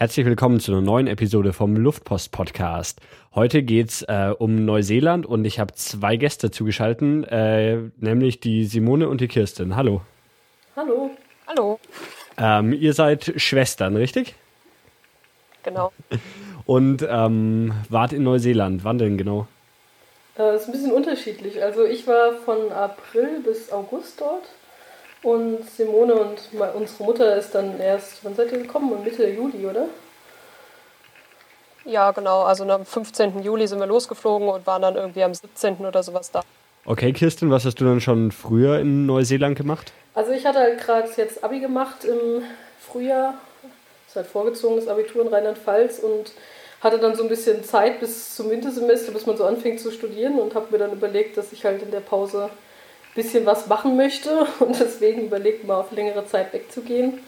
Herzlich 0.00 0.24
willkommen 0.24 0.60
zu 0.60 0.72
einer 0.72 0.80
neuen 0.80 1.06
Episode 1.06 1.52
vom 1.52 1.76
Luftpost 1.76 2.32
Podcast. 2.32 3.02
Heute 3.34 3.62
geht's 3.62 4.00
äh, 4.00 4.32
um 4.38 4.64
Neuseeland 4.64 5.26
und 5.26 5.44
ich 5.44 5.60
habe 5.60 5.74
zwei 5.74 6.16
Gäste 6.16 6.50
zugeschaltet, 6.50 7.28
äh, 7.30 7.76
nämlich 7.98 8.40
die 8.40 8.64
Simone 8.64 9.10
und 9.10 9.20
die 9.20 9.28
Kirsten. 9.28 9.76
Hallo. 9.76 10.00
Hallo. 10.74 11.10
Hallo. 11.46 11.78
Ähm, 12.38 12.72
ihr 12.72 12.94
seid 12.94 13.34
Schwestern, 13.36 13.94
richtig? 13.94 14.36
Genau. 15.64 15.92
Und 16.64 17.06
ähm, 17.06 17.74
wart 17.90 18.14
in 18.14 18.22
Neuseeland. 18.22 18.84
Wann 18.84 18.96
denn 18.96 19.18
genau? 19.18 19.48
Äh, 20.38 20.56
ist 20.56 20.64
ein 20.64 20.72
bisschen 20.72 20.92
unterschiedlich. 20.92 21.62
Also 21.62 21.84
ich 21.84 22.06
war 22.06 22.32
von 22.46 22.72
April 22.72 23.40
bis 23.44 23.70
August 23.70 24.18
dort 24.22 24.44
und 25.22 25.58
Simone 25.70 26.14
und 26.14 26.38
unsere 26.74 27.04
Mutter 27.04 27.36
ist 27.36 27.54
dann 27.54 27.78
erst, 27.78 28.24
wann 28.24 28.34
seid 28.34 28.52
ihr 28.52 28.58
gekommen? 28.58 29.04
Mitte 29.04 29.28
Juli, 29.28 29.66
oder? 29.66 29.86
Ja, 31.84 32.10
genau. 32.12 32.42
Also 32.42 32.64
am 32.64 32.84
15. 32.84 33.42
Juli 33.42 33.66
sind 33.66 33.80
wir 33.80 33.86
losgeflogen 33.86 34.48
und 34.48 34.66
waren 34.66 34.82
dann 34.82 34.96
irgendwie 34.96 35.22
am 35.22 35.34
17. 35.34 35.76
oder 35.78 36.02
sowas 36.02 36.30
da. 36.30 36.42
Okay, 36.84 37.12
Kirsten, 37.12 37.50
was 37.50 37.64
hast 37.64 37.80
du 37.80 37.84
dann 37.84 38.00
schon 38.00 38.32
früher 38.32 38.78
in 38.78 39.06
Neuseeland 39.06 39.56
gemacht? 39.56 39.92
Also 40.14 40.32
ich 40.32 40.46
hatte 40.46 40.58
halt 40.58 40.80
gerade 40.80 41.08
jetzt 41.16 41.44
Abi 41.44 41.60
gemacht 41.60 42.04
im 42.04 42.42
Frühjahr. 42.80 43.34
Das 43.62 44.08
ist 44.08 44.16
halt 44.16 44.26
vorgezogenes 44.26 44.88
Abitur 44.88 45.22
in 45.22 45.28
Rheinland-Pfalz 45.28 46.00
und 46.00 46.32
hatte 46.80 46.98
dann 46.98 47.14
so 47.14 47.22
ein 47.22 47.28
bisschen 47.28 47.62
Zeit 47.62 48.00
bis 48.00 48.34
zum 48.34 48.50
Wintersemester, 48.50 49.12
bis 49.12 49.26
man 49.26 49.36
so 49.36 49.44
anfängt 49.44 49.80
zu 49.80 49.90
studieren 49.90 50.38
und 50.38 50.54
habe 50.54 50.66
mir 50.70 50.78
dann 50.78 50.92
überlegt, 50.92 51.36
dass 51.36 51.52
ich 51.52 51.64
halt 51.64 51.82
in 51.82 51.90
der 51.90 52.00
Pause 52.00 52.48
bisschen 53.14 53.46
was 53.46 53.66
machen 53.66 53.96
möchte 53.96 54.46
und 54.60 54.78
deswegen 54.78 55.26
überlegt 55.26 55.66
mal 55.66 55.76
auf 55.80 55.92
längere 55.92 56.26
Zeit 56.26 56.52
wegzugehen 56.52 57.20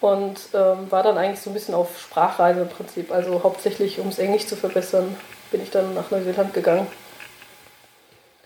und 0.00 0.48
ähm, 0.54 0.90
war 0.90 1.02
dann 1.02 1.18
eigentlich 1.18 1.40
so 1.40 1.50
ein 1.50 1.54
bisschen 1.54 1.74
auf 1.74 1.98
Sprachreise 1.98 2.62
im 2.62 2.68
Prinzip. 2.68 3.10
Also 3.10 3.42
hauptsächlich, 3.42 3.98
um 3.98 4.08
es 4.08 4.18
Englisch 4.18 4.46
zu 4.46 4.56
verbessern, 4.56 5.16
bin 5.50 5.62
ich 5.62 5.70
dann 5.70 5.94
nach 5.94 6.10
Neuseeland 6.10 6.52
gegangen. 6.52 6.86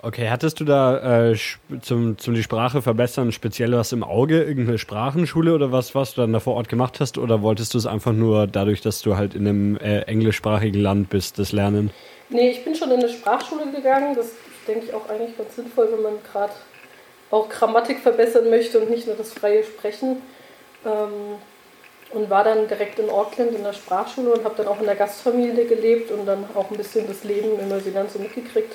Okay, 0.02 0.30
hattest 0.30 0.58
du 0.60 0.64
da 0.64 1.28
äh, 1.28 1.36
zum, 1.82 2.16
zum 2.16 2.34
die 2.34 2.42
Sprache 2.42 2.80
verbessern 2.80 3.32
speziell 3.32 3.72
was 3.72 3.92
im 3.92 4.02
Auge, 4.02 4.42
irgendeine 4.42 4.78
Sprachenschule 4.78 5.54
oder 5.54 5.72
was, 5.72 5.94
was 5.94 6.14
du 6.14 6.22
dann 6.22 6.32
da 6.32 6.40
vor 6.40 6.54
Ort 6.54 6.70
gemacht 6.70 7.00
hast? 7.00 7.18
Oder 7.18 7.42
wolltest 7.42 7.74
du 7.74 7.78
es 7.78 7.84
einfach 7.84 8.12
nur 8.12 8.46
dadurch, 8.46 8.80
dass 8.80 9.02
du 9.02 9.16
halt 9.16 9.34
in 9.34 9.46
einem 9.46 9.76
äh, 9.76 10.00
englischsprachigen 10.02 10.80
Land 10.80 11.10
bist, 11.10 11.38
das 11.38 11.52
lernen? 11.52 11.90
Nee, 12.30 12.48
ich 12.50 12.64
bin 12.64 12.74
schon 12.74 12.90
in 12.90 13.00
eine 13.00 13.10
Sprachschule 13.10 13.70
gegangen. 13.70 14.14
Das 14.14 14.30
denke 14.66 14.86
ich 14.86 14.94
auch 14.94 15.06
eigentlich 15.10 15.36
ganz 15.36 15.54
sinnvoll, 15.56 15.88
wenn 15.92 16.02
man 16.02 16.12
gerade 16.32 16.52
auch 17.30 17.48
Grammatik 17.48 18.00
verbessern 18.00 18.50
möchte 18.50 18.80
und 18.80 18.90
nicht 18.90 19.06
nur 19.06 19.16
das 19.16 19.32
freie 19.32 19.64
Sprechen. 19.64 20.22
Ähm, 20.84 21.38
und 22.12 22.28
war 22.28 22.44
dann 22.44 22.66
direkt 22.66 22.98
in 22.98 23.08
Auckland 23.08 23.54
in 23.54 23.62
der 23.62 23.72
Sprachschule 23.72 24.32
und 24.32 24.44
habe 24.44 24.56
dann 24.56 24.66
auch 24.66 24.80
in 24.80 24.86
der 24.86 24.96
Gastfamilie 24.96 25.66
gelebt 25.66 26.10
und 26.10 26.26
dann 26.26 26.44
auch 26.54 26.70
ein 26.70 26.76
bisschen 26.76 27.06
das 27.06 27.24
Leben 27.24 27.58
in 27.58 27.68
Neuseeland 27.68 28.10
so 28.10 28.18
mitgekriegt, 28.18 28.74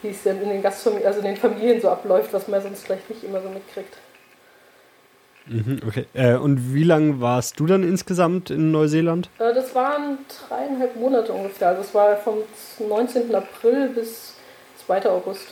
wie 0.00 0.08
es 0.08 0.22
denn 0.22 0.40
in 0.40 0.48
den 0.48 0.62
Gastfamilien, 0.62 1.06
also 1.06 1.20
in 1.20 1.26
den 1.26 1.36
Familien 1.36 1.80
so 1.80 1.90
abläuft, 1.90 2.32
was 2.32 2.48
man 2.48 2.62
sonst 2.62 2.84
vielleicht 2.84 3.10
nicht 3.10 3.24
immer 3.24 3.42
so 3.42 3.48
mitkriegt. 3.50 3.98
Mhm, 5.46 5.80
okay. 5.86 6.06
Äh, 6.14 6.36
und 6.36 6.72
wie 6.72 6.84
lange 6.84 7.20
warst 7.20 7.58
du 7.60 7.66
dann 7.66 7.82
insgesamt 7.82 8.50
in 8.50 8.70
Neuseeland? 8.70 9.28
Äh, 9.38 9.52
das 9.52 9.74
waren 9.74 10.18
dreieinhalb 10.48 10.96
Monate 10.96 11.32
ungefähr. 11.32 11.68
Also 11.68 11.82
es 11.82 11.94
war 11.94 12.16
vom 12.16 12.38
19. 12.78 13.34
April 13.34 13.88
bis 13.88 14.34
2. 14.86 15.10
August. 15.10 15.48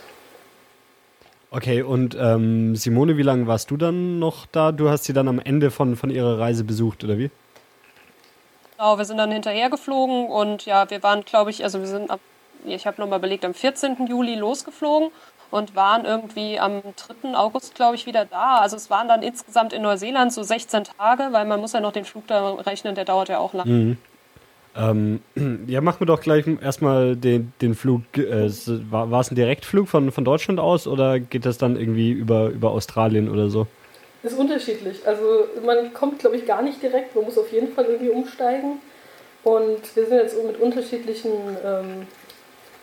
Okay, 1.52 1.82
und 1.82 2.16
ähm, 2.18 2.76
Simone, 2.76 3.16
wie 3.16 3.22
lange 3.22 3.48
warst 3.48 3.70
du 3.72 3.76
dann 3.76 4.20
noch 4.20 4.46
da? 4.46 4.70
Du 4.70 4.88
hast 4.88 5.04
sie 5.04 5.12
dann 5.12 5.26
am 5.26 5.40
Ende 5.40 5.72
von, 5.72 5.96
von 5.96 6.10
ihrer 6.10 6.38
Reise 6.38 6.62
besucht, 6.62 7.02
oder 7.02 7.18
wie? 7.18 7.30
Genau, 8.76 8.96
wir 8.96 9.04
sind 9.04 9.18
dann 9.18 9.32
hinterher 9.32 9.68
geflogen 9.68 10.26
und 10.26 10.64
ja, 10.64 10.88
wir 10.90 11.02
waren, 11.02 11.24
glaube 11.24 11.50
ich, 11.50 11.64
also 11.64 11.80
wir 11.80 11.88
sind 11.88 12.10
ab, 12.10 12.20
ich 12.64 12.86
habe 12.86 13.00
nochmal 13.00 13.18
überlegt, 13.18 13.44
am 13.44 13.52
14. 13.52 14.06
Juli 14.06 14.36
losgeflogen 14.36 15.10
und 15.50 15.74
waren 15.74 16.04
irgendwie 16.04 16.60
am 16.60 16.82
3. 17.22 17.36
August, 17.36 17.74
glaube 17.74 17.96
ich, 17.96 18.06
wieder 18.06 18.24
da. 18.24 18.58
Also 18.58 18.76
es 18.76 18.88
waren 18.88 19.08
dann 19.08 19.22
insgesamt 19.22 19.72
in 19.72 19.82
Neuseeland 19.82 20.32
so 20.32 20.44
16 20.44 20.84
Tage, 20.84 21.28
weil 21.32 21.46
man 21.46 21.60
muss 21.60 21.72
ja 21.72 21.80
noch 21.80 21.92
den 21.92 22.04
Flug 22.04 22.28
da 22.28 22.54
rechnen, 22.54 22.94
der 22.94 23.04
dauert 23.04 23.28
ja 23.28 23.38
auch 23.38 23.54
lang. 23.54 23.68
Mhm. 23.68 23.98
Ähm, 24.76 25.20
ja, 25.66 25.80
machen 25.80 26.00
wir 26.00 26.06
doch 26.06 26.20
gleich 26.20 26.44
erstmal 26.60 27.16
den, 27.16 27.52
den 27.60 27.74
Flug. 27.74 28.02
Äh, 28.16 28.50
war, 28.90 29.10
war 29.10 29.20
es 29.20 29.30
ein 29.30 29.34
Direktflug 29.34 29.88
von, 29.88 30.12
von 30.12 30.24
Deutschland 30.24 30.60
aus 30.60 30.86
oder 30.86 31.20
geht 31.20 31.46
das 31.46 31.58
dann 31.58 31.76
irgendwie 31.76 32.12
über, 32.12 32.48
über 32.48 32.70
Australien 32.70 33.28
oder 33.28 33.48
so? 33.50 33.66
Ist 34.22 34.38
unterschiedlich. 34.38 35.06
Also 35.06 35.46
man 35.64 35.92
kommt, 35.94 36.18
glaube 36.18 36.36
ich, 36.36 36.46
gar 36.46 36.62
nicht 36.62 36.82
direkt. 36.82 37.14
Man 37.16 37.24
muss 37.24 37.38
auf 37.38 37.50
jeden 37.52 37.72
Fall 37.72 37.86
irgendwie 37.86 38.10
umsteigen. 38.10 38.78
Und 39.42 39.96
wir 39.96 40.06
sind 40.06 40.18
jetzt 40.18 40.36
mit 40.44 40.60
unterschiedlichen 40.60 41.30
ähm, 41.64 42.06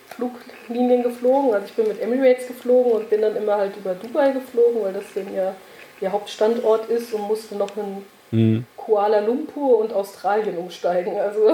Fluglinien 0.08 1.03
geflogen. 1.03 1.53
Also 1.53 1.68
ich 1.68 1.74
bin 1.74 1.88
mit 1.88 2.02
Emirates 2.02 2.47
geflogen 2.47 2.94
und 2.94 3.09
bin 3.09 3.22
dann 3.22 3.36
immer 3.36 3.58
halt 3.58 3.78
über 3.78 3.94
Dubai 3.94 4.31
geflogen, 4.31 4.81
weil 4.81 4.94
das 4.94 5.06
dann 5.14 5.34
ja 5.36 5.56
ihr 6.02 6.12
Hauptstandort 6.12 6.90
ist 6.90 7.14
und 7.14 7.22
musste 7.22 7.56
noch 7.56 7.76
in 7.78 8.03
mhm. 8.32 8.66
Kuala 8.76 9.20
Lumpur 9.20 9.80
und 9.80 9.94
Australien 9.94 10.58
umsteigen. 10.58 11.18
Also 11.18 11.54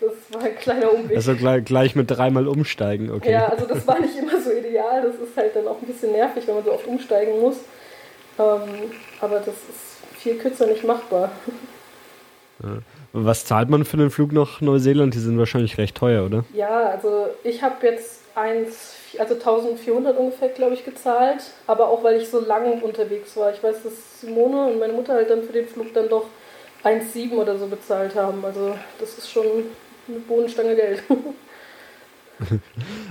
das 0.00 0.12
war 0.30 0.42
ein 0.42 0.56
kleiner 0.56 0.92
Umweg. 0.92 1.16
Also 1.16 1.34
gleich, 1.34 1.64
gleich 1.64 1.94
mit 1.94 2.10
dreimal 2.10 2.48
umsteigen, 2.48 3.10
okay. 3.10 3.32
Ja, 3.32 3.48
also 3.48 3.66
das 3.66 3.86
war 3.86 3.98
nicht 4.00 4.16
immer 4.16 4.40
so 4.40 4.50
ideal. 4.50 5.02
Das 5.02 5.14
ist 5.16 5.36
halt 5.36 5.56
dann 5.56 5.66
auch 5.66 5.80
ein 5.80 5.86
bisschen 5.86 6.12
nervig, 6.12 6.46
wenn 6.46 6.54
man 6.54 6.64
so 6.64 6.72
oft 6.72 6.86
umsteigen 6.86 7.40
muss. 7.40 7.56
Ähm, 8.38 8.90
aber 9.20 9.38
das 9.38 9.48
ist 9.48 10.18
viel 10.18 10.36
kürzer 10.36 10.66
nicht 10.66 10.84
machbar. 10.84 11.30
Ja. 12.62 12.78
Was 13.12 13.44
zahlt 13.44 13.68
man 13.70 13.84
für 13.84 13.96
den 13.96 14.10
Flug 14.10 14.32
nach 14.32 14.60
Neuseeland? 14.60 15.14
Die 15.14 15.18
sind 15.18 15.38
wahrscheinlich 15.38 15.78
recht 15.78 15.96
teuer, 15.96 16.24
oder? 16.24 16.44
Ja, 16.52 16.90
also 16.90 17.28
ich 17.44 17.62
habe 17.62 17.86
jetzt 17.86 18.22
eins, 18.34 18.96
also 19.20 19.34
1400 19.34 20.18
ungefähr, 20.18 20.48
glaube 20.48 20.74
ich, 20.74 20.84
gezahlt. 20.84 21.42
Aber 21.66 21.88
auch, 21.88 22.02
weil 22.02 22.20
ich 22.20 22.28
so 22.28 22.40
lange 22.40 22.72
unterwegs 22.82 23.36
war. 23.36 23.52
Ich 23.52 23.62
weiß, 23.62 23.82
dass 23.82 24.20
Simone 24.20 24.66
und 24.66 24.78
meine 24.78 24.92
Mutter 24.92 25.14
halt 25.14 25.30
dann 25.30 25.42
für 25.42 25.52
den 25.52 25.66
Flug 25.66 25.92
dann 25.94 26.08
doch 26.08 26.26
1,7 26.84 27.32
oder 27.32 27.58
so 27.58 27.66
bezahlt 27.66 28.14
haben. 28.14 28.44
Also 28.44 28.76
das 28.98 29.18
ist 29.18 29.30
schon 29.30 29.46
eine 30.08 30.18
Bodenstange 30.20 30.76
Geld. 30.76 31.02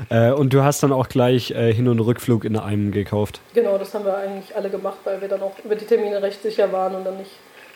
äh, 0.09 0.31
und 0.31 0.53
du 0.53 0.63
hast 0.63 0.83
dann 0.83 0.91
auch 0.91 1.09
gleich 1.09 1.51
äh, 1.51 1.73
Hin- 1.73 1.87
und 1.87 1.99
Rückflug 1.99 2.45
in 2.45 2.57
einem 2.57 2.91
gekauft? 2.91 3.41
Genau, 3.53 3.77
das 3.77 3.93
haben 3.93 4.05
wir 4.05 4.17
eigentlich 4.17 4.55
alle 4.55 4.69
gemacht, 4.69 4.99
weil 5.03 5.21
wir 5.21 5.27
dann 5.27 5.41
auch 5.41 5.53
über 5.63 5.75
die 5.75 5.85
Termine 5.85 6.21
recht 6.21 6.41
sicher 6.41 6.71
waren 6.71 6.95
und 6.95 7.05
dann 7.05 7.17
nicht 7.17 7.31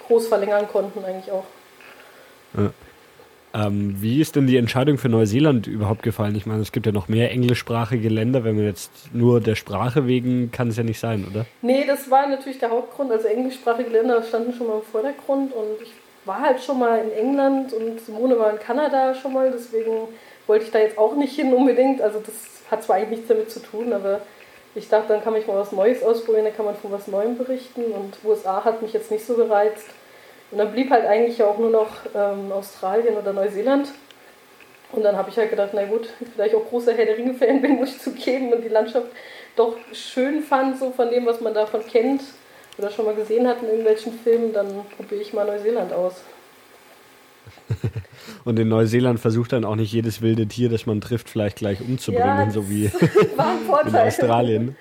groß 0.08 0.28
verlängern 0.28 0.68
konnten 0.68 1.04
eigentlich 1.04 1.32
auch. 1.32 1.46
Ja. 2.58 2.72
Ähm, 3.58 3.96
wie 4.00 4.22
ist 4.22 4.36
denn 4.36 4.46
die 4.46 4.58
Entscheidung 4.58 4.98
für 4.98 5.10
Neuseeland 5.10 5.66
überhaupt 5.66 6.04
gefallen? 6.04 6.36
Ich 6.36 6.46
meine, 6.46 6.62
es 6.62 6.72
gibt 6.72 6.86
ja 6.86 6.92
noch 6.92 7.08
mehr 7.08 7.32
englischsprachige 7.32 8.10
Länder. 8.10 8.44
Wenn 8.44 8.56
man 8.56 8.66
jetzt 8.66 8.92
nur 9.14 9.42
der 9.42 9.56
Sprache 9.56 10.06
wegen, 10.06 10.52
kann 10.52 10.68
es 10.68 10.78
ja 10.78 10.84
nicht 10.84 11.00
sein, 11.00 11.26
oder? 11.30 11.46
Nee, 11.62 11.84
das 11.88 12.12
war 12.12 12.28
natürlich 12.28 12.60
der 12.60 12.70
Hauptgrund. 12.70 13.12
Also 13.12 13.28
englischsprachige 13.28 13.90
Länder 13.90 14.22
standen 14.22 14.54
schon 14.54 14.68
mal 14.68 14.78
im 14.78 14.84
Vordergrund 14.84 15.54
und 15.54 15.82
ich 15.82 15.92
war 16.26 16.42
halt 16.42 16.62
schon 16.62 16.78
mal 16.78 17.00
in 17.00 17.12
England 17.12 17.74
und 17.74 18.00
Simone 18.02 18.38
war 18.38 18.52
in 18.52 18.60
Kanada 18.60 19.16
schon 19.16 19.34
mal, 19.34 19.50
deswegen 19.52 20.10
wollte 20.46 20.66
ich 20.66 20.72
da 20.72 20.80
jetzt 20.80 20.98
auch 20.98 21.16
nicht 21.16 21.36
hin 21.36 21.54
unbedingt. 21.54 22.02
Also 22.02 22.20
das 22.20 22.36
hat 22.70 22.84
zwar 22.84 22.98
eigentlich 22.98 23.20
nichts 23.20 23.28
damit 23.30 23.50
zu 23.50 23.62
tun, 23.62 23.94
aber 23.94 24.22
ich 24.76 24.90
dachte, 24.90 25.14
dann 25.14 25.24
kann 25.24 25.36
ich 25.36 25.48
mal 25.48 25.58
was 25.58 25.72
Neues 25.72 26.04
ausprobieren, 26.04 26.46
dann 26.46 26.56
kann 26.56 26.66
man 26.66 26.76
von 26.76 26.92
was 26.92 27.08
Neuem 27.08 27.38
berichten 27.38 27.86
und 27.86 28.18
USA 28.24 28.64
hat 28.64 28.84
mich 28.84 28.94
jetzt 28.94 29.10
nicht 29.10 29.26
so 29.26 29.36
gereizt. 29.36 29.88
Und 30.52 30.60
dann 30.60 30.72
blieb 30.72 30.90
halt 30.92 31.06
eigentlich 31.06 31.44
auch 31.44 31.58
nur 31.58 31.70
noch 31.70 31.90
ähm, 32.16 32.52
Australien 32.52 33.16
oder 33.16 33.34
Neuseeland. 33.34 33.90
Und 34.92 35.04
dann 35.04 35.18
habe 35.18 35.30
ich 35.30 35.38
halt 35.38 35.50
gedacht, 35.50 35.72
na 35.74 35.86
gut, 35.86 36.10
vielleicht 36.34 36.56
auch 36.56 36.66
großer 36.66 36.94
Herr 36.94 37.06
der 37.06 37.18
Ringe-Fan 37.18 37.62
bin, 37.62 37.76
muss 37.76 37.96
ich 37.96 38.00
zugeben 38.00 38.54
und 38.54 38.64
die 38.64 38.70
Landschaft 38.70 39.08
doch 39.56 39.76
schön 39.92 40.42
fand, 40.42 40.80
so 40.80 40.92
von 40.92 41.10
dem, 41.10 41.26
was 41.26 41.42
man 41.42 41.54
davon 41.54 41.86
kennt 41.86 42.22
oder 42.78 42.92
schon 42.92 43.06
mal 43.06 43.16
gesehen 43.16 43.48
hat 43.48 43.62
in 43.62 43.70
irgendwelchen 43.70 44.14
Filmen, 44.20 44.54
dann 44.54 44.68
probiere 44.96 45.22
ich 45.22 45.34
mal 45.34 45.46
Neuseeland 45.46 45.92
aus. 45.94 46.24
Und 48.46 48.60
in 48.60 48.68
Neuseeland 48.68 49.20
versucht 49.20 49.54
dann 49.54 49.66
auch 49.66 49.76
nicht 49.76 49.92
jedes 49.92 50.22
wilde 50.22 50.48
Tier, 50.48 50.70
das 50.70 50.86
man 50.86 51.02
trifft, 51.02 51.30
vielleicht 51.30 51.58
gleich 51.58 51.82
umzubringen, 51.82 52.46
ja, 52.46 52.52
so 52.52 52.70
wie 52.70 52.86
in 53.88 53.96
Australien. 53.96 54.76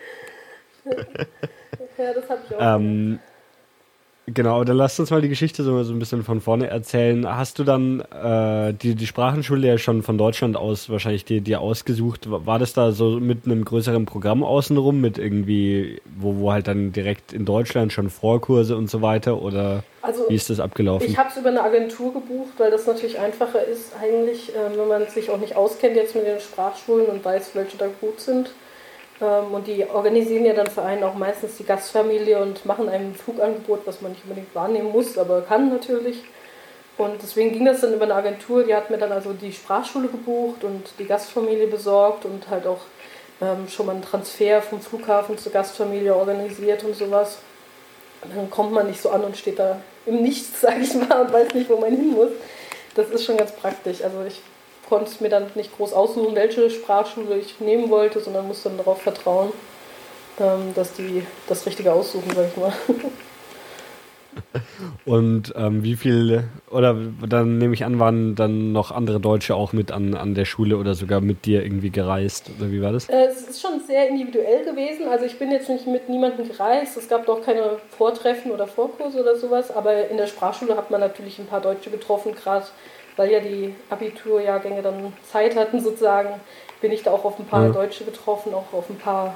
ja, 0.84 2.12
das 2.12 2.28
habe 2.28 2.40
ich 2.48 2.56
auch. 2.56 2.76
Ähm, 2.76 3.18
Genau, 4.28 4.64
dann 4.64 4.76
lass 4.76 4.98
uns 4.98 5.10
mal 5.10 5.22
die 5.22 5.28
Geschichte 5.28 5.62
so, 5.62 5.80
so 5.84 5.92
ein 5.92 6.00
bisschen 6.00 6.24
von 6.24 6.40
vorne 6.40 6.66
erzählen. 6.66 7.24
Hast 7.28 7.60
du 7.60 7.64
dann 7.64 8.00
äh, 8.00 8.74
die, 8.74 8.96
die 8.96 9.06
Sprachenschule 9.06 9.68
ja 9.68 9.78
schon 9.78 10.02
von 10.02 10.18
Deutschland 10.18 10.56
aus 10.56 10.90
wahrscheinlich 10.90 11.24
dir, 11.24 11.40
dir 11.40 11.60
ausgesucht? 11.60 12.28
War 12.28 12.58
das 12.58 12.72
da 12.72 12.90
so 12.90 13.20
mit 13.20 13.46
einem 13.46 13.64
größeren 13.64 14.04
Programm 14.04 14.42
außenrum, 14.42 15.00
mit 15.00 15.18
irgendwie, 15.18 16.00
wo, 16.18 16.38
wo 16.38 16.52
halt 16.52 16.66
dann 16.66 16.90
direkt 16.90 17.32
in 17.32 17.44
Deutschland 17.44 17.92
schon 17.92 18.10
Vorkurse 18.10 18.76
und 18.76 18.90
so 18.90 19.00
weiter? 19.00 19.40
Oder 19.40 19.84
also, 20.02 20.24
wie 20.28 20.34
ist 20.34 20.50
das 20.50 20.58
abgelaufen? 20.58 21.06
Ich 21.08 21.16
habe 21.16 21.28
es 21.30 21.36
über 21.36 21.50
eine 21.50 21.62
Agentur 21.62 22.12
gebucht, 22.12 22.54
weil 22.58 22.72
das 22.72 22.84
natürlich 22.84 23.20
einfacher 23.20 23.64
ist, 23.64 23.92
eigentlich, 24.02 24.52
äh, 24.56 24.76
wenn 24.76 24.88
man 24.88 25.06
sich 25.06 25.30
auch 25.30 25.38
nicht 25.38 25.54
auskennt 25.54 25.94
jetzt 25.94 26.16
mit 26.16 26.26
den 26.26 26.40
Sprachschulen 26.40 27.06
und 27.06 27.24
weiß, 27.24 27.50
welche 27.54 27.78
da 27.78 27.86
gut 28.00 28.18
sind 28.18 28.50
und 29.24 29.66
die 29.66 29.88
organisieren 29.88 30.44
ja 30.44 30.52
dann 30.52 30.68
für 30.68 30.82
einen 30.82 31.02
auch 31.02 31.14
meistens 31.14 31.56
die 31.56 31.64
Gastfamilie 31.64 32.40
und 32.40 32.66
machen 32.66 32.88
einem 32.88 33.10
ein 33.10 33.14
Flugangebot, 33.14 33.86
was 33.86 34.02
man 34.02 34.12
nicht 34.12 34.24
unbedingt 34.24 34.54
wahrnehmen 34.54 34.92
muss, 34.92 35.16
aber 35.16 35.42
kann 35.42 35.70
natürlich. 35.70 36.22
Und 36.98 37.22
deswegen 37.22 37.52
ging 37.52 37.64
das 37.64 37.80
dann 37.80 37.94
über 37.94 38.04
eine 38.04 38.14
Agentur, 38.14 38.64
die 38.64 38.74
hat 38.74 38.90
mir 38.90 38.98
dann 38.98 39.12
also 39.12 39.32
die 39.32 39.52
Sprachschule 39.52 40.08
gebucht 40.08 40.64
und 40.64 40.90
die 40.98 41.04
Gastfamilie 41.04 41.66
besorgt 41.66 42.24
und 42.24 42.48
halt 42.50 42.66
auch 42.66 42.80
ähm, 43.40 43.68
schon 43.68 43.86
mal 43.86 43.92
einen 43.92 44.02
Transfer 44.02 44.62
vom 44.62 44.80
Flughafen 44.80 45.36
zur 45.36 45.52
Gastfamilie 45.52 46.14
organisiert 46.14 46.84
und 46.84 46.94
sowas. 46.94 47.38
Und 48.22 48.36
dann 48.36 48.50
kommt 48.50 48.72
man 48.72 48.86
nicht 48.86 49.00
so 49.00 49.10
an 49.10 49.24
und 49.24 49.36
steht 49.36 49.58
da 49.58 49.80
im 50.06 50.22
Nichts, 50.22 50.60
sag 50.60 50.78
ich 50.80 50.94
mal, 50.94 51.22
und 51.22 51.32
weiß 51.32 51.54
nicht, 51.54 51.68
wo 51.68 51.76
man 51.76 51.90
hin 51.90 52.10
muss. 52.10 52.30
Das 52.94 53.10
ist 53.10 53.24
schon 53.24 53.36
ganz 53.36 53.52
praktisch. 53.52 54.02
Also 54.02 54.24
ich 54.26 54.40
konnte 54.88 55.22
mir 55.22 55.28
dann 55.28 55.46
nicht 55.54 55.76
groß 55.76 55.92
aussuchen, 55.92 56.34
welche 56.34 56.70
Sprachschule 56.70 57.36
ich 57.38 57.60
nehmen 57.60 57.90
wollte, 57.90 58.20
sondern 58.20 58.46
musste 58.46 58.68
dann 58.68 58.78
darauf 58.78 59.02
vertrauen, 59.02 59.52
ähm, 60.38 60.72
dass 60.74 60.92
die 60.94 61.26
das 61.48 61.66
Richtige 61.66 61.92
aussuchen, 61.92 62.30
sag 62.34 62.48
ich 62.48 62.56
mal. 62.56 62.72
Und 65.04 65.54
ähm, 65.56 65.82
wie 65.82 65.96
viel, 65.96 66.44
oder 66.70 66.94
dann 67.26 67.58
nehme 67.58 67.74
ich 67.74 67.84
an, 67.84 67.98
waren 67.98 68.34
dann 68.34 68.72
noch 68.72 68.90
andere 68.90 69.20
Deutsche 69.20 69.54
auch 69.54 69.72
mit 69.72 69.92
an, 69.92 70.14
an 70.14 70.34
der 70.34 70.44
Schule 70.44 70.76
oder 70.76 70.94
sogar 70.94 71.20
mit 71.20 71.46
dir 71.46 71.62
irgendwie 71.62 71.90
gereist? 71.90 72.50
Oder 72.58 72.70
wie 72.70 72.82
war 72.82 72.92
das? 72.92 73.08
Äh, 73.08 73.26
es 73.26 73.48
ist 73.48 73.62
schon 73.62 73.80
sehr 73.86 74.08
individuell 74.08 74.64
gewesen. 74.64 75.08
Also 75.08 75.24
ich 75.24 75.38
bin 75.38 75.50
jetzt 75.50 75.68
nicht 75.68 75.86
mit 75.86 76.08
niemandem 76.08 76.48
gereist. 76.48 76.96
Es 76.96 77.08
gab 77.08 77.26
doch 77.26 77.42
keine 77.42 77.78
Vortreffen 77.96 78.50
oder 78.50 78.66
Vorkurse 78.66 79.20
oder 79.20 79.36
sowas. 79.36 79.70
Aber 79.70 80.08
in 80.08 80.16
der 80.16 80.26
Sprachschule 80.26 80.76
hat 80.76 80.90
man 80.90 81.00
natürlich 81.00 81.38
ein 81.38 81.46
paar 81.46 81.60
Deutsche 81.60 81.90
getroffen, 81.90 82.34
gerade 82.34 82.66
weil 83.16 83.30
ja 83.30 83.40
die 83.40 83.74
Abiturjahrgänge 83.90 84.82
dann 84.82 85.12
Zeit 85.30 85.56
hatten 85.56 85.80
sozusagen, 85.80 86.40
bin 86.80 86.92
ich 86.92 87.02
da 87.02 87.10
auch 87.12 87.24
auf 87.24 87.38
ein 87.38 87.46
paar 87.46 87.66
ja. 87.66 87.72
Deutsche 87.72 88.04
getroffen, 88.04 88.54
auch 88.54 88.72
auf 88.72 88.90
ein 88.90 88.98
paar 88.98 89.34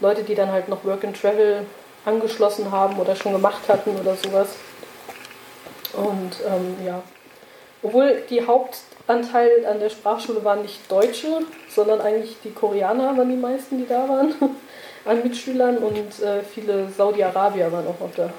Leute, 0.00 0.22
die 0.22 0.34
dann 0.34 0.52
halt 0.52 0.68
noch 0.68 0.84
Work 0.84 1.04
and 1.04 1.20
Travel 1.20 1.64
angeschlossen 2.04 2.70
haben 2.70 2.98
oder 2.98 3.16
schon 3.16 3.32
gemacht 3.32 3.62
hatten 3.68 3.96
oder 3.98 4.16
sowas. 4.16 4.48
Und 5.94 6.36
ähm, 6.46 6.76
ja, 6.84 7.02
obwohl 7.82 8.22
die 8.30 8.46
Hauptanteil 8.46 9.66
an 9.66 9.80
der 9.80 9.90
Sprachschule 9.90 10.44
waren 10.44 10.62
nicht 10.62 10.90
Deutsche, 10.90 11.40
sondern 11.68 12.00
eigentlich 12.00 12.36
die 12.44 12.52
Koreaner 12.52 13.16
waren 13.16 13.28
die 13.28 13.36
meisten, 13.36 13.78
die 13.78 13.86
da 13.86 14.08
waren 14.08 14.34
an 15.04 15.22
Mitschülern 15.22 15.78
und 15.78 16.22
äh, 16.22 16.42
viele 16.42 16.88
Saudi-Arabier 16.88 17.70
waren 17.72 17.86
auch 17.86 18.00
noch 18.00 18.14
da. 18.14 18.30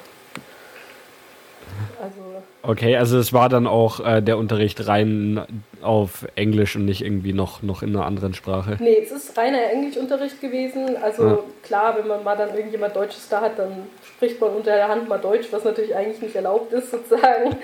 Also 2.02 2.22
okay, 2.64 2.96
also 2.98 3.18
es 3.18 3.34
war 3.34 3.50
dann 3.50 3.68
auch 3.68 4.00
äh, 4.06 4.22
der 4.22 4.38
Unterricht 4.38 4.88
rein 4.88 5.42
auf 5.81 6.25
Englisch 6.36 6.75
und 6.75 6.86
nicht 6.86 7.04
irgendwie 7.04 7.34
noch, 7.34 7.62
noch 7.62 7.84
in 7.84 7.96
einer 7.96 8.06
anderen 8.06 8.34
Sprache? 8.34 8.78
Nee, 8.80 9.00
es 9.04 9.12
ist 9.12 9.38
reiner 9.38 9.72
Englischunterricht 9.72 10.42
gewesen. 10.42 10.98
Also 11.02 11.28
ja. 11.28 11.40
klar, 11.64 11.98
wenn 11.98 12.08
man 12.08 12.24
mal 12.24 12.36
dann 12.36 12.56
irgendjemand 12.56 12.96
Deutsches 12.96 13.30
da 13.30 13.42
hat, 13.42 13.60
dann 13.60 13.88
spricht 14.16 14.40
man 14.40 14.52
unter 14.52 14.75
der 14.75 14.88
Hand 14.88 15.10
mal 15.10 15.20
Deutsch, 15.20 15.48
was 15.52 15.64
natürlich 15.64 15.96
eigentlich 15.96 16.22
nicht 16.22 16.36
erlaubt 16.36 16.72
ist 16.74 16.92
sozusagen. 16.92 17.58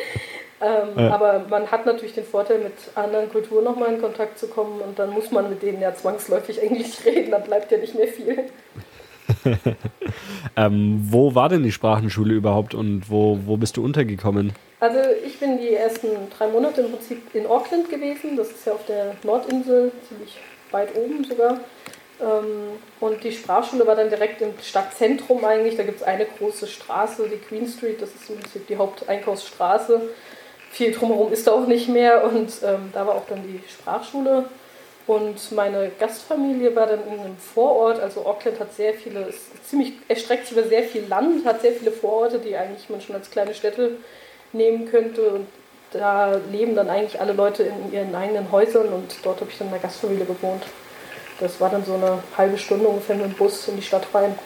Ähm, 0.61 0.89
ja. 0.97 1.11
Aber 1.11 1.45
man 1.49 1.71
hat 1.71 1.85
natürlich 1.85 2.13
den 2.13 2.25
Vorteil, 2.25 2.59
mit 2.59 2.73
anderen 2.95 3.29
Kulturen 3.29 3.63
nochmal 3.63 3.93
in 3.93 4.01
Kontakt 4.01 4.37
zu 4.37 4.47
kommen 4.47 4.81
und 4.81 4.99
dann 4.99 5.11
muss 5.11 5.31
man 5.31 5.49
mit 5.49 5.61
denen 5.61 5.81
ja 5.81 5.95
zwangsläufig 5.95 6.61
Englisch 6.61 7.05
reden, 7.05 7.31
dann 7.31 7.43
bleibt 7.43 7.71
ja 7.71 7.77
nicht 7.77 7.95
mehr 7.95 8.07
viel. 8.07 8.45
ähm, 10.55 10.99
wo 11.09 11.35
war 11.35 11.49
denn 11.49 11.63
die 11.63 11.71
Sprachenschule 11.71 12.33
überhaupt 12.33 12.73
und 12.73 13.09
wo, 13.09 13.39
wo 13.45 13.57
bist 13.57 13.77
du 13.77 13.83
untergekommen? 13.83 14.53
Also 14.79 14.99
ich 15.25 15.39
bin 15.39 15.57
die 15.57 15.73
ersten 15.73 16.07
drei 16.37 16.47
Monate 16.47 16.81
im 16.81 16.91
Prinzip 16.91 17.35
in 17.35 17.45
Auckland 17.45 17.89
gewesen. 17.89 18.37
Das 18.37 18.49
ist 18.49 18.65
ja 18.65 18.73
auf 18.73 18.85
der 18.85 19.15
Nordinsel, 19.23 19.91
ziemlich 20.07 20.37
weit 20.71 20.95
oben 20.95 21.23
sogar. 21.23 21.59
Ähm, 22.21 22.77
und 22.99 23.23
die 23.23 23.31
Sprachschule 23.31 23.85
war 23.87 23.95
dann 23.95 24.09
direkt 24.09 24.41
im 24.41 24.53
Stadtzentrum 24.61 25.43
eigentlich. 25.43 25.75
Da 25.75 25.83
gibt 25.83 25.97
es 25.97 26.03
eine 26.03 26.25
große 26.25 26.67
Straße, 26.67 27.27
die 27.29 27.37
Queen 27.37 27.67
Street, 27.67 28.01
das 28.01 28.09
ist 28.15 28.29
im 28.29 28.37
Prinzip 28.37 28.67
die 28.67 28.77
Haupteinkaufsstraße. 28.77 30.01
Viel 30.71 30.91
drumherum 30.91 31.33
ist 31.33 31.47
da 31.47 31.51
auch 31.51 31.65
nicht 31.65 31.89
mehr 31.89 32.23
und 32.25 32.51
ähm, 32.63 32.89
da 32.93 33.07
war 33.07 33.15
auch 33.15 33.25
dann 33.27 33.41
die 33.43 33.61
Sprachschule. 33.67 34.45
Und 35.09 35.51
meine 35.53 35.89
Gastfamilie 35.99 36.75
war 36.75 36.85
dann 36.85 36.99
in 37.11 37.19
einem 37.19 37.37
Vorort, 37.37 37.99
also 37.99 38.27
Auckland 38.27 38.59
hat 38.59 38.75
sehr 38.75 38.93
viele, 38.93 39.21
ist 39.21 39.67
ziemlich, 39.67 39.93
erstreckt 40.07 40.45
sich 40.45 40.55
über 40.55 40.67
sehr 40.67 40.83
viel 40.83 41.03
Land, 41.07 41.47
hat 41.47 41.63
sehr 41.63 41.71
viele 41.71 41.91
Vororte, 41.91 42.37
die 42.37 42.55
eigentlich 42.55 42.87
man 42.91 43.01
schon 43.01 43.15
als 43.15 43.31
kleine 43.31 43.55
Städte 43.55 43.93
nehmen 44.53 44.85
könnte. 44.85 45.31
Und 45.31 45.47
da 45.93 46.39
leben 46.51 46.75
dann 46.75 46.91
eigentlich 46.91 47.19
alle 47.19 47.33
Leute 47.33 47.63
in 47.63 47.91
ihren 47.91 48.13
eigenen 48.13 48.51
Häusern 48.51 48.89
und 48.89 49.15
dort 49.23 49.41
habe 49.41 49.49
ich 49.49 49.57
dann 49.57 49.69
in 49.69 49.73
der 49.73 49.81
Gastfamilie 49.81 50.25
gewohnt. 50.25 50.61
Das 51.39 51.59
war 51.59 51.71
dann 51.71 51.83
so 51.83 51.95
eine 51.95 52.21
halbe 52.37 52.59
Stunde 52.59 52.87
ungefähr 52.87 53.15
mit 53.15 53.25
dem 53.25 53.33
Bus 53.33 53.67
in 53.67 53.77
die 53.77 53.81
Stadt 53.81 54.05
rein. 54.13 54.37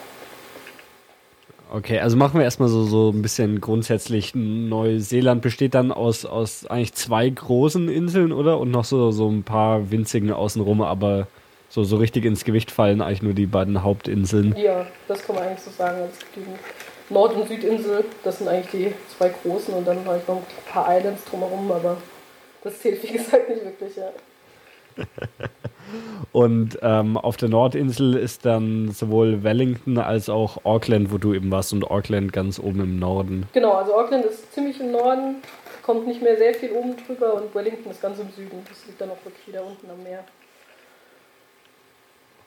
Okay, 1.72 1.98
also 1.98 2.16
machen 2.16 2.38
wir 2.38 2.44
erstmal 2.44 2.68
so, 2.68 2.84
so 2.84 3.10
ein 3.10 3.22
bisschen 3.22 3.60
grundsätzlich. 3.60 4.34
Neuseeland 4.34 5.42
besteht 5.42 5.74
dann 5.74 5.90
aus, 5.90 6.24
aus 6.24 6.66
eigentlich 6.66 6.94
zwei 6.94 7.28
großen 7.28 7.88
Inseln, 7.88 8.32
oder? 8.32 8.60
Und 8.60 8.70
noch 8.70 8.84
so, 8.84 9.10
so 9.10 9.28
ein 9.28 9.42
paar 9.42 9.90
winzigen 9.90 10.32
außenrum, 10.32 10.82
aber 10.82 11.26
so, 11.68 11.82
so 11.82 11.96
richtig 11.96 12.24
ins 12.24 12.44
Gewicht 12.44 12.70
fallen 12.70 13.02
eigentlich 13.02 13.22
nur 13.22 13.34
die 13.34 13.46
beiden 13.46 13.82
Hauptinseln. 13.82 14.54
Ja, 14.56 14.86
das 15.08 15.24
kann 15.24 15.34
man 15.34 15.44
eigentlich 15.44 15.60
so 15.60 15.70
sagen. 15.70 15.98
Gibt 16.34 16.46
die 16.46 17.12
Nord- 17.12 17.34
und 17.34 17.48
Südinsel, 17.48 18.04
das 18.22 18.38
sind 18.38 18.48
eigentlich 18.48 18.70
die 18.70 18.92
zwei 19.16 19.30
großen 19.30 19.74
und 19.74 19.86
dann 19.86 20.06
halt 20.06 20.26
noch 20.28 20.36
ein 20.36 20.72
paar 20.72 20.96
Islands 20.96 21.24
drumherum, 21.24 21.72
aber 21.72 21.96
das 22.62 22.78
zählt 22.78 23.02
wie 23.02 23.12
gesagt 23.12 23.48
nicht 23.48 23.64
wirklich, 23.64 23.96
ja. 23.96 24.10
Und 26.32 26.78
ähm, 26.82 27.16
auf 27.16 27.36
der 27.36 27.48
Nordinsel 27.48 28.14
ist 28.14 28.44
dann 28.44 28.90
sowohl 28.90 29.44
Wellington 29.44 29.98
als 29.98 30.28
auch 30.28 30.64
Auckland, 30.64 31.12
wo 31.12 31.18
du 31.18 31.34
eben 31.34 31.50
warst, 31.50 31.72
und 31.72 31.88
Auckland 31.88 32.32
ganz 32.32 32.58
oben 32.58 32.80
im 32.80 32.98
Norden. 32.98 33.46
Genau, 33.52 33.72
also 33.74 33.94
Auckland 33.94 34.24
ist 34.24 34.52
ziemlich 34.52 34.80
im 34.80 34.90
Norden, 34.90 35.36
kommt 35.82 36.06
nicht 36.06 36.22
mehr 36.22 36.36
sehr 36.36 36.54
viel 36.54 36.72
oben 36.72 36.96
drüber 37.06 37.34
und 37.34 37.54
Wellington 37.54 37.90
ist 37.92 38.02
ganz 38.02 38.18
im 38.18 38.30
Süden. 38.30 38.62
Das 38.68 38.84
liegt 38.86 39.00
dann 39.00 39.10
auch 39.10 39.24
wirklich 39.24 39.46
wieder 39.46 39.64
unten 39.64 39.88
am 39.90 40.02
Meer. 40.02 40.24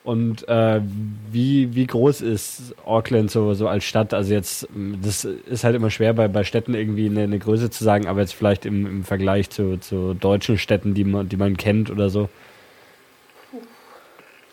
Und 0.07 0.47
äh, 0.47 0.79
wie, 1.33 1.75
wie 1.75 1.85
groß 1.85 2.21
ist 2.21 2.73
Auckland 2.85 3.29
so, 3.29 3.53
so 3.55 3.67
als 3.67 3.83
Stadt? 3.83 4.13
Also 4.13 4.33
jetzt, 4.33 4.65
das 5.03 5.25
ist 5.25 5.65
halt 5.65 5.75
immer 5.75 5.89
schwer 5.89 6.13
bei, 6.13 6.29
bei 6.29 6.45
Städten 6.45 6.75
irgendwie 6.75 7.07
eine, 7.07 7.23
eine 7.23 7.37
Größe 7.37 7.69
zu 7.69 7.83
sagen, 7.83 8.07
aber 8.07 8.21
jetzt 8.21 8.33
vielleicht 8.33 8.65
im, 8.65 8.85
im 8.85 9.03
Vergleich 9.03 9.49
zu, 9.49 9.77
zu 9.81 10.13
deutschen 10.13 10.57
Städten, 10.57 10.93
die 10.93 11.03
man, 11.03 11.27
die 11.27 11.35
man 11.35 11.57
kennt 11.57 11.91
oder 11.91 12.09
so. 12.09 12.29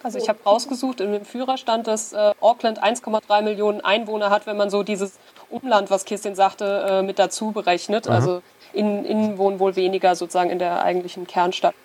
Also 0.03 0.19
ich 0.19 0.29
habe 0.29 0.41
rausgesucht, 0.45 1.01
in 1.01 1.13
dem 1.13 1.25
Führer 1.25 1.57
stand, 1.57 1.87
dass 1.87 2.13
äh, 2.13 2.33
Auckland 2.41 2.83
1,3 2.83 3.43
Millionen 3.43 3.81
Einwohner 3.81 4.31
hat, 4.31 4.49
wenn 4.49 4.57
man 4.57 4.71
so 4.71 4.83
dieses 4.83 5.21
Umland, 5.51 5.89
was 5.89 6.05
Kirstin 6.05 6.35
sagte, 6.35 6.85
äh, 6.91 7.03
mit 7.03 7.21
dazu 7.21 7.53
berechnet. 7.53 8.09
Aha. 8.09 8.17
Also 8.17 8.43
innen 8.73 9.39
wohnen 9.39 9.61
wohl 9.61 9.77
weniger 9.77 10.17
sozusagen 10.17 10.51
in 10.51 10.59
der 10.59 10.83
eigentlichen 10.83 11.29
Kernstadt. 11.29 11.77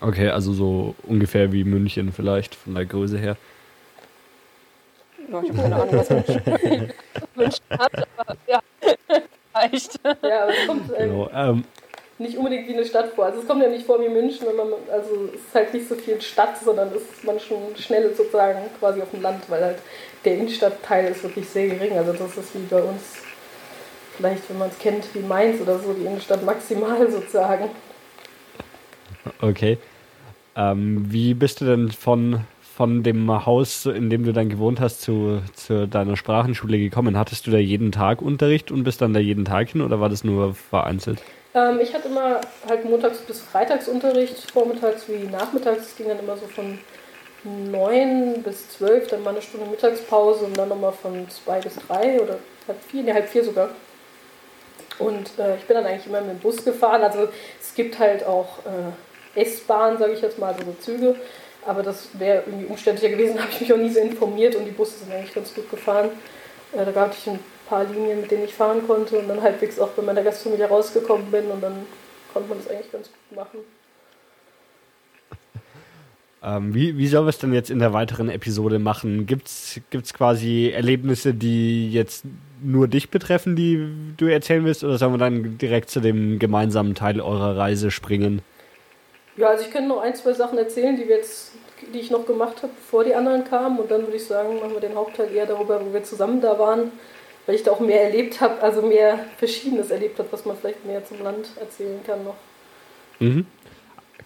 Okay, 0.00 0.28
also 0.28 0.52
so 0.52 0.94
ungefähr 1.04 1.52
wie 1.52 1.64
München 1.64 2.12
vielleicht, 2.12 2.54
von 2.54 2.74
der 2.74 2.86
Größe 2.86 3.18
her. 3.18 3.36
Ja, 5.30 5.42
ich 5.42 5.50
habe 5.50 5.62
keine 5.62 5.76
Ahnung, 5.76 5.92
was 5.92 6.10
München, 6.10 6.42
München 7.34 7.64
hat, 7.70 8.08
aber 8.16 8.36
ja, 8.46 8.60
reicht. 9.54 10.00
Ja, 10.22 10.42
aber 10.44 10.52
es 10.52 10.66
kommt 10.66 10.90
ähm, 10.96 11.08
genau, 11.10 11.30
ähm, 11.34 11.64
nicht 12.18 12.36
unbedingt 12.36 12.68
wie 12.68 12.74
eine 12.74 12.84
Stadt 12.84 13.10
vor. 13.14 13.26
Also 13.26 13.40
es 13.40 13.46
kommt 13.46 13.62
ja 13.62 13.68
nicht 13.68 13.86
vor 13.86 14.00
wie 14.00 14.08
München, 14.08 14.46
wenn 14.46 14.56
man, 14.56 14.68
also 14.90 15.28
es 15.34 15.40
ist 15.40 15.54
halt 15.54 15.74
nicht 15.74 15.88
so 15.88 15.94
viel 15.94 16.20
Stadt, 16.20 16.56
sondern 16.62 16.88
es 16.88 17.02
ist 17.02 17.24
man 17.24 17.38
schon 17.38 17.76
schnell 17.76 18.14
sozusagen 18.14 18.58
quasi 18.78 19.02
auf 19.02 19.10
dem 19.10 19.22
Land, 19.22 19.44
weil 19.48 19.62
halt 19.62 19.78
der 20.24 20.34
Innenstadtteil 20.34 21.10
ist 21.10 21.22
wirklich 21.22 21.48
sehr 21.48 21.68
gering. 21.68 21.96
Also 21.98 22.12
das 22.12 22.36
ist 22.36 22.54
wie 22.54 22.66
bei 22.70 22.82
uns, 22.82 23.02
vielleicht 24.16 24.48
wenn 24.48 24.58
man 24.58 24.68
es 24.70 24.78
kennt, 24.78 25.14
wie 25.14 25.20
Mainz 25.20 25.60
oder 25.60 25.78
so, 25.78 25.92
die 25.92 26.04
Innenstadt 26.04 26.44
maximal 26.44 27.10
sozusagen. 27.10 27.70
Okay. 29.40 29.78
Ähm, 30.56 31.06
wie 31.10 31.34
bist 31.34 31.60
du 31.60 31.64
denn 31.64 31.90
von, 31.90 32.40
von 32.76 33.02
dem 33.02 33.46
Haus, 33.46 33.86
in 33.86 34.10
dem 34.10 34.24
du 34.24 34.32
dann 34.32 34.48
gewohnt 34.48 34.80
hast, 34.80 35.00
zu, 35.00 35.40
zu 35.54 35.88
deiner 35.88 36.16
Sprachenschule 36.16 36.78
gekommen? 36.78 37.18
Hattest 37.18 37.46
du 37.46 37.50
da 37.50 37.58
jeden 37.58 37.92
Tag 37.92 38.20
Unterricht 38.20 38.70
und 38.70 38.84
bist 38.84 39.00
dann 39.00 39.14
da 39.14 39.20
jeden 39.20 39.44
Tag 39.44 39.70
hin 39.70 39.80
oder 39.80 40.00
war 40.00 40.08
das 40.08 40.24
nur 40.24 40.54
vereinzelt? 40.54 41.22
Ähm, 41.54 41.80
ich 41.80 41.94
hatte 41.94 42.08
immer 42.08 42.40
halt 42.68 42.84
montags 42.84 43.18
bis 43.18 43.40
freitagsunterricht, 43.40 44.50
vormittags 44.50 45.08
wie 45.08 45.26
nachmittags. 45.26 45.86
Es 45.86 45.96
ging 45.96 46.08
dann 46.08 46.18
immer 46.18 46.36
so 46.36 46.46
von 46.46 46.78
9 47.44 48.42
bis 48.42 48.70
12, 48.70 49.08
dann 49.08 49.22
mal 49.22 49.30
eine 49.30 49.42
Stunde 49.42 49.66
Mittagspause 49.66 50.44
und 50.44 50.56
dann 50.56 50.68
nochmal 50.68 50.92
von 50.92 51.28
2 51.28 51.60
bis 51.60 51.76
3 51.88 52.20
oder 52.20 52.38
halb 52.68 52.82
4, 52.90 53.02
ne, 53.02 53.14
halb 53.14 53.28
4 53.28 53.44
sogar. 53.44 53.70
Und 54.98 55.38
äh, 55.38 55.56
ich 55.56 55.64
bin 55.64 55.76
dann 55.76 55.86
eigentlich 55.86 56.06
immer 56.06 56.20
mit 56.20 56.30
dem 56.30 56.38
Bus 56.38 56.64
gefahren. 56.64 57.02
Also 57.02 57.28
es 57.60 57.74
gibt 57.74 57.98
halt 57.98 58.24
auch 58.24 58.58
äh, 58.60 58.92
S-Bahn, 59.34 59.98
sage 59.98 60.12
ich 60.12 60.20
jetzt 60.20 60.38
mal, 60.38 60.52
also 60.52 60.64
so 60.64 60.76
Züge. 60.80 61.16
Aber 61.64 61.82
das 61.82 62.08
wäre 62.18 62.42
irgendwie 62.46 62.66
umständlicher 62.66 63.16
gewesen, 63.16 63.38
habe 63.38 63.50
ich 63.50 63.60
mich 63.60 63.72
auch 63.72 63.78
nie 63.78 63.90
so 63.90 64.00
informiert 64.00 64.56
und 64.56 64.64
die 64.64 64.70
Busse 64.70 64.98
sind 64.98 65.12
eigentlich 65.12 65.34
ganz 65.34 65.54
gut 65.54 65.70
gefahren. 65.70 66.10
Äh, 66.72 66.84
da 66.84 66.90
gab 66.90 67.12
ich 67.12 67.26
ein 67.28 67.38
paar 67.68 67.84
Linien, 67.84 68.20
mit 68.20 68.30
denen 68.30 68.44
ich 68.44 68.54
fahren 68.54 68.86
konnte 68.86 69.18
und 69.18 69.28
dann 69.28 69.42
halbwegs 69.42 69.78
auch 69.78 69.90
bei 69.90 70.02
meiner 70.02 70.22
Gastfamilie 70.22 70.66
rausgekommen 70.66 71.30
bin 71.30 71.46
und 71.46 71.62
dann 71.62 71.86
konnte 72.32 72.48
man 72.48 72.58
das 72.58 72.68
eigentlich 72.68 72.92
ganz 72.92 73.08
gut 73.08 73.36
machen. 73.36 73.58
Ähm, 76.44 76.74
wie, 76.74 76.98
wie 76.98 77.06
sollen 77.06 77.24
wir 77.24 77.28
es 77.28 77.38
denn 77.38 77.52
jetzt 77.52 77.70
in 77.70 77.78
der 77.78 77.92
weiteren 77.92 78.28
Episode 78.28 78.80
machen? 78.80 79.26
Gibt 79.26 79.46
es 79.46 80.12
quasi 80.12 80.72
Erlebnisse, 80.74 81.34
die 81.34 81.92
jetzt 81.92 82.24
nur 82.60 82.88
dich 82.88 83.10
betreffen, 83.10 83.54
die 83.54 83.86
du 84.16 84.26
erzählen 84.26 84.64
willst, 84.64 84.82
oder 84.82 84.98
sollen 84.98 85.12
wir 85.12 85.18
dann 85.18 85.56
direkt 85.58 85.88
zu 85.88 86.00
dem 86.00 86.40
gemeinsamen 86.40 86.96
Teil 86.96 87.20
eurer 87.20 87.56
Reise 87.56 87.92
springen? 87.92 88.42
Ja, 89.36 89.48
also 89.48 89.64
ich 89.64 89.70
könnte 89.70 89.88
noch 89.88 90.02
ein, 90.02 90.14
zwei 90.14 90.32
Sachen 90.32 90.58
erzählen, 90.58 90.96
die 90.96 91.08
wir 91.08 91.16
jetzt, 91.16 91.52
die 91.92 91.98
ich 91.98 92.10
noch 92.10 92.26
gemacht 92.26 92.62
habe, 92.62 92.72
bevor 92.74 93.04
die 93.04 93.14
anderen 93.14 93.44
kamen. 93.44 93.78
Und 93.78 93.90
dann 93.90 94.02
würde 94.02 94.16
ich 94.16 94.26
sagen, 94.26 94.56
machen 94.56 94.72
wir 94.74 94.80
den 94.80 94.94
Hauptteil 94.94 95.32
eher 95.34 95.46
darüber, 95.46 95.80
wo 95.84 95.92
wir 95.92 96.02
zusammen 96.04 96.40
da 96.40 96.58
waren, 96.58 96.92
weil 97.46 97.54
ich 97.54 97.62
da 97.62 97.72
auch 97.72 97.80
mehr 97.80 98.02
erlebt 98.02 98.40
habe, 98.40 98.62
also 98.62 98.82
mehr 98.82 99.18
Verschiedenes 99.38 99.90
erlebt 99.90 100.18
habe, 100.18 100.28
was 100.30 100.44
man 100.44 100.56
vielleicht 100.56 100.84
mehr 100.84 101.04
zum 101.04 101.22
Land 101.22 101.48
erzählen 101.58 102.00
kann 102.06 102.24
noch. 102.24 102.36
Mhm. 103.20 103.46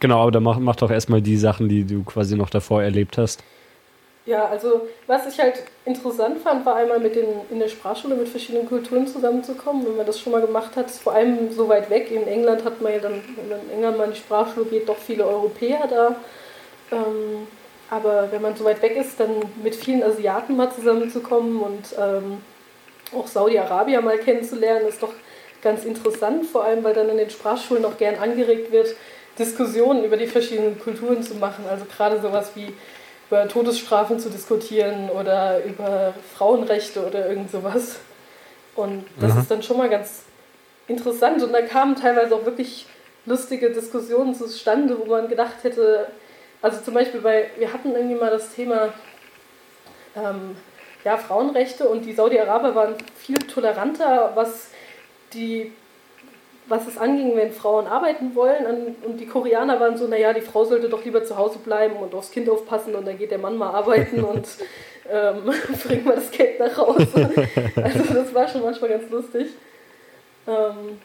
Genau, 0.00 0.20
aber 0.20 0.32
dann 0.32 0.42
mach, 0.42 0.58
mach 0.58 0.76
doch 0.76 0.90
erstmal 0.90 1.22
die 1.22 1.36
Sachen, 1.36 1.68
die 1.68 1.84
du 1.84 2.02
quasi 2.02 2.36
noch 2.36 2.50
davor 2.50 2.82
erlebt 2.82 3.16
hast. 3.16 3.42
Ja, 4.26 4.46
also 4.46 4.88
was 5.06 5.24
ich 5.28 5.38
halt 5.38 5.62
interessant 5.84 6.40
fand, 6.42 6.66
war 6.66 6.74
einmal 6.74 6.98
mit 6.98 7.14
den, 7.14 7.28
in 7.48 7.60
der 7.60 7.68
Sprachschule 7.68 8.16
mit 8.16 8.28
verschiedenen 8.28 8.68
Kulturen 8.68 9.06
zusammenzukommen, 9.06 9.86
wenn 9.86 9.96
man 9.96 10.06
das 10.06 10.18
schon 10.18 10.32
mal 10.32 10.40
gemacht 10.40 10.74
hat. 10.74 10.90
Vor 10.90 11.12
allem 11.12 11.52
so 11.52 11.68
weit 11.68 11.90
weg. 11.90 12.10
In 12.10 12.26
England 12.26 12.64
hat 12.64 12.80
man 12.80 12.92
ja 12.92 12.98
dann, 12.98 13.22
wenn 13.36 13.48
man 13.48 13.60
in 13.60 13.70
England 13.70 13.98
mal 13.98 14.04
in 14.04 14.10
die 14.10 14.18
Sprachschule 14.18 14.66
geht, 14.66 14.88
doch 14.88 14.98
viele 14.98 15.24
Europäer 15.24 15.86
da. 15.88 16.16
Ähm, 16.90 17.46
aber 17.88 18.32
wenn 18.32 18.42
man 18.42 18.56
so 18.56 18.64
weit 18.64 18.82
weg 18.82 18.96
ist, 18.96 19.20
dann 19.20 19.30
mit 19.62 19.76
vielen 19.76 20.02
Asiaten 20.02 20.56
mal 20.56 20.72
zusammenzukommen 20.72 21.60
und 21.60 21.94
ähm, 21.96 22.38
auch 23.16 23.28
Saudi-Arabier 23.28 24.00
mal 24.00 24.18
kennenzulernen, 24.18 24.88
ist 24.88 25.04
doch 25.04 25.12
ganz 25.62 25.84
interessant, 25.84 26.46
vor 26.46 26.64
allem 26.64 26.82
weil 26.82 26.94
dann 26.94 27.08
in 27.08 27.16
den 27.16 27.30
Sprachschulen 27.30 27.84
auch 27.84 27.96
gern 27.96 28.16
angeregt 28.16 28.72
wird, 28.72 28.96
Diskussionen 29.38 30.02
über 30.02 30.16
die 30.16 30.26
verschiedenen 30.26 30.80
Kulturen 30.80 31.22
zu 31.22 31.36
machen. 31.36 31.64
Also 31.70 31.84
gerade 31.84 32.20
sowas 32.20 32.50
wie 32.56 32.72
über 33.28 33.48
Todesstrafen 33.48 34.18
zu 34.18 34.30
diskutieren 34.30 35.10
oder 35.10 35.64
über 35.64 36.14
Frauenrechte 36.34 37.04
oder 37.06 37.28
irgend 37.28 37.50
sowas. 37.50 37.96
Und 38.74 39.06
das 39.20 39.34
mhm. 39.34 39.40
ist 39.40 39.50
dann 39.50 39.62
schon 39.62 39.78
mal 39.78 39.88
ganz 39.88 40.22
interessant. 40.86 41.42
Und 41.42 41.52
da 41.52 41.62
kamen 41.62 41.96
teilweise 41.96 42.34
auch 42.34 42.44
wirklich 42.44 42.86
lustige 43.24 43.70
Diskussionen 43.70 44.34
zustande, 44.34 44.98
wo 44.98 45.06
man 45.06 45.28
gedacht 45.28 45.62
hätte, 45.62 46.08
also 46.62 46.80
zum 46.80 46.94
Beispiel 46.94 47.20
bei, 47.20 47.50
wir 47.58 47.72
hatten 47.72 47.92
irgendwie 47.92 48.14
mal 48.14 48.30
das 48.30 48.54
Thema 48.54 48.92
ähm, 50.14 50.56
ja, 51.04 51.16
Frauenrechte 51.16 51.88
und 51.88 52.04
die 52.04 52.12
Saudi-Araber 52.12 52.74
waren 52.74 52.94
viel 53.16 53.38
toleranter, 53.38 54.32
was 54.34 54.68
die 55.32 55.72
was 56.68 56.86
es 56.86 56.98
anging, 56.98 57.36
wenn 57.36 57.52
Frauen 57.52 57.86
arbeiten 57.86 58.34
wollen. 58.34 58.94
Und 59.04 59.18
die 59.18 59.26
Koreaner 59.26 59.78
waren 59.80 59.96
so, 59.96 60.06
naja, 60.06 60.32
die 60.32 60.40
Frau 60.40 60.64
sollte 60.64 60.88
doch 60.88 61.04
lieber 61.04 61.24
zu 61.24 61.36
Hause 61.36 61.58
bleiben 61.58 61.96
und 61.96 62.14
aufs 62.14 62.30
Kind 62.30 62.48
aufpassen 62.48 62.94
und 62.94 63.06
dann 63.06 63.18
geht 63.18 63.30
der 63.30 63.38
Mann 63.38 63.56
mal 63.56 63.70
arbeiten 63.70 64.24
und 64.24 64.46
ähm, 65.10 65.52
bringt 65.86 66.04
mal 66.04 66.16
das 66.16 66.30
Geld 66.30 66.58
nach 66.58 66.76
Hause. 66.76 67.30
Also 67.76 68.14
das 68.14 68.34
war 68.34 68.48
schon 68.48 68.62
manchmal 68.62 68.90
ganz 68.90 69.08
lustig. 69.10 69.48
Ähm, 70.48 70.98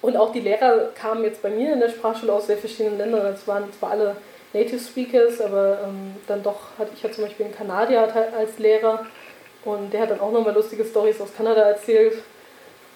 und 0.00 0.16
auch 0.16 0.32
die 0.32 0.40
Lehrer 0.40 0.90
kamen 0.94 1.22
jetzt 1.24 1.42
bei 1.42 1.50
mir 1.50 1.72
in 1.72 1.80
der 1.80 1.88
Sprachschule 1.88 2.32
aus 2.32 2.48
sehr 2.48 2.58
verschiedenen 2.58 2.98
Ländern. 2.98 3.24
Es 3.26 3.46
waren 3.46 3.72
zwar 3.72 3.92
alle 3.92 4.16
Native 4.52 4.80
Speakers, 4.80 5.40
aber 5.40 5.78
ähm, 5.84 6.16
dann 6.26 6.42
doch 6.42 6.76
hatte 6.76 6.90
ich 6.94 7.02
ja 7.02 7.10
zum 7.12 7.24
Beispiel 7.24 7.46
einen 7.46 7.54
Kanadier 7.54 8.12
als 8.36 8.58
Lehrer 8.58 9.06
und 9.64 9.92
der 9.92 10.02
hat 10.02 10.10
dann 10.10 10.20
auch 10.20 10.32
nochmal 10.32 10.54
lustige 10.54 10.84
Stories 10.84 11.20
aus 11.20 11.34
Kanada 11.36 11.62
erzählt. 11.62 12.14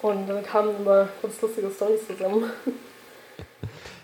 Und 0.01 0.27
dann 0.27 0.43
kamen 0.43 0.75
immer 0.79 1.09
ganz 1.21 1.41
lustige 1.41 1.69
Storys 1.69 2.07
zusammen. 2.07 2.45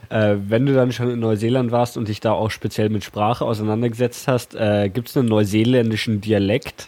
Äh, 0.09 0.35
wenn 0.47 0.65
du 0.65 0.73
dann 0.73 0.91
schon 0.91 1.09
in 1.09 1.19
Neuseeland 1.19 1.71
warst 1.71 1.97
und 1.97 2.07
dich 2.07 2.19
da 2.19 2.33
auch 2.33 2.51
speziell 2.51 2.89
mit 2.89 3.03
Sprache 3.03 3.45
auseinandergesetzt 3.45 4.27
hast, 4.27 4.53
äh, 4.53 4.89
gibt 4.89 5.09
es 5.09 5.17
einen 5.17 5.27
neuseeländischen 5.27 6.21
Dialekt? 6.21 6.87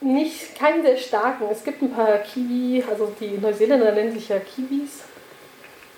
Nicht, 0.00 0.56
keinen 0.58 0.82
sehr 0.82 0.96
starken. 0.96 1.44
Es 1.50 1.64
gibt 1.64 1.82
ein 1.82 1.90
paar 1.90 2.18
Kiwi, 2.18 2.84
also 2.88 3.12
die 3.20 3.38
Neuseeländer 3.38 3.92
nennen 3.92 4.12
sich 4.12 4.28
ja 4.28 4.38
Kiwis. 4.38 5.04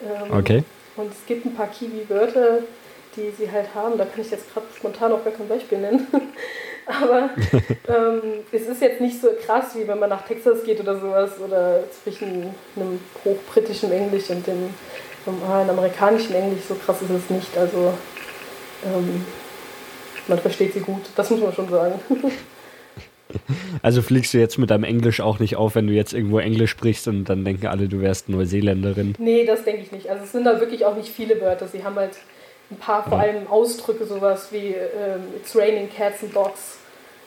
Ähm, 0.02 0.32
okay. 0.38 0.64
Und 0.96 1.10
es 1.10 1.26
gibt 1.26 1.46
ein 1.46 1.54
paar 1.54 1.68
Kiwi-Wörter, 1.68 2.60
die 3.16 3.30
sie 3.36 3.50
halt 3.50 3.74
haben. 3.74 3.98
Da 3.98 4.04
kann 4.04 4.20
ich 4.20 4.30
jetzt 4.30 4.52
gerade 4.52 4.66
spontan 4.76 5.12
auch 5.12 5.24
gar 5.24 5.32
kein 5.32 5.48
Beispiel 5.48 5.78
nennen. 5.78 6.06
Aber 7.02 7.30
ähm, 7.88 8.20
es 8.52 8.62
ist 8.68 8.82
jetzt 8.82 9.00
nicht 9.00 9.20
so 9.20 9.28
krass, 9.44 9.74
wie 9.74 9.88
wenn 9.88 9.98
man 9.98 10.10
nach 10.10 10.26
Texas 10.26 10.64
geht 10.64 10.80
oder 10.80 10.98
sowas 10.98 11.32
oder 11.40 11.80
zwischen 12.02 12.54
einem 12.76 13.00
hochbritischen 13.24 13.90
Englisch 13.90 14.28
und 14.30 14.46
dem 14.46 14.70
normalen 15.24 15.70
amerikanischen 15.70 16.34
Englisch. 16.34 16.64
So 16.68 16.74
krass 16.74 17.00
ist 17.00 17.10
es 17.10 17.30
nicht. 17.30 17.56
Also 17.56 17.94
ähm, 18.84 19.24
man 20.28 20.38
versteht 20.38 20.74
sie 20.74 20.80
gut, 20.80 21.02
das 21.16 21.30
muss 21.30 21.40
man 21.40 21.52
schon 21.52 21.68
sagen. 21.68 22.00
Also 23.82 24.00
fliegst 24.00 24.32
du 24.32 24.38
jetzt 24.38 24.58
mit 24.58 24.70
deinem 24.70 24.84
Englisch 24.84 25.20
auch 25.20 25.40
nicht 25.40 25.56
auf, 25.56 25.74
wenn 25.74 25.88
du 25.88 25.92
jetzt 25.92 26.12
irgendwo 26.12 26.38
Englisch 26.38 26.70
sprichst 26.70 27.08
und 27.08 27.24
dann 27.24 27.44
denken 27.44 27.66
alle, 27.66 27.88
du 27.88 28.00
wärst 28.00 28.28
Neuseeländerin? 28.28 29.14
Nee, 29.18 29.44
das 29.44 29.64
denke 29.64 29.82
ich 29.82 29.90
nicht. 29.90 30.08
Also 30.08 30.22
es 30.22 30.30
sind 30.30 30.44
da 30.44 30.60
wirklich 30.60 30.84
auch 30.84 30.96
nicht 30.96 31.08
viele 31.08 31.40
Wörter. 31.40 31.66
Sie 31.66 31.82
haben 31.82 31.96
halt 31.96 32.12
ein 32.70 32.76
paar 32.76 33.08
vor 33.08 33.18
allem 33.18 33.46
Ausdrücke, 33.46 34.06
sowas 34.06 34.48
wie 34.50 34.68
ähm, 34.68 35.24
It's 35.36 35.54
raining 35.56 35.88
cats 35.90 36.22
and 36.22 36.34
dogs. 36.34 36.78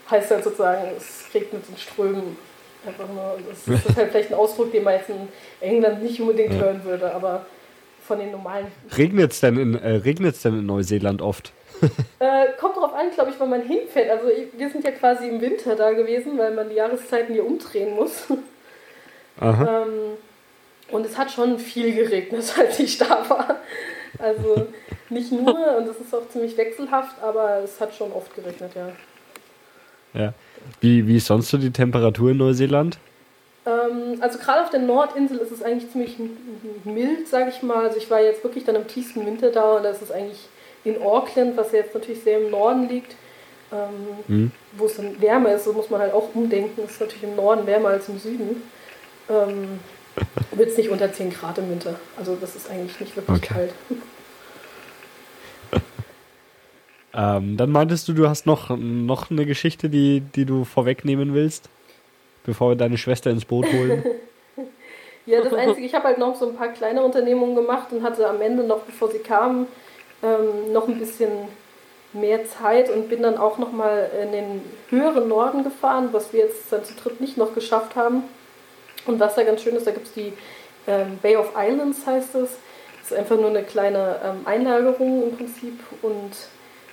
Heißt 0.09 0.31
halt 0.31 0.43
sozusagen, 0.43 0.89
es 0.95 1.25
regnet 1.33 1.63
in 1.69 1.77
Strömen. 1.77 2.37
Einfach 2.85 3.07
nur. 3.07 3.37
Das 3.49 3.67
ist 3.67 3.95
halt 3.97 4.11
vielleicht 4.11 4.31
ein 4.31 4.37
Ausdruck, 4.37 4.71
den 4.71 4.83
man 4.83 4.93
jetzt 4.95 5.09
in 5.09 5.27
England 5.59 6.03
nicht 6.03 6.19
unbedingt 6.21 6.53
ja. 6.53 6.59
hören 6.59 6.83
würde, 6.83 7.13
aber 7.13 7.45
von 8.07 8.19
den 8.19 8.31
normalen. 8.31 8.67
Regnet 8.97 9.33
es 9.33 9.41
denn, 9.41 9.57
in, 9.57 9.75
äh, 9.75 9.99
denn 9.99 10.59
in 10.59 10.65
Neuseeland 10.65 11.21
oft? 11.21 11.51
äh, 12.19 12.47
kommt 12.59 12.77
darauf 12.77 12.93
an, 12.93 13.11
glaube 13.13 13.31
ich, 13.31 13.39
wann 13.39 13.49
man 13.49 13.61
hinfährt. 13.61 14.09
Also 14.09 14.29
wir 14.57 14.69
sind 14.69 14.83
ja 14.83 14.91
quasi 14.91 15.27
im 15.27 15.41
Winter 15.41 15.75
da 15.75 15.91
gewesen, 15.91 16.37
weil 16.37 16.53
man 16.53 16.69
die 16.69 16.75
Jahreszeiten 16.75 17.33
hier 17.33 17.45
umdrehen 17.45 17.95
muss. 17.95 18.25
Ähm, 19.39 20.17
und 20.89 21.05
es 21.05 21.15
hat 21.15 21.29
schon 21.29 21.59
viel 21.59 21.93
geregnet, 21.93 22.51
als 22.57 22.79
ich 22.79 22.97
da 22.97 23.23
war. 23.29 23.57
Also 24.19 24.67
nicht 25.09 25.31
nur, 25.31 25.77
und 25.77 25.87
es 25.87 25.99
ist 25.99 26.13
auch 26.13 26.27
ziemlich 26.29 26.57
wechselhaft, 26.57 27.21
aber 27.21 27.61
es 27.63 27.79
hat 27.79 27.93
schon 27.93 28.11
oft 28.11 28.33
geregnet, 28.35 28.71
ja. 28.75 28.91
Ja. 30.13 30.33
Wie, 30.81 31.07
wie 31.07 31.17
ist 31.17 31.27
sonst 31.27 31.49
so 31.49 31.57
die 31.57 31.71
Temperatur 31.71 32.31
in 32.31 32.37
Neuseeland? 32.37 32.97
Ähm, 33.65 34.17
also 34.21 34.39
gerade 34.39 34.63
auf 34.63 34.69
der 34.69 34.79
Nordinsel 34.79 35.37
ist 35.37 35.51
es 35.51 35.61
eigentlich 35.61 35.91
ziemlich 35.91 36.15
mild, 36.83 37.27
sage 37.27 37.51
ich 37.51 37.61
mal. 37.61 37.85
Also 37.85 37.97
ich 37.97 38.09
war 38.09 38.21
jetzt 38.21 38.43
wirklich 38.43 38.63
dann 38.63 38.75
im 38.75 38.87
tiefsten 38.87 39.25
Winter 39.25 39.51
da 39.51 39.77
und 39.77 39.83
das 39.83 40.01
ist 40.01 40.11
eigentlich 40.11 40.47
in 40.83 41.01
Auckland, 41.01 41.57
was 41.57 41.71
ja 41.71 41.79
jetzt 41.79 41.93
natürlich 41.93 42.23
sehr 42.23 42.39
im 42.39 42.49
Norden 42.49 42.87
liegt, 42.87 43.15
ähm, 43.71 44.23
mhm. 44.27 44.51
wo 44.77 44.85
es 44.85 44.95
dann 44.95 45.21
wärmer 45.21 45.53
ist, 45.53 45.65
so 45.65 45.73
muss 45.73 45.89
man 45.89 45.99
halt 45.99 46.13
auch 46.13 46.33
umdenken. 46.33 46.81
Es 46.85 46.91
ist 46.91 47.01
natürlich 47.01 47.23
im 47.23 47.35
Norden 47.35 47.67
wärmer 47.67 47.89
als 47.89 48.07
im 48.07 48.17
Süden. 48.17 48.63
Ähm, 49.29 49.79
Wird 50.51 50.69
es 50.69 50.77
nicht 50.77 50.89
unter 50.89 51.11
10 51.11 51.31
Grad 51.31 51.57
im 51.57 51.69
Winter. 51.69 51.99
Also 52.17 52.37
das 52.39 52.55
ist 52.55 52.69
eigentlich 52.69 52.99
nicht 52.99 53.15
wirklich 53.15 53.37
okay. 53.37 53.53
kalt. 53.53 53.73
ähm, 57.13 57.57
dann 57.57 57.71
meintest 57.71 58.07
du, 58.07 58.13
du 58.13 58.27
hast 58.27 58.45
noch, 58.45 58.75
noch 58.77 59.29
eine 59.29 59.45
Geschichte, 59.45 59.89
die, 59.89 60.21
die 60.21 60.45
du 60.45 60.63
vorwegnehmen 60.63 61.33
willst, 61.33 61.69
bevor 62.43 62.71
wir 62.71 62.75
deine 62.75 62.97
Schwester 62.97 63.29
ins 63.29 63.45
Boot 63.45 63.65
holen. 63.71 64.03
ja, 65.25 65.41
das 65.41 65.53
Einzige, 65.53 65.85
ich 65.85 65.93
habe 65.93 66.05
halt 66.05 66.17
noch 66.17 66.35
so 66.35 66.47
ein 66.49 66.55
paar 66.55 66.69
kleine 66.69 67.03
Unternehmungen 67.03 67.55
gemacht 67.55 67.91
und 67.91 68.03
hatte 68.03 68.27
am 68.27 68.41
Ende 68.41 68.63
noch, 68.63 68.81
bevor 68.81 69.11
sie 69.11 69.19
kamen, 69.19 69.67
ähm, 70.23 70.73
noch 70.73 70.87
ein 70.87 70.97
bisschen 70.97 71.29
mehr 72.13 72.45
Zeit 72.45 72.89
und 72.89 73.09
bin 73.09 73.21
dann 73.21 73.37
auch 73.37 73.57
noch 73.57 73.71
mal 73.71 74.09
in 74.23 74.31
den 74.31 74.61
höheren 74.89 75.27
Norden 75.27 75.63
gefahren, 75.63 76.09
was 76.11 76.33
wir 76.33 76.41
jetzt 76.41 76.71
dann 76.71 76.83
zu 76.83 76.93
dritt 76.95 77.21
nicht 77.21 77.37
noch 77.37 77.53
geschafft 77.53 77.95
haben. 77.95 78.23
Und 79.07 79.19
was 79.19 79.35
da 79.35 79.43
ganz 79.43 79.63
schön 79.63 79.75
ist, 79.75 79.87
da 79.87 79.91
gibt 79.91 80.07
es 80.07 80.13
die 80.13 80.33
ähm, 80.87 81.17
Bay 81.21 81.35
of 81.35 81.53
Islands, 81.57 82.05
heißt 82.05 82.35
es. 82.35 82.51
Das 83.01 83.11
ist 83.11 83.17
einfach 83.17 83.37
nur 83.37 83.49
eine 83.49 83.63
kleine 83.63 84.17
ähm, 84.23 84.41
Einlagerung 84.45 85.23
im 85.23 85.37
Prinzip. 85.37 85.79
Und 86.01 86.31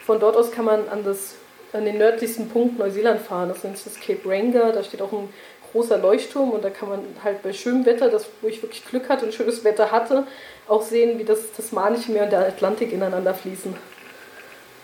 von 0.06 0.20
dort 0.20 0.36
aus 0.36 0.50
kann 0.50 0.64
man 0.64 0.88
an, 0.88 1.04
das, 1.04 1.34
an 1.72 1.84
den 1.84 1.98
nördlichsten 1.98 2.48
Punkt 2.48 2.78
Neuseeland 2.78 3.20
fahren. 3.20 3.48
Das 3.48 3.64
nennt 3.64 3.76
sich 3.76 3.92
das 3.92 4.00
Cape 4.00 4.28
Ranger. 4.28 4.72
Da 4.72 4.84
steht 4.84 5.02
auch 5.02 5.12
ein 5.12 5.28
großer 5.72 5.98
Leuchtturm 5.98 6.50
und 6.50 6.64
da 6.64 6.70
kann 6.70 6.88
man 6.88 7.00
halt 7.24 7.42
bei 7.42 7.52
schönem 7.52 7.84
Wetter, 7.84 8.08
das, 8.08 8.26
wo 8.40 8.46
ich 8.46 8.62
wirklich 8.62 8.86
Glück 8.86 9.08
hatte 9.08 9.26
und 9.26 9.34
schönes 9.34 9.64
Wetter 9.64 9.90
hatte, 9.90 10.24
auch 10.68 10.82
sehen, 10.82 11.18
wie 11.18 11.24
das 11.24 11.52
Tasmanische 11.52 12.12
Meer 12.12 12.24
und 12.24 12.30
der 12.30 12.46
Atlantik 12.46 12.92
ineinander 12.92 13.34
fließen. 13.34 13.74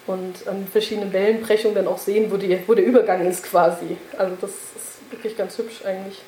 Und 0.08 0.48
an 0.48 0.66
verschiedenen 0.66 1.12
Wellenbrechungen 1.12 1.76
dann 1.76 1.86
auch 1.86 1.98
sehen, 1.98 2.32
wo, 2.32 2.36
die, 2.36 2.58
wo 2.66 2.74
der 2.74 2.84
Übergang 2.84 3.24
ist 3.24 3.44
quasi. 3.44 3.96
Also 4.18 4.34
das 4.40 4.50
ist 4.50 5.12
wirklich 5.12 5.36
ganz 5.36 5.56
hübsch 5.58 5.84
eigentlich. 5.84 6.20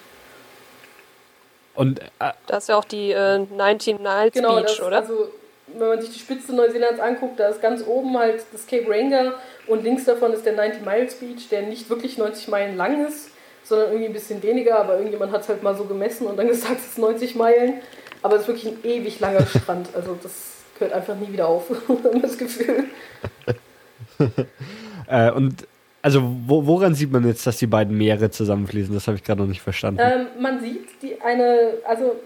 Und, 1.75 2.00
äh, 2.00 2.33
das 2.47 2.64
ist 2.64 2.69
ja 2.69 2.76
auch 2.76 2.85
die 2.85 3.12
äh, 3.12 3.38
19 3.38 3.97
Niles 3.97 4.33
genau, 4.33 4.57
Beach, 4.57 4.76
das, 4.76 4.83
oder? 4.83 4.99
Also, 4.99 5.29
wenn 5.69 5.88
man 5.88 6.00
sich 6.00 6.12
die 6.12 6.19
Spitze 6.19 6.55
Neuseelands 6.55 7.00
anguckt, 7.00 7.41
da 7.41 7.49
ist 7.49 7.62
ganz 7.62 7.83
oben 7.87 8.17
halt 8.19 8.45
das 8.52 8.67
Cape 8.67 8.85
Ranger 8.88 9.35
und 9.67 9.83
links 9.83 10.05
davon 10.05 10.33
ist 10.33 10.45
der 10.45 10.55
90 10.55 10.85
Miles 10.85 11.14
Beach, 11.14 11.49
der 11.50 11.62
nicht 11.62 11.88
wirklich 11.88 12.19
90 12.19 12.49
Meilen 12.49 12.76
lang 12.76 13.07
ist, 13.07 13.31
sondern 13.64 13.88
irgendwie 13.88 14.07
ein 14.07 14.12
bisschen 14.12 14.43
weniger, 14.43 14.79
aber 14.79 14.97
irgendjemand 14.97 15.33
hat 15.33 15.43
es 15.43 15.49
halt 15.49 15.62
mal 15.62 15.75
so 15.75 15.85
gemessen 15.85 16.26
und 16.26 16.37
dann 16.37 16.49
gesagt, 16.49 16.79
es 16.79 16.88
ist 16.88 16.99
90 16.99 17.37
Meilen. 17.37 17.81
Aber 18.23 18.37
es 18.37 18.43
ist 18.43 18.49
wirklich 18.49 18.67
ein 18.69 18.85
ewig 18.85 19.19
langer 19.19 19.45
Strand, 19.47 19.88
also 19.95 20.17
das 20.23 20.33
hört 20.79 20.93
einfach 20.93 21.17
nie 21.17 21.33
wieder 21.33 21.49
auf, 21.49 21.64
das 22.23 22.38
Gefühl. 22.38 22.85
äh, 25.09 25.31
und 25.31 25.67
also 26.03 26.21
wo, 26.47 26.67
woran 26.67 26.97
sieht 26.97 27.13
man 27.13 27.25
jetzt, 27.25 27.47
dass 27.47 27.59
die 27.59 27.69
beiden 27.69 27.97
Meere 27.97 28.29
zusammenfließen? 28.29 28.93
Das 28.93 29.07
habe 29.07 29.17
ich 29.17 29.23
gerade 29.23 29.41
noch 29.41 29.49
nicht 29.49 29.63
verstanden. 29.63 30.01
Ähm, 30.03 30.27
man 30.41 30.61
sieht 30.61 31.01
die 31.01 31.21
eine, 31.21 31.75
also 31.87 32.17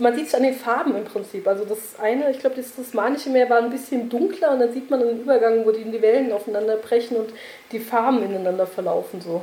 man 0.00 0.16
sieht 0.16 0.28
es 0.28 0.34
an 0.34 0.42
den 0.42 0.54
Farben 0.54 0.96
im 0.96 1.04
Prinzip. 1.04 1.46
Also 1.46 1.66
das 1.66 2.00
eine, 2.00 2.30
ich 2.30 2.38
glaube, 2.38 2.56
das 2.56 2.74
Tasmanische 2.74 3.28
Meer 3.28 3.50
war 3.50 3.58
ein 3.58 3.70
bisschen 3.70 4.08
dunkler 4.08 4.52
und 4.54 4.60
dann 4.60 4.72
sieht 4.72 4.90
man 4.90 5.02
einen 5.02 5.20
Übergang, 5.20 5.66
wo 5.66 5.70
die, 5.70 5.84
die 5.84 6.00
Wellen 6.00 6.32
aufeinander 6.32 6.76
brechen 6.76 7.18
und 7.18 7.28
die 7.72 7.78
Farben 7.78 8.22
ineinander 8.22 8.66
verlaufen 8.66 9.20
so. 9.20 9.42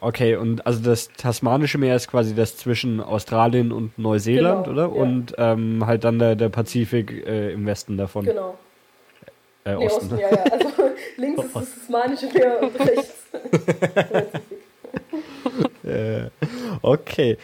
Okay, 0.00 0.36
und 0.36 0.64
also 0.66 0.80
das 0.80 1.08
Tasmanische 1.16 1.78
Meer 1.78 1.96
ist 1.96 2.08
quasi 2.08 2.34
das 2.34 2.56
zwischen 2.56 3.00
Australien 3.00 3.72
und 3.72 3.98
Neuseeland, 3.98 4.66
genau, 4.66 4.86
oder? 4.86 4.94
Ja. 4.94 5.02
Und 5.02 5.34
ähm, 5.38 5.86
halt 5.86 6.04
dann 6.04 6.18
der, 6.18 6.36
der 6.36 6.50
Pazifik 6.50 7.26
äh, 7.26 7.52
im 7.52 7.66
Westen 7.66 7.96
davon. 7.96 8.26
Genau. 8.26 8.56
Äh, 9.64 9.76
nee, 9.76 9.86
Osten. 9.86 10.04
Osten, 10.06 10.18
ja, 10.18 10.30
ja. 10.30 10.44
Also 10.44 10.68
links 11.16 11.44
ist 11.44 11.56
das 11.56 11.74
Tasmanische 11.74 12.26
Meer 12.32 12.62
und 12.62 12.80
rechts. 12.80 13.24
äh, 15.84 16.30
okay. 16.82 17.36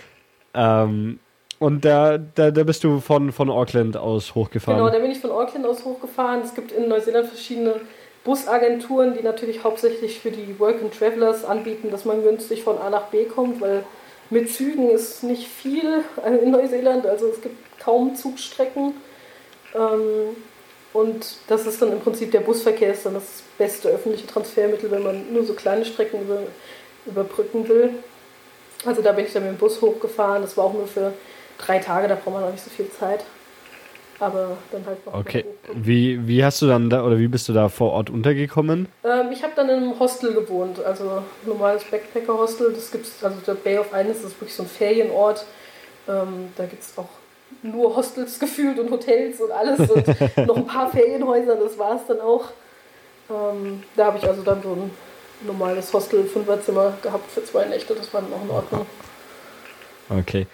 Ähm, 0.54 1.18
und 1.58 1.84
da, 1.84 2.18
da, 2.18 2.50
da 2.50 2.62
bist 2.64 2.84
du 2.84 3.00
von, 3.00 3.32
von 3.32 3.50
Auckland 3.50 3.96
aus 3.96 4.34
hochgefahren? 4.34 4.78
Genau, 4.78 4.92
da 4.92 4.98
bin 4.98 5.10
ich 5.10 5.20
von 5.20 5.30
Auckland 5.30 5.66
aus 5.66 5.84
hochgefahren. 5.84 6.42
Es 6.42 6.54
gibt 6.54 6.72
in 6.72 6.88
Neuseeland 6.88 7.28
verschiedene 7.28 7.80
Busagenturen, 8.24 9.14
die 9.14 9.22
natürlich 9.22 9.62
hauptsächlich 9.64 10.18
für 10.18 10.30
die 10.30 10.58
Work 10.58 10.82
and 10.82 10.98
Travelers 10.98 11.44
anbieten, 11.44 11.90
dass 11.90 12.04
man 12.04 12.22
günstig 12.22 12.62
von 12.62 12.78
A 12.78 12.90
nach 12.90 13.04
B 13.04 13.24
kommt, 13.24 13.60
weil 13.60 13.84
mit 14.30 14.50
Zügen 14.50 14.90
ist 14.90 15.22
nicht 15.22 15.46
viel 15.46 16.02
in 16.42 16.50
Neuseeland, 16.50 17.06
also 17.06 17.28
es 17.28 17.40
gibt 17.42 17.78
kaum 17.78 18.14
Zugstrecken. 18.16 18.94
Ähm, 19.74 20.36
und 20.94 21.38
das 21.48 21.66
ist 21.66 21.82
dann 21.82 21.92
im 21.92 22.00
Prinzip 22.00 22.30
der 22.30 22.40
Busverkehr, 22.40 22.92
ist 22.92 23.04
dann 23.04 23.14
das 23.14 23.42
beste 23.58 23.88
öffentliche 23.88 24.28
Transfermittel, 24.28 24.90
wenn 24.92 25.02
man 25.02 25.32
nur 25.32 25.44
so 25.44 25.52
kleine 25.52 25.84
Strecken 25.84 26.22
über, 26.22 26.38
überbrücken 27.04 27.68
will. 27.68 27.90
Also 28.86 29.02
da 29.02 29.10
bin 29.10 29.26
ich 29.26 29.32
dann 29.32 29.42
mit 29.42 29.52
dem 29.52 29.58
Bus 29.58 29.82
hochgefahren. 29.82 30.42
Das 30.42 30.56
war 30.56 30.66
auch 30.66 30.72
nur 30.72 30.86
für 30.86 31.12
drei 31.58 31.80
Tage, 31.80 32.06
da 32.06 32.14
braucht 32.14 32.34
man 32.34 32.42
noch 32.42 32.52
nicht 32.52 32.62
so 32.62 32.70
viel 32.70 32.88
Zeit. 32.90 33.24
Aber 34.20 34.56
dann 34.70 34.86
halt 34.86 35.04
noch. 35.04 35.14
Okay. 35.14 35.44
Wie, 35.74 36.28
wie 36.28 36.44
hast 36.44 36.62
du 36.62 36.68
dann 36.68 36.88
da 36.88 37.04
oder 37.04 37.18
wie 37.18 37.26
bist 37.26 37.48
du 37.48 37.52
da 37.52 37.68
vor 37.68 37.90
Ort 37.90 38.08
untergekommen? 38.08 38.86
Ähm, 39.02 39.32
ich 39.32 39.42
habe 39.42 39.54
dann 39.56 39.68
in 39.68 39.76
einem 39.78 39.98
Hostel 39.98 40.32
gewohnt, 40.32 40.78
also 40.78 41.10
ein 41.10 41.24
normales 41.44 41.82
Backpacker-Hostel. 41.90 42.72
Das 42.72 42.92
gibt's, 42.92 43.24
also 43.24 43.36
der 43.44 43.54
Bay 43.54 43.78
of 43.78 43.88
Islands 43.92 44.22
ist 44.22 44.40
wirklich 44.40 44.54
so 44.54 44.62
ein 44.62 44.68
Ferienort. 44.68 45.44
Ähm, 46.06 46.52
da 46.54 46.66
gibt 46.66 46.84
es 46.84 46.96
auch 46.96 47.08
nur 47.62 47.96
Hostels 47.96 48.38
gefühlt 48.38 48.78
und 48.78 48.90
Hotels 48.90 49.40
und 49.40 49.50
alles 49.50 49.90
und 49.90 50.06
noch 50.46 50.56
ein 50.56 50.66
paar 50.66 50.90
Ferienhäuser, 50.90 51.56
das 51.56 51.78
war 51.78 51.96
es 51.96 52.06
dann 52.06 52.20
auch. 52.20 52.50
Ähm, 53.30 53.82
da 53.96 54.06
habe 54.06 54.18
ich 54.18 54.24
also 54.24 54.42
dann 54.42 54.62
so 54.62 54.72
ein 54.72 54.90
normales 55.46 55.92
Hostel-Fünferzimmer 55.92 56.94
gehabt 57.02 57.30
für 57.30 57.44
zwei 57.44 57.64
Nächte, 57.66 57.94
das 57.94 58.12
war 58.12 58.22
dann 58.22 58.32
auch 58.32 58.44
in 58.44 58.50
Ordnung. 58.50 58.86
Okay. 60.10 60.46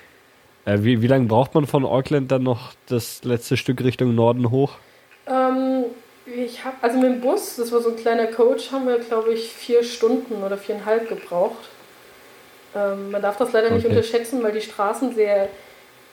Äh, 0.65 0.79
wie, 0.83 1.03
wie 1.03 1.07
lange 1.07 1.27
braucht 1.27 1.55
man 1.55 1.67
von 1.67 1.85
Auckland 1.85 2.31
dann 2.31 2.43
noch 2.43 2.73
das 2.87 3.25
letzte 3.25 3.57
Stück 3.57 3.83
Richtung 3.83 4.15
Norden 4.15 4.51
hoch? 4.51 4.75
Ähm, 5.27 5.87
ich 6.27 6.65
habe, 6.65 6.77
also 6.83 6.99
mit 6.99 7.11
dem 7.11 7.21
Bus, 7.21 7.57
das 7.57 7.73
war 7.73 7.81
so 7.81 7.91
ein 7.91 7.97
kleiner 7.97 8.27
Coach, 8.27 8.71
haben 8.71 8.87
wir 8.87 8.99
glaube 8.99 9.33
ich 9.33 9.53
vier 9.53 9.83
Stunden 9.83 10.43
oder 10.43 10.59
viereinhalb 10.59 11.09
gebraucht. 11.09 11.69
Ähm, 12.75 13.11
man 13.11 13.23
darf 13.23 13.37
das 13.37 13.53
leider 13.53 13.67
okay. 13.67 13.77
nicht 13.77 13.87
unterschätzen, 13.87 14.43
weil 14.43 14.53
die 14.53 14.61
Straßen 14.61 15.15
sehr 15.15 15.49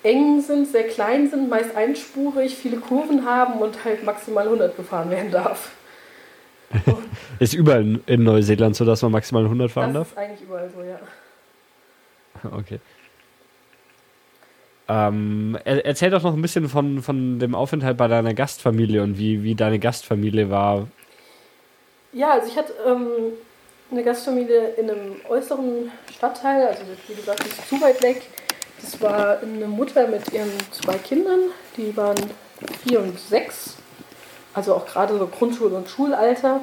eng 0.07 0.41
sind, 0.41 0.67
sehr 0.67 0.87
klein 0.87 1.29
sind, 1.29 1.49
meist 1.49 1.75
einspurig, 1.75 2.55
viele 2.55 2.77
Kurven 2.77 3.25
haben 3.25 3.59
und 3.59 3.83
halt 3.83 4.03
maximal 4.03 4.45
100 4.45 4.75
gefahren 4.75 5.09
werden 5.09 5.31
darf. 5.31 5.71
ist 7.39 7.53
überall 7.53 7.99
in 8.05 8.23
Neuseeland 8.23 8.75
so, 8.75 8.85
dass 8.85 9.01
man 9.01 9.11
maximal 9.11 9.43
100 9.43 9.71
fahren 9.71 9.93
das 9.93 10.09
darf? 10.09 10.11
ist 10.11 10.17
eigentlich 10.17 10.41
überall 10.41 10.69
so, 10.69 10.81
ja. 10.83 10.99
Okay. 12.57 12.79
Ähm, 14.89 15.57
erzähl 15.65 16.11
doch 16.11 16.23
noch 16.23 16.33
ein 16.33 16.41
bisschen 16.41 16.69
von, 16.69 17.01
von 17.01 17.39
dem 17.39 17.55
Aufenthalt 17.55 17.97
bei 17.97 18.07
deiner 18.07 18.33
Gastfamilie 18.33 19.03
und 19.03 19.17
wie, 19.17 19.43
wie 19.43 19.55
deine 19.55 19.79
Gastfamilie 19.79 20.49
war. 20.49 20.87
Ja, 22.13 22.31
also 22.31 22.47
ich 22.47 22.57
hatte 22.57 22.73
ähm, 22.85 23.33
eine 23.91 24.03
Gastfamilie 24.03 24.69
in 24.77 24.89
einem 24.89 25.15
äußeren 25.27 25.91
Stadtteil, 26.15 26.67
also 26.67 26.83
wie 27.07 27.15
gesagt 27.15 27.43
nicht 27.43 27.67
zu 27.67 27.81
weit 27.81 28.01
weg. 28.01 28.21
Das 28.81 29.01
war 29.01 29.39
eine 29.39 29.67
Mutter 29.67 30.07
mit 30.07 30.31
ihren 30.33 30.51
zwei 30.71 30.97
Kindern, 30.97 31.39
die 31.75 31.95
waren 31.97 32.15
vier 32.83 32.99
und 32.99 33.19
sechs, 33.19 33.75
also 34.53 34.75
auch 34.75 34.85
gerade 34.85 35.17
so 35.17 35.27
Grundschul- 35.27 35.73
und 35.73 35.89
Schulalter. 35.89 36.61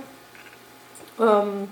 Ähm, 1.20 1.68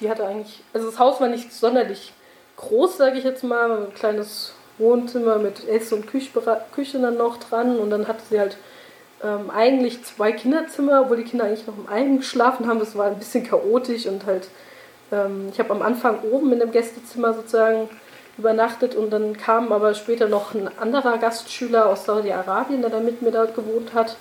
die 0.00 0.10
hatte 0.10 0.26
eigentlich, 0.26 0.62
also 0.72 0.90
das 0.90 0.98
Haus 0.98 1.20
war 1.20 1.28
nicht 1.28 1.52
sonderlich 1.52 2.12
groß, 2.56 2.96
sage 2.96 3.18
ich 3.18 3.24
jetzt 3.24 3.44
mal, 3.44 3.70
ein 3.70 3.94
kleines 3.94 4.54
Wohnzimmer 4.78 5.38
mit 5.38 5.68
Ess- 5.68 5.92
und 5.92 6.06
Küche, 6.06 6.98
dann 6.98 7.16
noch 7.16 7.36
dran 7.36 7.78
und 7.78 7.90
dann 7.90 8.08
hatte 8.08 8.22
sie 8.28 8.40
halt 8.40 8.56
ähm, 9.22 9.50
eigentlich 9.50 10.02
zwei 10.04 10.32
Kinderzimmer, 10.32 11.02
obwohl 11.02 11.18
die 11.18 11.24
Kinder 11.24 11.44
eigentlich 11.44 11.66
noch 11.66 11.76
im 11.76 11.88
einen 11.88 12.18
geschlafen 12.18 12.66
haben. 12.66 12.80
Das 12.80 12.96
war 12.96 13.06
ein 13.06 13.18
bisschen 13.18 13.46
chaotisch 13.46 14.06
und 14.06 14.24
halt, 14.26 14.48
ähm, 15.12 15.48
ich 15.52 15.58
habe 15.58 15.70
am 15.70 15.82
Anfang 15.82 16.20
oben 16.22 16.52
in 16.52 16.60
dem 16.60 16.72
Gästezimmer 16.72 17.34
sozusagen 17.34 17.90
übernachtet 18.40 18.94
und 18.94 19.10
dann 19.10 19.36
kam 19.36 19.70
aber 19.70 19.94
später 19.94 20.28
noch 20.28 20.54
ein 20.54 20.68
anderer 20.78 21.18
Gastschüler 21.18 21.86
aus 21.86 22.06
Saudi-Arabien, 22.06 22.80
der 22.80 22.90
da 22.90 23.00
mit 23.00 23.20
mir 23.22 23.30
dort 23.30 23.54
gewohnt 23.54 23.92
hat. 23.94 24.16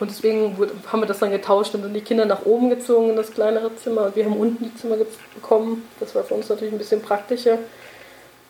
Und 0.00 0.10
deswegen 0.10 0.56
haben 0.90 1.00
wir 1.00 1.06
das 1.06 1.18
dann 1.18 1.30
getauscht 1.30 1.74
und 1.74 1.82
sind 1.82 1.92
die 1.92 2.00
Kinder 2.00 2.24
nach 2.24 2.46
oben 2.46 2.70
gezogen 2.70 3.10
in 3.10 3.16
das 3.16 3.32
kleinere 3.32 3.74
Zimmer 3.76 4.06
und 4.06 4.16
wir 4.16 4.24
haben 4.24 4.36
unten 4.36 4.64
die 4.64 4.74
Zimmer 4.74 4.96
bekommen. 5.34 5.86
Das 6.00 6.14
war 6.14 6.24
für 6.24 6.34
uns 6.34 6.48
natürlich 6.48 6.72
ein 6.72 6.78
bisschen 6.78 7.02
praktischer. 7.02 7.58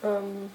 Ähm, 0.05 0.51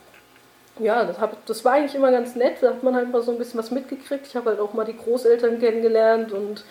ja, 0.80 1.04
das, 1.04 1.20
hab, 1.20 1.46
das 1.46 1.66
war 1.66 1.74
eigentlich 1.74 1.96
immer 1.96 2.12
ganz 2.12 2.36
nett. 2.36 2.58
Da 2.62 2.70
hat 2.70 2.84
man 2.84 2.96
halt 2.96 3.12
mal 3.12 3.22
so 3.22 3.32
ein 3.32 3.38
bisschen 3.38 3.60
was 3.60 3.72
mitgekriegt. 3.72 4.28
Ich 4.28 4.36
habe 4.36 4.52
halt 4.52 4.60
auch 4.60 4.74
mal 4.74 4.86
die 4.86 4.98
Großeltern 4.98 5.60
kennengelernt 5.60 6.32
und 6.32 6.64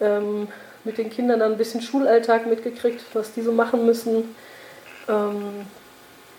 ähm, 0.00 0.48
mit 0.84 0.98
den 0.98 1.10
Kindern 1.10 1.40
dann 1.40 1.52
ein 1.52 1.58
bisschen 1.58 1.80
Schulalltag 1.80 2.46
mitgekriegt, 2.46 3.02
was 3.14 3.32
die 3.32 3.42
so 3.42 3.52
machen 3.52 3.86
müssen. 3.86 4.34
Ähm, 5.08 5.66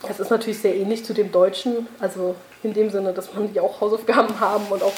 das 0.08 0.20
ist 0.20 0.32
natürlich 0.32 0.60
sehr 0.60 0.76
ähnlich 0.76 1.06
zu 1.06 1.14
dem 1.14 1.32
Deutschen, 1.32 1.88
also 2.00 2.36
in 2.64 2.74
dem 2.74 2.90
Sinne, 2.90 3.14
dass 3.14 3.34
man 3.34 3.52
die 3.54 3.60
auch 3.60 3.82
Hausaufgaben 3.82 4.40
haben 4.40 4.66
und 4.70 4.84
auch 4.84 4.94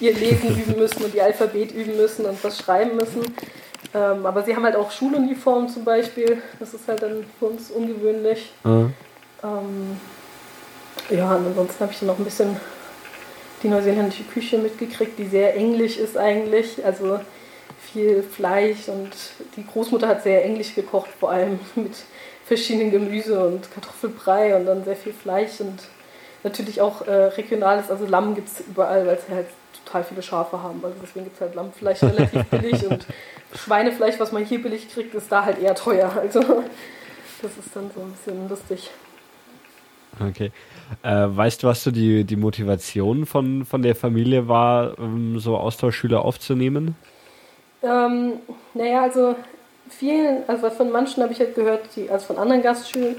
ihr 0.00 0.14
Lesen 0.14 0.56
üben 0.62 0.78
müssen 0.78 1.04
und 1.04 1.14
ihr 1.14 1.24
Alphabet 1.24 1.72
üben 1.72 1.96
müssen 1.96 2.24
und 2.26 2.42
was 2.42 2.58
schreiben 2.58 2.96
müssen. 2.96 3.22
Ähm, 3.94 4.26
aber 4.26 4.42
sie 4.42 4.54
haben 4.56 4.64
halt 4.64 4.76
auch 4.76 4.90
Schuluniformen 4.90 5.68
zum 5.68 5.84
Beispiel, 5.84 6.42
das 6.58 6.74
ist 6.74 6.88
halt 6.88 7.02
dann 7.02 7.24
für 7.38 7.46
uns 7.46 7.70
ungewöhnlich. 7.70 8.52
Mhm. 8.64 8.92
Ähm, 9.42 10.00
ja, 11.10 11.36
und 11.36 11.46
ansonsten 11.46 11.80
habe 11.80 11.92
ich 11.92 11.98
dann 11.98 12.08
noch 12.08 12.18
ein 12.18 12.24
bisschen 12.24 12.56
die 13.62 13.68
neuseeländische 13.68 14.24
Küche 14.24 14.58
mitgekriegt, 14.58 15.18
die 15.18 15.26
sehr 15.26 15.54
englisch 15.54 15.96
ist 15.96 16.16
eigentlich. 16.16 16.84
Also 16.84 17.20
viel 17.92 18.22
Fleisch 18.22 18.88
und 18.88 19.10
die 19.56 19.66
Großmutter 19.66 20.08
hat 20.08 20.22
sehr 20.22 20.44
englisch 20.44 20.74
gekocht, 20.74 21.10
vor 21.18 21.30
allem 21.30 21.60
mit 21.74 21.92
verschiedenen 22.44 22.90
Gemüse 22.90 23.46
und 23.46 23.70
Kartoffelbrei 23.72 24.56
und 24.56 24.66
dann 24.66 24.84
sehr 24.84 24.96
viel 24.96 25.12
Fleisch 25.12 25.60
und 25.60 25.80
natürlich 26.42 26.80
auch 26.80 27.06
äh, 27.06 27.10
regionales, 27.10 27.90
also 27.90 28.06
Lamm 28.06 28.34
gibt 28.34 28.48
es 28.48 28.60
überall, 28.60 29.06
weil 29.06 29.18
sie 29.18 29.34
halt 29.34 29.46
total 29.84 30.04
viele 30.04 30.22
Schafe 30.22 30.62
haben. 30.62 30.80
Also 30.84 30.96
deswegen 31.02 31.24
gibt 31.24 31.36
es 31.36 31.40
halt 31.40 31.54
Lammfleisch 31.54 32.02
relativ 32.02 32.44
billig 32.44 32.86
und 32.86 33.06
Schweinefleisch, 33.54 34.18
was 34.18 34.32
man 34.32 34.44
hier 34.44 34.62
billig 34.62 34.92
kriegt, 34.92 35.14
ist 35.14 35.30
da 35.30 35.44
halt 35.44 35.58
eher 35.58 35.74
teuer. 35.74 36.12
Also 36.16 36.40
das 37.42 37.58
ist 37.58 37.74
dann 37.74 37.90
so 37.94 38.00
ein 38.00 38.12
bisschen 38.12 38.48
lustig. 38.48 38.90
Okay. 40.20 40.52
Äh, 41.02 41.26
weißt 41.28 41.62
du, 41.62 41.66
was 41.66 41.82
so 41.82 41.90
die, 41.90 42.24
die 42.24 42.36
Motivation 42.36 43.26
von, 43.26 43.64
von 43.64 43.82
der 43.82 43.96
Familie 43.96 44.48
war, 44.48 44.98
um 44.98 45.38
so 45.40 45.56
Austauschschüler 45.56 46.24
aufzunehmen? 46.24 46.94
Ähm, 47.82 48.34
naja, 48.74 49.02
also 49.02 49.34
vielen, 49.98 50.42
also 50.48 50.70
von 50.70 50.90
manchen 50.90 51.22
habe 51.22 51.32
ich 51.32 51.40
halt 51.40 51.54
gehört, 51.54 51.82
die, 51.96 52.10
also 52.10 52.26
von 52.26 52.38
anderen 52.38 52.62
Gastschül 52.62 53.16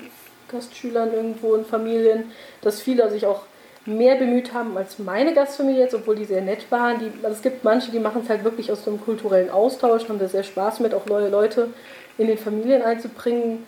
Gastschülern 0.48 1.14
irgendwo 1.14 1.56
in 1.56 1.66
Familien, 1.66 2.32
dass 2.62 2.82
viele 2.82 3.10
sich 3.10 3.26
auch 3.26 3.42
mehr 3.86 4.16
bemüht 4.16 4.54
haben 4.54 4.78
als 4.78 4.98
meine 4.98 5.34
Gastfamilie 5.34 5.82
jetzt, 5.82 5.94
obwohl 5.94 6.16
die 6.16 6.26
sehr 6.26 6.42
nett 6.42 6.72
waren. 6.72 7.00
Die, 7.00 7.12
also 7.24 7.36
es 7.36 7.42
gibt 7.42 7.64
manche, 7.64 7.92
die 7.92 8.00
machen 8.00 8.22
es 8.24 8.30
halt 8.30 8.44
wirklich 8.44 8.72
aus 8.72 8.88
einem 8.88 9.04
kulturellen 9.04 9.50
Austausch, 9.50 10.10
haben 10.10 10.20
da 10.20 10.28
sehr 10.28 10.44
Spaß 10.44 10.80
mit, 10.80 10.94
auch 10.94 11.06
neue 11.06 11.30
Leute 11.30 11.70
in 12.18 12.28
den 12.28 12.38
Familien 12.38 12.82
einzubringen. 12.82 13.66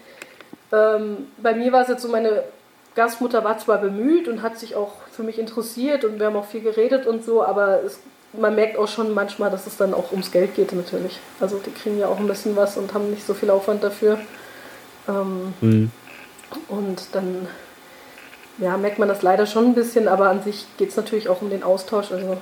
Ähm, 0.71 1.27
bei 1.37 1.53
mir 1.53 1.71
war 1.71 1.83
es 1.83 1.89
jetzt 1.89 2.01
so, 2.01 2.09
meine 2.09 2.43
Gastmutter 2.95 3.43
war 3.43 3.59
zwar 3.59 3.77
bemüht 3.77 4.27
und 4.27 4.41
hat 4.41 4.57
sich 4.57 4.75
auch 4.75 4.93
für 5.11 5.21
mich 5.21 5.37
interessiert 5.37 6.03
und 6.03 6.19
wir 6.19 6.27
haben 6.27 6.35
auch 6.35 6.45
viel 6.45 6.61
geredet 6.61 7.05
und 7.05 7.23
so, 7.23 7.43
aber 7.43 7.83
es 7.83 7.99
man 8.33 8.55
merkt 8.55 8.77
auch 8.77 8.87
schon 8.87 9.13
manchmal, 9.13 9.49
dass 9.49 9.67
es 9.67 9.77
dann 9.77 9.93
auch 9.93 10.11
ums 10.11 10.31
Geld 10.31 10.55
geht 10.55 10.73
natürlich. 10.73 11.19
Also 11.39 11.57
die 11.57 11.71
kriegen 11.71 11.99
ja 11.99 12.07
auch 12.07 12.19
ein 12.19 12.27
bisschen 12.27 12.55
was 12.55 12.77
und 12.77 12.93
haben 12.93 13.09
nicht 13.09 13.25
so 13.25 13.33
viel 13.33 13.49
Aufwand 13.49 13.83
dafür. 13.83 14.19
Ähm, 15.07 15.53
mhm. 15.61 15.91
Und 16.67 17.07
dann 17.13 17.47
ja, 18.57 18.77
merkt 18.77 18.99
man 18.99 19.07
das 19.07 19.21
leider 19.21 19.45
schon 19.45 19.65
ein 19.65 19.75
bisschen, 19.75 20.07
aber 20.07 20.29
an 20.29 20.41
sich 20.43 20.65
geht 20.77 20.89
es 20.89 20.97
natürlich 20.97 21.29
auch 21.29 21.41
um 21.41 21.49
den 21.49 21.63
Austausch, 21.63 22.11
also 22.11 22.37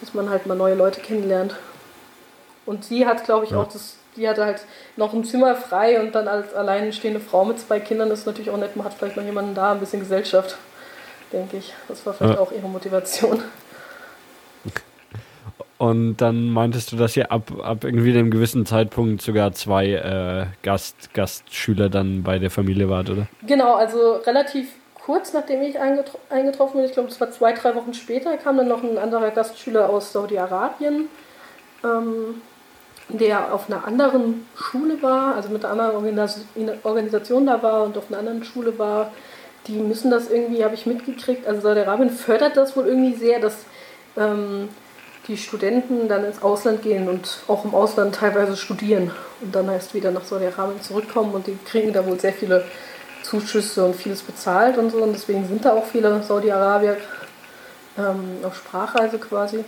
dass 0.00 0.14
man 0.14 0.30
halt 0.30 0.46
mal 0.46 0.56
neue 0.56 0.74
Leute 0.74 1.00
kennenlernt. 1.00 1.56
Und 2.66 2.84
sie 2.84 3.06
hat, 3.06 3.24
glaube 3.24 3.44
ich, 3.44 3.52
ja. 3.52 3.58
auch 3.58 3.68
das, 3.68 3.96
die 4.16 4.28
hatte 4.28 4.44
halt 4.44 4.60
noch 4.96 5.14
ein 5.14 5.24
Zimmer 5.24 5.54
frei 5.54 6.00
und 6.00 6.14
dann 6.14 6.28
als 6.28 6.54
alleinstehende 6.54 7.20
Frau 7.20 7.44
mit 7.44 7.58
zwei 7.58 7.80
Kindern 7.80 8.10
ist 8.10 8.26
natürlich 8.26 8.50
auch 8.50 8.56
nett, 8.56 8.76
man 8.76 8.84
hat 8.84 8.94
vielleicht 8.94 9.16
noch 9.16 9.24
jemanden 9.24 9.54
da, 9.54 9.72
ein 9.72 9.80
bisschen 9.80 10.00
Gesellschaft, 10.00 10.56
denke 11.32 11.56
ich. 11.56 11.72
Das 11.88 12.04
war 12.04 12.14
vielleicht 12.14 12.34
ja. 12.34 12.40
auch 12.40 12.52
ihre 12.52 12.68
Motivation. 12.68 13.42
Und 15.78 16.16
dann 16.16 16.50
meintest 16.50 16.90
du, 16.90 16.96
dass 16.96 17.16
ihr 17.16 17.30
ab, 17.30 17.52
ab 17.62 17.84
irgendwie 17.84 18.10
einem 18.10 18.32
gewissen 18.32 18.66
Zeitpunkt 18.66 19.22
sogar 19.22 19.52
zwei 19.52 19.86
äh, 19.92 20.46
Gast, 20.62 21.14
Gastschüler 21.14 21.88
dann 21.88 22.24
bei 22.24 22.40
der 22.40 22.50
Familie 22.50 22.88
wart, 22.88 23.10
oder? 23.10 23.28
Genau, 23.46 23.74
also 23.74 24.16
relativ 24.26 24.68
kurz 25.08 25.32
nachdem 25.32 25.62
ich 25.62 25.78
eingetro 25.78 26.18
eingetroffen 26.28 26.78
bin, 26.78 26.84
ich 26.84 26.92
glaube, 26.92 27.08
das 27.08 27.18
war 27.20 27.30
zwei, 27.30 27.52
drei 27.52 27.74
Wochen 27.76 27.94
später, 27.94 28.36
kam 28.36 28.56
dann 28.56 28.68
noch 28.68 28.82
ein 28.82 28.98
anderer 28.98 29.30
Gastschüler 29.30 29.88
aus 29.88 30.12
Saudi-Arabien, 30.12 31.08
ähm, 31.84 32.42
der 33.08 33.54
auf 33.54 33.70
einer 33.70 33.86
anderen 33.86 34.46
Schule 34.54 35.00
war, 35.00 35.36
also 35.36 35.48
mit 35.48 35.64
einer 35.64 35.94
anderen 35.94 36.34
Organisation 36.82 37.46
da 37.46 37.62
war 37.62 37.84
und 37.84 37.96
auf 37.96 38.10
einer 38.10 38.18
anderen 38.18 38.44
Schule 38.44 38.78
war. 38.78 39.12
Die 39.66 39.78
müssen 39.78 40.10
das 40.10 40.28
irgendwie, 40.28 40.62
habe 40.62 40.74
ich 40.74 40.86
mitgekriegt, 40.86 41.46
also 41.46 41.60
Saudi-Arabien 41.60 42.10
fördert 42.10 42.56
das 42.56 42.76
wohl 42.76 42.86
irgendwie 42.86 43.14
sehr, 43.14 43.40
dass 43.40 43.64
ähm, 44.16 44.68
die 45.28 45.36
Studenten 45.36 46.08
dann 46.08 46.24
ins 46.24 46.42
Ausland 46.42 46.82
gehen 46.82 47.08
und 47.08 47.42
auch 47.48 47.64
im 47.64 47.74
Ausland 47.74 48.14
teilweise 48.14 48.56
studieren 48.56 49.10
und 49.42 49.54
dann 49.54 49.68
erst 49.68 49.94
wieder 49.94 50.10
nach 50.10 50.24
Saudi-Arabien 50.24 50.80
zurückkommen 50.80 51.32
und 51.32 51.46
die 51.46 51.56
kriegen 51.66 51.92
da 51.92 52.04
wohl 52.06 52.18
sehr 52.18 52.32
viele 52.32 52.64
Zuschüsse 53.22 53.84
und 53.84 53.94
vieles 53.94 54.22
bezahlt 54.22 54.78
und 54.78 54.90
so 54.90 54.98
und 54.98 55.12
deswegen 55.12 55.46
sind 55.46 55.64
da 55.64 55.74
auch 55.74 55.84
viele 55.84 56.22
Saudi-Arabier 56.22 56.96
ähm, 57.98 58.38
auf 58.42 58.56
Sprachreise 58.56 59.18
quasi. 59.18 59.64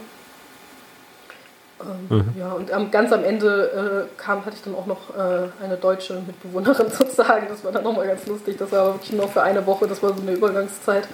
Ähm, 1.81 2.17
mhm. 2.17 2.35
Ja, 2.39 2.53
und 2.53 2.73
am, 2.73 2.91
ganz 2.91 3.13
am 3.13 3.23
Ende 3.23 4.09
äh, 4.09 4.21
kam, 4.21 4.45
hatte 4.47 4.57
ich 4.57 4.63
dann 4.63 4.75
auch 4.75 4.87
noch 4.87 5.11
äh, 5.11 5.49
eine 5.63 5.77
deutsche 5.77 6.15
Mitbewohnerin 6.27 6.91
sozusagen. 6.99 7.47
Das 7.49 7.63
war 7.65 7.73
dann 7.73 7.85
nochmal 7.85 8.07
ganz 8.07 8.27
lustig. 8.27 8.57
Das 8.59 8.73
war 8.73 8.81
aber 8.81 8.95
wirklich 8.95 9.13
nur 9.13 9.29
für 9.29 9.43
eine 9.43 9.65
Woche, 9.67 9.87
das 9.87 10.03
war 10.03 10.15
so 10.15 10.23
eine 10.23 10.33
Übergangszeit, 10.33 11.07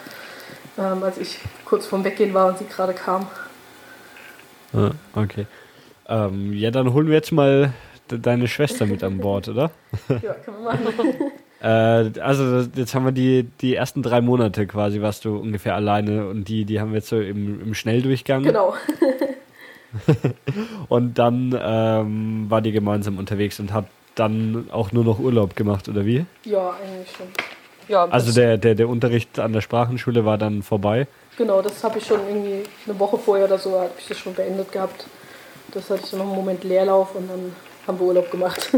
ähm, 0.78 1.02
als 1.02 1.18
ich 1.18 1.40
kurz 1.64 1.86
vorm 1.86 2.04
Weggehen 2.04 2.32
war 2.32 2.48
und 2.48 2.58
sie 2.58 2.66
gerade 2.66 2.94
kam. 2.94 3.26
Ah, 4.76 4.90
okay. 5.14 5.46
Ähm, 6.08 6.52
ja, 6.52 6.70
dann 6.70 6.92
holen 6.92 7.08
wir 7.08 7.14
jetzt 7.14 7.32
mal 7.32 7.72
deine 8.08 8.46
Schwester 8.46 8.86
mit 8.86 9.02
an 9.02 9.18
Bord, 9.18 9.48
oder? 9.48 9.70
ja, 10.08 10.34
können 10.34 10.58
wir 10.62 10.72
machen. 10.72 11.32
äh, 11.60 12.20
also 12.20 12.68
jetzt 12.76 12.94
haben 12.94 13.04
wir 13.04 13.12
die, 13.12 13.48
die 13.60 13.74
ersten 13.74 14.02
drei 14.02 14.20
Monate 14.20 14.66
quasi, 14.66 15.00
warst 15.00 15.24
du 15.24 15.36
ungefähr 15.36 15.74
alleine 15.74 16.28
und 16.28 16.46
die, 16.48 16.64
die 16.64 16.80
haben 16.80 16.90
wir 16.90 16.98
jetzt 16.98 17.08
so 17.08 17.20
im, 17.20 17.60
im 17.60 17.74
Schnelldurchgang. 17.74 18.42
Genau. 18.42 18.74
und 20.88 21.18
dann 21.18 21.58
ähm, 21.60 22.46
war 22.48 22.60
die 22.60 22.72
gemeinsam 22.72 23.18
unterwegs 23.18 23.58
und 23.58 23.72
hat 23.72 23.86
dann 24.14 24.68
auch 24.70 24.92
nur 24.92 25.04
noch 25.04 25.18
Urlaub 25.18 25.56
gemacht, 25.56 25.88
oder 25.88 26.04
wie? 26.04 26.26
Ja, 26.44 26.70
eigentlich 26.70 27.10
schon. 27.16 27.26
Ja, 27.88 28.04
also 28.06 28.32
der, 28.32 28.58
der, 28.58 28.74
der 28.74 28.88
Unterricht 28.88 29.38
an 29.38 29.52
der 29.52 29.60
Sprachenschule 29.60 30.24
war 30.24 30.38
dann 30.38 30.62
vorbei? 30.62 31.06
Genau, 31.36 31.60
das 31.60 31.84
habe 31.84 31.98
ich 31.98 32.06
schon 32.06 32.20
irgendwie 32.26 32.62
eine 32.86 32.98
Woche 32.98 33.18
vorher 33.18 33.44
oder 33.44 33.58
so, 33.58 33.78
habe 33.78 33.90
ich 33.98 34.06
das 34.08 34.18
schon 34.18 34.34
beendet 34.34 34.72
gehabt. 34.72 35.04
Das 35.72 35.90
hatte 35.90 36.00
ich 36.04 36.10
so 36.10 36.16
noch 36.16 36.24
einen 36.24 36.34
Moment 36.34 36.64
Leerlauf 36.64 37.14
und 37.14 37.28
dann 37.28 37.54
haben 37.86 37.98
wir 38.00 38.06
Urlaub 38.06 38.30
gemacht. 38.30 38.70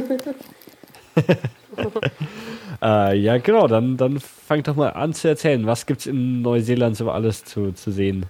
äh, 2.82 3.16
ja, 3.16 3.38
genau, 3.38 3.68
dann, 3.68 3.96
dann 3.96 4.18
fang 4.20 4.62
doch 4.64 4.74
mal 4.74 4.90
an 4.90 5.14
zu 5.14 5.28
erzählen. 5.28 5.66
Was 5.66 5.86
gibt 5.86 6.00
es 6.00 6.06
in 6.06 6.42
Neuseeland 6.42 6.96
so 6.96 7.10
alles 7.10 7.44
zu, 7.44 7.72
zu 7.72 7.92
sehen? 7.92 8.26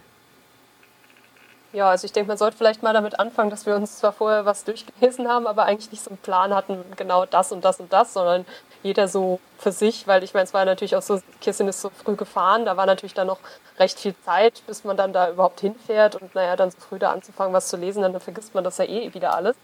Ja, 1.73 1.91
also 1.91 2.07
ich 2.07 2.13
denke, 2.13 2.29
man 2.29 2.39
sollte 2.39 2.57
vielleicht 2.57 2.83
mal 2.83 2.95
damit 2.95 3.21
anfangen, 3.21 3.51
dass 3.51 3.67
wir 3.67 3.77
uns 3.77 3.99
zwar 3.99 4.13
vorher 4.13 4.47
was 4.47 4.65
durchgelesen 4.65 5.29
haben, 5.29 5.47
aber 5.47 5.65
eigentlich 5.65 5.91
nicht 5.93 6.03
so 6.03 6.11
einen 6.11 6.19
Plan 6.19 6.55
hatten, 6.55 6.79
genau 6.97 7.27
das 7.27 7.53
und 7.53 7.65
das 7.65 7.79
und 7.79 7.93
das, 7.93 8.15
sondern 8.15 8.47
jeder 8.83 9.09
so 9.09 9.41
für 9.59 9.73
sich, 9.73 10.07
weil 10.07 10.23
ich 10.23 10.35
meine, 10.35 10.45
es 10.45 10.55
war 10.55 10.65
natürlich 10.65 10.97
auch 10.97 11.03
so, 11.03 11.21
Kirsten 11.41 11.69
ist 11.69 11.81
so 11.81 11.91
früh 11.91 12.17
gefahren, 12.17 12.65
da 12.65 12.77
war 12.77 12.87
natürlich 12.87 13.15
dann 13.15 13.27
noch 13.27 13.39
recht 13.79 13.99
viel 13.99 14.15
Zeit, 14.25 14.63
bis 14.67 14.85
man 14.85 14.97
dann 14.97 15.13
da 15.13 15.31
überhaupt 15.31 15.61
hinfährt 15.61 16.17
und 16.17 16.35
naja, 16.35 16.57
dann 16.57 16.71
so 16.71 16.79
früh 16.81 16.99
da 16.99 17.11
anzufangen, 17.11 17.53
was 17.53 17.69
zu 17.69 17.77
lesen, 17.77 18.03
dann 18.03 18.19
vergisst 18.21 18.55
man 18.55 18.65
das 18.65 18.79
ja 18.79 18.85
eh 18.85 19.13
wieder 19.15 19.35
alles. 19.35 19.57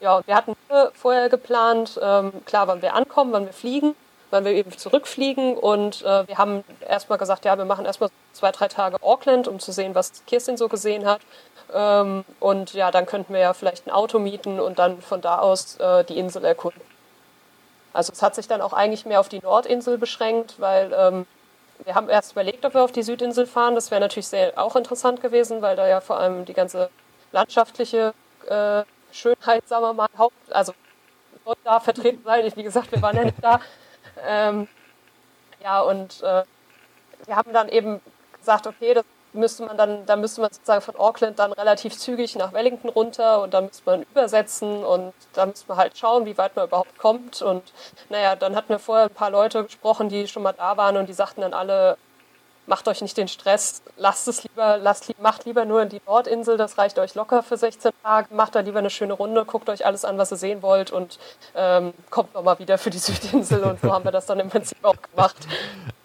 Ja, 0.00 0.26
wir 0.26 0.34
hatten 0.34 0.56
vorher 0.94 1.28
geplant, 1.28 2.00
ähm, 2.02 2.32
klar, 2.46 2.66
wann 2.68 2.80
wir 2.80 2.94
ankommen, 2.94 3.32
wann 3.32 3.44
wir 3.44 3.52
fliegen 3.52 3.94
weil 4.30 4.44
wir 4.44 4.52
eben 4.52 4.76
zurückfliegen. 4.76 5.56
Und 5.56 6.02
äh, 6.02 6.26
wir 6.26 6.38
haben 6.38 6.64
erstmal 6.88 7.18
gesagt, 7.18 7.44
ja, 7.44 7.58
wir 7.58 7.64
machen 7.64 7.84
erstmal 7.84 8.10
zwei, 8.32 8.50
drei 8.52 8.68
Tage 8.68 8.96
Auckland, 9.02 9.48
um 9.48 9.58
zu 9.58 9.72
sehen, 9.72 9.94
was 9.94 10.24
Kirstin 10.26 10.56
so 10.56 10.68
gesehen 10.68 11.04
hat. 11.04 11.20
Ähm, 11.72 12.24
und 12.38 12.72
ja, 12.72 12.90
dann 12.90 13.06
könnten 13.06 13.32
wir 13.32 13.40
ja 13.40 13.52
vielleicht 13.52 13.86
ein 13.86 13.90
Auto 13.90 14.18
mieten 14.18 14.60
und 14.60 14.78
dann 14.78 15.02
von 15.02 15.20
da 15.20 15.38
aus 15.38 15.76
äh, 15.78 16.04
die 16.04 16.18
Insel 16.18 16.44
erkunden. 16.44 16.80
Also 17.92 18.12
es 18.12 18.22
hat 18.22 18.34
sich 18.34 18.48
dann 18.48 18.60
auch 18.60 18.72
eigentlich 18.72 19.04
mehr 19.06 19.20
auf 19.20 19.28
die 19.28 19.40
Nordinsel 19.40 19.98
beschränkt, 19.98 20.60
weil 20.60 20.92
ähm, 20.96 21.26
wir 21.84 21.94
haben 21.94 22.08
erst 22.08 22.32
überlegt, 22.32 22.64
ob 22.64 22.74
wir 22.74 22.82
auf 22.82 22.92
die 22.92 23.02
Südinsel 23.02 23.46
fahren. 23.46 23.74
Das 23.74 23.90
wäre 23.90 24.00
natürlich 24.00 24.28
sehr 24.28 24.58
auch 24.58 24.76
interessant 24.76 25.20
gewesen, 25.20 25.62
weil 25.62 25.76
da 25.76 25.88
ja 25.88 26.00
vor 26.00 26.18
allem 26.18 26.44
die 26.44 26.52
ganze 26.52 26.90
landschaftliche 27.32 28.14
äh, 28.46 28.82
Schönheit, 29.12 29.66
sagen 29.66 29.82
wir 29.82 29.92
mal, 29.92 30.08
Haupt, 30.16 30.52
also 30.52 30.72
soll 31.44 31.56
da 31.64 31.80
vertreten 31.80 32.22
sein. 32.24 32.50
Wie 32.54 32.62
gesagt, 32.62 32.92
wir 32.92 33.02
waren 33.02 33.16
ja 33.16 33.24
nicht 33.24 33.42
da. 33.42 33.60
Ähm, 34.26 34.68
ja, 35.62 35.80
und 35.80 36.22
äh, 36.22 36.44
wir 37.26 37.36
haben 37.36 37.52
dann 37.52 37.68
eben 37.68 38.00
gesagt, 38.38 38.66
okay, 38.66 38.94
das 38.94 39.04
müsste 39.32 39.64
man 39.64 39.76
dann, 39.76 40.06
da 40.06 40.16
müsste 40.16 40.40
man 40.40 40.52
sozusagen 40.52 40.82
von 40.82 40.96
Auckland 40.96 41.38
dann 41.38 41.52
relativ 41.52 41.96
zügig 41.96 42.36
nach 42.36 42.52
Wellington 42.52 42.90
runter 42.90 43.42
und 43.42 43.54
da 43.54 43.60
müsste 43.60 43.82
man 43.86 44.02
übersetzen 44.02 44.84
und 44.84 45.12
da 45.32 45.46
müsste 45.46 45.68
man 45.68 45.78
halt 45.78 45.96
schauen, 45.96 46.26
wie 46.26 46.36
weit 46.38 46.56
man 46.56 46.66
überhaupt 46.66 46.98
kommt. 46.98 47.42
Und 47.42 47.62
naja, 48.08 48.36
dann 48.36 48.56
hatten 48.56 48.70
wir 48.70 48.78
vorher 48.78 49.06
ein 49.06 49.14
paar 49.14 49.30
Leute 49.30 49.64
gesprochen, 49.64 50.08
die 50.08 50.26
schon 50.28 50.42
mal 50.42 50.52
da 50.52 50.76
waren 50.76 50.96
und 50.96 51.08
die 51.08 51.12
sagten 51.12 51.42
dann 51.42 51.54
alle, 51.54 51.96
macht 52.66 52.86
euch 52.88 53.02
nicht 53.02 53.16
den 53.16 53.28
Stress, 53.28 53.82
lasst 53.96 54.28
es 54.28 54.44
lieber, 54.44 54.78
lasst, 54.78 55.12
macht 55.20 55.44
lieber 55.44 55.64
nur 55.64 55.82
in 55.82 55.88
die 55.88 56.00
Nordinsel, 56.06 56.56
das 56.56 56.78
reicht 56.78 56.98
euch 56.98 57.14
locker 57.16 57.42
für 57.42 57.56
16 57.56 57.90
Tage, 58.02 58.32
macht 58.32 58.54
da 58.54 58.60
lieber 58.60 58.78
eine 58.78 58.90
schöne 58.90 59.12
Runde, 59.12 59.44
guckt 59.44 59.68
euch 59.68 59.84
alles 59.84 60.04
an, 60.04 60.18
was 60.18 60.30
ihr 60.30 60.36
sehen 60.36 60.62
wollt 60.62 60.92
und 60.92 61.18
ähm, 61.56 61.92
kommt 62.10 62.32
nochmal 62.32 62.58
wieder 62.60 62.78
für 62.78 62.90
die 62.90 62.98
Südinsel 62.98 63.64
und 63.64 63.80
so 63.80 63.92
haben 63.92 64.04
wir 64.04 64.12
das 64.12 64.26
dann 64.26 64.38
im 64.38 64.50
Prinzip 64.50 64.78
auch 64.82 64.96
gemacht. 65.02 65.36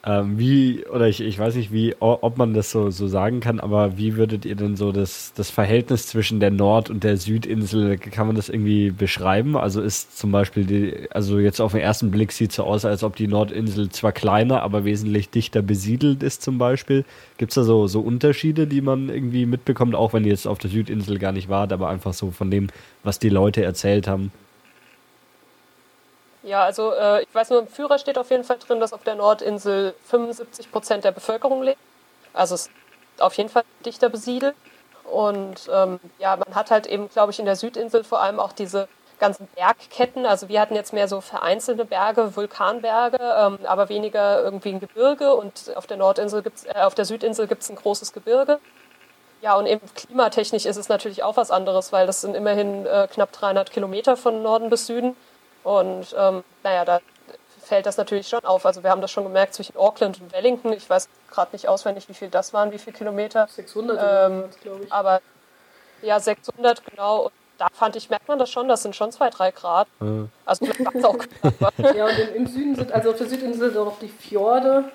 Ähm, 0.08 0.38
wie, 0.38 0.86
oder 0.86 1.08
ich, 1.08 1.20
ich 1.20 1.39
weiß 1.39 1.56
nicht, 1.56 1.72
wie, 1.74 1.96
ob 2.00 2.38
man 2.38 2.54
das 2.54 2.70
so, 2.70 2.91
so 2.91 3.08
sagen 3.08 3.39
kann, 3.39 3.60
aber 3.60 3.98
wie 3.98 4.15
würdet 4.18 4.46
ihr 4.46 4.56
denn 4.56 4.76
so 4.76 4.91
das, 4.91 5.34
das 5.34 5.50
Verhältnis 5.50 6.06
zwischen 6.06 6.39
der 6.39 6.52
Nord- 6.52 6.91
und 6.91 7.04
der 7.04 7.18
Südinsel, 7.18 7.98
kann 7.98 8.28
man 8.28 8.36
das 8.36 8.50
irgendwie 8.50 8.91
beschreiben? 8.91 9.58
Also 9.58 9.82
ist 9.82 10.15
zum 10.15 10.32
Beispiel 10.32 10.65
die, 10.65 11.10
also 11.10 11.39
jetzt 11.39 11.60
auf 11.60 11.72
den 11.72 11.82
ersten 11.82 12.12
Blick 12.12 12.34
sieht 12.34 12.52
es 12.52 12.58
so 12.58 12.65
aus, 12.65 12.86
als 12.86 13.04
ob 13.04 13.15
die 13.15 13.26
Nordinsel 13.28 13.89
zwar 13.89 14.12
kleiner, 14.12 14.62
aber 14.62 14.86
wesentlich 14.86 15.32
dichter 15.32 15.63
besiedelt 15.63 16.22
ist 16.22 16.44
zum 16.44 16.60
Beispiel. 16.60 17.04
Gibt 17.39 17.52
es 17.52 17.56
da 17.56 17.63
so, 17.63 17.88
so 17.88 18.02
Unterschiede, 18.02 18.68
die 18.68 18.82
man 18.82 19.10
irgendwie 19.10 19.48
mitbekommt, 19.48 19.96
auch 19.96 20.13
wenn 20.13 20.24
ihr 20.24 20.32
jetzt 20.32 20.48
auf 20.48 20.60
der 20.60 20.70
Südinsel 20.70 21.18
gar 21.18 21.32
nicht 21.32 21.50
wart, 21.50 21.74
aber 21.74 21.89
einfach 21.89 22.13
so 22.13 22.30
von 22.30 22.52
dem, 22.52 22.68
was 23.04 23.18
die 23.18 23.30
Leute 23.30 23.63
erzählt 23.63 24.08
haben? 24.08 24.32
Ja, 26.45 26.63
also 26.63 26.93
äh, 26.93 27.23
ich 27.23 27.34
weiß 27.34 27.49
nur, 27.49 27.60
im 27.60 27.67
Führer 27.67 27.97
steht 27.97 28.19
auf 28.19 28.29
jeden 28.29 28.43
Fall 28.43 28.60
drin, 28.60 28.79
dass 28.79 28.93
auf 28.93 29.03
der 29.03 29.15
Nordinsel 29.15 29.95
75 30.05 30.71
Prozent 30.71 31.03
der 31.03 31.12
Bevölkerung 31.12 31.63
lebt. 31.63 31.79
Also 32.34 32.53
es 32.53 32.67
ist 32.67 32.71
auf 33.19 33.34
jeden 33.34 33.49
Fall 33.49 33.63
dichter 33.84 34.10
besiedelt. 34.10 34.55
Und 35.05 35.67
ähm, 35.73 35.99
ja, 36.19 36.36
man 36.36 36.53
hat 36.53 36.69
halt 36.69 36.86
eben, 36.86 37.10
glaube 37.10 37.31
ich, 37.31 37.39
in 37.39 37.45
der 37.45 37.55
Südinsel 37.55 38.03
vor 38.03 38.21
allem 38.21 38.39
auch 38.39 38.51
diese 38.53 38.88
ganzen 39.19 39.47
Bergketten. 39.55 40.27
Also 40.27 40.47
wir 40.47 40.62
hatten 40.62 40.75
jetzt 40.75 40.93
mehr 40.93 41.08
so 41.08 41.19
vereinzelte 41.19 41.84
Berge, 41.84 42.36
Vulkanberge, 42.36 43.17
ähm, 43.19 43.60
aber 43.65 43.89
weniger 43.89 44.43
irgendwie 44.43 44.69
ein 44.69 44.79
Gebirge. 44.79 45.34
Und 45.34 45.75
auf 45.75 45.88
der 45.88 45.97
Nordinsel 45.97 46.43
gibt's, 46.43 46.65
äh, 46.65 46.81
auf 46.81 46.93
der 46.93 47.05
Südinsel 47.05 47.47
gibt 47.47 47.63
es 47.63 47.71
ein 47.71 47.75
großes 47.75 48.13
Gebirge. 48.13 48.60
Ja, 49.41 49.55
und 49.55 49.65
eben 49.65 49.81
klimatechnisch 49.95 50.67
ist 50.67 50.77
es 50.77 50.89
natürlich 50.89 51.23
auch 51.23 51.38
was 51.38 51.49
anderes, 51.49 51.91
weil 51.91 52.05
das 52.05 52.21
sind 52.21 52.36
immerhin 52.36 52.86
äh, 52.86 53.08
knapp 53.12 53.31
300 53.31 53.71
Kilometer 53.71 54.15
von 54.15 54.43
Norden 54.43 54.69
bis 54.69 54.86
Süden. 54.86 55.15
Und 55.65 56.15
ähm, 56.15 56.43
naja, 56.63 56.86
da 56.86 57.01
fällt 57.62 57.88
das 57.88 57.97
natürlich 57.97 58.28
schon 58.28 58.45
auf. 58.45 58.65
Also 58.67 58.84
wir 58.84 58.91
haben 58.91 59.01
das 59.01 59.12
schon 59.12 59.23
gemerkt 59.23 59.56
zwischen 59.56 59.75
Auckland 59.75 60.21
und 60.21 60.32
Wellington. 60.32 60.71
Ich 60.73 60.88
weiß 60.88 61.10
gerade 61.32 61.49
nicht 61.54 61.67
auswendig, 61.67 62.08
wie 62.08 62.13
viel 62.13 62.30
das 62.30 62.54
waren, 62.54 62.71
wie 62.71 62.78
viele 62.78 62.95
Kilometer. 62.95 63.47
600, 63.49 63.97
ähm, 63.99 64.43
glaube 64.62 64.84
ich. 64.84 64.93
Aber 64.93 65.21
ja, 66.04 66.19
600 66.19 66.86
genau. 66.86 67.23
Und 67.23 67.32
da 67.58 67.67
fand 67.73 67.95
ich, 67.95 68.12
merkt 68.12 68.28
man 68.28 68.38
das 68.38 68.51
schon, 68.51 68.67
das 68.67 68.84
sind 68.84 68.95
schon 68.95 69.12
zwei, 69.12 69.32
drei 69.32 69.49
Grad. 69.49 69.88
Mhm. 69.99 70.30
Also 70.45 70.65
vielleicht 70.65 70.86
war 70.86 70.95
es 70.95 71.04
auch 71.04 71.17
knapp. 71.17 71.73
ja, 71.95 72.06
und 72.06 72.19
im, 72.19 72.36
im, 72.36 72.47
Süden 72.47 72.75
sind, 72.75 72.91
also 72.91 73.10
auf 73.10 73.17
der 73.17 73.28
Südinsel 73.28 73.71
sind 73.71 73.80
auch 73.80 73.86
noch 73.86 73.99
die 73.99 74.10
Fjorde. 74.10 74.86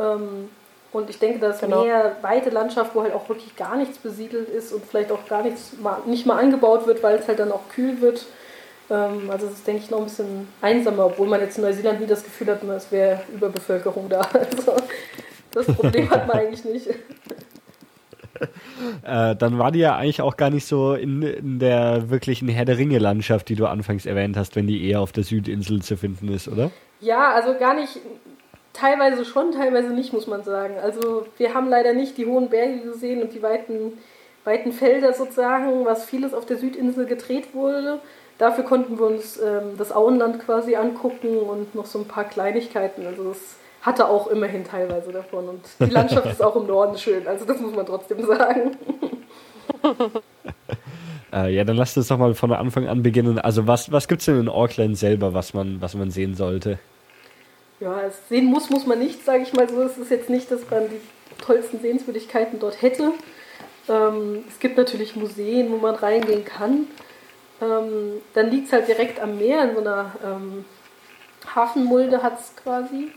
Ähm, 0.00 0.50
und 0.92 1.08
ich 1.08 1.20
denke, 1.20 1.38
das 1.38 1.60
genau. 1.60 1.84
mehr 1.84 2.16
weite 2.20 2.50
Landschaft, 2.50 2.96
wo 2.96 3.02
halt 3.04 3.14
auch 3.14 3.28
wirklich 3.28 3.54
gar 3.54 3.76
nichts 3.76 3.98
besiedelt 3.98 4.48
ist 4.48 4.72
und 4.72 4.84
vielleicht 4.84 5.12
auch 5.12 5.24
gar 5.28 5.42
nichts 5.42 5.74
mal, 5.80 5.98
nicht 6.04 6.26
mal 6.26 6.40
angebaut 6.40 6.88
wird, 6.88 7.00
weil 7.04 7.16
es 7.16 7.28
halt 7.28 7.38
dann 7.38 7.52
auch 7.52 7.68
kühl 7.72 8.00
wird. 8.00 8.26
Ähm, 8.90 9.30
also 9.30 9.46
das 9.46 9.56
ist, 9.56 9.66
denke 9.66 9.82
ich, 9.84 9.90
noch 9.90 9.98
ein 9.98 10.04
bisschen 10.04 10.48
einsamer, 10.60 11.06
obwohl 11.06 11.28
man 11.28 11.40
jetzt 11.40 11.58
in 11.58 11.64
Neuseeland 11.64 12.00
nie 12.00 12.06
das 12.06 12.24
Gefühl 12.24 12.48
hat, 12.48 12.62
es 12.62 12.90
wäre 12.90 13.20
Überbevölkerung 13.32 14.08
da. 14.08 14.20
Also 14.32 14.76
das 15.52 15.66
Problem 15.76 16.08
hat 16.10 16.28
man 16.28 16.38
eigentlich 16.38 16.64
nicht. 16.64 16.86
äh, 19.04 19.34
dann 19.34 19.58
war 19.58 19.72
die 19.72 19.80
ja 19.80 19.96
eigentlich 19.96 20.22
auch 20.22 20.36
gar 20.36 20.50
nicht 20.50 20.64
so 20.64 20.94
in, 20.94 21.22
in 21.22 21.58
der 21.58 22.08
wirklichen 22.08 22.48
Herr 22.48 22.64
der 22.64 22.78
Ringe-Landschaft, 22.78 23.48
die 23.48 23.56
du 23.56 23.66
anfangs 23.66 24.06
erwähnt 24.06 24.36
hast, 24.36 24.54
wenn 24.54 24.68
die 24.68 24.88
eher 24.88 25.00
auf 25.00 25.10
der 25.10 25.24
Südinsel 25.24 25.82
zu 25.82 25.96
finden 25.96 26.32
ist, 26.32 26.46
oder? 26.46 26.70
Ja, 27.00 27.32
also 27.32 27.58
gar 27.58 27.74
nicht, 27.74 27.98
teilweise 28.72 29.24
schon, 29.24 29.52
teilweise 29.52 29.90
nicht, 29.90 30.12
muss 30.12 30.26
man 30.26 30.44
sagen. 30.44 30.74
Also 30.82 31.26
wir 31.36 31.54
haben 31.54 31.68
leider 31.68 31.92
nicht 31.92 32.16
die 32.16 32.26
hohen 32.26 32.48
Berge 32.48 32.80
gesehen 32.80 33.22
und 33.22 33.32
die 33.32 33.42
weiten, 33.42 33.98
weiten 34.44 34.72
Felder 34.72 35.12
sozusagen, 35.12 35.84
was 35.84 36.04
vieles 36.04 36.34
auf 36.34 36.46
der 36.46 36.58
Südinsel 36.58 37.06
gedreht 37.06 37.54
wurde. 37.54 38.00
Dafür 38.40 38.64
konnten 38.64 38.98
wir 38.98 39.04
uns 39.04 39.38
ähm, 39.38 39.76
das 39.76 39.92
Auenland 39.92 40.40
quasi 40.40 40.74
angucken 40.74 41.36
und 41.40 41.74
noch 41.74 41.84
so 41.84 41.98
ein 41.98 42.06
paar 42.06 42.24
Kleinigkeiten. 42.24 43.06
Also 43.06 43.32
es 43.32 43.56
hatte 43.82 44.08
auch 44.08 44.28
immerhin 44.28 44.64
teilweise 44.64 45.12
davon. 45.12 45.46
Und 45.46 45.60
die 45.78 45.90
Landschaft 45.90 46.24
ist 46.24 46.42
auch 46.42 46.56
im 46.56 46.66
Norden 46.66 46.96
schön, 46.96 47.28
also 47.28 47.44
das 47.44 47.60
muss 47.60 47.74
man 47.76 47.84
trotzdem 47.84 48.24
sagen. 48.24 48.78
äh, 51.34 51.54
ja, 51.54 51.64
dann 51.64 51.76
lasst 51.76 51.98
uns 51.98 52.08
doch 52.08 52.16
mal 52.16 52.32
von 52.32 52.50
Anfang 52.54 52.88
an 52.88 53.02
beginnen. 53.02 53.38
Also 53.38 53.66
was, 53.66 53.92
was 53.92 54.08
gibt 54.08 54.22
es 54.22 54.24
denn 54.24 54.40
in 54.40 54.48
Auckland 54.48 54.96
selber, 54.96 55.34
was 55.34 55.52
man, 55.52 55.82
was 55.82 55.94
man 55.94 56.10
sehen 56.10 56.34
sollte? 56.34 56.78
Ja, 57.78 58.04
sehen 58.30 58.46
muss, 58.46 58.70
muss 58.70 58.86
man 58.86 59.00
nicht, 59.00 59.22
sage 59.22 59.42
ich 59.42 59.52
mal 59.52 59.68
so. 59.68 59.82
Es 59.82 59.98
ist 59.98 60.10
jetzt 60.10 60.30
nicht, 60.30 60.50
dass 60.50 60.62
man 60.70 60.84
die 60.88 61.00
tollsten 61.44 61.78
Sehenswürdigkeiten 61.78 62.58
dort 62.58 62.80
hätte. 62.80 63.12
Ähm, 63.86 64.44
es 64.48 64.58
gibt 64.60 64.78
natürlich 64.78 65.14
Museen, 65.14 65.70
wo 65.70 65.76
man 65.76 65.94
reingehen 65.94 66.46
kann. 66.46 66.86
Ähm, 67.60 68.20
dann 68.34 68.50
liegt 68.50 68.66
es 68.66 68.72
halt 68.72 68.88
direkt 68.88 69.20
am 69.20 69.38
Meer, 69.38 69.68
in 69.68 69.74
so 69.74 69.80
einer 69.80 70.12
ähm, 70.24 70.64
Hafenmulde 71.54 72.22
hat 72.22 72.40
es 72.40 72.54
quasi. 72.56 73.08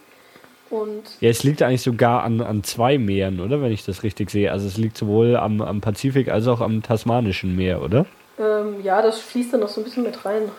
Und 0.70 1.04
ja, 1.20 1.30
es 1.30 1.44
liegt 1.44 1.62
eigentlich 1.62 1.84
sogar 1.84 2.24
an, 2.24 2.42
an 2.42 2.64
zwei 2.64 2.98
Meeren, 2.98 3.40
oder? 3.40 3.62
Wenn 3.62 3.72
ich 3.72 3.86
das 3.86 4.04
richtig 4.04 4.32
sehe. 4.32 4.52
Also 4.52 4.68
es 4.68 4.78
liegt 4.78 4.98
sowohl 4.98 5.36
am, 5.36 5.62
am 5.62 5.82
Pazifik 5.82 6.30
als 6.30 6.48
auch 6.48 6.62
am 6.62 6.82
Tasmanischen 6.82 7.56
Meer, 7.56 7.82
oder? 7.82 8.06
Ähm, 8.40 8.82
ja, 8.84 9.02
das 9.02 9.20
fließt 9.20 9.54
dann 9.54 9.60
noch 9.60 9.70
so 9.70 9.82
ein 9.82 9.84
bisschen 9.84 10.04
mit 10.04 10.26
rein, 10.26 10.50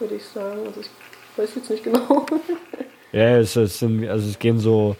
würde 0.00 0.16
ich 0.16 0.24
sagen. 0.24 0.58
Also 0.66 0.80
ich 0.80 0.88
weiß 1.36 1.54
jetzt 1.54 1.70
nicht 1.70 1.84
genau. 1.84 2.26
ja, 3.12 3.38
es, 3.38 3.54
es, 3.54 3.78
sind, 3.78 4.08
also 4.08 4.28
es 4.28 4.38
gehen 4.38 4.58
so, 4.58 4.96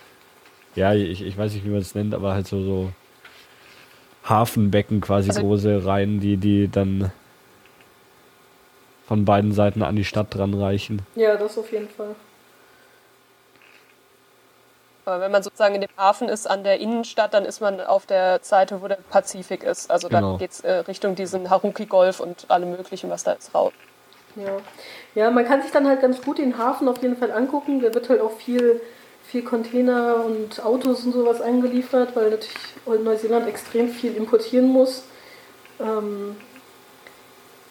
ja, 0.76 0.94
ich, 0.94 1.22
ich 1.22 1.36
weiß 1.36 1.52
nicht, 1.52 1.64
wie 1.64 1.70
man 1.70 1.80
es 1.80 1.94
nennt, 1.94 2.14
aber 2.14 2.32
halt 2.32 2.46
so, 2.46 2.62
so 2.62 2.92
Hafenbecken 4.24 5.00
quasi 5.00 5.30
also, 5.30 5.42
große 5.42 5.84
rein, 5.84 6.20
die, 6.20 6.36
die 6.36 6.68
dann 6.68 7.10
von 9.06 9.24
beiden 9.24 9.52
Seiten 9.52 9.82
an 9.82 9.96
die 9.96 10.04
Stadt 10.04 10.34
dran 10.34 10.54
reichen. 10.54 11.02
Ja, 11.14 11.36
das 11.36 11.56
auf 11.56 11.70
jeden 11.72 11.88
Fall. 11.88 12.14
Aber 15.04 15.20
wenn 15.20 15.30
man 15.30 15.44
sozusagen 15.44 15.76
in 15.76 15.82
dem 15.82 15.96
Hafen 15.96 16.28
ist, 16.28 16.50
an 16.50 16.64
der 16.64 16.80
Innenstadt, 16.80 17.32
dann 17.32 17.44
ist 17.44 17.60
man 17.60 17.80
auf 17.80 18.06
der 18.06 18.40
Seite, 18.42 18.82
wo 18.82 18.88
der 18.88 18.98
Pazifik 19.08 19.62
ist. 19.62 19.88
Also 19.88 20.08
genau. 20.08 20.32
dann 20.32 20.38
geht 20.38 20.50
es 20.50 20.60
äh, 20.60 20.72
Richtung 20.78 21.14
diesen 21.14 21.48
Haruki-Golf 21.48 22.18
und 22.18 22.46
allem 22.48 22.72
Möglichen, 22.72 23.08
was 23.08 23.22
da 23.22 23.32
ist, 23.32 23.54
raus. 23.54 23.72
Ja. 24.34 24.58
ja, 25.14 25.30
man 25.30 25.46
kann 25.46 25.62
sich 25.62 25.70
dann 25.70 25.86
halt 25.86 26.00
ganz 26.00 26.20
gut 26.20 26.38
den 26.38 26.58
Hafen 26.58 26.88
auf 26.88 27.00
jeden 27.02 27.16
Fall 27.16 27.30
angucken. 27.30 27.80
Da 27.80 27.94
wird 27.94 28.08
halt 28.08 28.20
auch 28.20 28.32
viel, 28.32 28.80
viel 29.24 29.42
Container 29.42 30.24
und 30.24 30.62
Autos 30.64 31.04
und 31.04 31.12
sowas 31.12 31.40
eingeliefert, 31.40 32.16
weil 32.16 32.30
natürlich 32.30 33.04
Neuseeland 33.04 33.48
extrem 33.48 33.88
viel 33.88 34.16
importieren 34.16 34.66
muss. 34.66 35.04
Ähm, 35.78 36.36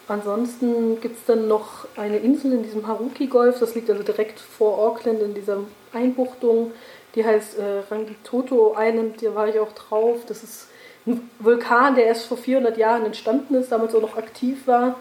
ansonsten 0.08 1.00
gibt 1.00 1.18
es 1.18 1.24
dann 1.26 1.48
noch 1.48 1.86
eine 1.96 2.18
Insel 2.18 2.52
in 2.52 2.62
diesem 2.62 2.86
Haruki-Golf. 2.86 3.58
Das 3.58 3.74
liegt 3.74 3.90
also 3.90 4.02
direkt 4.02 4.40
vor 4.40 4.78
Auckland 4.78 5.20
in 5.20 5.34
dieser 5.34 5.58
Einbuchtung. 5.92 6.72
Die 7.14 7.24
heißt 7.24 7.58
äh, 7.58 7.80
Rangitoto 7.90 8.74
Island, 8.78 9.22
da 9.22 9.34
war 9.34 9.48
ich 9.48 9.58
auch 9.58 9.72
drauf. 9.72 10.20
Das 10.26 10.42
ist 10.42 10.68
ein 11.06 11.30
Vulkan, 11.38 11.94
der 11.94 12.06
erst 12.06 12.26
vor 12.26 12.36
400 12.36 12.76
Jahren 12.76 13.06
entstanden 13.06 13.54
ist, 13.54 13.72
damals 13.72 13.94
auch 13.94 14.02
noch 14.02 14.16
aktiv 14.16 14.66
war 14.66 14.96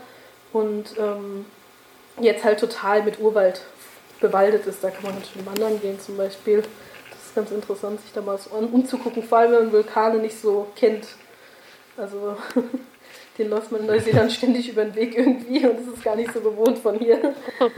und 0.53 0.95
ähm, 0.97 1.45
jetzt 2.19 2.43
halt 2.43 2.59
total 2.59 3.03
mit 3.03 3.19
Urwald 3.19 3.61
bewaldet 4.21 4.65
ist. 4.65 4.83
Da 4.83 4.89
kann 4.89 5.03
man 5.03 5.15
natürlich 5.15 5.45
wandern 5.45 5.81
gehen 5.81 5.99
zum 5.99 6.15
Beispiel. 6.15 6.61
Das 7.09 7.25
ist 7.25 7.35
ganz 7.35 7.51
interessant, 7.51 7.99
sich 8.01 8.13
da 8.13 8.21
mal 8.21 8.37
so 8.37 8.51
umzugucken, 8.51 9.23
vor 9.23 9.39
allem 9.39 9.51
wenn 9.51 9.63
man 9.65 9.71
Vulkane 9.73 10.19
nicht 10.19 10.39
so 10.39 10.67
kennt. 10.75 11.07
Also 11.97 12.37
den 13.38 13.50
läuft 13.50 13.71
man 13.71 13.82
in 13.82 13.88
Neuseeland 13.88 14.32
ständig 14.32 14.69
über 14.69 14.86
den 14.86 14.95
Weg 14.95 15.17
irgendwie 15.17 15.65
und 15.65 15.80
das 15.80 15.95
ist 15.95 16.04
gar 16.04 16.15
nicht 16.15 16.32
so 16.34 16.39
gewohnt 16.39 16.78
von 16.80 17.00
hier. 17.00 17.34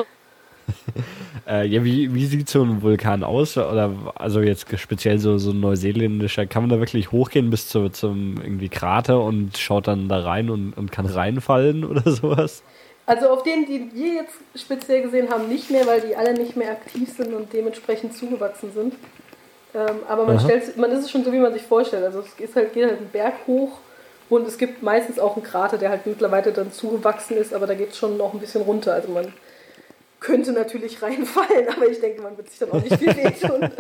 Äh, 1.48 1.66
ja, 1.68 1.84
wie, 1.86 2.14
wie 2.14 2.26
sieht 2.26 2.50
so 2.50 2.62
ein 2.62 2.82
Vulkan 2.82 3.24
aus? 3.24 3.58
Oder 3.58 3.94
also 4.16 4.42
jetzt 4.42 4.68
speziell 4.78 5.18
so, 5.18 5.38
so 5.38 5.52
ein 5.52 5.62
neuseeländischer, 5.62 6.46
kann 6.46 6.64
man 6.64 6.70
da 6.70 6.80
wirklich 6.80 7.14
hochgehen 7.14 7.50
bis 7.50 7.70
zu, 7.70 7.88
zum 7.88 8.36
irgendwie 8.42 8.68
Krater 8.68 9.22
und 9.22 9.58
schaut 9.58 9.88
dann 9.88 10.10
da 10.10 10.20
rein 10.20 10.50
und, 10.50 10.74
und 10.74 10.92
kann 10.92 11.06
reinfallen 11.06 11.86
oder 11.90 12.12
sowas? 12.12 12.64
Also 13.06 13.30
auf 13.30 13.44
denen, 13.44 13.66
die 13.66 13.90
wir 13.94 14.16
jetzt 14.16 14.36
speziell 14.56 15.02
gesehen 15.02 15.30
haben, 15.30 15.48
nicht 15.48 15.72
mehr, 15.72 15.88
weil 15.88 16.02
die 16.02 16.18
alle 16.18 16.34
nicht 16.34 16.58
mehr 16.58 16.72
aktiv 16.72 17.10
sind 17.16 17.34
und 17.34 17.54
dementsprechend 17.54 18.14
zugewachsen 18.14 18.74
sind. 18.74 18.96
Ähm, 19.74 20.00
aber 20.10 20.26
man, 20.26 20.42
stellt, 20.42 20.76
man 20.76 20.92
ist 20.92 21.06
es 21.06 21.12
schon 21.12 21.24
so, 21.24 21.32
wie 21.32 21.40
man 21.40 21.54
sich 21.54 21.62
vorstellt. 21.62 22.04
Also 22.04 22.20
es 22.20 22.38
ist 22.38 22.56
halt, 22.58 22.74
geht 22.74 22.84
halt 22.84 22.98
einen 22.98 23.10
Berg 23.10 23.36
hoch 23.48 23.80
und 24.30 24.48
es 24.48 24.58
gibt 24.58 24.84
meistens 24.84 25.20
auch 25.20 25.36
einen 25.36 25.46
Krater, 25.46 25.78
der 25.78 25.90
halt 25.90 26.06
mittlerweile 26.06 26.52
dann 26.52 26.72
zugewachsen 26.72 27.38
ist, 27.38 27.54
aber 27.54 27.68
da 27.68 27.76
geht 27.76 27.92
es 27.92 27.98
schon 27.98 28.18
noch 28.18 28.34
ein 28.34 28.40
bisschen 28.40 28.62
runter. 28.62 28.94
Also 28.94 29.10
man 29.10 29.34
könnte 30.20 30.52
natürlich 30.52 31.02
reinfallen, 31.02 31.68
aber 31.76 31.88
ich 31.88 32.00
denke, 32.00 32.22
man 32.22 32.38
wird 32.38 32.50
sich 32.50 32.60
dann 32.60 32.72
auch 32.72 32.82
nicht 32.82 32.98
viel 32.98 33.16
wehtun. 33.16 33.70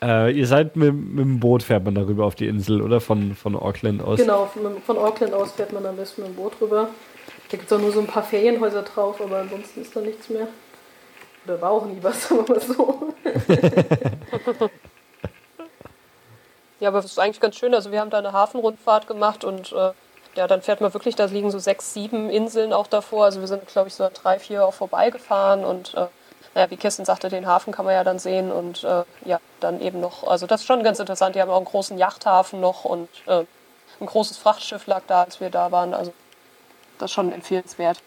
Äh, 0.00 0.30
ihr 0.30 0.46
seid 0.46 0.76
mit, 0.76 0.94
mit, 0.94 1.24
dem 1.24 1.40
Boot, 1.40 1.64
fährt 1.64 1.84
man 1.84 1.96
darüber 1.96 2.24
auf 2.24 2.36
die 2.36 2.46
Insel, 2.46 2.82
oder? 2.82 3.00
Von, 3.00 3.34
von 3.34 3.56
Auckland 3.56 4.00
aus? 4.00 4.20
Genau, 4.20 4.46
von, 4.46 4.80
von 4.80 4.96
Auckland 4.96 5.34
aus 5.34 5.52
fährt 5.52 5.72
man 5.72 5.84
am 5.86 5.96
besten 5.96 6.22
mit 6.22 6.30
dem 6.30 6.36
Boot 6.36 6.52
rüber. 6.60 6.88
Da 7.50 7.56
gibt 7.56 7.70
es 7.70 7.76
auch 7.76 7.80
nur 7.80 7.90
so 7.90 7.98
ein 7.98 8.06
paar 8.06 8.22
Ferienhäuser 8.22 8.82
drauf, 8.82 9.20
aber 9.20 9.38
ansonsten 9.38 9.82
ist 9.82 9.96
da 9.96 10.00
nichts 10.00 10.28
mehr. 10.30 10.46
Oder 11.44 11.60
war 11.60 11.70
auch 11.70 11.86
nie 11.86 11.98
was, 12.00 12.30
aber 12.38 12.60
so. 12.60 13.12
Ja, 16.80 16.88
aber 16.88 16.98
es 16.98 17.06
ist 17.06 17.18
eigentlich 17.18 17.40
ganz 17.40 17.56
schön. 17.56 17.74
Also 17.74 17.92
wir 17.92 18.00
haben 18.00 18.10
da 18.10 18.18
eine 18.18 18.32
Hafenrundfahrt 18.32 19.06
gemacht 19.06 19.44
und 19.44 19.72
äh, 19.72 19.90
ja, 20.36 20.46
dann 20.46 20.62
fährt 20.62 20.80
man 20.80 20.94
wirklich, 20.94 21.16
da 21.16 21.24
liegen 21.24 21.50
so 21.50 21.58
sechs, 21.58 21.92
sieben 21.94 22.30
Inseln 22.30 22.72
auch 22.72 22.86
davor. 22.86 23.24
Also 23.24 23.40
wir 23.40 23.48
sind, 23.48 23.66
glaube 23.66 23.88
ich, 23.88 23.94
so 23.94 24.08
drei, 24.12 24.38
vier 24.38 24.64
auch 24.64 24.74
vorbeigefahren 24.74 25.64
und 25.64 25.94
äh, 25.94 26.06
naja, 26.54 26.70
wie 26.70 26.76
Kirsten 26.76 27.04
sagte, 27.04 27.28
den 27.28 27.46
Hafen 27.46 27.72
kann 27.72 27.84
man 27.84 27.94
ja 27.94 28.04
dann 28.04 28.18
sehen 28.18 28.50
und 28.50 28.84
äh, 28.84 29.02
ja, 29.24 29.40
dann 29.60 29.80
eben 29.80 30.00
noch, 30.00 30.26
also 30.26 30.46
das 30.46 30.60
ist 30.60 30.66
schon 30.66 30.82
ganz 30.82 30.98
interessant. 30.98 31.34
Die 31.34 31.40
haben 31.40 31.50
auch 31.50 31.56
einen 31.56 31.66
großen 31.66 31.98
Yachthafen 31.98 32.60
noch 32.60 32.84
und 32.84 33.08
äh, 33.26 33.44
ein 34.00 34.06
großes 34.06 34.38
Frachtschiff 34.38 34.86
lag 34.86 35.02
da, 35.06 35.22
als 35.24 35.40
wir 35.40 35.50
da 35.50 35.72
waren. 35.72 35.94
Also 35.94 36.12
das 36.98 37.10
ist 37.10 37.14
schon 37.14 37.32
empfehlenswert. 37.32 37.98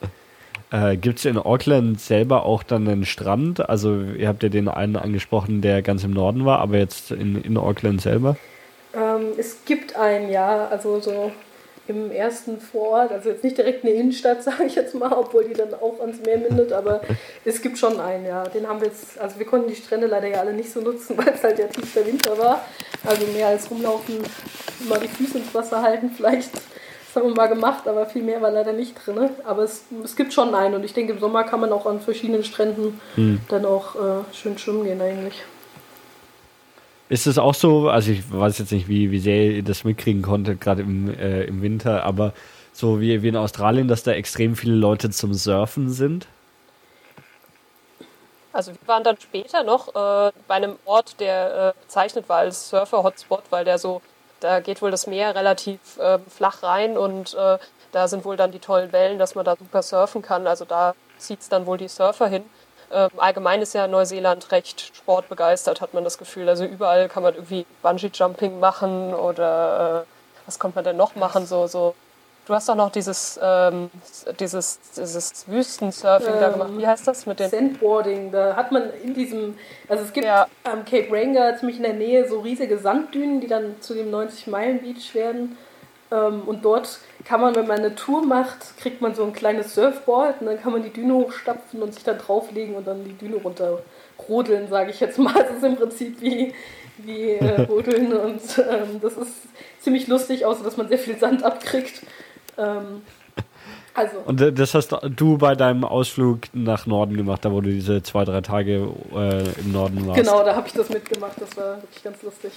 Äh, 0.72 0.96
Gibt 0.98 1.20
es 1.20 1.26
in 1.26 1.38
Auckland 1.38 2.00
selber 2.00 2.46
auch 2.46 2.64
dann 2.64 2.88
einen 2.88 3.06
Strand? 3.06 3.70
Also 3.70 4.02
ihr 4.02 4.28
habt 4.28 4.42
ja 4.44 4.50
den 4.50 4.70
einen 4.70 4.96
angesprochen, 4.96 5.62
der 5.62 5.82
ganz 5.82 6.04
im 6.04 6.12
Norden 6.12 6.46
war, 6.46 6.60
aber 6.60 6.78
jetzt 6.78 7.12
in, 7.12 7.42
in 7.42 7.58
Auckland 7.58 8.02
selber? 8.02 8.38
Ähm, 8.94 9.34
es 9.38 9.64
gibt 9.66 9.96
einen, 9.96 10.30
ja. 10.30 10.68
Also 10.70 11.00
so 11.00 11.32
im 11.88 12.12
ersten 12.12 12.60
Vorort, 12.60 13.12
also 13.12 13.30
jetzt 13.30 13.44
nicht 13.44 13.58
direkt 13.58 13.84
eine 13.84 13.94
Innenstadt, 13.94 14.44
sage 14.44 14.66
ich 14.66 14.76
jetzt 14.76 14.96
mal, 14.96 15.12
obwohl 15.12 15.46
die 15.46 15.54
dann 15.54 15.74
auch 15.74 16.00
ans 16.00 16.22
Meer 16.22 16.38
mündet, 16.38 16.72
aber 16.72 17.02
es 17.46 17.62
gibt 17.62 17.78
schon 17.78 18.00
einen, 18.00 18.26
ja. 18.26 18.44
Den 18.44 18.68
haben 18.68 18.80
wir 18.80 18.88
jetzt, 18.88 19.20
also 19.20 19.40
wir 19.40 19.46
konnten 19.46 19.70
die 19.70 19.76
Strände 19.76 20.08
leider 20.08 20.28
ja 20.28 20.40
alle 20.40 20.54
nicht 20.54 20.72
so 20.72 20.82
nutzen, 20.82 21.18
weil 21.18 21.34
es 21.34 21.44
halt 21.44 21.60
ja 21.60 21.68
tiefster 21.68 22.06
Winter 22.06 22.38
war. 22.38 22.66
Also 23.06 23.26
mehr 23.28 23.48
als 23.48 23.70
rumlaufen, 23.70 24.20
mal 24.88 25.00
die 25.00 25.08
Füße 25.08 25.40
ins 25.40 25.54
Wasser 25.54 25.82
halten, 25.82 26.12
vielleicht. 26.16 26.52
Das 26.54 27.22
haben 27.22 27.32
wir 27.32 27.36
mal 27.36 27.48
gemacht, 27.48 27.90
aber 27.90 28.06
viel 28.06 28.24
mehr 28.24 28.42
war 28.42 28.52
leider 28.52 28.72
nicht 28.72 28.96
drin. 29.06 29.32
Aber 29.44 29.64
es, 29.64 29.84
es 30.02 30.16
gibt 30.16 30.32
schon 30.32 30.56
einen 30.56 30.76
und 30.76 30.86
ich 30.86 30.94
denke, 30.94 31.12
im 31.12 31.20
Sommer 31.20 31.44
kann 31.44 31.60
man 31.60 31.74
auch 31.74 31.86
an 31.86 32.00
verschiedenen 32.00 32.46
Stränden 32.46 33.02
hm. 33.16 33.42
dann 33.50 33.66
auch 33.66 33.96
äh, 33.96 34.24
schön 34.34 34.58
schwimmen 34.58 34.86
gehen 34.86 35.02
eigentlich. 35.02 35.44
Ist 37.12 37.28
es 37.28 37.38
auch 37.38 37.54
so, 37.54 37.90
also 37.90 38.10
ich 38.10 38.32
weiß 38.32 38.58
jetzt 38.60 38.72
nicht, 38.72 38.88
wie, 38.88 39.12
wie 39.12 39.20
sehr 39.20 39.52
ihr 39.52 39.64
das 39.64 39.84
mitkriegen 39.84 40.22
konntet, 40.22 40.62
gerade 40.62 40.82
im, 40.82 41.14
äh, 41.14 41.44
im 41.44 41.62
Winter, 41.62 42.06
aber 42.06 42.32
so 42.72 43.02
wie, 43.02 43.22
wie 43.22 43.28
in 43.28 43.36
Australien, 43.36 43.90
dass 43.90 44.04
da 44.04 44.14
extrem 44.14 44.56
viele 44.56 44.76
Leute 44.76 45.10
zum 45.10 45.34
Surfen 45.34 45.90
sind? 45.90 46.26
Also 48.54 48.72
wir 48.72 48.88
waren 48.88 49.04
dann 49.04 49.18
später 49.20 49.64
noch 49.64 49.90
äh, 49.90 50.32
bei 50.48 50.56
einem 50.56 50.78
Ort, 50.86 51.20
der 51.20 51.76
äh, 51.76 51.82
bezeichnet 51.82 52.30
war 52.30 52.38
als 52.38 52.70
Surfer-Hotspot, 52.70 53.44
weil 53.50 53.66
der 53.66 53.78
so, 53.78 54.02
da 54.40 54.62
geht 54.62 54.82
wohl 54.82 54.92
das 54.92 55.06
Meer 55.06 55.36
relativ 55.36 55.98
äh, 55.98 56.18
flach 56.30 56.64
rein 56.64 56.98
und 56.98 57.34
äh, 57.34 57.58
da 57.92 58.08
sind 58.08 58.24
wohl 58.24 58.38
dann 58.38 58.54
die 58.54 58.60
tollen 58.60 58.94
Wellen, 58.94 59.20
dass 59.20 59.36
man 59.36 59.44
da 59.44 59.58
super 59.58 59.82
surfen 59.82 60.22
kann. 60.22 60.48
Also 60.48 60.64
da 60.64 60.96
zieht 61.18 61.42
es 61.42 61.50
dann 61.50 61.66
wohl 61.66 61.78
die 61.78 61.90
Surfer 61.90 62.30
hin. 62.30 62.46
Ähm, 62.94 63.10
allgemein 63.18 63.62
ist 63.62 63.74
ja 63.74 63.88
Neuseeland 63.88 64.52
recht 64.52 64.96
sportbegeistert, 64.96 65.82
hat 65.82 65.94
man 65.94 66.04
das 66.04 66.18
Gefühl. 66.18 66.50
Also 66.50 66.66
überall 66.66 67.10
kann 67.10 67.24
man 67.24 67.36
irgendwie 67.36 67.66
Bungee-Jumping 67.82 68.60
machen 68.60 69.14
oder 69.14 70.06
äh, 70.06 70.46
was 70.46 70.60
kommt 70.60 70.76
man 70.76 70.84
denn 70.84 70.98
noch 70.98 71.16
machen? 71.16 71.46
So, 71.46 71.68
so 71.68 71.96
Du 72.48 72.56
hast 72.56 72.68
doch 72.68 72.76
noch 72.76 72.92
dieses, 72.92 73.40
ähm, 73.42 73.92
dieses, 74.40 74.80
dieses 74.98 75.48
Wüstensurfing 75.48 76.34
da 76.40 76.50
gemacht. 76.50 76.72
Wie 76.76 76.88
heißt 76.88 77.08
das? 77.08 77.28
Mit 77.28 77.40
den 77.40 77.50
Sandboarding. 77.50 78.32
Da 78.32 78.56
hat 78.56 78.72
man 78.72 78.90
in 79.04 79.14
diesem, 79.14 79.58
also 79.88 80.04
es 80.04 80.12
gibt 80.12 80.26
ja. 80.26 80.48
am 80.64 80.84
Cape 80.84 81.08
Ranger 81.12 81.56
ziemlich 81.58 81.78
in 81.78 81.84
der 81.84 81.94
Nähe 81.94 82.28
so 82.28 82.40
riesige 82.40 82.80
Sanddünen, 82.80 83.42
die 83.42 83.48
dann 83.48 83.80
zu 83.80 83.94
dem 83.94 84.12
90-Meilen-Beach 84.12 85.14
werden. 85.14 85.58
Ähm, 86.12 86.42
und 86.46 86.66
dort 86.66 87.00
kann 87.24 87.40
man, 87.40 87.56
wenn 87.56 87.68
man 87.68 87.80
eine 87.80 87.96
Tour 87.96 88.26
macht, 88.26 88.78
kriegt 88.78 89.02
man 89.02 89.16
so 89.16 89.24
ein 89.24 89.34
kleines 89.34 89.74
Surfboard 89.74 90.42
und 90.42 90.48
dann 90.48 90.62
kann 90.62 90.74
man 90.74 90.84
die 90.84 90.92
Düne 90.92 91.14
hochstapfen 91.14 91.82
und 91.82 91.94
sich 91.94 92.04
da 92.04 92.14
drauflegen 92.14 92.76
und 92.76 92.86
dann 92.86 93.04
die 93.06 93.14
Düne 93.14 93.38
runterrodeln, 93.38 94.68
sage 94.70 94.92
ich 94.92 95.00
jetzt 95.00 95.18
mal. 95.18 95.34
Das 95.52 95.58
ist 95.58 95.64
im 95.64 95.78
Prinzip 95.78 96.22
wie, 96.22 96.54
wie 96.98 97.32
äh, 97.32 97.62
Rodeln 97.70 98.14
und 98.14 98.42
ähm, 98.58 99.00
das 99.02 99.18
ist 99.18 99.34
ziemlich 99.80 100.08
lustig, 100.08 100.46
außer 100.46 100.64
dass 100.64 100.78
man 100.78 100.90
sehr 100.90 101.00
viel 101.00 101.18
Sand 101.18 101.44
abkriegt. 101.44 102.02
Ähm, 102.58 103.02
also. 103.94 104.18
Und 104.26 104.40
das 104.58 104.74
hast 104.74 104.96
du 105.16 105.38
bei 105.38 105.56
deinem 105.56 105.84
Ausflug 105.84 106.42
nach 106.54 106.86
Norden 106.86 107.18
gemacht, 107.18 107.44
da 107.44 107.52
wo 107.52 107.60
du 107.62 107.70
diese 107.70 108.02
zwei, 108.04 108.24
drei 108.24 108.42
Tage 108.42 108.90
äh, 109.14 109.60
im 109.60 109.72
Norden 109.72 110.08
warst. 110.08 110.20
Genau, 110.20 110.44
da 110.44 110.56
habe 110.56 110.68
ich 110.68 110.74
das 110.74 110.90
mitgemacht. 110.90 111.34
Das 111.40 111.56
war 111.58 111.82
wirklich 111.82 112.04
ganz 112.04 112.22
lustig. 112.22 112.52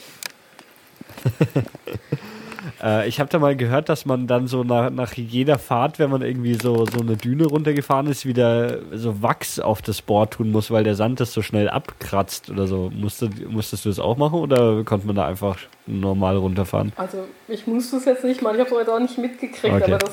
äh, 2.83 3.09
ich 3.09 3.21
habe 3.21 3.31
da 3.31 3.39
mal 3.39 3.57
gehört, 3.57 3.89
dass 3.89 4.07
man 4.07 4.27
dann 4.27 4.47
so 4.47 4.65
nach, 4.65 4.91
nach 4.91 5.13
jeder 5.15 5.59
Fahrt, 5.59 5.99
wenn 5.99 6.11
man 6.11 6.23
irgendwie 6.23 6.55
so, 6.55 6.87
so 6.87 7.01
eine 7.01 7.17
Düne 7.17 7.47
runtergefahren 7.47 8.07
ist, 8.07 8.27
wieder 8.27 8.79
so 8.93 9.23
Wachs 9.23 9.59
auf 9.59 9.83
das 9.83 10.03
Board 10.03 10.35
tun 10.35 10.51
muss, 10.51 10.71
weil 10.71 10.85
der 10.85 10.95
Sand 10.95 11.21
das 11.21 11.33
so 11.33 11.43
schnell 11.43 11.69
abkratzt 11.69 12.51
oder 12.51 12.67
so. 12.67 12.91
Musstet, 12.95 13.51
musstest 13.51 13.85
du 13.85 13.89
das 13.89 13.99
auch 13.99 14.17
machen 14.17 14.39
oder 14.39 14.85
konnte 14.85 15.07
man 15.07 15.17
da 15.17 15.27
einfach 15.27 15.59
normal 15.87 16.37
runterfahren? 16.37 16.93
Also 16.97 17.25
ich 17.49 17.67
musste 17.67 17.97
es 17.97 18.05
jetzt 18.05 18.25
nicht 18.25 18.43
machen, 18.43 18.57
ich 18.57 18.67
habe 18.67 18.81
es 18.81 18.89
auch 18.89 19.01
nicht 19.01 19.19
mitgekriegt, 19.19 19.75
okay. 19.75 19.85
aber 19.85 19.99
das 19.99 20.13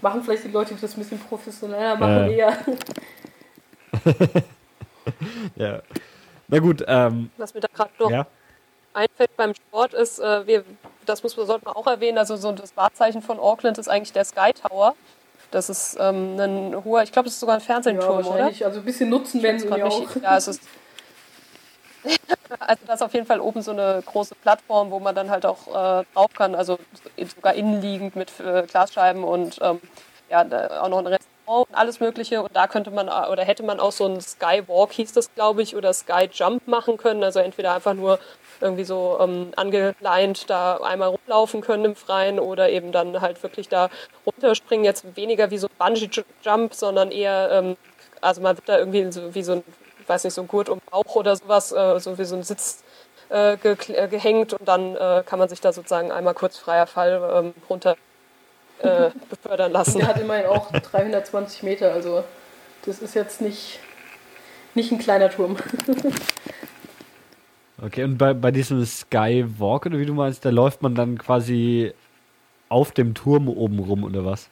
machen 0.00 0.22
vielleicht 0.22 0.44
die 0.44 0.50
Leute, 0.50 0.74
die 0.74 0.80
das 0.80 0.96
ein 0.96 1.00
bisschen 1.00 1.18
professioneller 1.18 1.96
machen, 1.96 2.30
äh. 2.30 2.36
eher. 2.36 2.56
ja. 5.56 5.82
Na 6.48 6.58
gut. 6.58 6.84
Ähm, 6.86 7.30
Was 7.36 7.54
mir 7.54 7.60
da 7.60 7.68
gerade 7.72 7.90
noch 7.98 8.10
ja? 8.10 8.26
einfällt 8.92 9.36
beim 9.36 9.54
Sport 9.54 9.94
ist, 9.94 10.18
äh, 10.18 10.46
wir, 10.46 10.64
das 11.08 11.22
muss 11.22 11.32
sollte 11.34 11.64
man 11.64 11.74
auch 11.74 11.86
erwähnen, 11.86 12.18
also 12.18 12.36
so 12.36 12.52
das 12.52 12.76
Wahrzeichen 12.76 13.22
von 13.22 13.38
Auckland 13.38 13.78
ist 13.78 13.88
eigentlich 13.88 14.12
der 14.12 14.24
Sky 14.24 14.52
Tower. 14.52 14.94
Das 15.50 15.70
ist 15.70 15.96
ähm, 16.00 16.38
ein 16.38 16.84
hoher, 16.84 17.02
ich 17.02 17.12
glaube, 17.12 17.26
das 17.26 17.34
ist 17.34 17.40
sogar 17.40 17.56
ein 17.56 17.60
Fernsehturm, 17.60 18.24
ja, 18.24 18.30
oder? 18.30 18.44
Also 18.46 18.80
ein 18.80 18.84
bisschen 18.84 19.08
nutzen 19.08 19.42
werden 19.42 19.60
sie 19.60 19.70
auch. 19.70 20.00
Nicht, 20.00 20.22
ja, 20.22 20.36
es 20.36 20.48
ist 20.48 20.60
also 22.60 22.82
das 22.86 22.96
ist 22.96 23.02
auf 23.02 23.14
jeden 23.14 23.26
Fall 23.26 23.40
oben 23.40 23.62
so 23.62 23.72
eine 23.72 24.02
große 24.04 24.34
Plattform, 24.36 24.90
wo 24.90 25.00
man 25.00 25.14
dann 25.14 25.30
halt 25.30 25.46
auch 25.46 25.66
äh, 25.68 26.04
drauf 26.14 26.32
kann, 26.36 26.54
also 26.54 26.78
sogar 27.34 27.54
innenliegend 27.54 28.16
mit 28.16 28.38
äh, 28.40 28.62
Glasscheiben 28.62 29.24
und 29.24 29.58
ähm, 29.60 29.80
ja, 30.30 30.42
auch 30.80 30.88
noch 30.88 30.98
ein 30.98 31.06
Restaurant 31.06 31.68
und 31.68 31.74
alles 31.74 32.00
Mögliche. 32.00 32.42
Und 32.42 32.54
da 32.54 32.66
könnte 32.66 32.90
man 32.90 33.08
oder 33.08 33.44
hätte 33.44 33.62
man 33.62 33.80
auch 33.80 33.92
so 33.92 34.06
einen 34.06 34.20
Skywalk, 34.20 34.92
hieß 34.92 35.12
das, 35.12 35.32
glaube 35.34 35.62
ich, 35.62 35.76
oder 35.76 35.92
Sky 35.92 36.28
Jump 36.32 36.66
machen 36.66 36.96
können. 36.96 37.22
Also 37.22 37.40
entweder 37.40 37.74
einfach 37.74 37.94
nur 37.94 38.18
irgendwie 38.60 38.84
so 38.84 39.18
ähm, 39.20 39.52
angeleint 39.56 40.48
da 40.48 40.76
einmal 40.78 41.08
rumlaufen 41.08 41.60
können 41.60 41.84
im 41.84 41.96
Freien 41.96 42.38
oder 42.38 42.70
eben 42.70 42.92
dann 42.92 43.20
halt 43.20 43.42
wirklich 43.42 43.68
da 43.68 43.90
runterspringen. 44.24 44.84
Jetzt 44.84 45.16
weniger 45.16 45.50
wie 45.50 45.58
so 45.58 45.68
ein 45.68 45.94
Bungee-Jump, 45.94 46.74
sondern 46.74 47.10
eher, 47.10 47.50
ähm, 47.52 47.76
also 48.20 48.40
man 48.40 48.56
wird 48.56 48.68
da 48.68 48.78
irgendwie 48.78 49.10
so, 49.12 49.34
wie 49.34 49.42
so 49.42 49.52
ein 49.52 49.64
weiß 50.08 50.24
nicht, 50.24 50.34
so 50.34 50.42
ein 50.42 50.48
Gurt 50.48 50.68
um 50.68 50.78
den 50.78 50.90
Bauch 50.90 51.14
oder 51.14 51.36
sowas, 51.36 51.72
äh, 51.72 51.98
so 52.00 52.18
wie 52.18 52.24
so 52.24 52.36
ein 52.36 52.42
Sitz 52.42 52.82
äh, 53.28 53.56
ge 53.56 53.76
äh, 53.88 54.08
gehängt 54.08 54.52
und 54.52 54.66
dann 54.66 54.96
äh, 54.96 55.22
kann 55.24 55.38
man 55.38 55.48
sich 55.48 55.60
da 55.60 55.72
sozusagen 55.72 56.12
einmal 56.12 56.34
kurz 56.34 56.58
freier 56.58 56.86
Fall 56.86 57.20
ähm, 57.34 57.54
runter 57.68 57.96
äh, 58.80 59.10
befördern 59.30 59.72
lassen. 59.72 59.98
Der 59.98 60.08
hat 60.08 60.20
immerhin 60.20 60.46
auch 60.46 60.70
320 60.72 61.62
Meter, 61.62 61.92
also 61.92 62.24
das 62.84 63.00
ist 63.00 63.14
jetzt 63.14 63.40
nicht, 63.40 63.80
nicht 64.74 64.92
ein 64.92 64.98
kleiner 64.98 65.30
Turm. 65.30 65.56
okay, 67.82 68.04
und 68.04 68.18
bei, 68.18 68.34
bei 68.34 68.50
diesem 68.50 68.84
Skywalk, 68.84 69.86
oder 69.86 69.98
wie 69.98 70.06
du 70.06 70.14
meinst, 70.14 70.44
da 70.44 70.50
läuft 70.50 70.82
man 70.82 70.94
dann 70.94 71.18
quasi 71.18 71.92
auf 72.68 72.92
dem 72.92 73.14
Turm 73.14 73.48
oben 73.48 73.78
rum, 73.78 74.04
oder 74.04 74.24
was? 74.24 74.48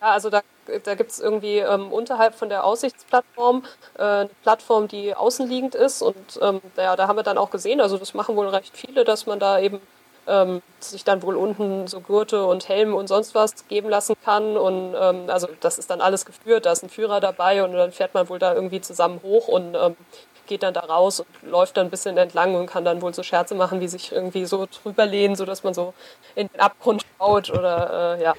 Ja, 0.00 0.12
also 0.12 0.30
da 0.30 0.42
da 0.84 0.94
gibt 0.94 1.10
es 1.10 1.20
irgendwie 1.20 1.58
ähm, 1.58 1.92
unterhalb 1.92 2.34
von 2.34 2.48
der 2.48 2.64
Aussichtsplattform 2.64 3.64
äh, 3.98 4.02
eine 4.02 4.30
Plattform, 4.42 4.88
die 4.88 5.14
außenliegend 5.14 5.74
ist. 5.74 6.02
Und 6.02 6.38
ähm, 6.42 6.60
ja, 6.76 6.96
da 6.96 7.08
haben 7.08 7.16
wir 7.16 7.22
dann 7.22 7.38
auch 7.38 7.50
gesehen, 7.50 7.80
also 7.80 7.98
das 7.98 8.14
machen 8.14 8.36
wohl 8.36 8.48
recht 8.48 8.76
viele, 8.76 9.04
dass 9.04 9.26
man 9.26 9.38
da 9.38 9.58
eben 9.60 9.80
ähm, 10.26 10.62
sich 10.80 11.04
dann 11.04 11.22
wohl 11.22 11.36
unten 11.36 11.86
so 11.86 12.00
Gurte 12.00 12.44
und 12.44 12.68
Helm 12.68 12.94
und 12.94 13.06
sonst 13.06 13.34
was 13.34 13.68
geben 13.68 13.88
lassen 13.88 14.16
kann. 14.24 14.56
Und 14.56 14.94
ähm, 14.98 15.24
also 15.28 15.48
das 15.60 15.78
ist 15.78 15.90
dann 15.90 16.00
alles 16.00 16.24
geführt, 16.24 16.66
da 16.66 16.72
ist 16.72 16.82
ein 16.82 16.90
Führer 16.90 17.20
dabei 17.20 17.62
und 17.64 17.72
dann 17.72 17.92
fährt 17.92 18.14
man 18.14 18.28
wohl 18.28 18.38
da 18.38 18.54
irgendwie 18.54 18.80
zusammen 18.80 19.20
hoch 19.22 19.48
und 19.48 19.74
ähm, 19.74 19.96
geht 20.46 20.62
dann 20.62 20.74
da 20.74 20.80
raus 20.80 21.20
und 21.20 21.28
läuft 21.50 21.76
dann 21.76 21.86
ein 21.86 21.90
bisschen 21.90 22.16
entlang 22.16 22.54
und 22.54 22.66
kann 22.66 22.84
dann 22.84 23.02
wohl 23.02 23.14
so 23.14 23.22
Scherze 23.22 23.54
machen, 23.54 23.80
wie 23.80 23.88
sich 23.88 24.12
irgendwie 24.12 24.44
so 24.44 24.66
drüber 24.66 25.06
lehnen, 25.06 25.36
sodass 25.36 25.64
man 25.64 25.74
so 25.74 25.94
in 26.34 26.48
den 26.48 26.60
Abgrund 26.60 27.04
schaut 27.18 27.50
oder 27.50 28.16
äh, 28.18 28.22
ja, 28.22 28.34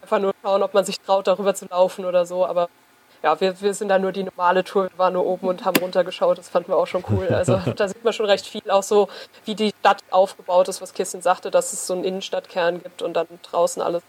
einfach 0.00 0.18
nur 0.18 0.34
schauen, 0.42 0.62
ob 0.62 0.74
man 0.74 0.84
sich 0.84 1.00
traut, 1.00 1.26
darüber 1.26 1.54
zu 1.54 1.66
laufen 1.66 2.04
oder 2.04 2.26
so. 2.26 2.46
Aber 2.46 2.68
ja, 3.22 3.40
wir, 3.40 3.60
wir 3.60 3.74
sind 3.74 3.88
da 3.88 3.98
nur 3.98 4.12
die 4.12 4.24
normale 4.24 4.64
Tour, 4.64 4.84
wir 4.84 4.98
waren 4.98 5.14
nur 5.14 5.26
oben 5.26 5.48
und 5.48 5.64
haben 5.64 5.76
runtergeschaut, 5.78 6.38
das 6.38 6.48
fanden 6.48 6.72
wir 6.72 6.76
auch 6.76 6.86
schon 6.86 7.04
cool. 7.10 7.28
Also 7.28 7.60
da 7.76 7.88
sieht 7.88 8.04
man 8.04 8.12
schon 8.12 8.26
recht 8.26 8.46
viel, 8.46 8.70
auch 8.70 8.82
so, 8.82 9.08
wie 9.44 9.54
die 9.54 9.72
Stadt 9.80 10.02
aufgebaut 10.10 10.68
ist, 10.68 10.80
was 10.80 10.94
Kirsten 10.94 11.22
sagte, 11.22 11.50
dass 11.50 11.72
es 11.72 11.86
so 11.86 11.94
einen 11.94 12.04
Innenstadtkern 12.04 12.82
gibt 12.82 13.02
und 13.02 13.14
dann 13.14 13.26
draußen 13.42 13.82
alles 13.82 14.02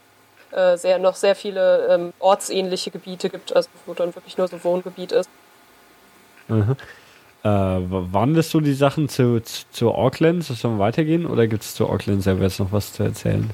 äh, 0.51 0.77
sehr, 0.77 0.99
noch 0.99 1.15
sehr 1.15 1.35
viele 1.35 1.88
ähm, 1.88 2.13
ortsähnliche 2.19 2.91
Gebiete 2.91 3.29
gibt, 3.29 3.55
also 3.55 3.69
wo 3.85 3.93
dann 3.93 4.15
wirklich 4.15 4.38
nur 4.38 4.47
so 4.47 4.63
Wohngebiet 4.63 5.12
ist. 5.12 5.29
Mhm. 6.47 6.75
Äh, 7.43 7.47
waren 7.47 8.34
das 8.34 8.52
so 8.52 8.60
die 8.60 8.73
Sachen 8.73 9.08
zu, 9.08 9.41
zu, 9.41 9.65
zu 9.71 9.91
Auckland? 9.91 10.43
Sollen 10.43 10.75
wir 10.75 10.80
weitergehen 10.80 11.25
oder 11.25 11.47
gibt 11.47 11.63
es 11.63 11.73
zu 11.73 11.88
Auckland 11.88 12.21
selber 12.21 12.43
jetzt 12.43 12.60
noch 12.60 12.71
was 12.71 12.91
zu 12.93 13.04
erzählen? 13.04 13.49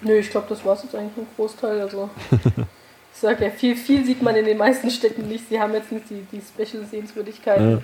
Nö, 0.00 0.18
ich 0.18 0.30
glaube, 0.30 0.46
das 0.48 0.64
war 0.64 0.74
es 0.74 0.82
jetzt 0.82 0.94
eigentlich 0.94 1.16
ein 1.16 1.26
Großteil. 1.36 1.80
Also, 1.80 2.10
ich 2.30 3.20
sage 3.20 3.44
ja, 3.44 3.50
viel, 3.50 3.76
viel 3.76 4.04
sieht 4.04 4.22
man 4.22 4.34
in 4.34 4.44
den 4.44 4.58
meisten 4.58 4.90
Städten 4.90 5.28
nicht. 5.28 5.48
Sie 5.48 5.60
haben 5.60 5.72
jetzt 5.72 5.92
nicht 5.92 6.10
die, 6.10 6.26
die 6.32 6.40
Special-Sehenswürdigkeiten. 6.40 7.82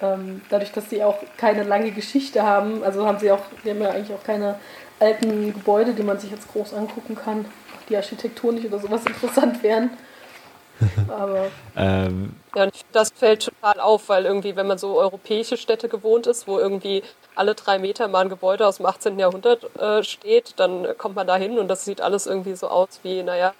Ja. 0.00 0.14
Ähm, 0.14 0.42
dadurch, 0.50 0.72
dass 0.72 0.90
sie 0.90 1.04
auch 1.04 1.18
keine 1.36 1.62
lange 1.62 1.92
Geschichte 1.92 2.42
haben, 2.42 2.82
also 2.82 3.06
haben 3.06 3.20
sie 3.20 3.30
auch, 3.30 3.42
die 3.64 3.70
haben 3.70 3.80
ja 3.80 3.90
eigentlich 3.90 4.12
auch 4.12 4.24
keine 4.24 4.56
alten 4.98 5.54
Gebäude, 5.54 5.94
die 5.94 6.02
man 6.02 6.18
sich 6.18 6.30
jetzt 6.30 6.50
groß 6.52 6.74
angucken 6.74 7.14
kann, 7.14 7.44
die 7.88 7.96
architektonisch 7.96 8.64
oder 8.64 8.80
sowas 8.80 9.02
interessant 9.06 9.62
wären. 9.62 9.90
Aber 11.08 11.46
ähm. 11.76 12.34
ja, 12.54 12.68
das 12.92 13.10
fällt 13.10 13.44
total 13.44 13.80
auf, 13.80 14.08
weil 14.08 14.24
irgendwie, 14.24 14.56
wenn 14.56 14.66
man 14.66 14.78
so 14.78 14.98
europäische 14.98 15.56
Städte 15.56 15.88
gewohnt 15.88 16.26
ist, 16.26 16.48
wo 16.48 16.58
irgendwie 16.58 17.02
alle 17.34 17.54
drei 17.54 17.78
Meter 17.78 18.08
mal 18.08 18.20
ein 18.20 18.28
Gebäude 18.28 18.66
aus 18.66 18.78
dem 18.78 18.86
18. 18.86 19.18
Jahrhundert 19.18 19.76
äh, 19.76 20.02
steht, 20.02 20.54
dann 20.56 20.86
kommt 20.98 21.16
man 21.16 21.26
da 21.26 21.36
hin 21.36 21.58
und 21.58 21.68
das 21.68 21.84
sieht 21.84 22.00
alles 22.00 22.26
irgendwie 22.26 22.54
so 22.54 22.68
aus 22.68 23.00
wie, 23.02 23.22
naja, 23.22 23.54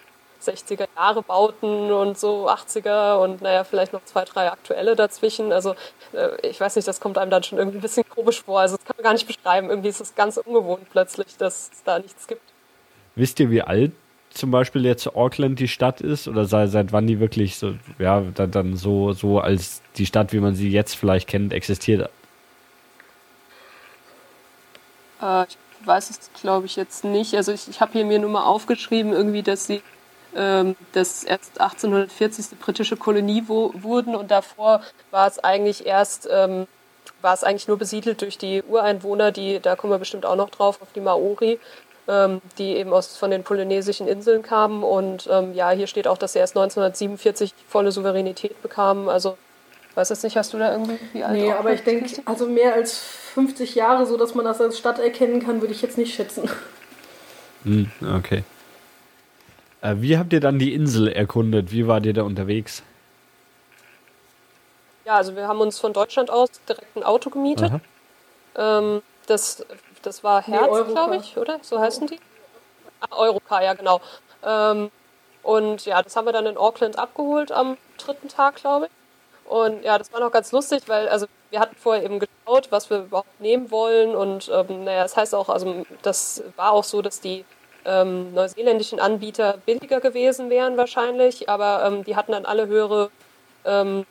60er 0.44 0.86
Jahre 0.96 1.22
Bauten 1.22 1.90
und 1.90 2.18
so 2.18 2.48
80er 2.48 3.16
und 3.22 3.42
naja, 3.42 3.64
vielleicht 3.64 3.92
noch 3.92 4.04
zwei, 4.04 4.24
drei 4.24 4.50
aktuelle 4.50 4.94
dazwischen. 4.96 5.52
Also 5.52 5.74
äh, 6.12 6.46
ich 6.46 6.60
weiß 6.60 6.76
nicht, 6.76 6.86
das 6.86 7.00
kommt 7.00 7.18
einem 7.18 7.30
dann 7.30 7.42
schon 7.42 7.58
irgendwie 7.58 7.78
ein 7.78 7.82
bisschen 7.82 8.08
komisch 8.08 8.42
vor. 8.42 8.60
Also 8.60 8.76
das 8.76 8.84
kann 8.84 8.96
man 8.96 9.04
gar 9.04 9.12
nicht 9.14 9.26
beschreiben. 9.26 9.70
Irgendwie 9.70 9.88
ist 9.88 10.00
es 10.00 10.14
ganz 10.14 10.36
ungewohnt 10.36 10.88
plötzlich, 10.90 11.36
dass 11.38 11.70
es 11.72 11.82
da 11.82 11.98
nichts 11.98 12.26
gibt. 12.26 12.42
Wisst 13.14 13.40
ihr, 13.40 13.50
wie 13.50 13.62
alt 13.62 13.92
zum 14.34 14.50
Beispiel 14.50 14.84
jetzt 14.84 15.06
Auckland 15.14 15.58
die 15.58 15.68
Stadt 15.68 16.00
ist 16.00 16.28
oder 16.28 16.44
seit, 16.44 16.70
seit 16.70 16.92
wann 16.92 17.06
die 17.06 17.20
wirklich 17.20 17.56
so, 17.56 17.74
ja, 17.98 18.20
dann, 18.34 18.50
dann 18.50 18.76
so, 18.76 19.12
so 19.12 19.38
als 19.38 19.80
die 19.96 20.06
Stadt, 20.06 20.32
wie 20.32 20.40
man 20.40 20.54
sie 20.54 20.70
jetzt 20.70 20.94
vielleicht 20.94 21.28
kennt, 21.28 21.52
existiert? 21.52 22.10
Äh, 25.22 25.44
ich 25.44 25.56
weiß 25.84 26.10
es, 26.10 26.30
glaube 26.40 26.66
ich, 26.66 26.76
jetzt 26.76 27.04
nicht. 27.04 27.34
Also 27.34 27.52
ich, 27.52 27.68
ich 27.68 27.80
habe 27.80 27.92
hier 27.92 28.04
mir 28.04 28.18
nur 28.18 28.30
mal 28.30 28.44
aufgeschrieben, 28.44 29.12
irgendwie, 29.12 29.42
dass 29.42 29.66
sie 29.66 29.82
ähm, 30.34 30.74
das 30.92 31.24
erst 31.24 31.60
1840. 31.60 32.58
britische 32.58 32.96
Kolonie 32.96 33.44
wo, 33.46 33.72
wurden 33.76 34.16
und 34.16 34.30
davor 34.30 34.82
war 35.10 35.28
es 35.28 35.38
eigentlich 35.38 35.86
erst 35.86 36.28
ähm, 36.30 36.66
war 37.24 37.34
es 37.34 37.42
eigentlich 37.42 37.68
nur 37.68 37.78
besiedelt 37.78 38.20
durch 38.20 38.38
die 38.38 38.62
Ureinwohner, 38.62 39.32
die, 39.32 39.58
da 39.60 39.76
kommen 39.76 39.92
wir 39.92 39.98
bestimmt 39.98 40.26
auch 40.26 40.36
noch 40.36 40.50
drauf, 40.50 40.80
auf 40.82 40.92
die 40.94 41.00
Maori, 41.00 41.58
ähm, 42.08 42.40
die 42.58 42.76
eben 42.76 42.92
aus, 42.92 43.16
von 43.16 43.30
den 43.30 43.44
polynesischen 43.44 44.06
Inseln 44.06 44.42
kamen. 44.42 44.82
Und 44.82 45.28
ähm, 45.30 45.54
ja, 45.54 45.70
hier 45.70 45.86
steht 45.86 46.06
auch, 46.06 46.18
dass 46.18 46.34
sie 46.34 46.38
erst 46.38 46.56
1947 46.56 47.54
volle 47.68 47.92
Souveränität 47.92 48.60
bekamen. 48.62 49.08
Also, 49.08 49.36
weiß 49.94 50.10
jetzt 50.10 50.24
nicht, 50.24 50.36
hast 50.36 50.52
du 50.52 50.58
da 50.58 50.72
irgendwie 50.72 50.98
wie 51.12 51.24
alt? 51.24 51.32
Nee, 51.32 51.52
aber 51.52 51.72
ich 51.72 51.82
denke, 51.82 52.22
also 52.24 52.46
mehr 52.46 52.74
als 52.74 52.98
50 52.98 53.74
Jahre, 53.74 54.06
so 54.06 54.16
dass 54.16 54.34
man 54.34 54.44
das 54.44 54.60
als 54.60 54.78
Stadt 54.78 54.98
erkennen 54.98 55.40
kann, 55.40 55.60
würde 55.60 55.72
ich 55.72 55.82
jetzt 55.82 55.98
nicht 55.98 56.14
schätzen. 56.14 56.48
Hm, 57.64 57.90
okay. 58.16 58.44
Äh, 59.80 59.94
wie 59.98 60.18
habt 60.18 60.32
ihr 60.32 60.40
dann 60.40 60.58
die 60.58 60.74
Insel 60.74 61.08
erkundet? 61.08 61.72
Wie 61.72 61.86
wart 61.86 62.06
ihr 62.06 62.12
da 62.12 62.22
unterwegs? 62.22 62.82
Ja, 65.04 65.16
also 65.16 65.36
wir 65.36 65.48
haben 65.48 65.60
uns 65.60 65.78
von 65.78 65.92
Deutschland 65.92 66.30
aus 66.30 66.48
direkt 66.68 66.96
ein 66.96 67.02
Auto 67.02 67.30
gemietet. 67.30 67.72
Ähm, 68.56 69.02
das 69.26 69.64
das 70.06 70.24
war 70.24 70.42
Herz, 70.42 70.70
nee, 70.70 70.92
glaube 70.92 71.16
ich, 71.16 71.36
oder? 71.36 71.58
So 71.62 71.78
heißen 71.78 72.06
die? 72.06 72.18
Ah, 73.00 73.16
Eurocar, 73.16 73.62
ja, 73.62 73.74
genau. 73.74 74.00
Ähm, 74.44 74.90
und 75.42 75.84
ja, 75.84 76.02
das 76.02 76.16
haben 76.16 76.26
wir 76.26 76.32
dann 76.32 76.46
in 76.46 76.56
Auckland 76.56 76.98
abgeholt 76.98 77.52
am 77.52 77.76
dritten 77.98 78.28
Tag, 78.28 78.56
glaube 78.56 78.86
ich. 78.86 79.50
Und 79.50 79.84
ja, 79.84 79.98
das 79.98 80.12
war 80.12 80.20
noch 80.20 80.32
ganz 80.32 80.52
lustig, 80.52 80.84
weil 80.86 81.08
also 81.08 81.26
wir 81.50 81.60
hatten 81.60 81.76
vorher 81.76 82.02
eben 82.02 82.18
geschaut, 82.18 82.68
was 82.70 82.88
wir 82.88 83.00
überhaupt 83.00 83.40
nehmen 83.40 83.70
wollen. 83.70 84.16
Und 84.16 84.50
ähm, 84.52 84.84
naja, 84.84 85.02
das 85.02 85.16
heißt 85.16 85.34
auch, 85.34 85.48
also 85.48 85.84
das 86.02 86.42
war 86.56 86.72
auch 86.72 86.84
so, 86.84 87.02
dass 87.02 87.20
die 87.20 87.44
ähm, 87.84 88.32
neuseeländischen 88.32 89.00
Anbieter 89.00 89.58
billiger 89.66 90.00
gewesen 90.00 90.48
wären 90.48 90.76
wahrscheinlich, 90.76 91.48
aber 91.48 91.84
ähm, 91.84 92.04
die 92.04 92.16
hatten 92.16 92.32
dann 92.32 92.46
alle 92.46 92.66
höhere 92.66 93.10
ähm, 93.66 94.06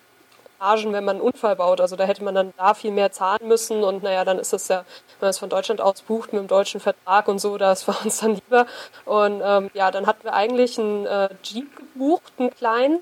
Margen, 0.64 0.94
wenn 0.94 1.04
man 1.04 1.18
einen 1.18 1.26
Unfall 1.26 1.58
baut. 1.58 1.82
Also 1.82 1.98
da 1.98 2.06
hätte 2.06 2.24
man 2.24 2.36
dann 2.36 2.54
da 2.58 2.74
viel 2.74 2.92
mehr 2.92 3.12
zahlen 3.12 3.48
müssen 3.48 3.84
und 3.84 4.02
naja, 4.02 4.24
dann 4.24 4.40
ist 4.40 4.54
das 4.54 4.70
ja, 4.70 4.86
wenn 5.20 5.28
man 5.28 5.30
es 5.32 5.40
von 5.40 5.50
Deutschland 5.50 5.82
aus 5.82 6.02
bucht 6.02 6.32
mit 6.32 6.40
einem 6.40 6.48
deutschen 6.48 6.80
Vertrag 6.80 7.28
und 7.28 7.40
so, 7.40 7.58
das 7.58 7.88
war 7.88 7.98
uns 8.04 8.20
dann 8.22 8.36
lieber. 8.36 8.66
Und 9.06 9.42
ähm, 9.44 9.70
ja, 9.74 9.92
dann 9.92 10.08
hatten 10.08 10.24
wir 10.24 10.34
eigentlich 10.34 10.80
einen 10.80 11.06
äh, 11.06 11.30
Jeep 11.44 11.76
gebucht, 11.76 12.32
einen 12.38 12.52
kleinen. 12.52 13.02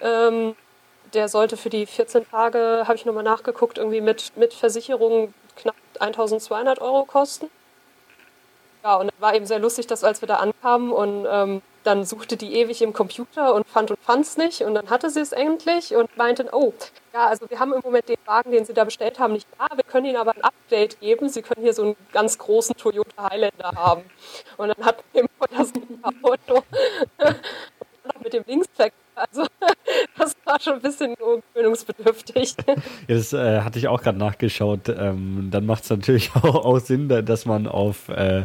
Ähm, 0.00 0.56
der 1.12 1.28
sollte 1.28 1.58
für 1.58 1.68
die 1.68 1.84
14 1.84 2.28
Tage, 2.30 2.84
habe 2.86 2.94
ich 2.94 3.04
nochmal 3.04 3.24
nachgeguckt, 3.24 3.76
irgendwie 3.76 4.00
mit, 4.00 4.32
mit 4.36 4.54
Versicherung 4.54 5.34
knapp 5.56 5.76
1200 6.00 6.80
Euro 6.80 7.04
kosten. 7.04 7.50
Ja, 8.82 8.96
und 8.96 9.10
war 9.20 9.34
eben 9.34 9.44
sehr 9.44 9.58
lustig, 9.58 9.86
dass 9.86 10.02
als 10.02 10.22
wir 10.22 10.28
da 10.28 10.36
ankamen 10.36 10.90
und 10.90 11.26
ähm, 11.30 11.62
dann 11.84 12.04
suchte 12.04 12.36
die 12.36 12.54
ewig 12.54 12.82
im 12.82 12.92
Computer 12.92 13.54
und 13.54 13.68
fand 13.68 13.90
und 13.90 14.00
fand 14.00 14.24
es 14.24 14.36
nicht 14.36 14.62
und 14.62 14.74
dann 14.74 14.90
hatte 14.90 15.10
sie 15.10 15.20
es 15.20 15.32
endlich 15.32 15.94
und 15.94 16.16
meinte, 16.16 16.48
oh, 16.52 16.72
ja, 17.12 17.26
also 17.28 17.48
wir 17.48 17.58
haben 17.58 17.72
im 17.72 17.80
Moment 17.82 18.08
den 18.08 18.16
Wagen, 18.24 18.52
den 18.52 18.64
Sie 18.64 18.72
da 18.72 18.84
bestellt 18.84 19.18
haben, 19.18 19.34
nicht 19.34 19.46
da, 19.58 19.76
wir 19.76 19.84
können 19.84 20.06
Ihnen 20.06 20.16
aber 20.16 20.34
ein 20.34 20.42
Update 20.42 21.00
geben, 21.00 21.28
Sie 21.28 21.42
können 21.42 21.62
hier 21.62 21.74
so 21.74 21.82
einen 21.82 21.96
ganz 22.12 22.38
großen 22.38 22.76
Toyota 22.76 23.30
Highlander 23.30 23.72
haben. 23.74 24.02
Und 24.56 24.68
dann 24.68 24.84
hatten 24.84 25.02
wir 25.12 25.26
das 25.56 25.72
Auto 26.22 26.62
mit 28.22 28.32
dem 28.32 28.44
Linksverkehr, 28.46 28.92
also 29.14 29.46
das 30.18 30.36
war 30.44 30.60
schon 30.60 30.74
ein 30.74 30.82
bisschen 30.82 31.14
gewöhnungsbedürftig. 31.14 32.56
Ja, 33.08 33.16
das 33.16 33.32
äh, 33.32 33.60
hatte 33.60 33.78
ich 33.78 33.88
auch 33.88 34.02
gerade 34.02 34.18
nachgeschaut. 34.18 34.88
Ähm, 34.88 35.48
dann 35.50 35.66
macht 35.66 35.84
es 35.84 35.90
natürlich 35.90 36.30
auch, 36.34 36.64
auch, 36.64 36.78
Sinn, 36.78 37.08
dass 37.08 37.44
man 37.46 37.66
auf 37.66 38.08
äh, 38.08 38.44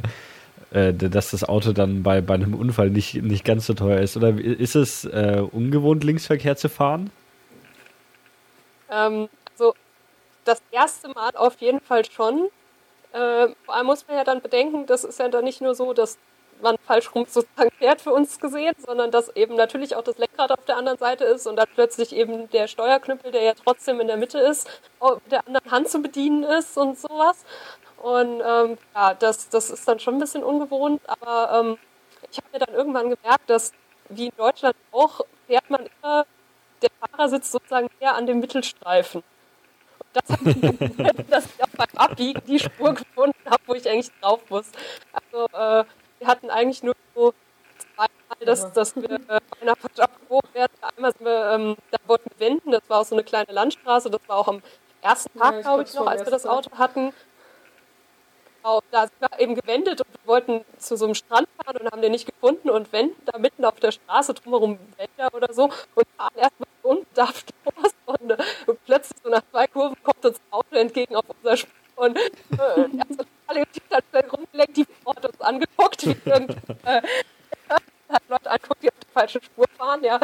äh, 0.71 0.93
dass 0.93 1.31
das 1.31 1.43
Auto 1.43 1.71
dann 1.71 2.03
bei, 2.03 2.21
bei 2.21 2.33
einem 2.33 2.53
Unfall 2.53 2.89
nicht, 2.89 3.21
nicht 3.21 3.45
ganz 3.45 3.65
so 3.67 3.73
teuer 3.73 4.01
ist. 4.01 4.17
Oder 4.17 4.29
ist 4.37 4.75
es 4.75 5.05
äh, 5.05 5.41
ungewohnt, 5.51 6.03
Linksverkehr 6.03 6.57
zu 6.57 6.69
fahren? 6.69 7.09
Ähm, 8.89 9.29
also 9.51 9.73
das 10.45 10.61
erste 10.71 11.09
Mal 11.09 11.31
auf 11.35 11.57
jeden 11.59 11.81
Fall 11.81 12.05
schon. 12.05 12.49
Äh, 13.13 13.49
vor 13.65 13.75
allem 13.75 13.87
muss 13.87 14.07
man 14.07 14.17
ja 14.17 14.23
dann 14.23 14.41
bedenken, 14.41 14.85
das 14.85 15.03
ist 15.03 15.19
ja 15.19 15.29
dann 15.29 15.43
nicht 15.43 15.61
nur 15.61 15.75
so, 15.75 15.93
dass 15.93 16.17
man 16.61 16.77
falsch 16.85 17.13
rum 17.13 17.25
sozusagen 17.27 17.71
fährt 17.77 18.01
für 18.01 18.11
uns 18.11 18.39
gesehen, 18.39 18.75
sondern 18.85 19.11
dass 19.11 19.35
eben 19.35 19.55
natürlich 19.55 19.95
auch 19.95 20.03
das 20.03 20.17
Lenkrad 20.17 20.51
auf 20.51 20.65
der 20.65 20.77
anderen 20.77 20.97
Seite 20.97 21.23
ist 21.23 21.47
und 21.47 21.55
dann 21.55 21.67
plötzlich 21.73 22.13
eben 22.15 22.49
der 22.49 22.67
Steuerknüppel, 22.67 23.31
der 23.31 23.43
ja 23.43 23.53
trotzdem 23.53 23.99
in 23.99 24.07
der 24.07 24.17
Mitte 24.17 24.39
ist, 24.39 24.67
mit 25.01 25.31
der 25.31 25.47
anderen 25.47 25.71
Hand 25.71 25.89
zu 25.89 26.01
bedienen 26.01 26.43
ist 26.43 26.77
und 26.77 26.97
sowas. 26.99 27.45
Und 27.97 28.41
ähm, 28.45 28.77
ja, 28.95 29.13
das, 29.13 29.49
das 29.49 29.69
ist 29.69 29.87
dann 29.87 29.99
schon 29.99 30.15
ein 30.15 30.19
bisschen 30.19 30.43
ungewohnt, 30.43 31.01
aber 31.07 31.59
ähm, 31.59 31.77
ich 32.31 32.37
habe 32.37 32.47
mir 32.53 32.59
dann 32.59 32.75
irgendwann 32.75 33.09
gemerkt, 33.09 33.49
dass 33.49 33.71
wie 34.09 34.27
in 34.27 34.35
Deutschland 34.37 34.75
auch 34.91 35.21
fährt 35.47 35.69
man 35.69 35.85
immer, 36.01 36.25
der 36.81 36.89
Fahrer 36.99 37.29
sitzt 37.29 37.51
sozusagen 37.51 37.89
eher 37.99 38.15
an 38.15 38.25
dem 38.25 38.39
Mittelstreifen. 38.39 39.23
Und 39.99 40.07
das 40.13 40.37
habe 40.37 40.49
ich, 40.51 41.27
dass 41.29 41.45
ich 41.45 41.63
auch 41.63 41.69
beim 41.77 41.97
Abbiegen 41.97 42.41
die 42.47 42.59
Spur 42.59 42.93
gefunden 42.93 43.39
habe, 43.45 43.63
wo 43.65 43.73
ich 43.73 43.89
eigentlich 43.89 44.11
drauf 44.21 44.41
muss. 44.49 44.67
Also 45.13 45.45
äh, 45.47 45.85
wir 46.19 46.27
hatten 46.27 46.49
eigentlich 46.49 46.83
nur 46.83 46.95
so 47.15 47.33
zweimal, 47.95 48.45
dass, 48.45 48.71
dass 48.73 48.95
wir 48.95 49.09
äh, 49.11 49.39
einer 49.61 49.75
falsch 49.75 49.99
abgewogen 49.99 50.53
werden. 50.53 50.73
Einmal 50.95 51.11
sind 51.11 51.25
wir, 51.25 51.51
ähm, 51.51 51.77
da 51.91 51.97
wollten 52.07 52.29
wir 52.29 52.47
wenden, 52.47 52.71
das 52.71 52.83
war 52.87 53.01
auch 53.01 53.05
so 53.05 53.15
eine 53.15 53.23
kleine 53.23 53.51
Landstraße, 53.51 54.09
das 54.09 54.21
war 54.27 54.37
auch 54.37 54.47
am 54.47 54.61
ersten 55.01 55.37
Tag, 55.37 55.55
ja, 55.55 55.61
glaube 55.61 55.83
ich, 55.83 55.93
noch, 55.93 56.07
als 56.07 56.25
wir 56.25 56.31
das 56.31 56.45
Auto 56.45 56.71
hatten. 56.77 57.13
Genau, 58.61 58.81
da 58.91 59.07
sind 59.07 59.21
wir 59.21 59.39
eben 59.39 59.55
gewendet 59.55 60.01
und 60.01 60.07
wir 60.13 60.27
wollten 60.27 60.65
zu 60.77 60.95
so 60.95 61.05
einem 61.05 61.15
Strand 61.15 61.47
fahren 61.57 61.77
und 61.77 61.91
haben 61.91 62.01
den 62.01 62.11
nicht 62.11 62.25
gefunden 62.25 62.69
und 62.69 62.91
wenden 62.91 63.15
da 63.25 63.37
mitten 63.37 63.65
auf 63.65 63.79
der 63.79 63.91
Straße 63.91 64.33
drumherum 64.33 64.79
Wälder 64.97 65.33
oder 65.33 65.53
so 65.53 65.65
und 65.95 66.07
fahren 66.17 66.35
erstmal 66.35 66.67
unbedarft 66.83 67.53
los 67.65 67.91
und, 68.05 68.31
äh, 68.31 68.37
und, 68.65 68.85
plötzlich 68.85 69.17
so 69.23 69.29
nach 69.29 69.41
zwei 69.51 69.67
Kurven 69.67 69.97
kommt 70.03 70.25
uns 70.25 70.37
ein 70.37 70.53
Auto 70.53 70.75
entgegen 70.75 71.15
auf 71.15 71.25
unser 71.29 71.57
Spur 71.57 71.71
und 71.97 72.17
äh, 72.17 72.21
also 72.59 73.23
alle 73.47 73.61
hat 73.61 74.03
schnell 74.09 74.29
rumgelenkt, 74.29 74.77
die 74.77 74.85
Frau 75.03 75.15
hat 75.15 75.25
uns 75.25 75.41
angeguckt, 75.41 76.05
wie 76.05 76.29
äh, 76.29 76.47
hat 78.09 78.23
Leute 78.29 78.51
anguckt, 78.51 78.83
die 78.83 78.89
auf 78.89 78.99
der 78.99 79.11
falschen 79.13 79.41
Spur 79.41 79.65
fahren, 79.77 80.03
ja. 80.03 80.19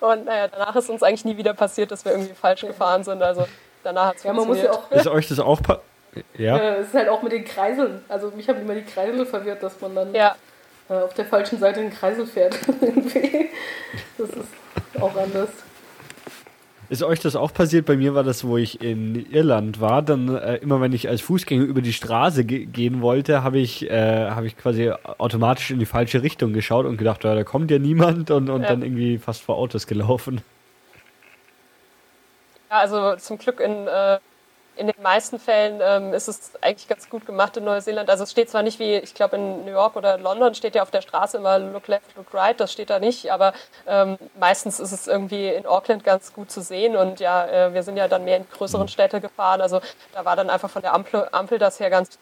Und 0.00 0.24
naja, 0.24 0.48
danach 0.48 0.76
ist 0.76 0.88
uns 0.88 1.02
eigentlich 1.02 1.24
nie 1.24 1.36
wieder 1.36 1.54
passiert, 1.54 1.90
dass 1.90 2.04
wir 2.04 2.12
irgendwie 2.12 2.34
falsch 2.34 2.62
gefahren 2.62 3.04
sind. 3.04 3.22
Also 3.22 3.46
danach 3.82 4.08
hat 4.08 4.16
es 4.16 4.22
ja, 4.22 4.32
ja 4.32 4.70
auch 4.72 4.90
Ist 4.90 5.06
euch 5.06 5.28
das 5.28 5.38
auch 5.38 5.60
ja. 6.36 6.56
Äh, 6.56 6.76
es 6.80 6.88
ist 6.88 6.94
halt 6.94 7.08
auch 7.08 7.22
mit 7.22 7.32
den 7.32 7.44
Kreiseln. 7.44 8.02
Also 8.08 8.30
mich 8.30 8.48
haben 8.48 8.60
immer 8.60 8.74
die 8.74 8.82
Kreisel 8.82 9.26
verwirrt, 9.26 9.62
dass 9.62 9.80
man 9.80 9.94
dann 9.94 10.14
ja. 10.14 10.36
äh, 10.88 10.94
auf 10.94 11.14
der 11.14 11.24
falschen 11.24 11.58
Seite 11.58 11.80
den 11.80 11.90
Kreisel 11.90 12.26
fährt. 12.26 12.54
das 14.18 14.30
ist 14.30 15.00
auch 15.00 15.16
anders. 15.16 15.50
Ist 16.88 17.02
euch 17.02 17.18
das 17.18 17.34
auch 17.34 17.52
passiert? 17.52 17.84
Bei 17.84 17.96
mir 17.96 18.14
war 18.14 18.22
das, 18.22 18.46
wo 18.46 18.56
ich 18.56 18.80
in 18.80 19.30
Irland 19.32 19.80
war. 19.80 20.02
Dann 20.02 20.36
äh, 20.36 20.56
immer, 20.56 20.80
wenn 20.80 20.92
ich 20.92 21.08
als 21.08 21.20
Fußgänger 21.20 21.64
über 21.64 21.80
die 21.80 21.92
Straße 21.92 22.44
ge 22.44 22.66
gehen 22.66 23.00
wollte, 23.02 23.42
habe 23.42 23.58
ich, 23.58 23.90
äh, 23.90 24.30
hab 24.30 24.44
ich 24.44 24.56
quasi 24.56 24.92
automatisch 25.18 25.72
in 25.72 25.80
die 25.80 25.86
falsche 25.86 26.22
Richtung 26.22 26.52
geschaut 26.52 26.86
und 26.86 26.96
gedacht, 26.96 27.24
ja, 27.24 27.34
da 27.34 27.42
kommt 27.42 27.72
ja 27.72 27.80
niemand 27.80 28.30
und, 28.30 28.50
und 28.50 28.62
ja. 28.62 28.68
dann 28.68 28.82
irgendwie 28.82 29.18
fast 29.18 29.42
vor 29.42 29.56
Autos 29.56 29.88
gelaufen. 29.88 30.42
Ja, 32.70 32.78
also 32.78 33.16
zum 33.16 33.38
Glück 33.38 33.60
in 33.60 33.88
äh, 33.88 34.18
in 34.76 34.86
den 34.86 35.02
meisten 35.02 35.38
Fällen 35.38 35.80
ähm, 35.82 36.12
ist 36.12 36.28
es 36.28 36.52
eigentlich 36.60 36.88
ganz 36.88 37.08
gut 37.10 37.26
gemacht 37.26 37.56
in 37.56 37.64
Neuseeland. 37.64 38.08
Also 38.10 38.24
es 38.24 38.30
steht 38.30 38.50
zwar 38.50 38.62
nicht 38.62 38.78
wie, 38.78 38.96
ich 38.96 39.14
glaube 39.14 39.36
in 39.36 39.64
New 39.64 39.72
York 39.72 39.96
oder 39.96 40.18
London 40.18 40.54
steht 40.54 40.74
ja 40.74 40.82
auf 40.82 40.90
der 40.90 41.02
Straße 41.02 41.38
immer 41.38 41.58
Look 41.58 41.88
Left, 41.88 42.16
Look 42.16 42.32
Right, 42.32 42.58
das 42.60 42.72
steht 42.72 42.90
da 42.90 42.98
nicht, 42.98 43.30
aber 43.32 43.52
ähm, 43.86 44.18
meistens 44.38 44.80
ist 44.80 44.92
es 44.92 45.06
irgendwie 45.06 45.48
in 45.48 45.66
Auckland 45.66 46.04
ganz 46.04 46.32
gut 46.32 46.50
zu 46.50 46.60
sehen 46.60 46.96
und 46.96 47.20
ja, 47.20 47.46
äh, 47.46 47.74
wir 47.74 47.82
sind 47.82 47.96
ja 47.96 48.08
dann 48.08 48.24
mehr 48.24 48.36
in 48.36 48.46
größeren. 48.48 48.86
Städte 48.88 49.20
gefahren, 49.20 49.60
also 49.60 49.80
da 50.12 50.24
war 50.24 50.36
dann 50.36 50.50
einfach 50.50 50.70
von 50.70 50.82
der 50.82 50.94
Ampel, 50.94 51.28
Ampel 51.32 51.58
das 51.58 51.80
her 51.80 51.90
ganz 51.90 52.18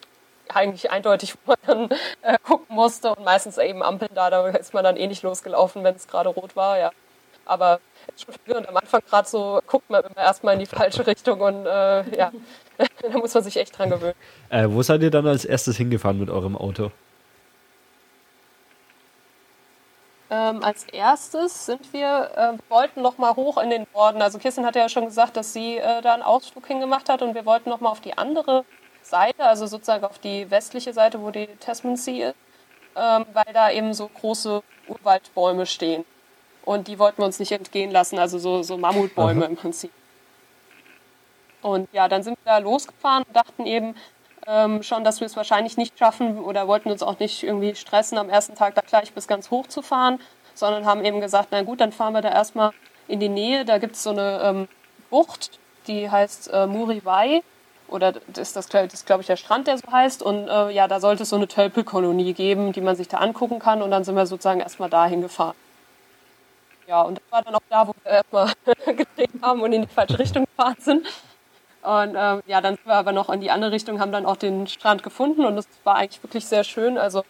eigentlich 0.49 0.91
eindeutig, 0.91 1.35
wo 1.45 1.55
man 1.67 1.89
dann 1.89 1.99
äh, 2.23 2.39
gucken 2.43 2.75
musste 2.75 3.15
und 3.15 3.25
meistens 3.25 3.59
eben 3.59 3.83
Ampeln 3.83 4.15
da, 4.15 4.31
da 4.31 4.49
ist 4.49 4.75
man 4.75 4.85
dann 4.85 4.97
eh 4.97 5.07
nicht 5.07 5.23
losgelaufen, 5.23 5.85
wenn 5.85 5.95
es 5.95 6.07
gerade 6.07 6.29
rot 6.29 6.57
war, 6.57 6.79
ja. 6.79 6.91
Aber 7.47 7.81
verwirrend. 8.17 8.69
Am 8.69 8.77
Anfang 8.77 9.03
gerade 9.09 9.29
so 9.29 9.61
guckt 9.67 9.89
man 9.91 10.05
immer 10.05 10.17
erstmal 10.17 10.55
in 10.55 10.61
die 10.61 10.67
falsche 10.67 11.07
Richtung 11.07 11.41
und 11.41 11.67
äh, 11.67 12.17
ja, 12.17 12.33
da 13.03 13.19
muss 13.19 13.35
man 13.35 13.43
sich 13.43 13.57
echt 13.57 13.77
dran 13.77 13.91
gewöhnen. 13.91 14.15
Äh, 14.49 14.67
wo 14.69 14.83
seid 14.83 15.03
ihr 15.03 15.11
dann 15.11 15.27
als 15.27 15.45
erstes 15.45 15.77
hingefahren 15.77 16.19
mit 16.19 16.31
eurem 16.31 16.57
Auto? 16.57 16.91
Ähm, 20.31 20.65
als 20.65 20.85
erstes 20.85 21.67
sind 21.67 21.93
wir, 21.93 22.31
äh, 22.37 22.71
wollten 22.71 23.03
noch 23.03 23.19
mal 23.19 23.37
hoch 23.37 23.59
in 23.59 23.71
den 23.71 23.87
Norden. 23.95 24.23
Also 24.23 24.39
Kirsten 24.39 24.67
hat 24.67 24.75
ja 24.75 24.89
schon 24.89 25.05
gesagt, 25.05 25.37
dass 25.37 25.53
sie 25.53 25.77
äh, 25.77 26.03
da 26.03 26.15
einen 26.15 26.23
Ausflug 26.23 26.67
hingemacht 26.67 27.09
hat 27.09 27.23
und 27.23 27.35
wir 27.35 27.47
wollten 27.47 27.69
noch 27.71 27.81
mal 27.81 27.91
auf 27.91 28.01
die 28.01 28.17
andere 28.17 28.65
Seite, 29.03 29.45
also 29.45 29.67
sozusagen 29.67 30.05
auf 30.05 30.19
die 30.19 30.51
westliche 30.51 30.93
Seite, 30.93 31.21
wo 31.21 31.31
die 31.31 31.47
Tasman 31.61 31.97
Sea 31.97 32.31
ist, 32.31 32.37
ähm, 32.97 33.27
weil 33.33 33.53
da 33.53 33.71
eben 33.71 33.93
so 33.93 34.09
große 34.09 34.63
Urwaldbäume 34.89 35.67
stehen. 35.67 36.05
Und 36.65 36.89
die 36.89 36.99
wollten 36.99 37.19
wir 37.19 37.27
uns 37.27 37.39
nicht 37.39 37.53
entgehen 37.53 37.91
lassen, 37.91 38.19
also 38.19 38.39
so, 38.39 38.63
so 38.63 38.79
Mammutbäume 38.79 39.43
Aha. 39.43 39.51
im 39.51 39.57
Prinzip. 39.57 39.93
Und 41.61 41.89
ja, 41.93 42.09
dann 42.09 42.23
sind 42.23 42.39
wir 42.45 42.53
da 42.53 42.59
losgefahren 42.59 43.25
und 43.25 43.37
dachten 43.37 43.67
eben 43.67 43.95
ähm, 44.47 44.83
schon, 44.83 45.05
dass 45.05 45.21
wir 45.21 45.27
es 45.27 45.37
wahrscheinlich 45.37 45.77
nicht 45.77 45.99
schaffen 45.99 46.39
oder 46.39 46.69
wollten 46.69 46.91
uns 46.91 47.03
auch 47.03 47.19
nicht 47.19 47.43
irgendwie 47.43 47.75
stressen, 47.75 48.19
am 48.19 48.29
ersten 48.29 48.55
Tag 48.55 48.75
da 48.75 48.83
gleich 48.83 49.13
bis 49.13 49.27
ganz 49.27 49.51
hoch 49.51 49.67
zu 49.67 49.83
fahren, 49.83 50.21
sondern 50.55 50.87
haben 50.87 51.05
eben 51.05 51.21
gesagt, 51.21 51.49
na 51.51 51.63
gut, 51.63 51.81
dann 51.81 51.93
fahren 51.93 52.13
wir 52.13 52.23
da 52.23 52.31
erstmal 52.31 52.73
in 53.09 53.21
die 53.21 53.29
Nähe. 53.29 53.65
Da 53.65 53.79
gibt 53.79 53.97
es 53.97 54.03
so 54.03 54.11
eine 54.11 54.41
ähm, 54.43 54.69
Bucht, 55.11 55.59
die 55.87 56.11
heißt 56.11 56.51
äh, 56.53 56.67
Muriwai. 56.67 57.43
Oder 57.89 58.15
ist 58.37 58.57
das, 58.57 58.69
das 58.69 58.95
ist, 58.95 59.07
glaube 59.07 59.21
ich, 59.21 59.27
der 59.27 59.37
Strand, 59.37 59.67
der 59.67 59.77
so 59.77 59.91
heißt. 59.91 60.23
Und 60.23 60.49
äh, 60.49 60.71
ja, 60.71 60.89
da 60.89 61.01
sollte 61.01 61.25
es 61.25 61.29
so 61.29 61.37
eine 61.37 61.49
Tölpelkolonie 61.49 62.33
geben, 62.33 62.73
die 62.73 62.81
man 62.81 62.97
sich 62.97 63.09
da 63.09 63.19
angucken 63.19 63.59
kann. 63.59 63.83
Und 63.83 63.91
dann 63.91 64.05
sind 64.05 64.17
wir 64.17 64.27
sozusagen 64.27 64.61
erstmal 64.61 64.89
dahin 64.89 65.21
gefahren. 65.21 65.55
Ja, 66.87 67.03
und 67.03 67.19
das 67.19 67.25
war 67.31 67.43
dann 67.43 67.55
auch 67.55 67.63
da, 67.71 67.89
wo 67.89 67.95
wir 68.03 68.13
erstmal 68.13 68.53
gedreht 68.87 69.31
haben 69.43 69.63
und 69.63 69.73
in 69.73 69.83
die 69.83 69.89
falsche 69.89 70.19
Richtung 70.19 70.45
gefahren 70.45 70.77
sind. 70.79 71.07
Und 71.83 72.15
ähm, 72.17 72.43
ja, 72.47 72.61
dann 72.61 72.77
sind 72.77 72.87
wir 72.87 72.95
aber 72.95 73.13
noch 73.13 73.29
in 73.29 73.41
die 73.41 73.51
andere 73.51 73.73
Richtung, 73.73 74.01
haben 74.01 74.13
dann 74.13 74.27
auch 74.27 74.37
den 74.37 74.67
Strand 74.67 75.03
gefunden 75.03 75.45
und 75.45 75.59
es 75.59 75.67
war 75.85 75.97
eigentlich 75.97 76.23
wirklich 76.23 76.47
sehr 76.47 76.65
schön. 76.65 76.97
Also 76.97 77.25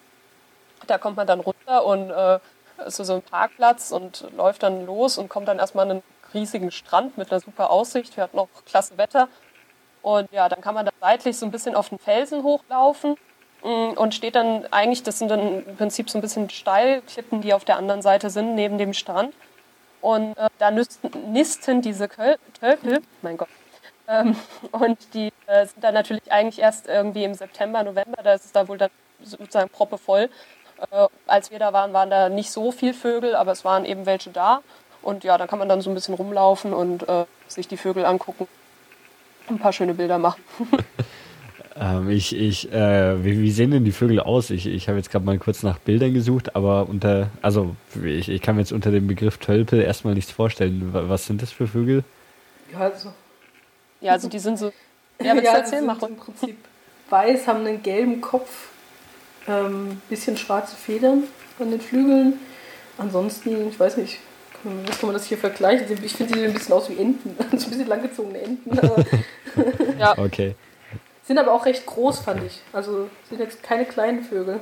da 0.87 0.97
kommt 0.97 1.17
man 1.17 1.27
dann 1.27 1.41
runter 1.41 1.85
und 1.85 2.09
äh, 2.09 2.39
ist 2.85 2.97
so 2.97 3.13
ein 3.13 3.21
Parkplatz 3.21 3.91
und 3.91 4.27
läuft 4.35 4.63
dann 4.63 4.85
los 4.85 5.17
und 5.17 5.29
kommt 5.29 5.47
dann 5.47 5.59
erstmal 5.59 5.85
an 5.85 5.91
einen 5.91 6.03
riesigen 6.33 6.71
Strand 6.71 7.17
mit 7.17 7.31
einer 7.31 7.41
super 7.41 7.69
Aussicht. 7.69 8.15
Wir 8.15 8.23
hatten 8.23 8.39
auch 8.39 8.49
klasse 8.65 8.97
Wetter. 8.97 9.27
Und 10.01 10.31
ja, 10.31 10.47
dann 10.49 10.61
kann 10.61 10.75
man 10.75 10.85
da 10.85 10.91
seitlich 11.01 11.37
so 11.37 11.45
ein 11.45 11.51
bisschen 11.51 11.75
auf 11.75 11.89
den 11.89 11.99
Felsen 11.99 12.43
hochlaufen 12.43 13.17
und 13.65 14.13
steht 14.13 14.35
dann 14.35 14.65
eigentlich, 14.71 15.03
das 15.03 15.19
sind 15.19 15.29
dann 15.29 15.65
im 15.65 15.75
Prinzip 15.75 16.09
so 16.09 16.17
ein 16.17 16.21
bisschen 16.21 16.49
Steilklippen, 16.49 17.41
die 17.41 17.53
auf 17.53 17.65
der 17.65 17.77
anderen 17.77 18.01
Seite 18.01 18.29
sind, 18.29 18.55
neben 18.55 18.77
dem 18.77 18.93
Strand. 18.93 19.33
Und 20.01 20.37
äh, 20.37 20.49
da 20.59 20.69
nisten, 20.69 21.09
nisten 21.31 21.81
diese 21.81 22.07
Köl 22.07 22.37
Tölpel, 22.59 23.01
mein 23.23 23.37
Gott, 23.37 23.49
ähm, 24.07 24.35
und 24.71 24.97
die 25.13 25.31
äh, 25.47 25.65
sind 25.65 25.83
dann 25.83 25.95
natürlich 25.95 26.31
eigentlich 26.31 26.59
erst 26.59 26.87
irgendwie 26.87 27.23
im 27.23 27.33
September, 27.33 27.83
November, 27.83 28.21
da 28.23 28.33
ist 28.33 28.45
es 28.45 28.51
da 28.51 28.67
wohl 28.67 28.77
dann 28.77 28.91
sozusagen 29.23 29.69
proppevoll. 29.69 30.29
Äh, 30.91 31.07
als 31.25 31.49
wir 31.49 31.57
da 31.57 31.73
waren, 31.73 31.93
waren 31.93 32.11
da 32.11 32.29
nicht 32.29 32.51
so 32.51 32.71
viel 32.71 32.93
Vögel, 32.93 33.35
aber 33.35 33.51
es 33.51 33.65
waren 33.65 33.85
eben 33.85 34.05
welche 34.05 34.29
da. 34.29 34.61
Und 35.01 35.23
ja, 35.23 35.37
da 35.37 35.47
kann 35.47 35.59
man 35.59 35.69
dann 35.69 35.81
so 35.81 35.89
ein 35.89 35.95
bisschen 35.95 36.13
rumlaufen 36.13 36.73
und 36.73 37.07
äh, 37.09 37.25
sich 37.47 37.67
die 37.67 37.77
Vögel 37.77 38.05
angucken. 38.05 38.47
Ein 39.47 39.59
paar 39.59 39.73
schöne 39.73 39.93
Bilder 39.93 40.17
machen. 40.17 40.43
ähm, 41.77 42.09
ich, 42.09 42.35
ich, 42.35 42.71
äh, 42.71 43.23
wie, 43.23 43.41
wie, 43.41 43.51
sehen 43.51 43.71
denn 43.71 43.83
die 43.83 43.91
Vögel 43.91 44.19
aus? 44.19 44.49
Ich, 44.49 44.65
ich 44.65 44.87
habe 44.87 44.97
jetzt 44.97 45.11
gerade 45.11 45.25
mal 45.25 45.37
kurz 45.37 45.61
nach 45.63 45.77
Bildern 45.79 46.13
gesucht, 46.13 46.55
aber 46.55 46.87
unter, 46.87 47.29
also 47.41 47.75
ich, 48.03 48.29
ich 48.29 48.41
kann 48.41 48.55
mir 48.55 48.61
jetzt 48.61 48.71
unter 48.71 48.91
dem 48.91 49.07
Begriff 49.07 49.37
Tölpel 49.37 49.81
erstmal 49.81 50.13
nichts 50.13 50.31
vorstellen. 50.31 50.89
Was 50.93 51.25
sind 51.25 51.41
das 51.41 51.51
für 51.51 51.67
Vögel? 51.67 52.03
Ja, 52.71 52.79
also. 52.79 53.11
Ja, 53.99 54.13
also 54.13 54.29
die 54.29 54.39
sind 54.39 54.57
so. 54.57 54.71
Ja, 55.21 55.33
willst 55.33 55.43
ja, 55.45 55.51
du 55.53 55.57
erzählen? 55.59 55.85
Mach 55.85 56.01
im 56.03 56.15
Prinzip 56.15 56.57
weiß, 57.09 57.47
haben 57.47 57.65
einen 57.65 57.83
gelben 57.83 58.21
Kopf, 58.21 58.69
ähm, 59.47 60.01
bisschen 60.09 60.37
schwarze 60.37 60.75
Federn 60.75 61.23
an 61.59 61.71
den 61.71 61.81
Flügeln. 61.81 62.39
Ansonsten, 62.97 63.67
ich 63.67 63.79
weiß 63.79 63.97
nicht, 63.97 64.19
was 64.63 64.99
kann 64.99 65.07
man 65.07 65.13
das 65.13 65.25
hier 65.25 65.37
vergleichen? 65.37 65.85
Ich 66.03 66.13
finde, 66.13 66.33
sie 66.33 66.39
sehen 66.39 66.49
ein 66.49 66.53
bisschen 66.53 66.73
aus 66.73 66.89
wie 66.89 66.97
Enten. 66.97 67.35
so 67.57 67.65
ein 67.65 67.69
bisschen 67.69 67.87
langgezogene 67.87 68.39
Enten. 68.39 68.79
ja. 69.99 70.17
Okay. 70.17 70.55
Sind 71.25 71.37
aber 71.39 71.53
auch 71.53 71.65
recht 71.65 71.85
groß, 71.85 72.19
fand 72.19 72.43
ich. 72.43 72.61
Also 72.71 73.09
sind 73.29 73.39
jetzt 73.39 73.63
keine 73.63 73.85
kleinen 73.85 74.23
Vögel. 74.23 74.59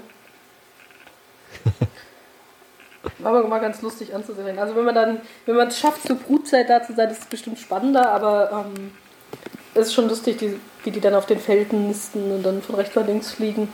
War 3.20 3.36
aber 3.36 3.48
mal 3.48 3.60
ganz 3.60 3.82
lustig 3.82 4.16
anzusehen. 4.16 4.58
Also 4.58 4.76
wenn 4.76 4.86
man 4.86 4.96
dann, 4.96 5.22
wenn 5.46 5.56
man 5.56 5.68
es 5.68 5.78
schafft, 5.80 6.08
zur 6.08 6.16
Brutzeit 6.16 6.70
da 6.70 6.82
zu 6.82 6.94
sein, 6.94 7.10
ist 7.10 7.24
es 7.24 7.26
bestimmt 7.26 7.60
spannender, 7.60 8.10
aber 8.10 8.66
ähm, 8.76 8.94
es 9.74 9.88
ist 9.88 9.94
schon 9.94 10.08
lustig, 10.08 10.38
die, 10.38 10.60
wie 10.84 10.92
die 10.92 11.02
dann 11.02 11.16
auf 11.16 11.26
den 11.26 11.40
Felden 11.40 11.88
nisten 11.88 12.32
und 12.32 12.44
dann 12.44 12.62
von 12.62 12.76
rechts 12.76 12.96
nach 12.96 13.06
links 13.06 13.32
fliegen. 13.32 13.72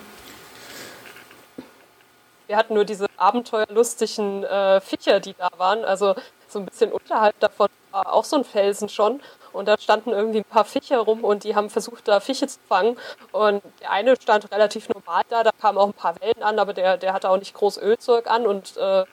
Wir 2.48 2.58
hatten 2.58 2.74
nur 2.74 2.86
diese 2.86 3.06
abenteuerlustigen 3.18 4.44
äh, 4.44 4.82
Viecher, 4.82 5.20
die 5.20 5.36
da 5.36 5.50
waren. 5.58 5.86
Also 5.86 6.16
so 6.48 6.58
ein 6.58 6.66
bisschen 6.66 6.92
unterhalb 6.92 7.40
davon 7.40 7.70
war 7.92 8.12
auch 8.12 8.24
so 8.24 8.38
ein 8.38 8.44
Felsen 8.44 8.90
schon. 8.90 9.22
Und 9.60 9.68
da 9.68 9.78
standen 9.78 10.12
irgendwie 10.12 10.40
ein 10.40 10.46
paar 10.46 10.64
Fische 10.64 10.98
rum 10.98 11.26
und 11.26 11.44
die 11.44 11.54
haben 11.54 11.70
versucht, 11.70 12.08
da 12.08 12.22
Fische 12.22 12.48
zu 12.48 12.60
fangen. 12.70 12.98
Und 13.34 13.62
der 13.82 13.92
eine 13.92 14.16
stand 14.16 14.50
relativ 14.54 14.88
normal 14.88 15.24
da, 15.28 15.44
da 15.44 15.52
kamen 15.52 15.78
auch 15.78 15.88
ein 15.88 15.94
paar 15.94 16.16
Wellen 16.22 16.42
an, 16.42 16.60
aber 16.60 16.74
der, 16.74 16.96
der 16.96 17.12
hatte 17.12 17.30
auch 17.30 17.38
nicht 17.38 17.54
groß 17.54 17.78
Ölzeug 17.78 18.32
an. 18.32 18.48
Und 18.48 18.78
äh, 18.78 19.04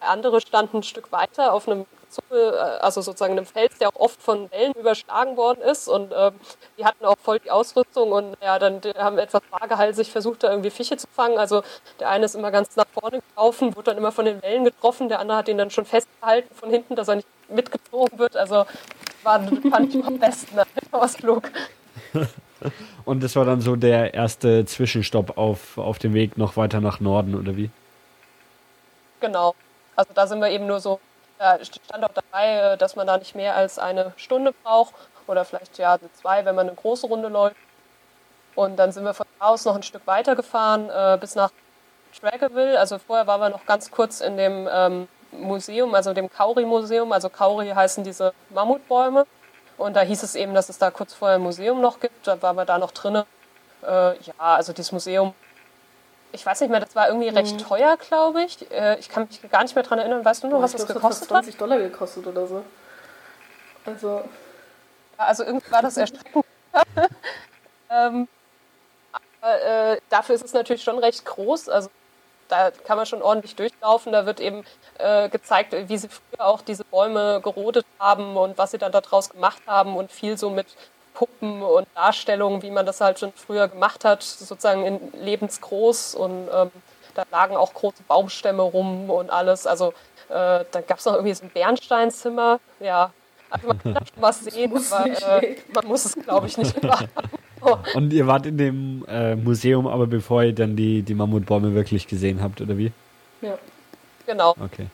der 0.00 0.10
andere 0.10 0.42
stand 0.42 0.74
ein 0.74 0.82
Stück 0.82 1.10
weiter 1.12 1.54
auf 1.54 1.66
einem 1.66 1.86
Zuppe, 2.10 2.36
äh, 2.36 2.84
also 2.84 3.00
sozusagen 3.00 3.32
einem 3.32 3.46
Fels, 3.46 3.78
der 3.78 3.88
auch 3.88 3.98
oft 3.98 4.22
von 4.22 4.50
Wellen 4.50 4.74
überschlagen 4.74 5.38
worden 5.38 5.62
ist. 5.62 5.88
Und 5.88 6.12
ähm, 6.14 6.34
die 6.76 6.84
hatten 6.84 7.06
auch 7.06 7.16
voll 7.16 7.38
die 7.38 7.50
Ausrüstung 7.50 8.12
und 8.12 8.36
ja, 8.42 8.58
dann 8.58 8.82
haben 8.98 9.16
etwas 9.16 9.40
vagehalsig 9.50 10.12
versucht, 10.12 10.42
da 10.42 10.50
irgendwie 10.50 10.68
Fische 10.68 10.98
zu 10.98 11.06
fangen. 11.06 11.38
Also 11.38 11.62
der 12.00 12.10
eine 12.10 12.26
ist 12.26 12.34
immer 12.34 12.50
ganz 12.50 12.76
nach 12.76 12.84
vorne 12.92 13.22
gelaufen, 13.30 13.74
wurde 13.74 13.92
dann 13.92 13.96
immer 13.96 14.12
von 14.12 14.26
den 14.26 14.42
Wellen 14.42 14.64
getroffen, 14.64 15.08
der 15.08 15.20
andere 15.20 15.38
hat 15.38 15.48
ihn 15.48 15.56
dann 15.56 15.70
schon 15.70 15.86
festgehalten 15.86 16.54
von 16.54 16.68
hinten, 16.68 16.96
dass 16.96 17.08
er 17.08 17.16
nicht 17.16 17.28
mitgezogen 17.48 18.18
wird. 18.18 18.36
Also 18.36 18.66
war, 19.26 19.42
fand 19.70 19.94
ich 19.94 20.04
am 20.04 20.18
besten, 20.20 20.58
Ausflug. 20.90 21.50
Und 23.04 23.22
das 23.22 23.36
war 23.36 23.44
dann 23.44 23.60
so 23.60 23.76
der 23.76 24.14
erste 24.14 24.64
Zwischenstopp 24.64 25.36
auf, 25.36 25.76
auf 25.76 25.98
dem 25.98 26.14
Weg 26.14 26.38
noch 26.38 26.56
weiter 26.56 26.80
nach 26.80 27.00
Norden, 27.00 27.34
oder 27.34 27.56
wie? 27.56 27.70
Genau. 29.20 29.54
Also 29.94 30.12
da 30.14 30.26
sind 30.26 30.40
wir 30.40 30.50
eben 30.50 30.66
nur 30.66 30.80
so 30.80 31.00
da 31.38 31.58
stand 31.62 32.04
auch 32.04 32.12
dabei, 32.14 32.72
äh, 32.72 32.76
dass 32.76 32.96
man 32.96 33.06
da 33.06 33.18
nicht 33.18 33.34
mehr 33.34 33.56
als 33.56 33.78
eine 33.78 34.12
Stunde 34.16 34.54
braucht 34.62 34.94
oder 35.26 35.44
vielleicht 35.44 35.78
ja 35.78 35.98
zwei, 36.14 36.44
wenn 36.44 36.54
man 36.54 36.68
eine 36.68 36.76
große 36.76 37.06
Runde 37.06 37.28
läuft. 37.28 37.56
Und 38.54 38.76
dann 38.76 38.92
sind 38.92 39.04
wir 39.04 39.12
von 39.12 39.26
da 39.38 39.46
aus 39.46 39.64
noch 39.64 39.76
ein 39.76 39.82
Stück 39.82 40.06
weiter 40.06 40.34
gefahren 40.34 40.88
äh, 40.88 41.18
bis 41.20 41.34
nach 41.34 41.50
Trackerville. 42.18 42.78
Also 42.78 42.98
vorher 42.98 43.26
waren 43.26 43.40
wir 43.40 43.50
noch 43.50 43.66
ganz 43.66 43.90
kurz 43.90 44.20
in 44.20 44.36
dem 44.36 44.68
ähm, 44.70 45.08
Museum, 45.32 45.94
also 45.94 46.12
dem 46.12 46.30
Kauri-Museum. 46.30 47.12
Also 47.12 47.28
Kauri 47.28 47.68
heißen 47.70 48.04
diese 48.04 48.32
Mammutbäume. 48.50 49.26
Und 49.78 49.94
da 49.94 50.00
hieß 50.00 50.22
es 50.22 50.34
eben, 50.34 50.54
dass 50.54 50.68
es 50.68 50.78
da 50.78 50.90
kurz 50.90 51.12
vorher 51.14 51.36
ein 51.36 51.42
Museum 51.42 51.80
noch 51.80 52.00
gibt. 52.00 52.26
Da 52.26 52.40
waren 52.42 52.56
wir 52.56 52.64
da 52.64 52.78
noch 52.78 52.92
drinnen. 52.92 53.24
Äh, 53.82 54.18
ja, 54.18 54.34
also 54.38 54.72
dieses 54.72 54.92
Museum 54.92 55.34
ich 56.36 56.44
weiß 56.44 56.60
nicht 56.60 56.70
mehr, 56.70 56.80
das 56.80 56.94
war 56.94 57.08
irgendwie 57.08 57.28
recht 57.28 57.54
mhm. 57.54 57.58
teuer, 57.58 57.96
glaube 57.96 58.42
ich. 58.42 58.70
Äh, 58.70 58.98
ich 58.98 59.08
kann 59.08 59.26
mich 59.26 59.50
gar 59.50 59.62
nicht 59.62 59.74
mehr 59.74 59.84
daran 59.84 59.98
erinnern. 59.98 60.24
Weißt 60.24 60.44
du 60.44 60.48
noch, 60.48 60.60
was 60.60 60.72
das 60.72 60.86
gekostet 60.86 61.30
hat? 61.30 61.44
20 61.44 61.56
Dollar 61.56 61.78
gekostet 61.78 62.26
oder 62.26 62.46
so. 62.46 62.62
Also. 63.84 64.22
also 65.16 65.44
irgendwie 65.44 65.70
war 65.70 65.82
das 65.82 65.96
erschreckend. 65.96 66.44
ähm, 67.90 68.28
aber, 69.40 69.62
äh, 69.62 70.00
dafür 70.10 70.34
ist 70.34 70.44
es 70.44 70.52
natürlich 70.52 70.82
schon 70.82 70.98
recht 70.98 71.24
groß. 71.24 71.68
Also 71.68 71.88
da 72.48 72.70
kann 72.70 72.96
man 72.96 73.06
schon 73.06 73.22
ordentlich 73.22 73.56
durchlaufen. 73.56 74.12
Da 74.12 74.26
wird 74.26 74.40
eben 74.40 74.64
äh, 74.98 75.28
gezeigt, 75.28 75.74
wie 75.88 75.98
sie 75.98 76.08
früher 76.08 76.46
auch 76.46 76.62
diese 76.62 76.84
Bäume 76.84 77.40
gerodet 77.42 77.86
haben 77.98 78.36
und 78.36 78.58
was 78.58 78.70
sie 78.70 78.78
dann 78.78 78.92
daraus 78.92 79.30
gemacht 79.30 79.62
haben 79.66 79.96
und 79.96 80.12
viel 80.12 80.36
so 80.36 80.50
mit 80.50 80.66
Puppen 81.14 81.62
und 81.62 81.86
Darstellungen, 81.94 82.62
wie 82.62 82.70
man 82.70 82.84
das 82.84 83.00
halt 83.00 83.18
schon 83.18 83.32
früher 83.32 83.68
gemacht 83.68 84.04
hat, 84.04 84.22
sozusagen 84.22 84.84
in 84.84 85.12
lebensgroß 85.14 86.14
und 86.14 86.48
ähm, 86.52 86.70
da 87.14 87.22
lagen 87.30 87.56
auch 87.56 87.72
große 87.72 88.02
Baumstämme 88.06 88.62
rum 88.62 89.08
und 89.08 89.30
alles. 89.30 89.66
Also 89.66 89.94
äh, 90.28 90.64
dann 90.70 90.86
gab 90.86 90.98
es 90.98 91.06
noch 91.06 91.14
irgendwie 91.14 91.32
so 91.32 91.44
ein 91.44 91.50
Bernsteinzimmer. 91.50 92.60
Ja, 92.80 93.12
also 93.48 93.68
man 93.68 93.78
kann 93.78 93.94
da 93.94 94.00
schon 94.14 94.22
was 94.22 94.40
sehen, 94.40 94.72
aber 94.90 95.42
äh, 95.42 95.56
man 95.74 95.86
muss 95.86 96.04
es, 96.04 96.14
glaube 96.14 96.46
ich, 96.46 96.58
nicht 96.58 96.76
immer 96.82 96.98
oh. 97.66 97.78
Und 97.94 98.12
ihr 98.12 98.26
wart 98.26 98.46
in 98.46 98.58
dem 98.58 99.04
äh, 99.08 99.36
Museum, 99.36 99.86
aber 99.86 100.06
bevor 100.06 100.42
ihr 100.44 100.54
dann 100.54 100.76
die, 100.76 101.02
die 101.02 101.14
Mammutbäume 101.14 101.74
wirklich 101.74 102.06
gesehen 102.06 102.42
habt, 102.42 102.60
oder 102.60 102.78
wie? 102.78 102.92
Ja. 103.42 103.58
Genau. 104.26 104.54
Okay. 104.58 104.86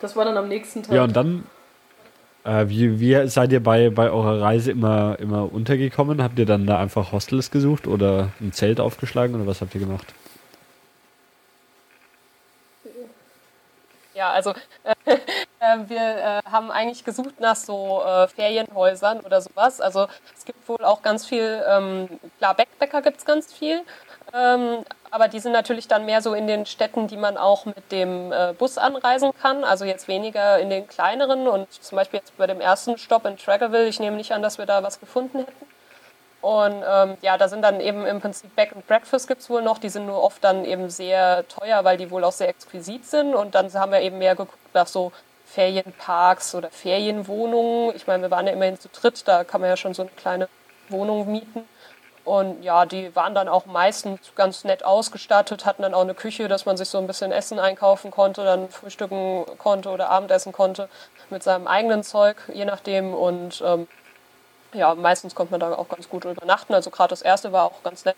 Das 0.00 0.16
war 0.16 0.24
dann 0.24 0.36
am 0.36 0.48
nächsten 0.48 0.82
Tag. 0.82 0.94
Ja, 0.94 1.04
und 1.04 1.14
dann 1.14 1.44
äh, 2.44 2.68
wie, 2.68 3.00
wie 3.00 3.26
seid 3.28 3.52
ihr 3.52 3.62
bei, 3.62 3.90
bei 3.90 4.10
eurer 4.10 4.40
Reise 4.40 4.70
immer, 4.70 5.18
immer 5.18 5.50
untergekommen? 5.52 6.22
Habt 6.22 6.38
ihr 6.38 6.46
dann 6.46 6.66
da 6.66 6.78
einfach 6.78 7.12
Hostels 7.12 7.50
gesucht 7.50 7.86
oder 7.86 8.30
ein 8.40 8.52
Zelt 8.52 8.80
aufgeschlagen 8.80 9.34
oder 9.34 9.46
was 9.46 9.60
habt 9.60 9.74
ihr 9.74 9.80
gemacht? 9.80 10.06
Ja, 14.14 14.30
also 14.30 14.50
äh, 14.84 15.16
wir 15.86 16.00
äh, 16.00 16.40
haben 16.50 16.70
eigentlich 16.70 17.04
gesucht 17.04 17.40
nach 17.40 17.56
so 17.56 18.02
äh, 18.02 18.28
Ferienhäusern 18.28 19.20
oder 19.20 19.40
sowas. 19.40 19.80
Also 19.80 20.06
es 20.36 20.44
gibt 20.44 20.68
wohl 20.68 20.84
auch 20.84 21.02
ganz 21.02 21.26
viel, 21.26 21.62
ähm, 21.68 22.08
klar, 22.38 22.54
Backpacker 22.54 23.02
gibt 23.02 23.18
es 23.18 23.24
ganz 23.24 23.52
viel, 23.52 23.82
ähm, 24.32 24.84
aber 25.10 25.28
die 25.28 25.38
sind 25.38 25.52
natürlich 25.52 25.86
dann 25.86 26.06
mehr 26.06 26.22
so 26.22 26.34
in 26.34 26.46
den 26.46 26.66
Städten, 26.66 27.06
die 27.06 27.16
man 27.16 27.36
auch 27.36 27.66
mit 27.66 27.92
dem 27.92 28.32
äh, 28.32 28.52
Bus 28.58 28.78
anreisen 28.78 29.30
kann. 29.40 29.62
Also 29.62 29.84
jetzt 29.84 30.08
weniger 30.08 30.58
in 30.58 30.70
den 30.70 30.88
kleineren. 30.88 31.46
Und 31.46 31.72
zum 31.72 31.96
Beispiel 31.96 32.18
jetzt 32.18 32.36
bei 32.36 32.48
dem 32.48 32.60
ersten 32.60 32.98
Stopp 32.98 33.24
in 33.26 33.36
Trackerville, 33.36 33.86
ich 33.86 34.00
nehme 34.00 34.16
nicht 34.16 34.32
an, 34.32 34.42
dass 34.42 34.58
wir 34.58 34.66
da 34.66 34.82
was 34.82 34.98
gefunden 34.98 35.38
hätten. 35.38 35.66
Und 36.40 36.82
ähm, 36.86 37.16
ja, 37.22 37.38
da 37.38 37.48
sind 37.48 37.62
dann 37.62 37.80
eben 37.80 38.04
im 38.04 38.20
Prinzip 38.20 38.54
Back 38.54 38.72
and 38.74 38.86
Breakfast 38.86 39.28
gibt 39.28 39.40
es 39.40 39.48
wohl 39.48 39.62
noch. 39.62 39.78
Die 39.78 39.88
sind 39.88 40.04
nur 40.04 40.22
oft 40.22 40.44
dann 40.44 40.64
eben 40.64 40.90
sehr 40.90 41.48
teuer, 41.48 41.84
weil 41.84 41.96
die 41.96 42.10
wohl 42.10 42.22
auch 42.22 42.32
sehr 42.32 42.48
exquisit 42.48 43.06
sind. 43.06 43.34
Und 43.34 43.54
dann 43.54 43.72
haben 43.72 43.92
wir 43.92 44.02
eben 44.02 44.18
mehr 44.18 44.34
geguckt 44.34 44.74
nach 44.74 44.86
so 44.86 45.12
Ferienparks 45.54 46.54
oder 46.54 46.70
Ferienwohnungen. 46.70 47.94
Ich 47.94 48.06
meine, 48.06 48.22
wir 48.22 48.30
waren 48.30 48.46
ja 48.46 48.52
immerhin 48.52 48.78
zu 48.78 48.88
dritt, 48.88 49.26
da 49.28 49.44
kann 49.44 49.60
man 49.60 49.70
ja 49.70 49.76
schon 49.76 49.94
so 49.94 50.02
eine 50.02 50.10
kleine 50.10 50.48
Wohnung 50.88 51.30
mieten. 51.30 51.68
Und 52.24 52.62
ja, 52.62 52.86
die 52.86 53.14
waren 53.14 53.34
dann 53.34 53.48
auch 53.48 53.66
meistens 53.66 54.32
ganz 54.34 54.64
nett 54.64 54.84
ausgestattet, 54.84 55.66
hatten 55.66 55.82
dann 55.82 55.94
auch 55.94 56.00
eine 56.00 56.14
Küche, 56.14 56.48
dass 56.48 56.64
man 56.64 56.76
sich 56.76 56.88
so 56.88 56.98
ein 56.98 57.06
bisschen 57.06 57.32
Essen 57.32 57.58
einkaufen 57.58 58.10
konnte, 58.10 58.44
dann 58.44 58.70
frühstücken 58.70 59.44
konnte 59.58 59.90
oder 59.90 60.08
Abendessen 60.08 60.52
konnte 60.52 60.88
mit 61.30 61.42
seinem 61.42 61.66
eigenen 61.66 62.02
Zeug, 62.02 62.36
je 62.52 62.64
nachdem. 62.64 63.14
Und 63.14 63.62
ähm, 63.64 63.86
ja, 64.72 64.94
meistens 64.94 65.34
konnte 65.34 65.52
man 65.52 65.60
da 65.60 65.74
auch 65.74 65.88
ganz 65.88 66.08
gut 66.08 66.24
übernachten. 66.24 66.74
Also 66.74 66.90
gerade 66.90 67.10
das 67.10 67.22
erste 67.22 67.52
war 67.52 67.64
auch 67.64 67.82
ganz 67.82 68.04
nett. 68.04 68.16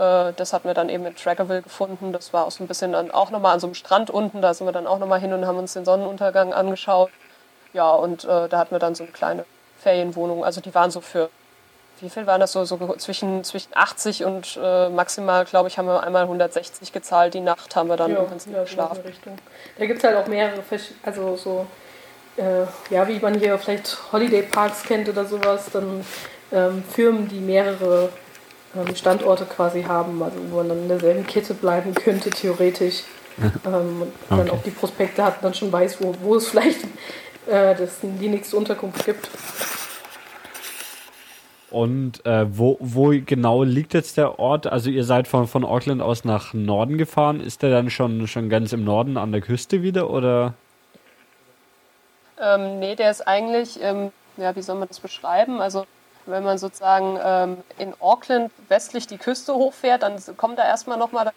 Äh, 0.00 0.32
das 0.34 0.52
hatten 0.52 0.66
wir 0.66 0.74
dann 0.74 0.88
eben 0.88 1.04
in 1.04 1.14
Trackerville 1.14 1.62
gefunden. 1.62 2.12
Das 2.12 2.32
war 2.32 2.46
auch 2.46 2.50
so 2.50 2.64
ein 2.64 2.68
bisschen 2.68 2.92
dann 2.92 3.10
auch 3.10 3.30
nochmal 3.30 3.54
an 3.54 3.60
so 3.60 3.66
einem 3.66 3.74
Strand 3.74 4.10
unten. 4.10 4.40
Da 4.40 4.54
sind 4.54 4.66
wir 4.66 4.72
dann 4.72 4.86
auch 4.86 4.98
nochmal 4.98 5.20
hin 5.20 5.32
und 5.32 5.46
haben 5.46 5.58
uns 5.58 5.74
den 5.74 5.84
Sonnenuntergang 5.84 6.54
angeschaut. 6.54 7.10
Ja, 7.74 7.92
und 7.92 8.24
äh, 8.24 8.48
da 8.48 8.58
hatten 8.58 8.72
wir 8.72 8.78
dann 8.78 8.94
so 8.94 9.04
eine 9.04 9.12
kleine 9.12 9.44
Ferienwohnung. 9.78 10.44
Also 10.44 10.60
die 10.60 10.74
waren 10.74 10.90
so 10.90 11.00
für 11.00 11.28
wie 12.00 12.08
viel 12.08 12.26
waren 12.26 12.40
das 12.40 12.52
so, 12.52 12.64
so 12.64 12.78
zwischen, 12.96 13.44
zwischen 13.44 13.68
80 13.74 14.24
und 14.24 14.58
äh, 14.62 14.88
maximal, 14.88 15.44
glaube 15.44 15.68
ich, 15.68 15.76
haben 15.76 15.86
wir 15.86 16.02
einmal 16.02 16.22
160 16.22 16.94
gezahlt. 16.94 17.34
Die 17.34 17.40
Nacht 17.40 17.76
haben 17.76 17.90
wir 17.90 17.98
dann 17.98 18.12
ja, 18.12 18.20
im 18.20 18.26
Prinzip 18.26 18.54
ja, 18.54 18.62
geschlafen. 18.62 19.00
Da 19.78 19.84
gibt 19.84 19.98
es 19.98 20.04
halt 20.04 20.16
auch 20.16 20.26
mehrere, 20.26 20.62
also 21.02 21.36
so, 21.36 21.66
äh, 22.38 22.62
ja, 22.88 23.06
wie 23.06 23.18
man 23.18 23.34
hier 23.34 23.58
vielleicht 23.58 23.98
Holiday 24.12 24.40
Parks 24.40 24.82
kennt 24.82 25.10
oder 25.10 25.26
sowas, 25.26 25.66
dann 25.70 26.02
ähm, 26.52 26.82
Firmen, 26.90 27.28
die 27.28 27.40
mehrere 27.40 28.08
Standorte 28.94 29.44
quasi 29.46 29.82
haben, 29.82 30.22
also 30.22 30.36
wo 30.50 30.58
man 30.58 30.68
dann 30.68 30.78
in 30.82 30.88
derselben 30.88 31.26
Kette 31.26 31.54
bleiben 31.54 31.94
könnte, 31.94 32.30
theoretisch. 32.30 33.02
ähm, 33.66 34.02
und 34.02 34.12
dann 34.28 34.40
Okay. 34.40 34.50
auch 34.50 34.62
die 34.62 34.70
Prospekte 34.70 35.24
hat, 35.24 35.42
dann 35.42 35.54
schon 35.54 35.72
weiß, 35.72 36.00
wo, 36.00 36.14
wo 36.22 36.36
es 36.36 36.48
vielleicht 36.50 36.84
äh, 37.46 37.74
das, 37.74 37.98
die 38.02 38.28
nächste 38.28 38.56
Unterkunft 38.56 39.04
gibt. 39.04 39.28
Und 41.70 42.26
äh, 42.26 42.46
wo, 42.50 42.76
wo 42.80 43.10
genau 43.24 43.62
liegt 43.62 43.94
jetzt 43.94 44.16
der 44.16 44.40
Ort? 44.40 44.66
Also 44.66 44.90
ihr 44.90 45.04
seid 45.04 45.28
von, 45.28 45.46
von 45.46 45.64
Auckland 45.64 46.02
aus 46.02 46.24
nach 46.24 46.52
Norden 46.52 46.98
gefahren. 46.98 47.40
Ist 47.40 47.62
der 47.62 47.70
dann 47.70 47.90
schon, 47.90 48.26
schon 48.26 48.48
ganz 48.48 48.72
im 48.72 48.82
Norden 48.84 49.16
an 49.16 49.30
der 49.30 49.40
Küste 49.40 49.82
wieder 49.82 50.10
oder? 50.10 50.54
Ähm, 52.40 52.80
nee, 52.80 52.96
der 52.96 53.10
ist 53.12 53.26
eigentlich, 53.26 53.78
ähm, 53.82 54.10
ja, 54.36 54.54
wie 54.56 54.62
soll 54.62 54.76
man 54.78 54.88
das 54.88 54.98
beschreiben? 54.98 55.60
Also, 55.60 55.84
wenn 56.30 56.44
man 56.44 56.58
sozusagen 56.58 57.18
ähm, 57.22 57.56
in 57.78 57.94
Auckland 58.00 58.52
westlich 58.68 59.06
die 59.06 59.18
Küste 59.18 59.54
hochfährt, 59.54 60.02
dann 60.02 60.16
kommt 60.36 60.58
da 60.58 60.64
erstmal 60.64 60.98
nochmal, 60.98 61.26
da 61.26 61.32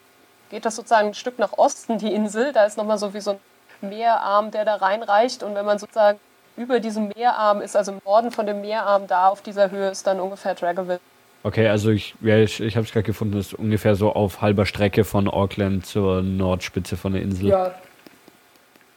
geht 0.50 0.66
das 0.66 0.76
sozusagen 0.76 1.10
ein 1.10 1.14
Stück 1.14 1.40
nach 1.40 1.54
Osten, 1.54 1.98
die 1.98 2.14
Insel. 2.14 2.54
Da 2.54 2.66
ist 2.66 2.78
nochmal 2.78 2.98
so 2.98 3.14
wie 3.14 3.22
so 3.22 3.32
ein 3.32 3.90
Meerarm, 3.90 4.52
der 4.52 4.66
da 4.66 4.76
reinreicht. 4.76 5.44
Und 5.44 5.56
wenn 5.56 5.66
man 5.66 5.80
sozusagen 5.80 6.20
über 6.56 6.80
diesem 6.80 7.10
Meerarm 7.10 7.62
ist, 7.62 7.76
also 7.76 7.94
im 7.94 8.02
Norden 8.06 8.32
von 8.32 8.46
dem 8.46 8.62
Meerarm, 8.62 9.08
da 9.08 9.28
auf 9.28 9.42
dieser 9.42 9.72
Höhe 9.72 9.90
ist 9.90 10.06
dann 10.06 10.20
ungefähr 10.20 10.56
Dragaville. 10.56 11.00
Okay, 11.46 11.68
also 11.68 11.90
ich, 11.90 12.16
ja, 12.22 12.38
ich, 12.38 12.62
ich 12.62 12.78
habe 12.78 12.86
es 12.86 12.94
gerade 12.94 13.04
gefunden, 13.04 13.36
das 13.36 13.48
ist 13.48 13.54
ungefähr 13.54 13.96
so 13.96 14.14
auf 14.14 14.42
halber 14.42 14.66
Strecke 14.66 15.04
von 15.04 15.28
Auckland 15.28 15.86
zur 15.86 16.22
Nordspitze 16.22 16.96
von 16.96 17.14
der 17.14 17.22
Insel. 17.22 17.50
Ja. 17.50 17.76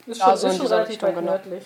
Ist 0.05 0.19
Ja, 0.19 0.27
schon, 0.29 0.37
so 0.37 0.47
in 0.47 0.53
ist 0.53 0.57
schon 0.59 0.67
relativ 0.67 0.89
Richtung, 0.91 1.09
weit 1.09 1.15
genau. 1.15 1.31
nördlich. 1.31 1.65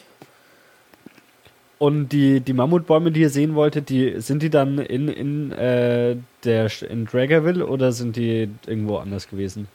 Und 1.81 2.09
die, 2.09 2.41
die 2.41 2.53
Mammutbäume, 2.53 3.09
die 3.11 3.21
ihr 3.21 3.31
sehen 3.31 3.55
wolltet, 3.55 3.89
die 3.89 4.21
sind 4.21 4.43
die 4.43 4.51
dann 4.51 4.77
in, 4.77 5.07
in, 5.07 5.51
äh, 5.51 6.11
in 6.11 7.05
Draggerville 7.07 7.65
oder 7.65 7.91
sind 7.91 8.15
die 8.17 8.53
irgendwo 8.67 8.97
anders 8.97 9.27
gewesen? 9.27 9.67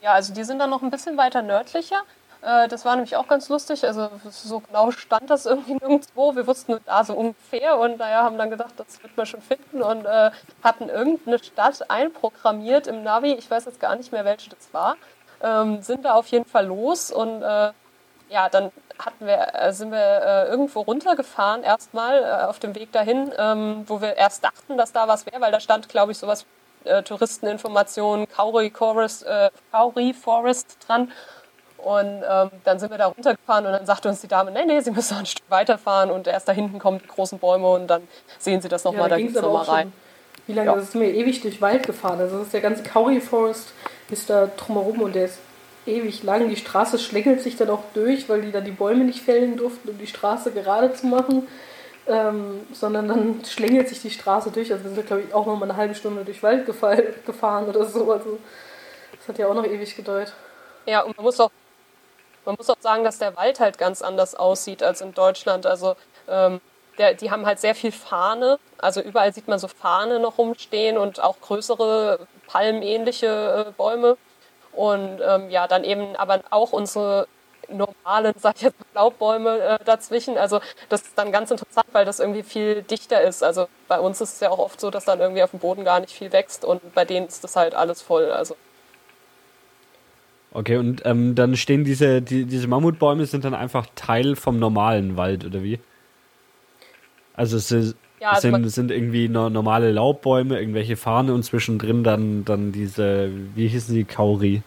Ja, 0.00 0.12
also 0.14 0.32
die 0.32 0.44
sind 0.44 0.58
dann 0.58 0.70
noch 0.70 0.82
ein 0.82 0.90
bisschen 0.90 1.18
weiter 1.18 1.42
nördlicher. 1.42 2.00
Äh, 2.40 2.68
Das 2.68 2.86
war 2.86 2.96
nämlich 2.96 3.14
auch 3.16 3.28
ganz 3.28 3.50
lustig. 3.50 3.84
Also 3.84 4.08
so 4.30 4.60
genau 4.60 4.90
stand 4.90 5.28
das 5.28 5.44
irgendwie 5.44 5.74
nirgendwo. 5.74 6.34
Wir 6.34 6.46
wussten 6.46 6.72
nur 6.72 6.80
da 6.86 7.04
so 7.04 7.12
ungefähr 7.12 7.78
und 7.78 7.98
naja, 7.98 8.22
haben 8.22 8.38
dann 8.38 8.48
gedacht, 8.48 8.72
das 8.78 9.02
wird 9.02 9.14
man 9.18 9.26
schon 9.26 9.42
finden 9.42 9.82
und 9.82 10.06
äh, 10.06 10.30
hatten 10.62 10.88
irgendeine 10.88 11.38
Stadt 11.40 11.90
einprogrammiert 11.90 12.86
im 12.86 13.02
Navi. 13.02 13.34
Ich 13.34 13.50
weiß 13.50 13.66
jetzt 13.66 13.80
gar 13.80 13.96
nicht 13.96 14.12
mehr, 14.12 14.24
welche 14.24 14.48
das 14.48 14.72
war. 14.72 14.96
Ähm, 15.42 15.82
sind 15.82 16.06
da 16.06 16.14
auf 16.14 16.28
jeden 16.28 16.46
Fall 16.46 16.64
los 16.66 17.10
und 17.10 17.42
äh, 17.42 17.72
ja, 18.30 18.48
dann 18.50 18.70
hatten 18.98 19.26
wir, 19.26 19.54
äh, 19.54 19.72
sind 19.72 19.90
wir 19.90 19.98
äh, 19.98 20.48
irgendwo 20.48 20.80
runtergefahren 20.80 21.62
erstmal 21.62 22.22
äh, 22.22 22.46
auf 22.46 22.58
dem 22.58 22.74
Weg 22.74 22.92
dahin, 22.92 23.30
ähm, 23.38 23.84
wo 23.86 24.00
wir 24.00 24.16
erst 24.16 24.44
dachten, 24.44 24.76
dass 24.76 24.92
da 24.92 25.06
was 25.08 25.26
wäre, 25.26 25.40
weil 25.40 25.52
da 25.52 25.60
stand, 25.60 25.88
glaube 25.88 26.12
ich, 26.12 26.18
sowas 26.18 26.44
äh, 26.84 27.02
Touristeninformationen, 27.02 28.28
Kauri 28.28 28.70
Forest, 28.70 29.26
äh, 29.26 29.50
Kauri 29.72 30.12
Forest 30.14 30.78
dran. 30.86 31.10
Und 31.78 32.24
ähm, 32.28 32.50
dann 32.64 32.80
sind 32.80 32.90
wir 32.90 32.98
da 32.98 33.06
runtergefahren 33.06 33.64
und 33.66 33.72
dann 33.72 33.86
sagte 33.86 34.08
uns 34.08 34.20
die 34.20 34.26
Dame, 34.26 34.50
nee, 34.50 34.64
nee, 34.64 34.80
Sie 34.80 34.90
müssen 34.90 35.14
noch 35.14 35.20
ein 35.20 35.26
Stück 35.26 35.48
weiterfahren 35.48 36.10
und 36.10 36.26
erst 36.26 36.48
da 36.48 36.52
hinten 36.52 36.80
kommen 36.80 36.98
die 36.98 37.06
großen 37.06 37.38
Bäume 37.38 37.68
und 37.68 37.86
dann 37.86 38.02
sehen 38.40 38.60
Sie 38.60 38.68
das 38.68 38.82
nochmal, 38.82 39.02
ja, 39.02 39.08
da 39.10 39.16
ging's 39.16 39.32
geht's 39.34 39.42
nochmal 39.44 39.64
schon- 39.64 39.74
rein. 39.74 39.92
Wie 40.48 40.54
lange? 40.54 40.70
Ja. 40.70 40.74
Das 40.74 40.84
ist 40.84 40.94
mir 40.96 41.06
ewig 41.14 41.40
durch 41.42 41.60
Wald 41.60 41.86
gefahren. 41.86 42.18
Also 42.20 42.38
das 42.38 42.46
ist 42.46 42.52
der 42.54 42.62
ganze 42.62 42.82
Kauri 42.82 43.20
Forest 43.20 43.72
ist 44.10 44.28
da 44.30 44.46
drumherum 44.56 45.02
und 45.02 45.14
der 45.14 45.26
ist 45.26 45.38
ewig 45.88 46.22
lang. 46.22 46.48
Die 46.48 46.56
Straße 46.56 46.98
schlängelt 46.98 47.40
sich 47.40 47.56
dann 47.56 47.70
auch 47.70 47.82
durch, 47.94 48.28
weil 48.28 48.42
die 48.42 48.52
da 48.52 48.60
die 48.60 48.70
Bäume 48.70 49.04
nicht 49.04 49.22
fällen 49.22 49.56
durften, 49.56 49.88
um 49.88 49.98
die 49.98 50.06
Straße 50.06 50.52
gerade 50.52 50.92
zu 50.92 51.06
machen. 51.06 51.48
Ähm, 52.06 52.66
sondern 52.72 53.08
dann 53.08 53.44
schlängelt 53.44 53.88
sich 53.88 54.00
die 54.00 54.10
Straße 54.10 54.50
durch. 54.50 54.72
Also 54.72 54.84
wir 54.84 54.92
sind, 54.92 55.06
glaube 55.06 55.22
ich, 55.26 55.34
auch 55.34 55.44
noch 55.44 55.58
mal 55.58 55.64
eine 55.64 55.76
halbe 55.76 55.94
Stunde 55.94 56.24
durch 56.24 56.42
Wald 56.42 56.64
gefahren 56.64 57.66
oder 57.66 57.84
so. 57.84 58.10
Also 58.10 58.38
das 59.18 59.28
hat 59.28 59.38
ja 59.38 59.46
auch 59.48 59.54
noch 59.54 59.66
ewig 59.66 59.94
gedauert. 59.94 60.32
Ja, 60.86 61.02
und 61.02 61.16
man 61.16 61.24
muss 61.24 61.38
auch, 61.38 61.50
man 62.46 62.54
muss 62.56 62.70
auch 62.70 62.80
sagen, 62.80 63.04
dass 63.04 63.18
der 63.18 63.36
Wald 63.36 63.60
halt 63.60 63.76
ganz 63.76 64.00
anders 64.00 64.34
aussieht 64.34 64.82
als 64.82 65.02
in 65.02 65.12
Deutschland. 65.12 65.66
Also 65.66 65.96
ähm, 66.28 66.62
der, 66.96 67.12
die 67.12 67.30
haben 67.30 67.44
halt 67.44 67.58
sehr 67.60 67.74
viel 67.74 67.92
Fahne. 67.92 68.58
Also 68.78 69.02
überall 69.02 69.34
sieht 69.34 69.46
man 69.46 69.58
so 69.58 69.68
Fahne 69.68 70.18
noch 70.18 70.38
rumstehen 70.38 70.96
und 70.96 71.22
auch 71.22 71.40
größere 71.40 72.26
palmähnliche 72.46 73.66
äh, 73.68 73.72
Bäume. 73.72 74.16
Und 74.78 75.18
ähm, 75.26 75.50
ja, 75.50 75.66
dann 75.66 75.82
eben 75.82 76.14
aber 76.14 76.40
auch 76.50 76.72
unsere 76.72 77.26
normalen, 77.68 78.32
sag 78.38 78.54
ich 78.56 78.62
jetzt, 78.62 78.76
Laubbäume 78.94 79.58
äh, 79.58 79.78
dazwischen. 79.84 80.38
Also 80.38 80.60
das 80.88 81.02
ist 81.02 81.18
dann 81.18 81.32
ganz 81.32 81.50
interessant, 81.50 81.88
weil 81.90 82.04
das 82.04 82.20
irgendwie 82.20 82.44
viel 82.44 82.82
dichter 82.82 83.20
ist. 83.20 83.42
Also 83.42 83.66
bei 83.88 83.98
uns 83.98 84.20
ist 84.20 84.34
es 84.34 84.40
ja 84.40 84.50
auch 84.50 84.60
oft 84.60 84.80
so, 84.80 84.92
dass 84.92 85.04
dann 85.04 85.18
irgendwie 85.18 85.42
auf 85.42 85.50
dem 85.50 85.58
Boden 85.58 85.84
gar 85.84 85.98
nicht 85.98 86.12
viel 86.12 86.30
wächst 86.30 86.64
und 86.64 86.94
bei 86.94 87.04
denen 87.04 87.26
ist 87.26 87.42
das 87.42 87.56
halt 87.56 87.74
alles 87.74 88.02
voll. 88.02 88.30
Also 88.30 88.54
Okay, 90.52 90.76
und 90.76 91.04
ähm, 91.04 91.34
dann 91.34 91.56
stehen 91.56 91.82
diese, 91.82 92.22
die, 92.22 92.44
diese 92.44 92.68
Mammutbäume 92.68 93.26
sind 93.26 93.44
dann 93.44 93.54
einfach 93.54 93.88
Teil 93.96 94.36
vom 94.36 94.60
normalen 94.60 95.16
Wald, 95.16 95.44
oder 95.44 95.64
wie? 95.64 95.80
Also 97.34 97.56
es 97.56 97.72
ist, 97.72 97.96
Ja, 98.20 98.30
also 98.30 98.50
sind, 98.50 98.68
sind 98.70 98.90
irgendwie 98.90 99.28
no, 99.28 99.48
normale 99.48 99.92
Laubbäume, 99.92 100.58
irgendwelche 100.58 100.96
Fahne 100.96 101.34
und 101.34 101.44
zwischendrin 101.44 102.02
dann, 102.02 102.44
dann 102.44 102.72
diese, 102.72 103.30
wie 103.54 103.68
hießen 103.68 103.94
die, 103.94 104.04
Kauri. 104.04 104.62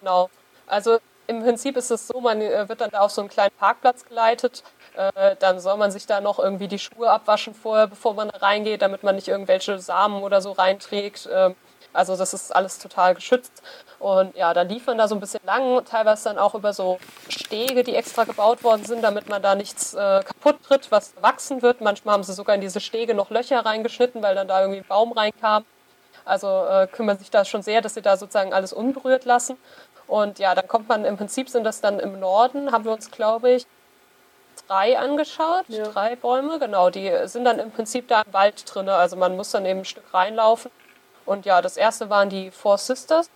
Genau. 0.00 0.28
Also 0.66 0.98
im 1.26 1.42
Prinzip 1.42 1.76
ist 1.76 1.90
es 1.90 2.06
so, 2.06 2.20
man 2.20 2.40
äh, 2.40 2.68
wird 2.68 2.80
dann 2.80 2.90
da 2.90 3.00
auf 3.00 3.10
so 3.10 3.22
einen 3.22 3.30
kleinen 3.30 3.54
Parkplatz 3.58 4.04
geleitet. 4.04 4.62
Äh, 4.96 5.36
dann 5.38 5.58
soll 5.58 5.76
man 5.76 5.90
sich 5.90 6.06
da 6.06 6.20
noch 6.20 6.38
irgendwie 6.38 6.68
die 6.68 6.78
Schuhe 6.78 7.10
abwaschen 7.10 7.54
vorher, 7.54 7.86
bevor 7.86 8.14
man 8.14 8.28
da 8.28 8.38
reingeht, 8.38 8.82
damit 8.82 9.02
man 9.02 9.14
nicht 9.14 9.28
irgendwelche 9.28 9.78
Samen 9.78 10.22
oder 10.22 10.40
so 10.40 10.52
reinträgt. 10.52 11.28
Ähm, 11.32 11.54
also 11.94 12.16
das 12.16 12.34
ist 12.34 12.54
alles 12.54 12.78
total 12.78 13.14
geschützt. 13.14 13.62
Und 13.98 14.36
ja, 14.36 14.52
dann 14.52 14.68
lief 14.68 14.86
man 14.86 14.98
da 14.98 15.08
so 15.08 15.14
ein 15.14 15.20
bisschen 15.20 15.40
lang, 15.46 15.82
teilweise 15.84 16.24
dann 16.24 16.38
auch 16.38 16.54
über 16.54 16.72
so 16.72 16.98
Stege, 17.28 17.84
die 17.84 17.94
extra 17.94 18.24
gebaut 18.24 18.62
worden 18.62 18.84
sind, 18.84 19.02
damit 19.02 19.28
man 19.28 19.40
da 19.40 19.54
nichts 19.54 19.94
äh, 19.94 20.22
kaputt 20.24 20.62
tritt, 20.62 20.90
was 20.90 21.14
wachsen 21.22 21.62
wird. 21.62 21.80
Manchmal 21.80 22.14
haben 22.14 22.24
sie 22.24 22.34
sogar 22.34 22.54
in 22.54 22.60
diese 22.60 22.80
Stege 22.80 23.14
noch 23.14 23.30
Löcher 23.30 23.64
reingeschnitten, 23.64 24.22
weil 24.22 24.34
dann 24.34 24.48
da 24.48 24.60
irgendwie 24.60 24.80
ein 24.80 24.86
Baum 24.86 25.12
reinkam. 25.12 25.64
Also 26.24 26.48
äh, 26.66 26.86
kümmern 26.86 27.18
sich 27.18 27.30
da 27.30 27.44
schon 27.44 27.62
sehr, 27.62 27.80
dass 27.80 27.94
sie 27.94 28.02
da 28.02 28.16
sozusagen 28.16 28.52
alles 28.52 28.72
unberührt 28.72 29.24
lassen. 29.24 29.56
Und 30.06 30.38
ja, 30.38 30.54
dann 30.54 30.68
kommt 30.68 30.88
man, 30.88 31.04
im 31.04 31.16
Prinzip 31.16 31.48
sind 31.48 31.64
das 31.64 31.80
dann 31.80 31.98
im 31.98 32.20
Norden, 32.20 32.72
haben 32.72 32.84
wir 32.84 32.92
uns, 32.92 33.10
glaube 33.10 33.52
ich, 33.52 33.66
drei 34.68 34.98
angeschaut, 34.98 35.64
Ja. 35.68 35.84
drei 35.88 36.16
Bäume, 36.16 36.58
genau, 36.58 36.90
die 36.90 37.10
sind 37.24 37.44
dann 37.44 37.58
im 37.58 37.70
Prinzip 37.70 38.08
da 38.08 38.22
im 38.22 38.32
Wald 38.32 38.64
drin. 38.66 38.88
Also 38.88 39.16
man 39.16 39.36
muss 39.36 39.50
dann 39.50 39.64
eben 39.66 39.80
ein 39.80 39.84
Stück 39.84 40.12
reinlaufen. 40.12 40.70
Und 41.26 41.46
ja, 41.46 41.62
das 41.62 41.76
erste 41.76 42.10
waren 42.10 42.28
die 42.28 42.50
Four 42.50 42.78
Sisters. 42.78 43.30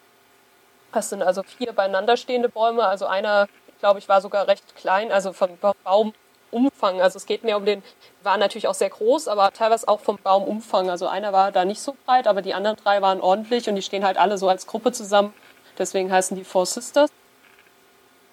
Das 0.93 1.11
sind 1.11 1.23
also 1.23 1.43
vier 1.43 1.73
beieinander 1.73 2.17
stehende 2.17 2.49
Bäume. 2.49 2.85
Also 2.85 3.07
einer, 3.07 3.49
glaube 3.81 3.99
ich, 3.99 4.09
war 4.09 4.21
sogar 4.21 4.49
recht 4.49 4.75
klein, 4.77 5.13
also 5.13 5.33
vom 5.33 5.57
Ba- 5.59 5.75
Baumumfang. 5.85 7.01
Also 7.01 7.17
es 7.19 7.27
geht 7.27 7.45
mehr 7.45 7.57
um 7.57 7.65
den, 7.65 7.83
war 8.23 8.37
natürlich 8.39 8.69
auch 8.69 8.75
sehr 8.75 8.91
groß, 8.91 9.29
aber 9.29 9.53
teilweise 9.53 9.87
auch 9.89 10.01
vom 10.01 10.19
Baumumfang. 10.19 10.89
Also 10.91 11.07
einer 11.07 11.33
war 11.33 11.53
da 11.53 11.65
nicht 11.65 11.81
so 11.81 11.97
breit, 12.07 12.27
aber 12.27 12.43
die 12.43 12.55
anderen 12.55 12.77
drei 12.77 13.03
waren 13.03 13.21
ordentlich 13.21 13.69
und 13.69 13.75
die 13.75 13.83
stehen 13.83 14.05
halt 14.05 14.17
alle 14.17 14.39
so 14.39 14.49
als 14.49 14.67
Gruppe 14.67 14.93
zusammen. 14.93 15.35
Deswegen 15.77 16.11
heißen 16.11 16.37
die 16.37 16.45
Four 16.45 16.67
Sisters. 16.67 17.11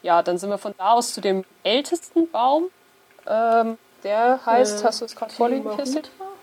Ja, 0.02 0.22
dann 0.22 0.38
sind 0.38 0.50
wir 0.50 0.58
von 0.58 0.74
da 0.78 0.92
aus 0.92 1.14
zu 1.14 1.22
dem 1.22 1.44
ältesten 1.64 2.30
Baum. 2.30 2.70
Ähm, 3.28 3.78
der 4.04 4.46
heißt, 4.46 4.82
Äh, 4.82 4.88
hast 4.88 5.02
du 5.02 5.06
es 5.06 5.16
gerade 5.16 5.34
vorliegen? 5.34 5.64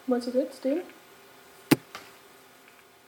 Meinst 0.07 0.29
du 0.29 0.39
jetzt 0.39 0.65
den? 0.65 0.83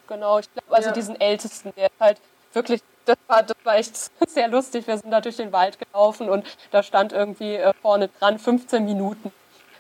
Genau, 0.09 0.39
ich 0.39 0.53
glaube, 0.53 0.75
also 0.77 0.89
Ja. 0.89 0.95
diesen 0.95 1.21
ältesten, 1.21 1.73
der 1.77 1.87
ist 1.87 2.01
halt 2.01 2.21
wirklich, 2.53 2.81
das 3.05 3.17
war, 3.27 3.43
das 3.43 3.57
war 3.65 3.77
echt 3.77 3.97
sehr 4.29 4.49
lustig. 4.49 4.87
Wir 4.87 4.99
sind 4.99 5.11
da 5.11 5.21
durch 5.21 5.37
den 5.37 5.53
Wald 5.53 5.79
gelaufen 5.79 6.29
und 6.29 6.47
da 6.71 6.83
stand 6.83 7.13
irgendwie 7.13 7.55
äh, 7.57 7.73
vorne 7.83 8.09
dran 8.09 8.39
15 8.39 8.85
Minuten. 8.85 9.33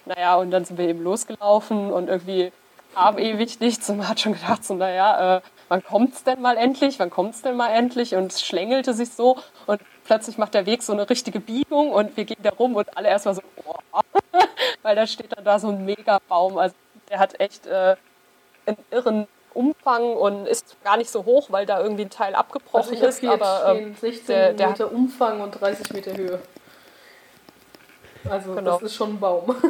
Naja, 0.06 0.36
und 0.36 0.50
dann 0.50 0.64
sind 0.64 0.76
wir 0.78 0.88
eben 0.88 1.02
losgelaufen 1.02 1.90
und 1.92 2.08
irgendwie 2.08 2.52
kam 2.94 3.18
ewig 3.18 3.58
nichts 3.60 3.88
und 3.90 3.96
man 3.98 4.08
hat 4.08 4.20
schon 4.20 4.34
gedacht, 4.34 4.64
so, 4.64 4.74
naja, 4.74 5.38
äh, 5.38 5.40
wann 5.68 5.82
kommt's 5.82 6.22
denn 6.24 6.40
mal 6.40 6.56
endlich? 6.56 6.98
Wann 6.98 7.10
kommt's 7.10 7.42
denn 7.42 7.56
mal 7.56 7.70
endlich? 7.70 8.14
Und 8.14 8.30
es 8.32 8.42
schlängelte 8.42 8.92
sich 8.94 9.10
so 9.10 9.38
und 9.66 9.80
plötzlich 10.04 10.36
macht 10.38 10.54
der 10.54 10.66
Weg 10.66 10.82
so 10.82 10.92
eine 10.92 11.08
richtige 11.08 11.40
Biegung 11.40 11.90
und 11.90 12.16
wir 12.16 12.24
gehen 12.24 12.42
da 12.42 12.50
rum 12.50 12.76
und 12.76 12.96
alle 12.96 13.08
erstmal 13.08 13.34
so, 13.34 13.42
boah, 13.64 13.80
weil 14.82 14.94
da 14.94 15.06
steht 15.06 15.36
dann 15.36 15.44
da 15.44 15.58
so 15.58 15.68
ein 15.70 15.84
Megabaum. 15.84 16.58
Also 16.58 16.76
der 17.08 17.18
hat 17.18 17.40
echt 17.40 17.66
äh, 17.66 17.96
einen 18.66 18.76
irren 18.90 19.26
Umfang 19.54 20.14
und 20.14 20.46
ist 20.46 20.76
gar 20.84 20.96
nicht 20.96 21.10
so 21.10 21.24
hoch, 21.24 21.50
weil 21.50 21.66
da 21.66 21.80
irgendwie 21.80 22.04
ein 22.04 22.10
Teil 22.10 22.34
Also 22.34 22.38
abgebrochen 22.38 22.94
ich 22.94 23.00
habe 23.00 23.08
ist. 23.08 23.24
Aber 23.24 23.74
ähm, 23.76 23.94
stehen 23.96 24.12
16 24.12 24.26
der- 24.26 24.52
der- 24.54 24.68
Meter 24.68 24.92
Umfang 24.92 25.40
und 25.40 25.50
30 25.52 25.92
Meter 25.92 26.16
Höhe. 26.16 26.38
Also 28.28 28.54
Genau. 28.54 28.72
das 28.72 28.82
ist 28.82 28.94
schon 28.94 29.10
ein 29.14 29.20
Baum. 29.20 29.54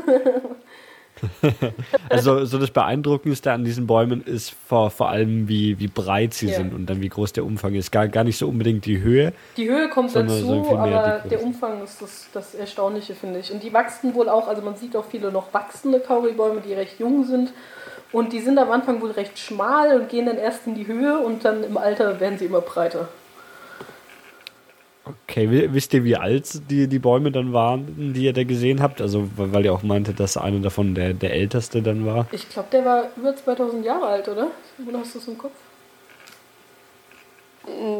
also 2.09 2.45
so 2.45 2.59
das 2.59 2.71
Beeindruckendste 2.71 3.53
an 3.53 3.65
diesen 3.65 3.87
Bäumen 3.87 4.23
ist 4.25 4.55
vor, 4.67 4.91
vor 4.91 5.11
allem, 5.11 5.49
wie, 5.49 5.79
wie 5.79 5.87
breit 5.87 6.35
sie 6.35 6.49
ja. 6.49 6.57
sind 6.57 6.75
und 6.75 6.87
dann 6.87 7.01
wie 7.01 7.09
groß 7.09 7.33
der 7.33 7.45
Umfang 7.45 7.75
ist. 7.75 7.93
Gar, 7.93 8.09
gar 8.09 8.25
nicht 8.25 8.37
so 8.39 8.49
unbedingt 8.49 8.85
die 8.85 9.01
Höhe. 9.01 9.33
Die 9.57 9.69
Höhe 9.69 9.89
kommt 9.89 10.15
dazu, 10.15 10.67
aber 10.77 11.23
der 11.31 11.43
Umfang 11.43 11.83
ist 11.85 12.03
das, 12.03 12.29
das 12.33 12.55
Erstaunliche, 12.55 13.15
finde 13.15 13.41
ich. 13.41 13.53
Und 13.53 13.63
die 13.63 13.73
wachsen 13.73 14.15
wohl 14.15 14.29
auch, 14.29 14.49
also 14.49 14.63
man 14.63 14.77
sieht 14.77 14.97
auch 14.97 15.05
viele 15.05 15.31
noch 15.31 15.53
wachsende 15.55 16.01
Kauribäume, 16.01 16.61
die 16.61 16.75
recht 16.75 16.99
jung 16.99 17.25
sind. 17.25 17.53
Und 18.15 18.33
die 18.33 18.39
sind 18.39 18.59
am 18.59 18.71
Anfang 18.71 19.03
wohl 19.03 19.11
recht 19.11 19.37
schmal 19.41 20.01
und 20.01 20.09
gehen 20.09 20.27
dann 20.27 20.39
erst 20.39 20.69
in 20.69 20.77
die 20.77 20.87
Höhe 20.87 21.19
und 21.19 21.45
dann 21.45 21.65
im 21.65 21.77
Alter 21.77 22.21
werden 22.21 22.39
sie 22.39 22.45
immer 22.45 22.61
breiter. 22.61 23.09
Okay, 25.05 25.69
wisst 25.73 25.93
ihr, 25.95 26.05
wie 26.05 26.15
alt 26.15 26.71
die, 26.71 26.87
die 26.87 27.01
Bäume 27.01 27.33
dann 27.33 27.53
waren, 27.53 28.13
die 28.15 28.27
ihr 28.27 28.33
da 28.33 28.45
gesehen 28.45 28.81
habt? 28.81 29.01
Also, 29.01 29.29
weil 29.37 29.65
ihr 29.65 29.73
auch 29.73 29.83
meinte, 29.83 30.15
dass 30.15 30.37
einer 30.37 30.61
davon 30.61 30.95
der, 30.95 31.13
der 31.13 31.33
älteste 31.33 31.83
dann 31.83 32.07
war. 32.07 32.29
Ich 32.31 32.49
glaube, 32.49 32.69
der 32.71 32.85
war 32.85 33.09
über 33.17 33.35
2000 33.35 33.85
Jahre 33.85 34.07
alt, 34.07 34.29
oder? 34.29 34.47
Oder 34.89 35.01
hast 35.01 35.17
du 35.17 35.19
es 35.19 35.27
im 35.27 35.37
Kopf? 35.37 35.55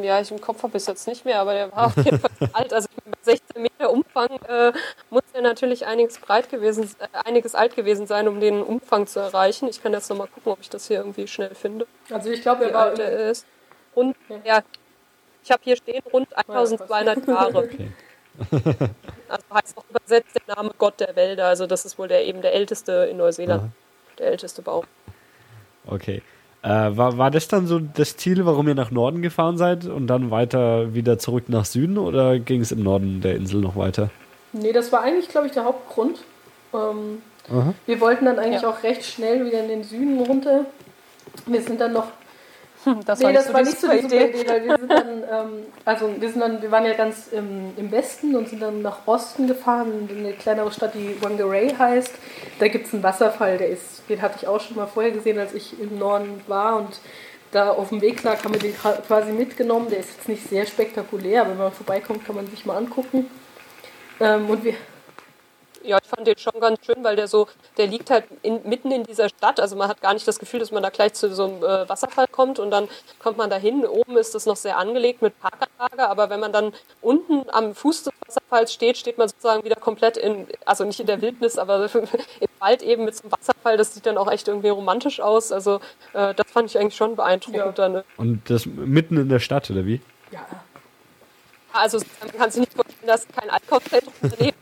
Ja, 0.03 0.21
ich 0.21 0.31
im 0.31 0.41
Kopf 0.41 0.63
habe 0.63 0.77
es 0.77 0.87
jetzt 0.87 1.07
nicht 1.07 1.25
mehr, 1.25 1.41
aber 1.41 1.55
der 1.55 1.73
war 1.73 1.87
auf 1.87 1.97
jeden 1.97 2.19
Fall 2.19 2.31
alt. 2.53 2.73
Also 2.73 2.89
mit 3.05 3.25
16 3.25 3.63
Meter 3.63 3.91
Umfang 3.91 4.29
äh, 4.47 4.73
muss 5.11 5.23
er 5.33 5.41
natürlich 5.41 5.87
einiges 5.87 6.19
breit 6.19 6.51
gewesen, 6.51 6.91
äh, 6.99 7.07
einiges 7.27 7.55
alt 7.55 7.75
gewesen 7.75 8.07
sein, 8.07 8.29
um 8.29 8.41
den 8.41 8.63
Umfang 8.63 9.07
zu 9.07 9.21
erreichen. 9.21 9.69
Ich 9.69 9.83
kann 9.83 9.93
jetzt 9.93 10.11
nochmal 10.11 10.29
gucken, 10.29 10.53
ob 10.53 10.61
ich 10.61 10.69
das 10.69 10.89
hier 10.89 10.99
irgendwie 10.99 11.27
schnell 11.27 11.55
finde. 11.55 11.87
Also 12.11 12.31
ich 12.31 12.43
glaube, 12.43 12.65
er 12.67 12.75
war 12.75 12.85
alt 12.87 12.99
er 12.99 13.31
ist. 13.31 13.47
Und 13.95 14.17
ja. 14.29 14.41
ja 14.45 14.63
ich 15.43 15.51
habe 15.51 15.63
hier 15.63 15.77
stehen 15.77 16.03
rund 16.13 16.29
1200 16.37 17.27
Jahre. 17.27 17.69
Okay. 18.37 18.91
also 19.29 19.45
heißt 19.55 19.79
auch 19.79 19.85
übersetzt 19.89 20.35
der 20.35 20.57
Name 20.57 20.73
Gott 20.77 20.99
der 20.99 21.15
Wälder. 21.15 21.47
Also 21.47 21.69
das 21.69 21.85
ist 21.85 22.01
wohl 22.01 22.09
der 22.09 22.27
eben 22.27 22.43
der 22.43 22.53
älteste 22.53 23.07
in 23.09 23.19
Neuseeland, 23.19 23.63
Aha. 23.63 23.71
der 24.19 24.27
älteste 24.27 24.61
Baum. 24.61 24.85
Okay. 25.87 26.21
Äh, 26.65 26.97
war, 26.97 27.19
war 27.19 27.31
das 27.31 27.47
dann 27.47 27.67
so 27.67 27.79
das 27.79 28.17
Ziel, 28.17 28.47
warum 28.47 28.67
ihr 28.69 28.75
nach 28.75 28.91
Norden 28.91 29.21
gefahren 29.21 29.59
seid 29.59 29.85
und 29.85 30.07
dann 30.07 30.31
weiter 30.31 30.95
wieder 30.95 31.19
zurück 31.19 31.45
nach 31.49 31.67
Süden 31.67 31.99
oder 31.99 32.39
ging 32.39 32.63
es 32.63 32.73
im 32.73 32.83
Norden 32.83 33.21
der 33.21 33.37
Insel 33.37 33.61
noch 33.61 33.77
weiter? 33.77 34.09
Nee, 34.55 34.73
das 34.73 34.91
war 34.91 35.03
eigentlich, 35.03 35.29
glaube 35.29 35.47
ich, 35.47 35.53
der 35.53 35.65
Hauptgrund. 35.65 36.25
Ähm, 36.73 37.21
wir 37.85 38.01
wollten 38.01 38.25
dann 38.25 38.39
eigentlich 38.39 38.63
ja. 38.63 38.71
auch 38.71 38.83
recht 38.83 39.05
schnell 39.05 39.45
wieder 39.45 39.63
in 39.63 39.69
den 39.69 39.85
Süden 39.85 40.19
runter. 40.21 40.65
Wir 41.45 41.61
sind 41.61 41.83
dann 41.83 41.93
noch 41.93 42.07
das 43.07 43.19
nee, 43.19 43.27
war 43.27 43.33
das 43.33 43.53
war 43.53 43.63
nicht 43.63 43.81
so 43.81 43.89
die 43.89 43.99
Idee. 43.99 44.29
Idee, 44.29 44.49
weil 44.49 44.65
wir 44.65 44.79
sind 44.79 44.91
dann, 44.91 45.23
ähm, 45.31 45.67
also 45.85 46.11
wir 46.19 46.29
sind 46.29 46.41
dann, 46.41 46.63
wir 46.63 46.71
waren 46.71 46.85
ja 46.85 46.95
ganz 46.95 47.29
im, 47.29 47.73
im 47.77 47.91
Westen 47.91 48.35
und 48.35 48.49
sind 48.49 48.63
dann 48.63 48.83
nach 48.83 49.07
Osten 49.07 49.47
gefahren, 49.47 50.09
in 50.09 50.19
eine 50.19 50.33
kleinere 50.33 50.71
Stadt, 50.73 50.95
die 50.95 51.17
Whangarei 51.23 51.69
heißt. 51.79 52.15
Da 52.59 52.69
gibt 52.69 52.87
es 52.87 52.95
einen 52.95 53.03
Wasserfall, 53.03 53.59
der 53.59 53.69
ist, 53.69 54.03
den 54.09 54.21
hatte 54.23 54.37
ich 54.41 54.47
auch 54.47 54.61
schon 54.61 54.77
mal 54.77 54.87
vorher 54.87 55.13
gesehen, 55.13 55.39
als 55.39 55.55
ich 55.55 55.79
im 55.81 55.99
Norden 55.99 56.43
war 56.47 56.77
und 56.77 57.01
da 57.53 57.71
auf 57.71 57.91
dem 57.91 58.01
Weg 58.01 58.23
lag, 58.25 58.43
haben 58.45 58.53
wir 58.53 58.61
den 58.61 58.75
quasi 58.75 59.33
mitgenommen. 59.33 59.89
Der 59.89 60.01
ist 60.01 60.11
jetzt 60.17 60.29
nicht 60.29 60.49
sehr 60.49 60.67
spektakulär, 60.67 61.43
aber 61.43 61.51
wenn 61.51 61.59
man 61.59 61.73
vorbeikommt, 61.73 62.27
kann 62.27 62.35
man 62.35 62.47
sich 62.49 62.67
mal 62.67 62.77
angucken. 62.77 63.27
Ähm, 64.21 64.51
und 64.51 64.65
wir, 64.65 64.75
ja, 65.85 65.99
ich 66.03 66.09
fand 66.09 66.27
den 66.27 66.39
schon 66.39 66.59
ganz 66.61 66.85
schön, 66.85 67.05
weil 67.05 67.17
der 67.17 67.29
so, 67.29 67.47
der 67.77 67.87
liegt 67.87 68.11
halt 68.11 68.25
in, 68.43 68.61
mitten 68.69 68.91
in 68.91 69.05
dieser 69.05 69.29
Stadt. 69.29 69.61
Also 69.61 69.77
man 69.77 69.89
hat 69.89 70.01
gar 70.01 70.15
nicht 70.15 70.27
das 70.27 70.39
Gefühl, 70.39 70.61
dass 70.61 70.73
man 70.73 70.83
da 70.83 70.91
gleich 70.91 71.15
zu 71.15 71.33
so 71.33 71.45
einem 71.45 71.63
äh, 71.63 71.89
Wasserfall 71.89 72.27
kommt 72.27 72.59
und 72.59 72.71
dann 72.71 72.89
kommt 73.19 73.39
man 73.39 73.51
da 73.51 73.57
hin. 73.57 73.87
Oben 73.87 74.17
ist 74.17 74.35
das 74.35 74.47
noch 74.47 74.57
sehr 74.57 74.79
angelegt 74.79 75.23
mit 75.23 75.35
Parkanlage, 75.39 76.09
aber 76.09 76.31
wenn 76.31 76.41
man 76.41 76.53
dann 76.53 76.73
unten 77.01 77.49
am 77.51 77.75
Fuß 77.75 78.05
des 78.05 78.13
Wasserfalls 78.27 78.73
steht, 78.73 78.97
steht 78.97 79.19
man 79.19 79.29
sozusagen 79.29 79.65
wieder 79.65 79.77
komplett 79.77 80.17
in, 80.17 80.47
also 80.65 80.85
nicht 80.85 81.01
in 81.01 81.07
der 81.07 81.21
Wildnis, 81.21 81.59
aber 81.59 81.89
im 81.95 82.49
Wald 82.59 82.83
eben 82.83 83.05
mit 83.05 83.15
so 83.15 83.25
einem 83.25 83.33
Wasserfall. 83.33 83.77
Das 83.77 83.95
sieht 83.95 84.07
dann 84.07 84.17
auch 84.17 84.31
echt 84.31 84.49
irgendwie 84.49 84.71
romantisch 84.71 85.21
aus. 85.21 85.53
Also 85.53 85.81
äh, 86.15 86.35
das 86.35 86.51
fand 86.51 86.71
ich 86.71 86.79
eigentlich 86.79 86.97
schon 86.97 87.17
beeindruckend. 87.17 87.57
Ja. 87.59 87.73
Dann, 87.73 87.93
ne? 87.93 88.05
Und 88.17 88.49
das 88.49 88.67
mitten 88.67 89.17
in 89.19 89.29
der 89.29 89.41
Stadt, 89.41 89.71
oder 89.71 89.85
wie? 89.85 90.01
Ja, 90.31 90.47
also 91.81 91.99
man 92.21 92.33
kann 92.33 92.51
sich 92.51 92.61
nicht 92.61 92.75
vorstellen, 92.75 93.07
dass 93.07 93.27
kein 93.29 93.51
Einkaufszentrum 93.51 94.15
daneben 94.23 94.55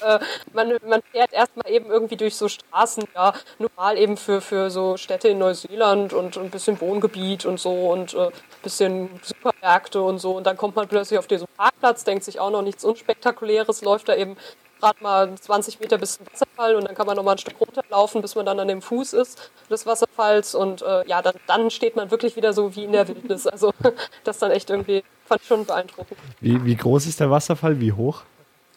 äh, 0.00 0.18
man, 0.52 0.76
man 0.86 1.02
fährt 1.12 1.32
erstmal 1.32 1.70
eben 1.70 1.90
irgendwie 1.90 2.16
durch 2.16 2.36
so 2.36 2.48
Straßen, 2.48 3.04
ja, 3.14 3.34
normal 3.58 3.98
eben 3.98 4.16
für, 4.16 4.40
für 4.40 4.70
so 4.70 4.96
Städte 4.96 5.28
in 5.28 5.38
Neuseeland 5.38 6.12
und, 6.12 6.36
ein 6.36 6.50
bisschen 6.50 6.80
Wohngebiet 6.80 7.44
und 7.44 7.60
so 7.60 7.90
und 7.90 8.14
äh, 8.14 8.30
bisschen 8.62 9.20
Supermärkte 9.22 10.00
und 10.00 10.18
so. 10.18 10.32
Und 10.36 10.46
dann 10.46 10.56
kommt 10.56 10.76
man 10.76 10.88
plötzlich 10.88 11.18
auf 11.18 11.26
diesen 11.26 11.46
Parkplatz, 11.56 12.04
denkt 12.04 12.24
sich 12.24 12.40
auch 12.40 12.50
noch 12.50 12.62
nichts 12.62 12.84
Unspektakuläres, 12.84 13.82
läuft 13.82 14.08
da 14.08 14.16
eben 14.16 14.36
gerade 14.80 15.02
mal 15.02 15.34
20 15.34 15.80
Meter 15.80 15.98
bis 15.98 16.16
zum 16.16 16.26
Wasserfall 16.32 16.74
und 16.74 16.88
dann 16.88 16.94
kann 16.94 17.06
man 17.06 17.14
noch 17.16 17.22
mal 17.22 17.32
ein 17.32 17.38
Stück 17.38 17.60
runterlaufen, 17.60 18.22
bis 18.22 18.34
man 18.34 18.46
dann 18.46 18.58
an 18.60 18.68
dem 18.68 18.80
Fuß 18.80 19.12
ist 19.12 19.50
des 19.68 19.84
Wasserfalls 19.84 20.54
und 20.54 20.80
äh, 20.80 21.06
ja, 21.06 21.20
dann, 21.20 21.34
dann 21.46 21.70
steht 21.70 21.96
man 21.96 22.10
wirklich 22.10 22.34
wieder 22.36 22.54
so 22.54 22.74
wie 22.74 22.84
in 22.84 22.92
der 22.92 23.06
Wildnis. 23.06 23.46
Also 23.46 23.72
das 24.24 24.38
dann 24.38 24.50
echt 24.50 24.70
irgendwie, 24.70 25.04
fand 25.30 25.42
ich 25.42 25.46
schon 25.46 25.64
beeindruckend. 25.64 26.18
Wie, 26.40 26.64
wie 26.64 26.74
groß 26.74 27.06
ist 27.06 27.20
der 27.20 27.30
Wasserfall, 27.30 27.80
wie 27.80 27.92
hoch? 27.92 28.22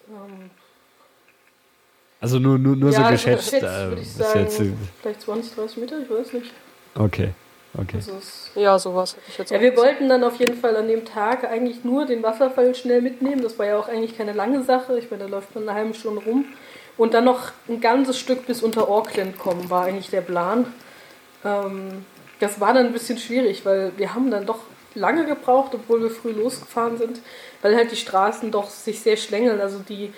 Ähm, 0.08 0.52
also 2.22 2.38
nur, 2.38 2.60
nur, 2.60 2.76
nur 2.76 2.92
ja, 2.92 3.04
so 3.04 3.12
geschätzt. 3.12 3.54
Also, 3.56 3.96
äh, 3.96 4.00
ich 4.00 4.14
sagen, 4.14 4.40
jetzt, 4.42 4.62
vielleicht 5.02 5.22
20, 5.22 5.56
30 5.56 5.78
Meter, 5.78 6.00
ich 6.00 6.10
weiß 6.10 6.34
nicht. 6.34 6.52
Okay. 6.96 7.32
Okay. 7.76 7.98
Also 7.98 8.20
ja, 8.54 8.78
sowas 8.78 9.16
hätte 9.16 9.26
ich 9.30 9.38
jetzt 9.40 9.52
Ja, 9.52 9.60
wir 9.60 9.76
wollten 9.76 10.08
dann 10.08 10.24
auf 10.24 10.38
jeden 10.40 10.56
Fall 10.56 10.76
an 10.76 10.88
dem 10.88 11.06
Tag 11.06 11.44
eigentlich 11.44 11.84
nur 11.84 12.06
den 12.06 12.22
Wasserfall 12.22 12.76
schnell 12.76 13.02
mitnehmen. 13.02 13.42
Das 13.42 13.58
war 13.58 13.66
ja 13.66 13.80
auch 13.80 13.88
eigentlich 13.88 14.16
keine 14.16 14.34
lange 14.34 14.64
Sache. 14.64 15.00
Ich 15.00 15.10
meine, 15.10 15.24
da 15.24 15.30
läuft 15.30 15.56
man 15.56 15.68
eine 15.68 15.80
halbe 15.80 15.96
Stunde 15.96 16.22
rum. 16.24 16.46
Und 16.98 17.16
dann 17.16 17.26
noch 17.26 17.52
ein 17.68 17.82
ganzes 17.82 18.20
Stück 18.20 18.46
bis 18.46 18.62
unter 18.62 18.88
Auckland 18.90 19.40
kommen, 19.40 19.72
war 19.72 19.86
eigentlich 19.86 20.12
der 20.12 20.22
Plan. 20.22 20.72
Ähm, 21.44 22.06
das 22.40 22.60
war 22.60 22.76
dann 22.76 22.86
ein 22.86 22.94
bisschen 22.94 23.18
schwierig, 23.18 23.66
weil 23.66 23.92
wir 23.98 24.14
haben 24.14 24.30
dann 24.30 24.46
doch 24.46 24.60
lange 24.96 25.26
gebraucht, 25.26 25.72
obwohl 25.74 26.02
wir 26.02 26.10
früh 26.10 26.32
losgefahren 26.32 26.98
sind, 26.98 27.20
weil 27.62 27.76
halt 27.76 27.92
die 27.92 27.98
Straßen 27.98 28.52
doch 28.52 28.70
sich 28.70 29.02
sehr 29.02 29.18
schlängeln. 29.18 29.60
Also 29.62 29.80
die 29.80 30.14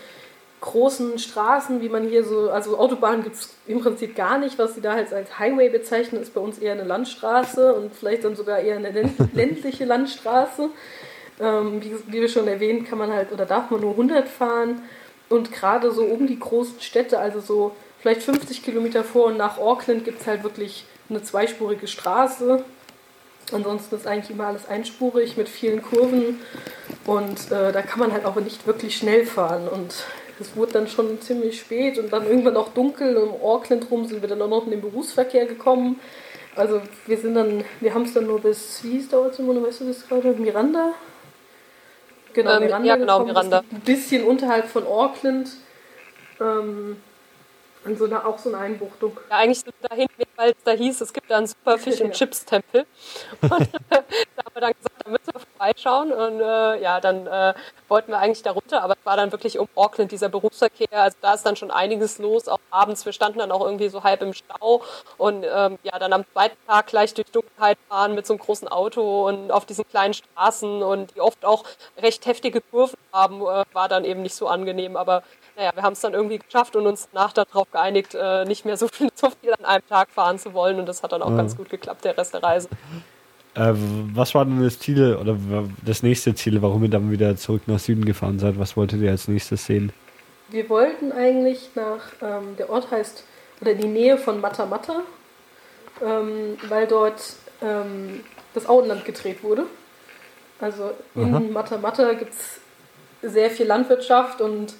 großen 0.61 1.19
Straßen, 1.19 1.81
wie 1.81 1.89
man 1.89 2.07
hier 2.07 2.23
so, 2.23 2.49
also 2.49 2.77
Autobahnen 2.77 3.23
gibt 3.23 3.35
es 3.35 3.53
im 3.67 3.81
Prinzip 3.81 4.15
gar 4.15 4.37
nicht. 4.37 4.57
Was 4.57 4.75
sie 4.75 4.81
da 4.81 4.93
halt 4.93 5.13
als 5.13 5.37
Highway 5.37 5.69
bezeichnen, 5.69 6.21
ist 6.21 6.33
bei 6.33 6.41
uns 6.41 6.57
eher 6.57 6.73
eine 6.73 6.83
Landstraße 6.83 7.73
und 7.75 7.93
vielleicht 7.93 8.23
dann 8.23 8.35
sogar 8.35 8.59
eher 8.59 8.77
eine 8.77 8.91
ländliche 9.33 9.85
Landstraße. 9.85 10.69
Ähm, 11.39 11.81
wie, 11.83 11.93
wie, 12.07 12.21
wir 12.21 12.29
schon 12.29 12.47
erwähnt, 12.47 12.87
kann 12.87 12.97
man 12.97 13.11
halt 13.11 13.31
oder 13.31 13.45
darf 13.45 13.69
man 13.69 13.81
nur 13.81 13.91
100 13.91 14.27
fahren. 14.27 14.81
Und 15.29 15.51
gerade 15.51 15.91
so 15.91 16.03
um 16.03 16.27
die 16.27 16.39
großen 16.39 16.79
Städte, 16.81 17.19
also 17.19 17.39
so 17.39 17.75
vielleicht 17.99 18.23
50 18.23 18.63
Kilometer 18.63 19.03
vor 19.03 19.25
und 19.25 19.37
nach 19.37 19.57
Auckland, 19.57 20.05
gibt 20.05 20.21
es 20.21 20.27
halt 20.27 20.43
wirklich 20.43 20.85
eine 21.09 21.21
zweispurige 21.21 21.87
Straße. 21.87 22.63
Ansonsten 23.51 23.95
ist 23.95 24.07
eigentlich 24.07 24.31
immer 24.31 24.47
alles 24.47 24.67
einspurig 24.67 25.37
mit 25.37 25.47
vielen 25.49 25.81
Kurven 25.81 26.41
und 27.05 27.51
äh, 27.51 27.71
da 27.71 27.81
kann 27.81 27.99
man 27.99 28.11
halt 28.11 28.25
auch 28.25 28.35
nicht 28.35 28.65
wirklich 28.65 28.97
schnell 28.97 29.25
fahren. 29.25 29.67
Und 29.67 29.93
es 30.39 30.55
wurde 30.55 30.73
dann 30.73 30.87
schon 30.87 31.21
ziemlich 31.21 31.59
spät 31.59 31.99
und 31.99 32.11
dann 32.11 32.25
irgendwann 32.25 32.57
auch 32.57 32.69
dunkel 32.69 33.17
und 33.17 33.29
um 33.29 33.41
Auckland 33.41 33.89
rum 33.91 34.05
sind 34.05 34.21
wir 34.21 34.29
dann 34.29 34.41
auch 34.41 34.49
noch 34.49 34.65
in 34.65 34.71
den 34.71 34.81
Berufsverkehr 34.81 35.45
gekommen. 35.45 35.99
Also 36.55 36.81
wir 37.05 37.17
sind 37.17 37.35
dann, 37.35 37.63
wir 37.81 37.93
haben 37.93 38.03
es 38.03 38.13
dann 38.13 38.27
nur 38.27 38.39
bis, 38.39 38.83
wie 38.83 38.91
hieß 38.91 39.09
der 39.09 39.19
Ort, 39.19 39.37
weißt 39.37 39.81
du 39.81 39.87
das 39.87 40.07
gerade? 40.07 40.31
Miranda? 40.31 40.93
Genau, 42.33 42.55
ähm, 42.55 42.63
Miranda. 42.63 42.87
Ja, 42.87 42.95
genau, 42.95 43.25
Miranda. 43.25 43.63
Ein 43.71 43.81
bisschen 43.81 44.23
unterhalb 44.23 44.67
von 44.67 44.85
Auckland. 44.85 45.49
Ähm, 46.39 46.97
in 47.85 47.97
so 47.97 48.05
einer, 48.05 48.25
auch 48.25 48.37
so 48.37 48.49
eine 48.49 48.57
Einbuchtung. 48.57 49.19
Ja, 49.29 49.37
eigentlich 49.37 49.63
dahin, 49.89 50.07
weil 50.35 50.51
es 50.51 50.63
da 50.63 50.71
hieß, 50.71 51.01
es 51.01 51.13
gibt 51.13 51.29
da 51.29 51.37
einen 51.37 51.47
super 51.47 51.77
Fish 51.77 52.01
and 52.01 52.13
Chips 52.13 52.45
Tempel. 52.45 52.85
Und 53.41 53.51
da 53.89 53.97
haben 53.97 54.53
wir 54.53 54.61
dann 54.61 54.73
gesagt, 54.73 54.95
da 55.03 55.09
müssen 55.09 55.33
wir 55.33 55.39
vorbeischauen. 55.39 56.11
Und 56.11 56.41
äh, 56.41 56.81
ja, 56.81 56.99
dann 56.99 57.27
äh, 57.27 57.53
wollten 57.87 58.11
wir 58.11 58.19
eigentlich 58.19 58.43
da 58.43 58.51
runter, 58.51 58.81
aber 58.81 58.93
es 58.93 59.05
war 59.05 59.17
dann 59.17 59.31
wirklich 59.31 59.59
um 59.59 59.67
Auckland, 59.75 60.11
dieser 60.11 60.29
Berufsverkehr. 60.29 60.87
Also 60.91 61.17
da 61.21 61.33
ist 61.33 61.45
dann 61.45 61.55
schon 61.55 61.71
einiges 61.71 62.17
los, 62.17 62.47
auch 62.47 62.59
abends. 62.71 63.05
Wir 63.05 63.13
standen 63.13 63.39
dann 63.39 63.51
auch 63.51 63.63
irgendwie 63.63 63.89
so 63.89 64.03
halb 64.03 64.21
im 64.21 64.33
Stau. 64.33 64.81
Und 65.17 65.43
ähm, 65.43 65.77
ja, 65.83 65.99
dann 65.99 66.13
am 66.13 66.25
zweiten 66.33 66.57
Tag 66.67 66.87
gleich 66.87 67.13
durch 67.13 67.31
Dunkelheit 67.31 67.77
fahren 67.87 68.15
mit 68.15 68.25
so 68.25 68.33
einem 68.33 68.39
großen 68.39 68.67
Auto 68.67 69.27
und 69.27 69.51
auf 69.51 69.65
diesen 69.65 69.87
kleinen 69.87 70.13
Straßen 70.13 70.83
und 70.83 71.15
die 71.15 71.21
oft 71.21 71.45
auch 71.45 71.63
recht 72.01 72.25
heftige 72.25 72.61
Kurven 72.61 72.97
haben, 73.13 73.41
äh, 73.41 73.63
war 73.73 73.87
dann 73.87 74.05
eben 74.05 74.21
nicht 74.21 74.35
so 74.35 74.47
angenehm. 74.47 74.97
Aber 74.97 75.23
naja, 75.55 75.71
wir 75.73 75.83
haben 75.83 75.93
es 75.93 76.01
dann 76.01 76.13
irgendwie 76.13 76.39
geschafft 76.39 76.75
und 76.75 76.85
uns 76.85 77.09
nach 77.13 77.33
darauf 77.33 77.71
geeinigt, 77.71 78.15
äh, 78.15 78.45
nicht 78.45 78.65
mehr 78.65 78.77
so 78.77 78.87
viel, 78.87 79.09
so 79.15 79.29
viel 79.29 79.53
an 79.53 79.65
einem 79.65 79.87
Tag 79.87 80.09
fahren 80.11 80.39
zu 80.39 80.53
wollen. 80.53 80.79
Und 80.79 80.87
das 80.87 81.03
hat 81.03 81.11
dann 81.11 81.21
auch 81.21 81.31
ja. 81.31 81.37
ganz 81.37 81.55
gut 81.55 81.69
geklappt, 81.69 82.05
der 82.05 82.17
Rest 82.17 82.33
der 82.33 82.43
Reise. 82.43 82.69
Äh, 83.55 83.73
was 84.13 84.35
war 84.35 84.45
denn 84.45 84.61
das 84.61 84.79
Ziel 84.79 85.15
oder 85.15 85.37
das 85.83 86.03
nächste 86.03 86.35
Ziel, 86.35 86.61
warum 86.61 86.83
ihr 86.83 86.89
dann 86.89 87.09
wieder 87.11 87.35
zurück 87.37 87.63
nach 87.67 87.79
Süden 87.79 88.05
gefahren 88.05 88.39
seid? 88.39 88.59
Was 88.59 88.75
wolltet 88.75 89.01
ihr 89.01 89.11
als 89.11 89.27
nächstes 89.27 89.65
sehen? 89.65 89.93
Wir 90.49 90.69
wollten 90.69 91.11
eigentlich 91.11 91.69
nach, 91.75 92.01
ähm, 92.21 92.55
der 92.57 92.69
Ort 92.69 92.91
heißt, 92.91 93.23
oder 93.61 93.71
in 93.71 93.79
die 93.79 93.87
Nähe 93.87 94.17
von 94.17 94.41
Matamata, 94.41 95.01
ähm, 96.05 96.57
weil 96.67 96.85
dort 96.87 97.21
ähm, 97.61 98.23
das 98.53 98.67
Auenland 98.67 99.05
gedreht 99.05 99.41
wurde. 99.43 99.63
Also 100.59 100.91
in. 101.15 101.51
Matamata 101.51 102.13
gibt 102.13 102.33
es 102.33 102.59
sehr 103.33 103.49
viel 103.49 103.65
Landwirtschaft 103.65 104.41
und 104.41 104.73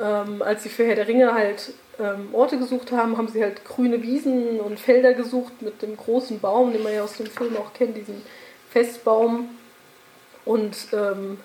ähm, 0.00 0.42
als 0.42 0.62
sie 0.62 0.68
für 0.68 0.86
Herr 0.86 0.94
der 0.94 1.08
Ringe 1.08 1.34
halt 1.34 1.72
ähm, 1.98 2.28
Orte 2.32 2.58
gesucht 2.58 2.92
haben, 2.92 3.16
haben 3.16 3.28
sie 3.28 3.42
halt 3.42 3.64
grüne 3.64 4.02
Wiesen 4.02 4.60
und 4.60 4.78
Felder 4.78 5.14
gesucht 5.14 5.62
mit 5.62 5.82
dem 5.82 5.96
großen 5.96 6.40
Baum, 6.40 6.72
den 6.72 6.82
man 6.82 6.94
ja 6.94 7.02
aus 7.02 7.16
dem 7.16 7.26
Film 7.26 7.56
auch 7.56 7.72
kennt, 7.72 7.96
diesen 7.96 8.22
Festbaum. 8.70 9.50
Und 10.44 10.76
ähm, 10.92 11.38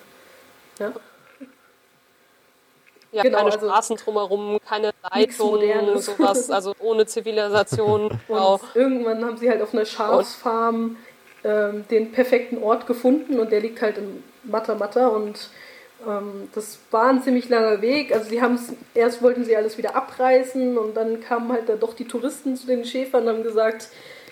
ja. 0.80 0.94
Ja, 3.12 3.22
genau, 3.22 3.38
keine 3.38 3.52
also 3.52 3.68
Straßen 3.68 3.98
drumherum, 3.98 4.60
keine 4.68 4.92
Leitungen, 5.12 6.00
sowas, 6.00 6.50
also 6.50 6.74
ohne 6.80 7.06
Zivilisation. 7.06 8.06
Und 8.06 8.28
genau. 8.28 8.60
irgendwann 8.74 9.24
haben 9.24 9.38
sie 9.38 9.50
halt 9.52 9.62
auf 9.62 9.72
einer 9.72 9.86
Schafsfarm 9.86 10.98
ähm, 11.44 11.86
den 11.90 12.12
perfekten 12.12 12.58
Ort 12.58 12.88
gefunden 12.88 13.40
und 13.40 13.52
der 13.52 13.60
liegt 13.60 13.82
halt 13.84 14.00
in 14.00 14.24
Matta 14.44 14.74
Matta 14.74 15.08
und 15.08 15.50
das 16.54 16.80
war 16.92 17.10
ein 17.10 17.24
ziemlich 17.24 17.50
langer 17.50 17.82
Weg. 17.82 18.14
Also 18.14 18.30
sie 18.30 18.42
haben 18.42 18.56
es, 18.56 18.74
erst 18.94 19.22
wollten 19.22 19.46
sie 19.46 19.56
alles 19.56 19.78
wieder 19.78 19.96
abreißen 19.96 20.78
und 20.78 20.96
dann 20.96 21.22
kamen 21.22 21.52
halt 21.52 21.70
da 21.70 21.76
doch 21.76 21.94
die 21.94 22.08
Touristen 22.08 22.56
zu 22.56 22.68
den 22.68 22.86
Schäfern 22.86 23.24
und 23.24 23.30
haben 23.30 23.44
gesagt, 23.44 23.90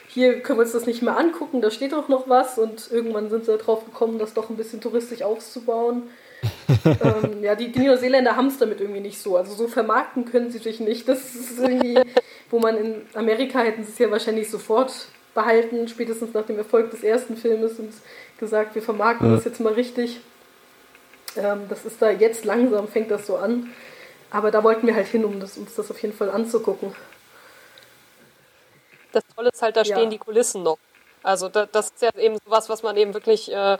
hier 0.07 0.41
können 0.41 0.59
wir 0.59 0.63
uns 0.63 0.73
das 0.73 0.85
nicht 0.85 1.01
mehr 1.01 1.17
angucken, 1.17 1.61
da 1.61 1.71
steht 1.71 1.93
doch 1.93 2.09
noch 2.09 2.27
was 2.27 2.57
und 2.57 2.91
irgendwann 2.91 3.29
sind 3.29 3.45
sie 3.45 3.57
darauf 3.57 3.85
gekommen, 3.85 4.19
das 4.19 4.33
doch 4.33 4.49
ein 4.49 4.57
bisschen 4.57 4.81
touristisch 4.81 5.21
aufzubauen. 5.21 6.03
ähm, 6.85 7.43
ja, 7.43 7.55
die, 7.55 7.71
die 7.71 7.85
Neuseeländer 7.85 8.35
haben 8.35 8.47
es 8.47 8.57
damit 8.57 8.81
irgendwie 8.81 8.99
nicht 8.99 9.21
so. 9.21 9.37
Also 9.37 9.53
so 9.53 9.67
vermarkten 9.67 10.25
können 10.25 10.51
sie 10.51 10.57
sich 10.57 10.79
nicht. 10.79 11.07
Das 11.07 11.35
ist 11.35 11.59
irgendwie, 11.59 11.99
wo 12.49 12.59
man 12.59 12.77
in 12.77 13.01
Amerika 13.13 13.59
hätten 13.59 13.83
sie 13.83 13.91
es 13.91 13.99
ja 13.99 14.09
wahrscheinlich 14.09 14.49
sofort 14.49 14.91
behalten, 15.33 15.87
spätestens 15.87 16.33
nach 16.33 16.45
dem 16.45 16.57
Erfolg 16.57 16.91
des 16.91 17.03
ersten 17.03 17.37
Filmes 17.37 17.79
und 17.79 17.93
gesagt, 18.39 18.75
wir 18.75 18.81
vermarkten 18.81 19.29
ja. 19.29 19.35
das 19.35 19.45
jetzt 19.45 19.59
mal 19.59 19.73
richtig. 19.73 20.19
Ähm, 21.35 21.67
das 21.69 21.85
ist 21.85 22.01
da 22.01 22.09
jetzt 22.09 22.45
langsam, 22.45 22.87
fängt 22.87 23.11
das 23.11 23.27
so 23.27 23.37
an. 23.37 23.73
Aber 24.29 24.51
da 24.51 24.63
wollten 24.63 24.87
wir 24.87 24.95
halt 24.95 25.07
hin, 25.07 25.25
um 25.25 25.39
das, 25.39 25.57
uns 25.57 25.75
das 25.75 25.91
auf 25.91 26.01
jeden 26.01 26.15
Fall 26.15 26.29
anzugucken. 26.29 26.95
Das 29.11 29.23
Tolle 29.35 29.49
ist 29.49 29.61
halt, 29.61 29.75
da 29.75 29.83
stehen 29.83 30.03
ja. 30.03 30.09
die 30.09 30.17
Kulissen 30.17 30.63
noch. 30.63 30.77
Also 31.21 31.49
da, 31.49 31.65
das 31.65 31.87
ist 31.87 32.01
ja 32.01 32.09
eben 32.17 32.37
sowas, 32.45 32.69
was 32.69 32.81
man 32.81 32.95
eben 32.95 33.13
wirklich 33.13 33.51
äh, 33.51 33.77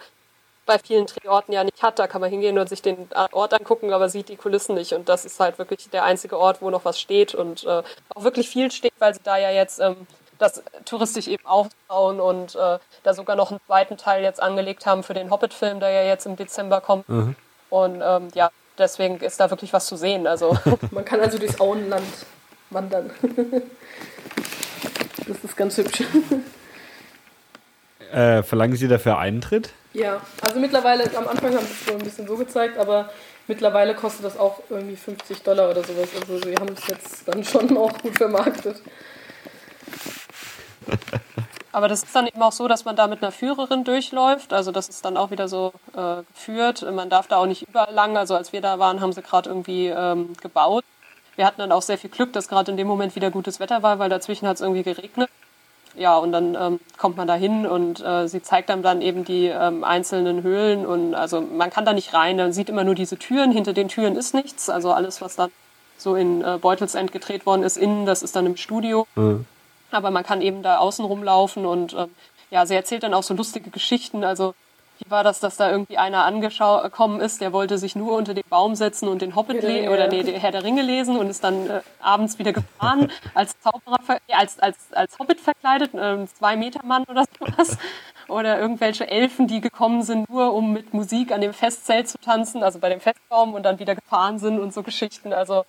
bei 0.66 0.78
vielen 0.78 1.06
Drehorten 1.06 1.54
ja 1.54 1.64
nicht 1.64 1.82
hat. 1.82 1.99
Da 1.99 2.08
kann 2.08 2.22
man 2.22 2.30
hingehen 2.30 2.60
und 2.60 2.68
sich 2.68 2.82
den 2.82 3.08
Ort 3.32 3.54
angucken, 3.54 3.93
aber 3.93 4.10
sieht 4.10 4.30
die 4.30 4.36
Kulissen 4.36 4.76
nicht. 4.76 4.93
Und 4.93 5.10
das 5.10 5.26
ist 5.26 5.39
halt 5.39 5.58
wirklich 5.58 5.89
der 5.89 6.04
einzige 6.04 6.38
Ort, 6.38 6.62
wo 6.62 6.70
noch 6.70 6.86
was 6.86 6.99
steht 6.99 7.34
und 7.34 7.64
äh, 7.64 7.84
auch 8.14 8.24
wirklich 8.24 8.49
viel 8.49 8.72
steht, 8.72 8.93
weil 8.99 9.14
sie 9.14 9.22
da 9.24 9.38
ja 9.38 9.52
jetzt 9.52 9.80
ähm, 9.80 10.06
das 10.41 10.63
touristisch 10.85 11.27
eben 11.27 11.45
aufbauen 11.45 12.19
und 12.19 12.55
äh, 12.55 12.79
da 13.03 13.13
sogar 13.13 13.35
noch 13.35 13.51
einen 13.51 13.59
zweiten 13.67 13.97
Teil 13.97 14.23
jetzt 14.23 14.41
angelegt 14.41 14.85
haben 14.85 15.03
für 15.03 15.13
den 15.13 15.29
Hobbit-Film, 15.29 15.79
der 15.79 15.91
ja 15.91 16.03
jetzt 16.03 16.25
im 16.25 16.35
Dezember 16.35 16.81
kommt. 16.81 17.07
Mhm. 17.07 17.35
Und 17.69 18.01
ähm, 18.03 18.29
ja, 18.33 18.49
deswegen 18.77 19.19
ist 19.19 19.39
da 19.39 19.49
wirklich 19.51 19.71
was 19.71 19.85
zu 19.85 19.95
sehen. 19.95 20.25
Also. 20.25 20.57
Man 20.91 21.05
kann 21.05 21.19
also 21.19 21.37
durchs 21.37 21.59
Auenland 21.59 22.07
wandern. 22.71 23.11
das 25.27 25.43
ist 25.43 25.55
ganz 25.55 25.77
hübsch. 25.77 26.03
Äh, 28.11 28.43
verlangen 28.43 28.75
Sie 28.75 28.87
dafür 28.87 29.19
Eintritt? 29.19 29.69
Ja, 29.93 30.21
also 30.41 30.59
mittlerweile, 30.59 31.03
am 31.15 31.27
Anfang 31.27 31.53
haben 31.53 31.65
sie 31.65 31.73
es 31.73 31.87
wohl 31.87 31.95
ein 31.95 32.03
bisschen 32.03 32.27
so 32.27 32.37
gezeigt, 32.37 32.77
aber 32.77 33.09
mittlerweile 33.47 33.93
kostet 33.93 34.25
das 34.25 34.37
auch 34.37 34.61
irgendwie 34.69 34.95
50 34.95 35.43
Dollar 35.43 35.69
oder 35.69 35.83
sowas. 35.83 36.09
Also 36.19 36.37
sie 36.39 36.55
haben 36.55 36.73
es 36.73 36.87
jetzt 36.87 37.27
dann 37.27 37.43
schon 37.43 37.77
auch 37.77 37.91
gut 37.99 38.17
vermarktet. 38.17 38.81
Aber 41.73 41.88
das 41.88 42.03
ist 42.03 42.15
dann 42.15 42.27
eben 42.27 42.41
auch 42.41 42.51
so, 42.51 42.67
dass 42.67 42.84
man 42.86 42.95
da 42.95 43.07
mit 43.07 43.21
einer 43.21 43.32
Führerin 43.32 43.84
durchläuft. 43.84 44.51
Also 44.51 44.71
das 44.71 44.89
ist 44.89 45.05
dann 45.05 45.15
auch 45.15 45.32
wieder 45.32 45.47
so 45.47 45.71
äh, 45.95 46.23
geführt. 46.34 46.86
Man 46.91 47.09
darf 47.09 47.27
da 47.27 47.38
auch 47.38 47.45
nicht 47.45 47.61
überall 47.61 47.93
lang. 47.93 48.17
Also 48.17 48.36
als 48.36 48.51
wir 48.51 48.61
da 48.61 48.77
waren, 48.77 48.99
haben 48.99 49.13
sie 49.13 49.21
gerade 49.21 49.49
irgendwie 49.49 49.88
ähm, 49.88 50.34
gebaut. 50.41 50.84
Wir 51.36 51.45
hatten 51.45 51.59
dann 51.59 51.71
auch 51.71 51.82
sehr 51.82 51.97
viel 51.97 52.09
Glück, 52.09 52.34
dass 52.34 52.49
gerade 52.49 52.71
in 52.71 52.77
dem 52.77 52.88
Moment 52.88 53.15
wieder 53.15 53.32
gutes 53.32 53.59
Wetter 53.59 53.84
war, 53.84 53.99
weil 53.99 54.09
dazwischen 54.09 54.47
hat 54.47 54.55
es 54.55 54.61
irgendwie 54.61 54.84
geregnet. 54.84 55.29
Ja, 55.95 56.17
und 56.17 56.32
dann 56.32 56.55
ähm, 56.55 56.79
kommt 56.97 57.17
man 57.17 57.27
da 57.27 57.36
hin 57.36 57.65
und 57.65 58.03
äh, 58.03 58.27
sie 58.27 58.41
zeigt 58.41 58.69
einem 58.69 58.82
dann 58.82 59.01
eben 59.01 59.25
die 59.25 59.47
ähm, 59.47 59.84
einzelnen 59.84 60.41
Höhlen 60.41 60.86
und 60.86 61.15
also 61.15 61.41
man 61.41 61.69
kann 61.69 61.84
da 61.84 61.91
nicht 61.91 62.13
rein, 62.13 62.38
man 62.38 62.53
sieht 62.53 62.69
immer 62.69 62.86
nur 62.86 62.95
diese 62.95 63.17
Türen, 63.17 63.51
hinter 63.51 63.73
den 63.73 63.89
Türen 63.89 64.15
ist 64.15 64.34
nichts, 64.34 64.69
also 64.69 64.93
alles, 64.93 65.21
was 65.21 65.36
dann 65.36 65.51
so 65.97 66.15
in 66.15 66.41
äh, 66.43 66.57
Beutelsend 66.61 67.11
gedreht 67.11 67.45
worden 67.45 67.63
ist, 67.63 67.75
innen, 67.75 68.05
das 68.05 68.23
ist 68.23 68.36
dann 68.38 68.45
im 68.45 68.55
Studio. 68.55 69.05
Mhm. 69.15 69.45
Aber 69.91 70.11
man 70.11 70.23
kann 70.23 70.41
eben 70.41 70.63
da 70.63 70.77
außen 70.77 71.05
rumlaufen 71.05 71.65
und 71.65 71.93
ähm, 71.93 72.09
ja, 72.49 72.65
sie 72.65 72.75
erzählt 72.75 73.03
dann 73.03 73.13
auch 73.13 73.23
so 73.23 73.33
lustige 73.33 73.69
Geschichten. 73.69 74.23
Also 74.23 74.53
wie 75.03 75.09
war 75.09 75.23
das, 75.23 75.39
dass 75.39 75.57
da 75.57 75.71
irgendwie 75.71 75.97
einer 75.97 76.25
angekommen 76.25 77.21
ist, 77.21 77.41
der 77.41 77.53
wollte 77.53 77.77
sich 77.77 77.95
nur 77.95 78.15
unter 78.15 78.33
den 78.33 78.43
Baum 78.49 78.75
setzen 78.75 79.07
und 79.07 79.21
den 79.21 79.35
Hobbit 79.35 79.63
lesen 79.63 79.89
oder 79.89 80.07
nee, 80.07 80.21
den 80.21 80.39
Herr 80.39 80.51
der 80.51 80.63
Ringe 80.63 80.83
lesen 80.83 81.17
und 81.17 81.27
ist 81.27 81.43
dann 81.43 81.69
äh, 81.69 81.81
abends 82.01 82.37
wieder 82.37 82.53
gefahren 82.53 83.11
als 83.33 83.59
Zauberer, 83.61 84.19
als, 84.29 84.59
als, 84.59 84.77
als 84.91 85.17
Hobbit 85.17 85.39
verkleidet, 85.39 85.95
äh, 85.95 86.25
zwei 86.27 86.55
Meter 86.55 86.85
Mann 86.85 87.03
oder 87.05 87.25
sowas. 87.39 87.77
Oder 88.27 88.59
irgendwelche 88.59 89.09
Elfen, 89.09 89.47
die 89.47 89.59
gekommen 89.59 90.03
sind, 90.03 90.29
nur 90.29 90.53
um 90.53 90.71
mit 90.71 90.93
Musik 90.93 91.33
an 91.33 91.41
dem 91.41 91.53
Festzelt 91.53 92.07
zu 92.07 92.17
tanzen, 92.17 92.63
also 92.63 92.79
bei 92.79 92.87
dem 92.87 93.01
Festbaum 93.01 93.53
und 93.55 93.63
dann 93.63 93.77
wieder 93.77 93.93
gefahren 93.93 94.39
sind 94.39 94.57
und 94.57 94.73
so 94.73 94.83
Geschichten. 94.83 95.33
Also 95.33 95.65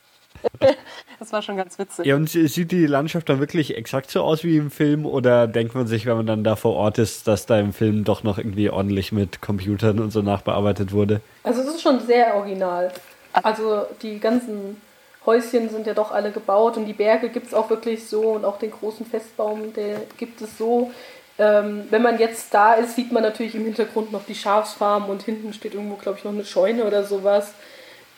das 1.19 1.33
war 1.33 1.43
schon 1.43 1.57
ganz 1.57 1.79
witzig. 1.79 2.07
Ja, 2.07 2.17
und 2.17 2.29
sieht 2.29 2.73
die 2.73 2.87
Landschaft 2.87 3.29
dann 3.29 3.41
wirklich 3.41 3.77
exakt 3.77 4.11
so 4.11 4.23
aus 4.23 4.45
wie 4.45 4.57
im 4.57 4.71
Film 4.71 5.07
oder 5.07 5.47
denkt 5.47 5.75
man 5.75 5.87
sich, 5.87 6.07
wenn 6.07 6.17
man 6.17 6.27
dann 6.27 6.45
da 6.45 6.57
vor 6.57 6.75
Ort 6.75 6.99
ist, 6.99 7.29
dass 7.29 7.47
da 7.47 7.59
im 7.59 7.73
Film 7.73 8.05
doch 8.05 8.23
noch 8.23 8.39
irgendwie 8.39 8.71
ordentlich 8.71 9.13
mit 9.13 9.41
Computern 9.41 9.99
und 10.01 10.11
so 10.11 10.23
nachbearbeitet 10.23 10.93
wurde? 10.93 11.21
Also 11.43 11.63
es 11.63 11.69
ist 11.69 11.83
schon 11.83 12.01
sehr 12.01 12.35
original. 12.35 12.93
Also 13.33 13.87
die 14.03 14.19
ganzen 14.19 14.81
Häuschen 15.25 15.71
sind 15.71 15.87
ja 15.87 15.95
doch 15.95 16.11
alle 16.11 16.33
gebaut 16.33 16.77
und 16.77 16.87
die 16.87 16.93
Berge 16.93 17.29
gibt 17.29 17.47
es 17.47 17.55
auch 17.55 17.71
wirklich 17.71 18.07
so 18.07 18.33
und 18.33 18.45
auch 18.45 18.59
den 18.59 18.71
großen 18.71 19.07
Festbaum, 19.07 19.73
der 19.75 20.03
gibt 20.19 20.41
es 20.41 20.59
so. 20.59 20.91
Ähm, 21.39 21.85
wenn 21.91 22.03
man 22.03 22.19
jetzt 22.19 22.53
da 22.53 22.75
ist, 22.75 22.97
sieht 22.97 23.11
man 23.11 23.23
natürlich 23.23 23.55
im 23.55 23.65
Hintergrund 23.65 24.13
noch 24.13 24.25
die 24.27 24.35
Schafsfarm 24.35 25.09
und 25.09 25.23
hinten 25.23 25.53
steht 25.53 25.75
irgendwo, 25.75 25.97
glaube 25.97 26.19
ich, 26.19 26.25
noch 26.25 26.33
eine 26.33 26.45
Scheune 26.45 26.85
oder 26.85 27.05
sowas. 27.05 27.55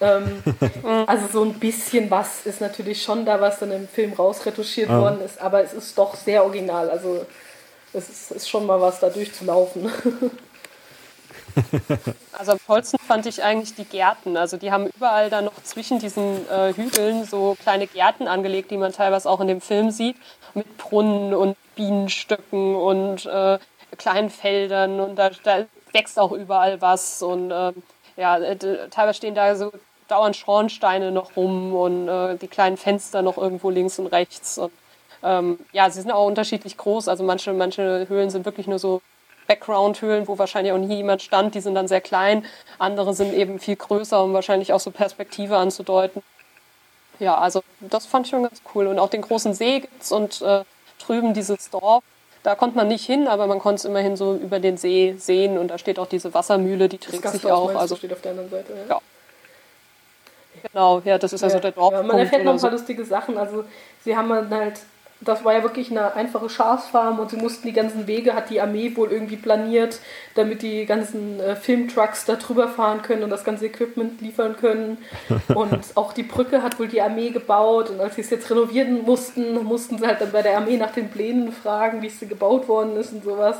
Ähm, 0.04 0.42
also 1.06 1.26
so 1.32 1.44
ein 1.44 1.54
bisschen 1.54 2.10
was 2.10 2.44
ist 2.46 2.60
natürlich 2.60 3.02
schon 3.02 3.24
da, 3.24 3.40
was 3.40 3.58
dann 3.58 3.72
im 3.72 3.88
Film 3.88 4.12
rausretuschiert 4.12 4.90
ah. 4.90 5.00
worden 5.00 5.20
ist, 5.24 5.40
aber 5.40 5.62
es 5.62 5.72
ist 5.72 5.96
doch 5.96 6.14
sehr 6.14 6.44
original. 6.44 6.90
Also 6.90 7.24
es 7.92 8.08
ist, 8.08 8.30
ist 8.32 8.48
schon 8.48 8.66
mal 8.66 8.80
was, 8.80 9.00
da 9.00 9.08
durchzulaufen. 9.08 9.90
Also 12.32 12.52
am 12.52 12.58
tollsten 12.66 12.98
fand 12.98 13.26
ich 13.26 13.44
eigentlich 13.44 13.74
die 13.74 13.84
Gärten. 13.84 14.36
Also 14.36 14.56
die 14.56 14.72
haben 14.72 14.88
überall 14.88 15.30
da 15.30 15.40
noch 15.40 15.62
zwischen 15.62 16.00
diesen 16.00 16.48
äh, 16.50 16.74
Hügeln 16.74 17.24
so 17.24 17.56
kleine 17.62 17.86
Gärten 17.86 18.26
angelegt, 18.26 18.72
die 18.72 18.76
man 18.76 18.92
teilweise 18.92 19.30
auch 19.30 19.40
in 19.40 19.46
dem 19.46 19.60
Film 19.60 19.92
sieht, 19.92 20.16
mit 20.54 20.76
Brunnen 20.76 21.32
und 21.32 21.56
Bienenstöcken 21.76 22.74
und 22.74 23.26
äh, 23.26 23.58
kleinen 23.96 24.30
Feldern 24.30 24.98
und 24.98 25.16
da, 25.16 25.30
da, 25.44 25.66
wächst 25.92 26.18
auch 26.18 26.32
überall 26.32 26.80
was 26.80 27.22
und 27.22 27.52
äh, 27.52 27.72
ja, 28.16 28.38
teilweise 28.90 29.14
stehen 29.14 29.36
da 29.36 29.54
so 29.54 29.72
dauernd 30.08 30.36
Schornsteine 30.36 31.12
noch 31.12 31.36
rum 31.36 31.74
und 31.74 32.08
äh, 32.08 32.36
die 32.36 32.48
kleinen 32.48 32.76
Fenster 32.76 33.22
noch 33.22 33.38
irgendwo 33.38 33.70
links 33.70 33.98
und 33.98 34.06
rechts. 34.06 34.58
Und 34.58 34.72
ähm, 35.22 35.58
ja, 35.72 35.88
sie 35.90 36.00
sind 36.00 36.10
auch 36.10 36.26
unterschiedlich 36.26 36.76
groß. 36.76 37.08
Also 37.08 37.24
manche, 37.24 37.52
manche 37.52 38.06
Höhlen 38.08 38.30
sind 38.30 38.44
wirklich 38.44 38.66
nur 38.66 38.78
so 38.78 39.00
Background-Höhlen, 39.46 40.28
wo 40.28 40.38
wahrscheinlich 40.38 40.72
auch 40.72 40.78
nie 40.78 40.96
jemand 40.96 41.22
stand. 41.22 41.54
Die 41.54 41.60
sind 41.60 41.74
dann 41.74 41.88
sehr 41.88 42.00
klein. 42.00 42.44
Andere 42.78 43.14
sind 43.14 43.34
eben 43.34 43.58
viel 43.58 43.76
größer, 43.76 44.22
um 44.22 44.32
wahrscheinlich 44.32 44.72
auch 44.72 44.80
so 44.80 44.90
Perspektive 44.90 45.56
anzudeuten. 45.56 46.22
Ja, 47.18 47.38
also 47.38 47.62
das 47.80 48.06
fand 48.06 48.26
ich 48.26 48.30
schon 48.30 48.42
ganz 48.42 48.60
cool. 48.74 48.86
Und 48.86 48.98
auch 48.98 49.08
den 49.08 49.22
großen 49.22 49.54
See 49.54 49.80
gibt's 49.80 50.12
und 50.12 50.42
äh, 50.42 50.64
drüben 51.04 51.34
dieses 51.34 51.70
Dorf. 51.70 52.02
Da 52.42 52.54
konnte 52.54 52.76
man 52.76 52.88
nicht 52.88 53.06
hin, 53.06 53.26
aber 53.26 53.46
man 53.46 53.58
konnte 53.58 53.76
es 53.76 53.84
immerhin 53.86 54.16
so 54.16 54.34
über 54.34 54.60
den 54.60 54.76
See 54.76 55.14
sehen 55.16 55.56
und 55.56 55.68
da 55.68 55.78
steht 55.78 55.98
auch 55.98 56.06
diese 56.06 56.34
Wassermühle, 56.34 56.90
die 56.90 56.98
trägt 56.98 57.26
sich 57.26 57.46
auch. 57.46 57.74
Also 57.74 57.96
steht 57.96 58.12
auf 58.12 58.20
der 58.20 58.32
anderen 58.32 58.50
Seite. 58.50 58.72
Ja. 58.86 58.96
ja. 58.96 59.00
Genau, 60.72 61.02
ja, 61.04 61.18
das 61.18 61.32
ist 61.32 61.44
also 61.44 61.58
der 61.58 61.72
Dorf. 61.72 61.92
Ja, 61.92 62.02
man 62.02 62.18
erfährt 62.18 62.44
noch 62.44 62.52
ein 62.52 62.60
paar 62.60 62.70
so. 62.70 62.76
lustige 62.76 63.04
Sachen. 63.04 63.36
Also 63.36 63.64
sie 64.02 64.16
haben 64.16 64.30
halt, 64.50 64.80
das 65.20 65.44
war 65.44 65.52
ja 65.52 65.62
wirklich 65.62 65.90
eine 65.90 66.14
einfache 66.14 66.48
Schafsfarm 66.48 67.18
und 67.18 67.30
sie 67.30 67.36
mussten 67.36 67.66
die 67.66 67.72
ganzen 67.72 68.06
Wege, 68.06 68.34
hat 68.34 68.50
die 68.50 68.60
Armee 68.60 68.96
wohl 68.96 69.12
irgendwie 69.12 69.36
planiert, 69.36 70.00
damit 70.34 70.62
die 70.62 70.86
ganzen 70.86 71.38
äh, 71.40 71.54
Filmtrucks 71.54 72.24
da 72.24 72.36
drüber 72.36 72.68
fahren 72.68 73.02
können 73.02 73.22
und 73.22 73.30
das 73.30 73.44
ganze 73.44 73.66
Equipment 73.66 74.20
liefern 74.20 74.56
können. 74.56 74.98
Und 75.54 75.84
auch 75.96 76.12
die 76.12 76.22
Brücke 76.22 76.62
hat 76.62 76.78
wohl 76.78 76.88
die 76.88 77.02
Armee 77.02 77.30
gebaut 77.30 77.90
und 77.90 78.00
als 78.00 78.14
sie 78.14 78.22
es 78.22 78.30
jetzt 78.30 78.50
renovieren 78.50 79.02
mussten, 79.02 79.62
mussten 79.64 79.98
sie 79.98 80.06
halt 80.06 80.20
dann 80.20 80.32
bei 80.32 80.42
der 80.42 80.56
Armee 80.56 80.76
nach 80.76 80.92
den 80.92 81.10
Plänen 81.10 81.52
fragen, 81.52 82.02
wie 82.02 82.08
sie 82.08 82.26
gebaut 82.26 82.68
worden 82.68 82.96
ist 82.96 83.12
und 83.12 83.24
sowas. 83.24 83.58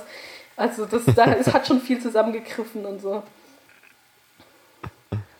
Also 0.56 0.86
das, 0.86 1.02
da, 1.14 1.24
es 1.34 1.52
hat 1.52 1.66
schon 1.66 1.80
viel 1.80 2.00
zusammengegriffen 2.00 2.84
und 2.86 3.00
so. 3.00 3.22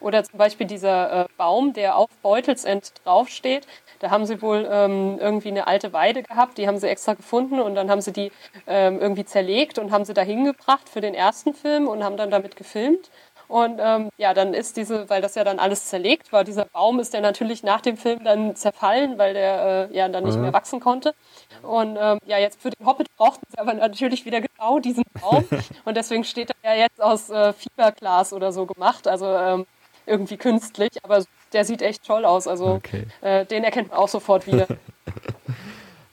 Oder 0.05 0.23
zum 0.23 0.39
Beispiel 0.39 0.67
dieser 0.67 1.25
äh, 1.25 1.27
Baum, 1.39 1.73
der 1.73 1.97
auf 1.97 2.11
Beutelsend 2.23 2.93
draufsteht. 3.05 3.67
Da 4.01 4.11
haben 4.11 4.27
sie 4.27 4.43
wohl 4.43 4.69
ähm, 4.71 5.19
irgendwie 5.19 5.49
eine 5.49 5.67
alte 5.67 5.95
Weide 5.95 6.23
gehabt, 6.23 6.59
die 6.59 6.69
haben 6.69 6.77
sie 6.77 6.89
extra 6.89 7.15
gefunden 7.15 7.59
und 7.59 7.75
dann 7.75 7.91
haben 7.91 8.03
sie 8.03 8.13
die 8.13 8.31
ähm, 8.67 9.01
irgendwie 9.01 9.25
zerlegt 9.25 9.79
und 9.79 9.93
haben 9.93 10.05
sie 10.05 10.13
da 10.13 10.21
hingebracht 10.21 10.91
für 10.91 11.01
den 11.01 11.15
ersten 11.15 11.55
Film 11.55 11.89
und 11.89 12.05
haben 12.05 12.19
dann 12.19 12.31
damit 12.31 12.57
gefilmt. 12.57 13.11
Und 13.49 13.79
ähm, 13.81 14.11
ja, 14.17 14.35
dann 14.35 14.55
ist 14.55 14.77
diese, 14.77 15.09
weil 15.09 15.23
das 15.23 15.35
ja 15.35 15.45
dann 15.45 15.59
alles 15.59 15.87
zerlegt 15.87 16.33
war, 16.33 16.45
dieser 16.45 16.65
Baum 16.65 16.99
ist 16.99 17.15
ja 17.15 17.21
natürlich 17.21 17.63
nach 17.63 17.81
dem 17.81 17.97
Film 17.97 18.25
dann 18.25 18.57
zerfallen, 18.57 19.19
weil 19.19 19.35
der 19.35 19.89
äh, 19.91 19.97
ja 19.97 20.09
dann 20.09 20.25
nicht 20.25 20.37
mhm. 20.37 20.43
mehr 20.43 20.53
wachsen 20.53 20.81
konnte. 20.81 21.15
Und 21.63 21.97
ähm, 22.01 22.19
ja, 22.27 22.39
jetzt 22.39 22.61
für 22.61 22.71
den 22.71 22.87
Hobbit 22.87 23.15
brauchten 23.17 23.47
sie 23.49 23.59
aber 23.59 23.75
natürlich 23.75 24.25
wieder 24.25 24.41
genau 24.41 24.79
diesen 24.79 25.05
Baum. 25.21 25.45
Und 25.85 25.97
deswegen 25.97 26.25
steht 26.25 26.51
er 26.63 26.75
ja 26.75 26.83
jetzt 26.83 27.01
aus 27.01 27.31
äh, 27.31 27.53
Fiberglas 27.53 28.33
oder 28.33 28.53
so 28.53 28.67
gemacht, 28.67 29.07
also 29.07 29.27
ähm, 29.27 29.67
irgendwie 30.07 30.37
künstlich, 30.37 30.91
aber 31.03 31.25
der 31.53 31.65
sieht 31.65 31.83
echt 31.83 32.05
toll 32.05 32.25
aus. 32.25 32.47
Also 32.47 32.67
okay. 32.67 33.05
äh, 33.21 33.47
den 33.47 33.65
erkennt 33.65 33.91
man 33.91 33.99
auch 33.99 34.09
sofort 34.09 34.47
wieder. 34.47 34.67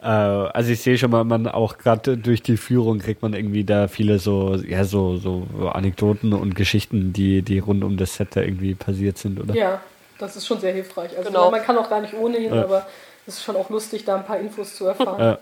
Äh, 0.02 0.06
also 0.08 0.72
ich 0.72 0.82
sehe 0.82 0.98
schon 0.98 1.12
mal, 1.12 1.24
man 1.24 1.48
auch 1.48 1.78
gerade 1.78 2.18
durch 2.18 2.42
die 2.42 2.58
Führung 2.58 3.00
kriegt 3.00 3.22
man 3.22 3.34
irgendwie 3.34 3.64
da 3.64 3.88
viele 3.88 4.18
so, 4.18 4.56
ja, 4.56 4.84
so, 4.84 5.18
so 5.18 5.46
Anekdoten 5.72 6.34
und 6.34 6.56
Geschichten, 6.56 7.14
die, 7.14 7.44
die 7.44 7.60
rund 7.60 7.84
um 7.84 7.98
das 7.98 8.16
Set 8.16 8.36
da 8.36 8.42
irgendwie 8.42 8.74
passiert 8.74 9.20
sind, 9.20 9.40
oder? 9.40 9.54
Ja, 9.54 9.80
das 10.18 10.36
ist 10.36 10.48
schon 10.48 10.60
sehr 10.60 10.74
hilfreich. 10.74 11.16
Also 11.16 11.30
genau. 11.30 11.52
man 11.52 11.62
kann 11.62 11.78
auch 11.78 11.90
gar 11.90 12.02
nicht 12.02 12.16
ohnehin, 12.16 12.54
ja. 12.54 12.64
aber 12.64 12.88
es 13.28 13.36
ist 13.36 13.44
schon 13.44 13.56
auch 13.56 13.70
lustig, 13.70 14.04
da 14.04 14.16
ein 14.16 14.26
paar 14.26 14.40
Infos 14.40 14.76
zu 14.76 14.88
erfahren. 14.88 15.38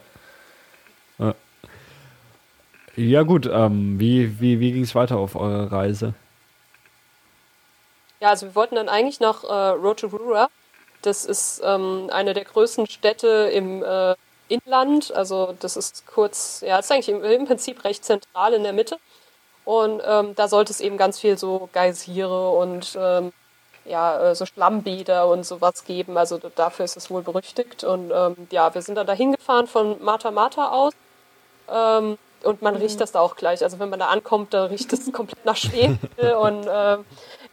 Ja, 1.19 1.25
ja. 1.25 1.35
ja 2.97 3.21
gut, 3.23 3.49
ähm, 3.51 3.97
wie, 3.97 4.41
wie, 4.41 4.59
wie 4.59 4.73
ging 4.73 4.83
es 4.83 4.93
weiter 4.93 5.17
auf 5.17 5.37
eurer 5.37 5.71
Reise? 5.71 6.13
Ja, 8.19 8.29
also 8.29 8.47
wir 8.47 8.55
wollten 8.55 8.75
dann 8.75 8.89
eigentlich 8.89 9.19
nach 9.19 9.43
äh, 9.43 9.69
Rotorua. 9.69 10.49
Das 11.01 11.25
ist 11.25 11.61
ähm, 11.63 12.09
eine 12.11 12.33
der 12.33 12.43
größten 12.43 12.87
Städte 12.87 13.49
im 13.53 13.83
äh, 13.83 14.15
Inland. 14.49 15.13
Also 15.13 15.55
das 15.59 15.77
ist 15.77 16.05
kurz, 16.07 16.61
ja, 16.65 16.77
ist 16.79 16.91
eigentlich 16.91 17.09
im, 17.09 17.23
im 17.23 17.45
Prinzip 17.45 17.83
recht 17.85 18.03
zentral 18.03 18.53
in 18.53 18.63
der 18.63 18.73
Mitte. 18.73 18.97
Und 19.63 20.01
ähm, 20.05 20.35
da 20.35 20.47
sollte 20.47 20.73
es 20.73 20.81
eben 20.81 20.97
ganz 20.97 21.19
viel 21.19 21.37
so 21.37 21.69
Geysire 21.73 22.49
und 22.51 22.97
ähm, 22.99 23.31
ja, 23.85 24.31
äh, 24.31 24.35
so 24.35 24.45
Schlammbäder 24.45 25.27
und 25.27 25.45
sowas 25.45 25.85
geben. 25.85 26.17
Also 26.17 26.39
dafür 26.55 26.85
ist 26.85 26.97
es 26.97 27.09
wohl 27.09 27.21
berüchtigt. 27.21 27.83
Und 27.83 28.11
ähm, 28.11 28.47
ja, 28.51 28.73
wir 28.73 28.81
sind 28.81 28.95
dann 28.95 29.07
da 29.07 29.13
hingefahren 29.13 29.67
von 29.67 30.03
Mata 30.03 30.31
Mata 30.31 30.69
aus. 30.71 30.93
Ähm, 31.69 32.17
und 32.43 32.61
man 32.61 32.75
mhm. 32.75 32.81
riecht 32.81 32.99
das 33.01 33.11
da 33.11 33.19
auch 33.19 33.35
gleich. 33.35 33.63
Also 33.63 33.79
wenn 33.79 33.89
man 33.89 33.99
da 33.99 34.07
ankommt, 34.07 34.53
da 34.53 34.65
riecht 34.65 34.91
es 34.91 35.11
komplett 35.13 35.45
nach 35.45 35.57
Schwefel. 35.57 36.33
und 36.33 36.67
ähm, 36.69 37.05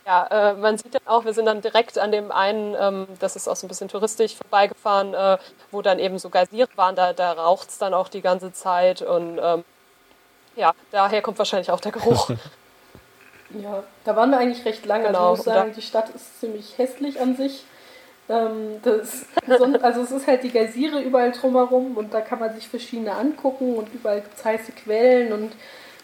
ja, 0.07 0.27
äh, 0.31 0.55
man 0.55 0.79
sieht 0.79 0.95
dann 0.95 1.07
auch, 1.07 1.25
wir 1.25 1.35
sind 1.35 1.47
dann 1.47 1.61
direkt 1.61 1.99
an 1.99 2.13
dem 2.13 2.31
einen, 2.31 2.77
ähm, 2.79 3.09
das 3.19 3.35
ist 3.35 3.49
auch 3.49 3.57
so 3.57 3.67
ein 3.67 3.69
bisschen 3.69 3.89
touristisch 3.89 4.37
vorbeigefahren, 4.37 5.15
äh, 5.15 5.39
wo 5.73 5.83
dann 5.83 5.99
eben 5.99 6.19
so 6.19 6.31
Geysire 6.31 6.69
waren, 6.77 6.95
da, 6.95 7.13
da 7.13 7.33
raucht 7.33 7.71
es 7.71 7.79
dann 7.79 7.93
auch 7.93 8.09
die 8.09 8.21
ganze 8.21 8.53
Zeit 8.53 9.03
und 9.03 9.41
ähm, 9.43 9.65
ja, 10.55 10.73
daher 10.93 11.23
kommt 11.23 11.39
wahrscheinlich 11.39 11.73
auch 11.73 11.81
der 11.81 11.91
Geruch. 11.93 12.31
ja, 13.61 13.83
da 14.05 14.17
waren 14.17 14.31
wir 14.31 14.39
eigentlich 14.39 14.65
recht 14.65 14.87
lange. 14.87 15.09
Genau. 15.09 15.31
Also 15.31 15.43
ich 15.43 15.47
muss 15.47 15.55
sagen, 15.55 15.73
die 15.75 15.83
Stadt 15.83 16.09
ist 16.11 16.41
ziemlich 16.41 16.79
hässlich 16.79 17.21
an 17.21 17.37
sich. 17.37 17.65
Ähm, 18.29 18.81
das, 18.83 19.27
also 19.83 20.03
es 20.03 20.11
ist 20.13 20.27
halt 20.27 20.45
die 20.45 20.51
Geysire 20.51 21.01
überall 21.01 21.33
drumherum 21.33 21.97
und 21.97 22.15
da 22.15 22.21
kann 22.21 22.39
man 22.39 22.55
sich 22.55 22.69
verschiedene 22.69 23.13
angucken 23.13 23.75
und 23.75 23.93
überall 23.93 24.21
gibt 24.21 24.39
es 24.39 24.45
heiße 24.45 24.73
Quellen 24.73 25.33
und 25.33 25.53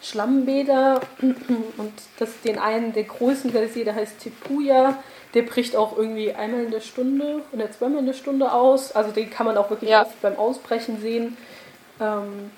Schlammbäder 0.02 1.00
und 1.20 1.92
das, 2.18 2.40
den 2.44 2.58
einen, 2.58 2.92
der 2.92 3.04
großen 3.04 3.52
Geysir, 3.52 3.84
der 3.84 3.94
heißt 3.94 4.18
Tepuya, 4.20 4.98
der 5.34 5.42
bricht 5.42 5.76
auch 5.76 5.96
irgendwie 5.96 6.32
einmal 6.32 6.64
in 6.64 6.70
der 6.70 6.80
Stunde 6.80 7.42
oder 7.52 7.70
zweimal 7.70 8.00
in 8.00 8.06
der 8.06 8.12
Stunde 8.12 8.52
aus. 8.52 8.92
Also 8.92 9.12
den 9.12 9.30
kann 9.30 9.46
man 9.46 9.56
auch 9.56 9.70
wirklich 9.70 9.90
ja. 9.90 10.02
oft 10.02 10.20
beim 10.20 10.36
Ausbrechen 10.36 11.00
sehen. 11.00 11.36
Ähm, 12.00 12.50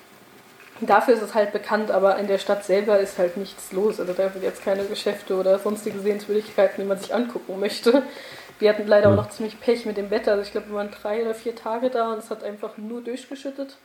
dafür 0.81 1.13
ist 1.13 1.21
es 1.21 1.35
halt 1.35 1.53
bekannt, 1.53 1.91
aber 1.91 2.17
in 2.17 2.27
der 2.27 2.37
Stadt 2.37 2.65
selber 2.65 2.99
ist 2.99 3.17
halt 3.17 3.37
nichts 3.37 3.71
los. 3.71 3.99
Also 3.99 4.11
da 4.13 4.29
sind 4.29 4.43
jetzt 4.43 4.63
keine 4.63 4.83
Geschäfte 4.83 5.35
oder 5.35 5.59
sonstige 5.59 5.99
Sehenswürdigkeiten, 5.99 6.83
die 6.83 6.87
man 6.87 6.97
sich 6.97 7.13
angucken 7.13 7.59
möchte. 7.59 8.03
Wir 8.59 8.69
hatten 8.69 8.87
leider 8.87 9.09
auch 9.09 9.15
noch 9.15 9.29
ziemlich 9.29 9.59
Pech 9.59 9.85
mit 9.85 9.97
dem 9.97 10.09
Wetter. 10.09 10.31
Also 10.31 10.43
ich 10.43 10.51
glaube, 10.51 10.69
wir 10.69 10.75
waren 10.75 10.91
drei 10.91 11.21
oder 11.21 11.35
vier 11.35 11.55
Tage 11.55 11.89
da 11.89 12.11
und 12.11 12.19
es 12.19 12.29
hat 12.29 12.43
einfach 12.43 12.77
nur 12.77 13.01
durchgeschüttet. 13.01 13.77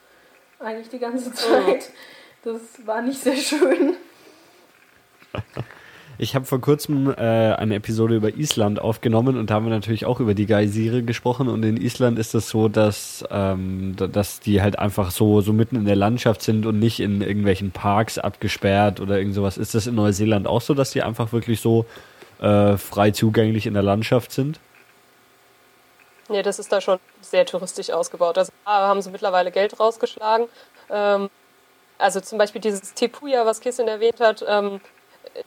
Eigentlich 0.58 0.88
die 0.88 0.98
ganze 0.98 1.32
Zeit. 1.32 1.90
Das 2.42 2.60
war 2.86 3.02
nicht 3.02 3.20
sehr 3.20 3.36
schön. 3.36 3.96
Ich 6.22 6.34
habe 6.34 6.44
vor 6.44 6.60
kurzem 6.60 7.10
äh, 7.10 7.14
eine 7.14 7.76
Episode 7.76 8.14
über 8.14 8.28
Island 8.28 8.78
aufgenommen 8.78 9.38
und 9.38 9.48
da 9.48 9.54
haben 9.54 9.64
wir 9.64 9.70
natürlich 9.70 10.04
auch 10.04 10.20
über 10.20 10.34
die 10.34 10.44
Geysire 10.44 11.02
gesprochen. 11.02 11.48
Und 11.48 11.62
in 11.62 11.78
Island 11.78 12.18
ist 12.18 12.34
es 12.34 12.50
so, 12.50 12.68
dass, 12.68 13.24
ähm, 13.30 13.96
dass 13.96 14.38
die 14.38 14.60
halt 14.60 14.78
einfach 14.78 15.12
so, 15.12 15.40
so 15.40 15.54
mitten 15.54 15.76
in 15.76 15.86
der 15.86 15.96
Landschaft 15.96 16.42
sind 16.42 16.66
und 16.66 16.78
nicht 16.78 17.00
in 17.00 17.22
irgendwelchen 17.22 17.70
Parks 17.70 18.18
abgesperrt 18.18 19.00
oder 19.00 19.16
irgend 19.16 19.34
sowas. 19.34 19.56
Ist 19.56 19.74
das 19.74 19.86
in 19.86 19.94
Neuseeland 19.94 20.46
auch 20.46 20.60
so, 20.60 20.74
dass 20.74 20.90
die 20.90 21.02
einfach 21.02 21.32
wirklich 21.32 21.62
so 21.62 21.86
äh, 22.42 22.76
frei 22.76 23.12
zugänglich 23.12 23.64
in 23.64 23.72
der 23.72 23.82
Landschaft 23.82 24.30
sind? 24.30 24.60
Nee, 26.28 26.42
das 26.42 26.58
ist 26.58 26.70
da 26.70 26.82
schon 26.82 26.98
sehr 27.22 27.46
touristisch 27.46 27.88
ausgebaut. 27.88 28.36
Also 28.36 28.52
da 28.66 28.88
haben 28.88 29.00
sie 29.00 29.10
mittlerweile 29.10 29.50
Geld 29.50 29.80
rausgeschlagen. 29.80 30.48
Ähm, 30.90 31.30
also 32.00 32.20
zum 32.20 32.38
Beispiel 32.38 32.60
dieses 32.60 32.94
Tepuya, 32.94 33.46
was 33.46 33.60
Kissin 33.60 33.88
erwähnt 33.88 34.20
hat, 34.20 34.44
ähm, 34.46 34.80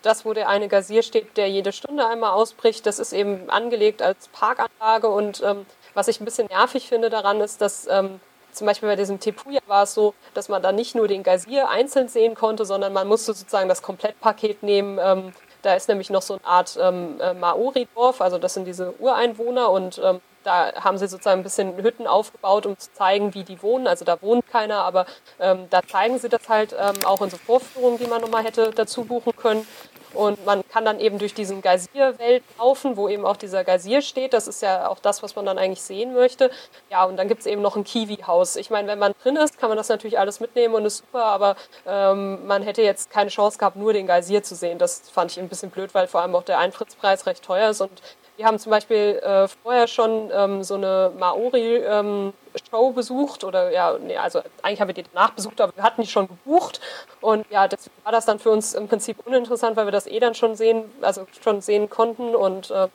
das, 0.01 0.25
wo 0.25 0.33
der 0.33 0.49
eine 0.49 0.67
Gazier 0.67 1.03
steht, 1.03 1.35
der 1.37 1.49
jede 1.49 1.71
Stunde 1.71 2.07
einmal 2.07 2.31
ausbricht, 2.31 2.85
das 2.85 2.99
ist 2.99 3.13
eben 3.13 3.49
angelegt 3.49 4.01
als 4.01 4.27
Parkanlage. 4.29 5.07
Und 5.09 5.41
ähm, 5.43 5.65
was 5.93 6.07
ich 6.07 6.21
ein 6.21 6.25
bisschen 6.25 6.47
nervig 6.47 6.87
finde 6.87 7.09
daran 7.09 7.41
ist, 7.41 7.61
dass 7.61 7.87
ähm, 7.87 8.19
zum 8.51 8.67
Beispiel 8.67 8.87
bei 8.87 8.95
diesem 8.95 9.19
Tepuya 9.19 9.61
war 9.67 9.83
es 9.83 9.93
so, 9.93 10.13
dass 10.33 10.47
man 10.47 10.61
da 10.61 10.71
nicht 10.71 10.95
nur 10.95 11.07
den 11.07 11.23
Gazier 11.23 11.69
einzeln 11.69 12.07
sehen 12.07 12.35
konnte, 12.35 12.65
sondern 12.65 12.93
man 12.93 13.07
musste 13.07 13.33
sozusagen 13.33 13.67
das 13.67 13.81
Komplettpaket 13.81 14.63
nehmen. 14.63 14.99
Ähm, 15.01 15.33
da 15.63 15.73
ist 15.73 15.89
nämlich 15.89 16.09
noch 16.09 16.21
so 16.21 16.35
eine 16.35 16.45
Art 16.45 16.77
ähm, 16.79 17.19
äh, 17.19 17.33
Maori-Dorf, 17.33 18.21
also 18.21 18.37
das 18.37 18.53
sind 18.53 18.65
diese 18.65 18.93
Ureinwohner 18.99 19.69
und 19.71 19.99
ähm, 20.03 20.21
da 20.43 20.73
haben 20.83 20.97
sie 20.97 21.07
sozusagen 21.07 21.41
ein 21.41 21.43
bisschen 21.43 21.75
Hütten 21.77 22.07
aufgebaut, 22.07 22.65
um 22.65 22.77
zu 22.77 22.91
zeigen, 22.93 23.33
wie 23.33 23.43
die 23.43 23.61
wohnen. 23.61 23.87
Also 23.87 24.05
da 24.05 24.21
wohnt 24.21 24.47
keiner, 24.47 24.79
aber 24.79 25.05
ähm, 25.39 25.67
da 25.69 25.81
zeigen 25.83 26.19
sie 26.19 26.29
das 26.29 26.49
halt 26.49 26.73
ähm, 26.77 27.05
auch 27.05 27.21
in 27.21 27.29
so 27.29 27.37
Vorführungen, 27.37 27.97
die 27.97 28.07
man 28.07 28.21
nochmal 28.21 28.43
hätte 28.43 28.71
dazu 28.71 29.05
buchen 29.05 29.35
können. 29.35 29.67
Und 30.13 30.45
man 30.45 30.63
kann 30.69 30.85
dann 30.85 30.99
eben 30.99 31.17
durch 31.17 31.33
diesen 31.33 31.61
Geysirwelt 31.61 32.43
laufen, 32.59 32.97
wo 32.97 33.09
eben 33.09 33.25
auch 33.25 33.35
dieser 33.35 33.63
Geysir 33.63 34.01
steht. 34.01 34.33
Das 34.33 34.47
ist 34.47 34.61
ja 34.61 34.87
auch 34.87 34.99
das, 34.99 35.23
was 35.23 35.35
man 35.35 35.45
dann 35.45 35.57
eigentlich 35.57 35.81
sehen 35.81 36.13
möchte. 36.13 36.51
Ja, 36.91 37.03
und 37.05 37.17
dann 37.17 37.27
gibt 37.27 37.41
es 37.41 37.47
eben 37.47 37.61
noch 37.61 37.75
ein 37.75 37.83
Kiwi-Haus. 37.83 38.55
Ich 38.55 38.69
meine, 38.69 38.87
wenn 38.87 38.99
man 38.99 39.13
drin 39.23 39.35
ist, 39.37 39.59
kann 39.59 39.69
man 39.69 39.77
das 39.77 39.89
natürlich 39.89 40.19
alles 40.19 40.39
mitnehmen 40.39 40.75
und 40.75 40.85
ist 40.85 40.97
super, 40.97 41.25
aber 41.25 41.55
ähm, 41.87 42.45
man 42.45 42.61
hätte 42.61 42.83
jetzt 42.83 43.09
keine 43.09 43.31
Chance 43.31 43.57
gehabt, 43.57 43.75
nur 43.75 43.93
den 43.93 44.05
Geysir 44.05 44.43
zu 44.43 44.55
sehen. 44.55 44.77
Das 44.77 45.09
fand 45.09 45.31
ich 45.31 45.39
ein 45.39 45.49
bisschen 45.49 45.71
blöd, 45.71 45.95
weil 45.95 46.07
vor 46.07 46.21
allem 46.21 46.35
auch 46.35 46.43
der 46.43 46.59
Eintrittspreis 46.59 47.25
recht 47.25 47.43
teuer 47.43 47.71
ist 47.71 47.81
und 47.81 48.01
wir 48.38 48.45
haben 48.45 48.57
zum 48.57 48.71
Beispiel 48.71 49.19
äh, 49.23 49.47
vorher 49.47 49.88
schon 49.88 50.31
ähm, 50.34 50.63
so 50.63 50.75
eine 50.75 51.11
Maori-Show 51.17 52.88
ähm, 52.88 52.95
besucht 52.95 53.43
oder 53.43 53.71
ja, 53.71 53.97
nee, 53.99 54.17
also 54.17 54.41
eigentlich 54.61 54.81
haben 54.81 54.88
wir 54.88 54.95
die 54.95 55.03
danach 55.13 55.31
besucht, 55.31 55.61
aber 55.61 55.75
wir 55.75 55.84
hatten 55.84 56.01
die 56.01 56.07
schon 56.07 56.27
gebucht 56.27 56.81
und 57.21 57.45
ja, 57.49 57.67
deswegen 57.67 57.95
war 58.03 58.11
das 58.11 58.25
dann 58.25 58.39
für 58.39 58.49
uns 58.49 58.73
im 58.73 58.88
Prinzip 58.88 59.17
uninteressant, 59.25 59.77
weil 59.77 59.86
wir 59.86 59.91
das 59.91 60.07
eh 60.07 60.19
dann 60.19 60.34
schon 60.34 60.55
sehen, 60.55 60.86
also 61.01 61.27
schon 61.43 61.61
sehen 61.61 61.89
konnten 61.89 62.36
und 62.36 62.71
äh, 62.71 62.88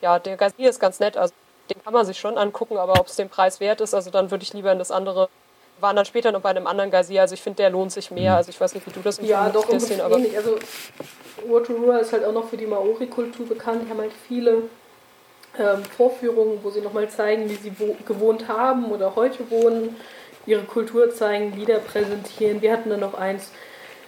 ja, 0.00 0.18
der 0.18 0.36
Gazier 0.36 0.70
ist 0.70 0.80
ganz 0.80 0.98
nett, 0.98 1.16
also 1.16 1.32
den 1.72 1.82
kann 1.84 1.92
man 1.92 2.04
sich 2.04 2.18
schon 2.18 2.36
angucken, 2.36 2.76
aber 2.76 2.98
ob 2.98 3.06
es 3.06 3.16
den 3.16 3.28
Preis 3.28 3.60
wert 3.60 3.80
ist, 3.80 3.94
also 3.94 4.10
dann 4.10 4.30
würde 4.30 4.42
ich 4.42 4.52
lieber 4.52 4.72
in 4.72 4.78
das 4.78 4.90
andere 4.90 5.28
wir 5.80 5.86
waren 5.86 5.96
dann 5.96 6.04
später 6.04 6.30
noch 6.30 6.42
bei 6.42 6.50
einem 6.50 6.66
anderen 6.66 6.90
Gazier, 6.90 7.22
also 7.22 7.32
ich 7.32 7.40
finde, 7.40 7.56
der 7.56 7.70
lohnt 7.70 7.90
sich 7.90 8.10
mehr. 8.10 8.32
Mhm. 8.32 8.36
Also 8.36 8.50
ich 8.50 8.60
weiß 8.60 8.74
nicht, 8.74 8.86
wie 8.86 8.90
du 8.90 9.00
das 9.00 9.18
Ja, 9.22 9.48
doch, 9.48 9.66
bisschen, 9.66 10.02
aber 10.02 10.16
ähnlich. 10.16 10.36
Also 10.36 10.58
Rotorua 11.48 11.96
ist 11.96 12.12
halt 12.12 12.22
auch 12.26 12.32
noch 12.32 12.50
für 12.50 12.58
die 12.58 12.66
Maori-Kultur 12.66 13.46
bekannt. 13.46 13.84
Die 13.86 13.90
haben 13.90 13.98
halt 13.98 14.12
viele 14.28 14.64
ähm, 15.58 15.82
Vorführungen, 15.96 16.60
wo 16.62 16.70
sie 16.70 16.80
nochmal 16.80 17.08
zeigen, 17.08 17.48
wie 17.50 17.54
sie 17.54 17.72
gewohnt 18.06 18.48
haben 18.48 18.90
oder 18.92 19.16
heute 19.16 19.50
wohnen, 19.50 19.96
ihre 20.46 20.62
Kultur 20.62 21.12
zeigen, 21.12 21.54
Lieder 21.56 21.78
präsentieren. 21.78 22.62
Wir 22.62 22.72
hatten 22.72 22.90
dann 22.90 23.00
noch 23.00 23.14
eins, 23.14 23.50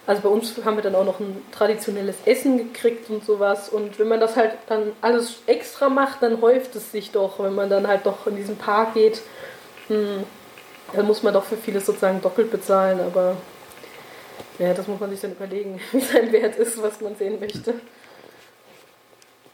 also 0.07 0.21
bei 0.21 0.29
uns 0.29 0.53
haben 0.65 0.77
wir 0.77 0.83
dann 0.83 0.95
auch 0.95 1.05
noch 1.05 1.19
ein 1.19 1.43
traditionelles 1.51 2.17
Essen 2.25 2.57
gekriegt 2.57 3.09
und 3.09 3.25
sowas. 3.25 3.69
Und 3.69 3.99
wenn 3.99 4.07
man 4.07 4.19
das 4.19 4.35
halt 4.35 4.53
dann 4.67 4.93
alles 5.01 5.35
extra 5.45 5.89
macht, 5.89 6.21
dann 6.21 6.41
häuft 6.41 6.75
es 6.75 6.91
sich 6.91 7.11
doch, 7.11 7.39
wenn 7.39 7.55
man 7.55 7.69
dann 7.69 7.87
halt 7.87 8.05
doch 8.05 8.27
in 8.27 8.35
diesen 8.35 8.57
Park 8.57 8.93
geht. 8.93 9.21
Hm, 9.87 10.23
dann 10.93 11.05
muss 11.05 11.23
man 11.23 11.33
doch 11.33 11.43
für 11.43 11.57
vieles 11.57 11.85
sozusagen 11.85 12.21
doppelt 12.21 12.51
bezahlen, 12.51 12.99
aber 12.99 13.35
ja, 14.59 14.73
das 14.73 14.87
muss 14.87 14.99
man 14.99 15.09
sich 15.09 15.21
dann 15.21 15.31
überlegen, 15.31 15.79
wie 15.91 15.99
sein 15.99 16.31
Wert 16.31 16.55
ist, 16.55 16.81
was 16.81 17.01
man 17.01 17.15
sehen 17.15 17.39
möchte. 17.39 17.73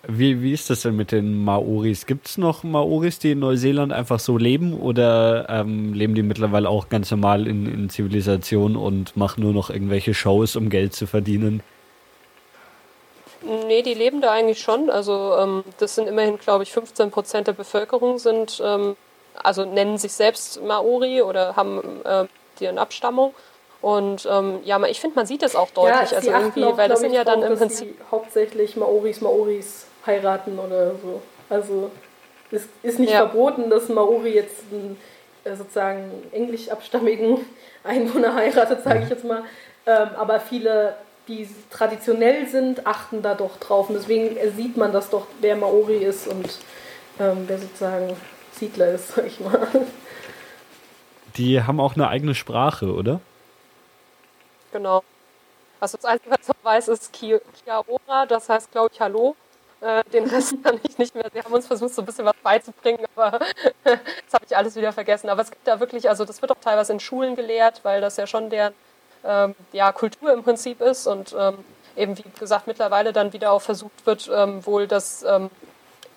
Wie, 0.08 0.42
wie 0.42 0.54
ist 0.54 0.70
das 0.70 0.84
denn 0.84 0.96
mit 0.96 1.12
den 1.12 1.44
Maoris? 1.44 2.06
Gibt 2.06 2.28
es 2.28 2.38
noch 2.38 2.64
Maoris, 2.64 3.20
die 3.20 3.32
in 3.32 3.40
Neuseeland 3.40 3.92
einfach 3.92 4.20
so 4.20 4.38
leben 4.38 4.80
oder 4.80 5.48
ähm, 5.50 5.94
leben 5.94 6.16
die 6.16 6.24
mittlerweile 6.24 6.70
auch 6.70 6.88
ganz 6.88 7.12
normal 7.12 7.48
in, 7.48 7.66
in 7.66 7.90
Zivilisation 7.90 8.78
und 8.78 9.18
machen 9.18 9.44
nur 9.44 9.52
noch 9.52 9.70
irgendwelche 9.70 10.14
Shows, 10.14 10.56
um 10.56 10.70
Geld 10.70 10.94
zu 10.94 11.06
verdienen? 11.06 11.62
Nee, 13.68 13.82
die 13.82 13.94
leben 13.94 14.22
da 14.22 14.32
eigentlich 14.32 14.62
schon. 14.62 14.90
Also 14.90 15.36
ähm, 15.38 15.64
das 15.80 15.96
sind 15.96 16.08
immerhin, 16.08 16.38
glaube 16.40 16.64
ich, 16.64 16.72
15 16.72 17.12
Prozent 17.12 17.48
der 17.48 17.54
Bevölkerung 17.54 18.20
sind, 18.20 18.62
ähm, 18.64 18.96
also 19.42 19.66
nennen 19.66 19.98
sich 19.98 20.14
selbst 20.14 20.64
Maori 20.64 21.22
oder 21.22 21.58
haben 21.58 21.82
äh, 22.06 22.26
deren 22.62 22.78
Abstammung. 22.78 23.34
Und 23.82 24.28
ähm, 24.30 24.60
ja, 24.64 24.82
ich 24.86 25.00
finde, 25.00 25.18
man 25.18 25.26
sieht 25.26 25.42
das 25.42 25.56
auch 25.56 25.72
deutlich. 25.72 26.12
Ja, 26.12 26.18
also 26.18 26.32
irgendwie, 26.32 26.64
auch, 26.66 26.78
weil 26.78 26.90
das 26.90 27.02
sind 27.02 27.14
ja 27.14 27.24
dann 27.24 27.44
im 27.44 27.58
Prinzip. 27.58 27.96
Hauptsächlich 28.12 28.76
Maoris 28.76 29.22
Maoris 29.22 29.89
heiraten 30.06 30.58
oder 30.60 30.92
so. 30.92 31.22
Also 31.50 31.92
es 32.52 32.68
ist 32.84 33.00
nicht 33.00 33.12
ja. 33.12 33.28
verboten, 33.28 33.70
dass 33.70 33.90
Maori 33.90 34.34
jetzt 34.34 34.64
einen 34.72 34.98
äh, 35.44 35.56
sozusagen 35.56 36.12
englischabstammigen 36.32 37.40
Einwohner 37.84 38.36
heiratet, 38.36 38.84
sage 38.84 39.04
ich 39.04 39.10
jetzt 39.10 39.26
mal. 39.26 39.44
Ähm, 39.86 40.10
aber 40.18 40.40
viele, 40.40 40.96
die 41.28 41.48
traditionell 41.70 42.48
sind, 42.48 42.86
achten 42.86 43.22
da 43.22 43.36
doch 43.36 43.58
drauf. 43.58 43.90
Und 43.90 43.96
deswegen 43.96 44.38
sieht 44.56 44.78
man 44.78 44.92
das 44.92 45.10
doch, 45.10 45.28
wer 45.42 45.56
Maori 45.56 45.98
ist 45.98 46.28
und 46.28 46.60
ähm, 47.20 47.44
wer 47.48 47.58
sozusagen 47.58 48.16
Siedler 48.54 48.94
ist, 48.94 49.08
sag 49.16 49.26
ich 49.26 49.40
mal. 49.40 49.68
Die 51.38 51.62
haben 51.62 51.80
auch 51.80 51.96
eine 51.96 52.08
eigene 52.08 52.36
Sprache, 52.36 52.94
oder? 52.94 53.22
Genau. 54.72 55.04
Also 55.80 55.98
das 55.98 56.06
Einzige, 56.06 56.32
was 56.32 56.50
ich 56.50 56.64
weiß, 56.64 56.88
ist 56.90 57.14
Kiaora, 57.14 58.26
das 58.26 58.50
heißt, 58.50 58.72
glaube 58.72 58.90
ich, 58.94 59.00
Hallo. 59.00 59.36
Äh, 59.82 60.04
den 60.12 60.26
Rest 60.26 60.56
kann 60.64 60.80
ich 60.84 60.98
nicht 60.98 61.16
mehr. 61.16 61.26
Sie 61.34 61.42
haben 61.42 61.54
uns 61.54 61.68
versucht, 61.68 61.94
so 61.94 62.02
ein 62.02 62.06
bisschen 62.06 62.26
was 62.26 62.36
beizubringen, 62.44 63.06
aber 63.16 63.40
das 63.84 64.34
habe 64.34 64.46
ich 64.46 64.56
alles 64.56 64.76
wieder 64.76 64.94
vergessen. 64.94 65.30
Aber 65.30 65.42
es 65.42 65.52
gibt 65.52 65.68
da 65.68 65.80
wirklich, 65.80 66.10
also 66.10 66.26
das 66.26 66.42
wird 66.42 66.52
auch 66.52 66.62
teilweise 66.62 66.94
in 66.94 67.00
Schulen 67.00 67.36
gelehrt, 67.36 67.82
weil 67.84 68.02
das 68.02 68.18
ja 68.18 68.28
schon 68.28 68.50
deren 68.50 68.74
ähm, 69.24 69.56
ja, 69.72 69.92
Kultur 69.92 70.34
im 70.34 70.44
Prinzip 70.44 70.82
ist 70.82 71.08
und 71.08 71.36
ähm, 71.38 71.64
eben, 71.96 72.18
wie 72.18 72.24
gesagt, 72.40 72.68
mittlerweile 72.68 73.14
dann 73.14 73.34
wieder 73.34 73.52
auch 73.52 73.62
versucht 73.62 74.06
wird, 74.06 74.30
ähm, 74.34 74.66
wohl 74.66 74.88
das 74.88 75.24
ähm, 75.24 75.50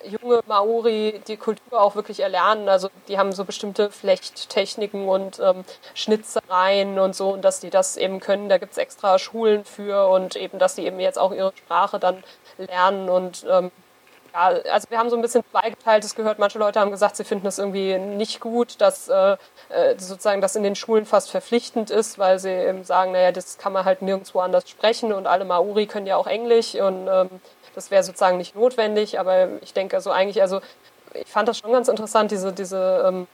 junge 0.05 0.41
Maori 0.47 1.21
die 1.27 1.37
Kultur 1.37 1.81
auch 1.81 1.95
wirklich 1.95 2.19
erlernen. 2.19 2.69
Also 2.69 2.89
die 3.07 3.17
haben 3.17 3.31
so 3.31 3.45
bestimmte 3.45 3.89
Flechttechniken 3.89 5.07
und 5.07 5.39
ähm, 5.39 5.63
Schnitzereien 5.93 6.99
und 6.99 7.15
so 7.15 7.29
und 7.31 7.41
dass 7.43 7.59
die 7.59 7.69
das 7.69 7.97
eben 7.97 8.19
können. 8.19 8.49
Da 8.49 8.57
gibt 8.57 8.73
es 8.73 8.77
extra 8.77 9.19
Schulen 9.19 9.65
für 9.65 10.07
und 10.09 10.35
eben, 10.35 10.59
dass 10.59 10.75
die 10.75 10.85
eben 10.85 10.99
jetzt 10.99 11.19
auch 11.19 11.31
ihre 11.31 11.53
Sprache 11.55 11.99
dann 11.99 12.23
lernen 12.65 13.09
und 13.09 13.45
ähm, 13.49 13.71
ja, 14.33 14.47
also 14.71 14.89
wir 14.89 14.97
haben 14.97 15.09
so 15.11 15.15
ein 15.15 15.21
bisschen 15.21 15.43
zweigeteiltes 15.51 16.15
gehört. 16.15 16.39
Manche 16.39 16.57
Leute 16.57 16.79
haben 16.79 16.89
gesagt, 16.89 17.15
sie 17.15 17.23
finden 17.23 17.45
es 17.45 17.59
irgendwie 17.59 17.97
nicht 17.99 18.39
gut, 18.39 18.81
dass 18.81 19.07
äh, 19.07 19.37
äh, 19.69 19.95
sozusagen 19.97 20.41
das 20.41 20.55
in 20.55 20.63
den 20.63 20.75
Schulen 20.75 21.05
fast 21.05 21.29
verpflichtend 21.29 21.91
ist, 21.91 22.17
weil 22.17 22.39
sie 22.39 22.49
eben 22.49 22.83
sagen, 22.83 23.11
naja, 23.11 23.31
das 23.31 23.59
kann 23.59 23.73
man 23.73 23.85
halt 23.85 24.01
nirgendwo 24.01 24.39
anders 24.39 24.67
sprechen 24.67 25.13
und 25.13 25.27
alle 25.27 25.45
Maori 25.45 25.85
können 25.85 26.07
ja 26.07 26.17
auch 26.17 26.25
Englisch 26.25 26.73
und 26.75 27.07
ähm, 27.07 27.29
das 27.75 27.91
wäre 27.91 28.03
sozusagen 28.03 28.37
nicht 28.37 28.55
notwendig, 28.55 29.19
aber 29.19 29.61
ich 29.61 29.73
denke 29.73 29.95
also 29.95 30.11
eigentlich, 30.11 30.41
also 30.41 30.61
ich 31.13 31.27
fand 31.27 31.47
das 31.47 31.59
schon 31.59 31.71
ganz 31.71 31.87
interessant, 31.87 32.31
diese, 32.31 32.53
diese, 32.53 33.03
ähm, 33.07 33.27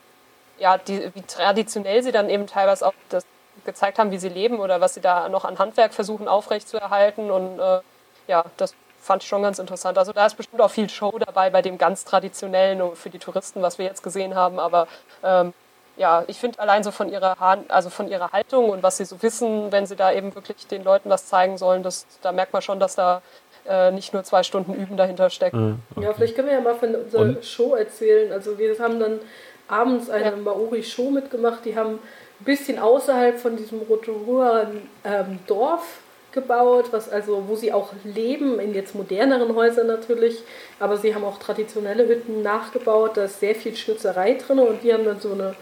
ja, 0.58 0.78
die, 0.78 1.12
wie 1.16 1.22
traditionell 1.22 2.04
sie 2.04 2.12
dann 2.12 2.30
eben 2.30 2.46
teilweise 2.48 2.86
auch 2.86 2.94
das 3.08 3.26
gezeigt 3.66 4.00
haben, 4.00 4.12
wie 4.12 4.18
sie 4.18 4.30
leben 4.30 4.60
oder 4.60 4.82
was 4.82 4.94
sie 4.96 5.02
da 5.02 5.30
noch 5.30 5.46
an 5.46 5.60
Handwerk 5.60 5.94
versuchen 5.94 6.28
aufrechtzuerhalten 6.28 7.32
und 7.32 7.60
äh, 7.60 7.80
ja, 8.28 8.46
das 8.58 8.76
fand 9.00 9.24
ich 9.24 9.30
schon 9.30 9.42
ganz 9.42 9.60
interessant. 9.60 9.98
Also 9.98 10.14
da 10.14 10.26
ist 10.26 10.36
bestimmt 10.36 10.62
auch 10.62 10.72
viel 10.72 10.90
Show 10.90 11.18
dabei 11.20 11.50
bei 11.50 11.62
dem 11.62 11.78
ganz 11.78 12.06
traditionellen 12.06 12.96
für 12.96 13.10
die 13.10 13.20
Touristen, 13.20 13.62
was 13.62 13.78
wir 13.78 13.86
jetzt 13.86 14.04
gesehen 14.04 14.36
haben, 14.36 14.60
aber 14.60 14.88
ähm, 15.24 15.54
ja, 15.98 16.24
ich 16.28 16.38
finde 16.40 16.60
allein 16.60 16.84
so 16.84 16.92
von 16.92 17.10
ihrer, 17.10 17.36
also 17.68 17.90
von 17.90 18.08
ihrer 18.08 18.32
Haltung 18.32 18.70
und 18.70 18.84
was 18.84 18.98
sie 18.98 19.06
so 19.06 19.22
wissen, 19.22 19.72
wenn 19.72 19.86
sie 19.86 19.98
da 19.98 20.14
eben 20.14 20.34
wirklich 20.34 20.66
den 20.66 20.84
Leuten 20.84 21.10
was 21.10 21.28
zeigen 21.28 21.58
sollen, 21.58 21.84
das, 21.84 22.08
da 22.22 22.32
merkt 22.32 22.54
man 22.54 22.62
schon, 22.62 22.80
dass 22.80 22.96
da 22.96 23.22
äh, 23.68 23.92
nicht 23.92 24.14
nur 24.14 24.24
zwei 24.24 24.44
Stunden 24.44 24.74
Üben 24.74 24.96
dahinter 24.96 25.30
stecken. 25.30 25.84
Ah, 25.90 25.94
okay. 25.96 26.06
Ja, 26.06 26.14
vielleicht 26.14 26.36
können 26.36 26.48
wir 26.48 26.56
ja 26.56 26.62
mal 26.62 26.76
von 26.76 26.96
unserer 26.96 27.22
Und? 27.22 27.46
Show 27.46 27.76
erzählen. 27.76 28.32
Also 28.32 28.58
wir 28.58 28.80
haben 28.80 29.00
dann 29.00 29.20
abends 29.68 30.10
eine 30.10 30.26
ja. 30.26 30.36
Maori-Show 30.36 31.12
mitgemacht. 31.12 31.66
Die 31.66 31.76
haben 31.76 32.00
ein 32.40 32.46
bisschen 32.46 32.80
außerhalb 32.80 33.38
von 33.38 33.58
diesem 33.58 33.82
Rotorua 33.82 34.68
ähm, 35.04 35.40
Dorf 35.48 36.00
gebaut, 36.32 36.88
was 36.92 37.10
also, 37.10 37.46
wo 37.48 37.56
sie 37.56 37.74
auch 37.74 37.92
leben, 38.04 38.60
in 38.60 38.74
jetzt 38.74 38.96
moderneren 38.96 39.56
Häusern 39.56 39.88
natürlich, 39.88 40.44
aber 40.80 40.98
sie 40.98 41.16
haben 41.16 41.24
auch 41.24 41.40
traditionelle 41.40 42.08
Hütten 42.08 42.42
nachgebaut, 42.42 43.18
da 43.18 43.26
ist 43.26 43.40
sehr 43.40 43.56
viel 43.56 43.76
Schnitzerei 43.76 44.34
drin 44.36 44.60
und 44.60 44.84
die 44.84 44.94
haben 44.94 45.06
dann 45.06 45.20
so 45.20 45.32
eine, 45.32 45.56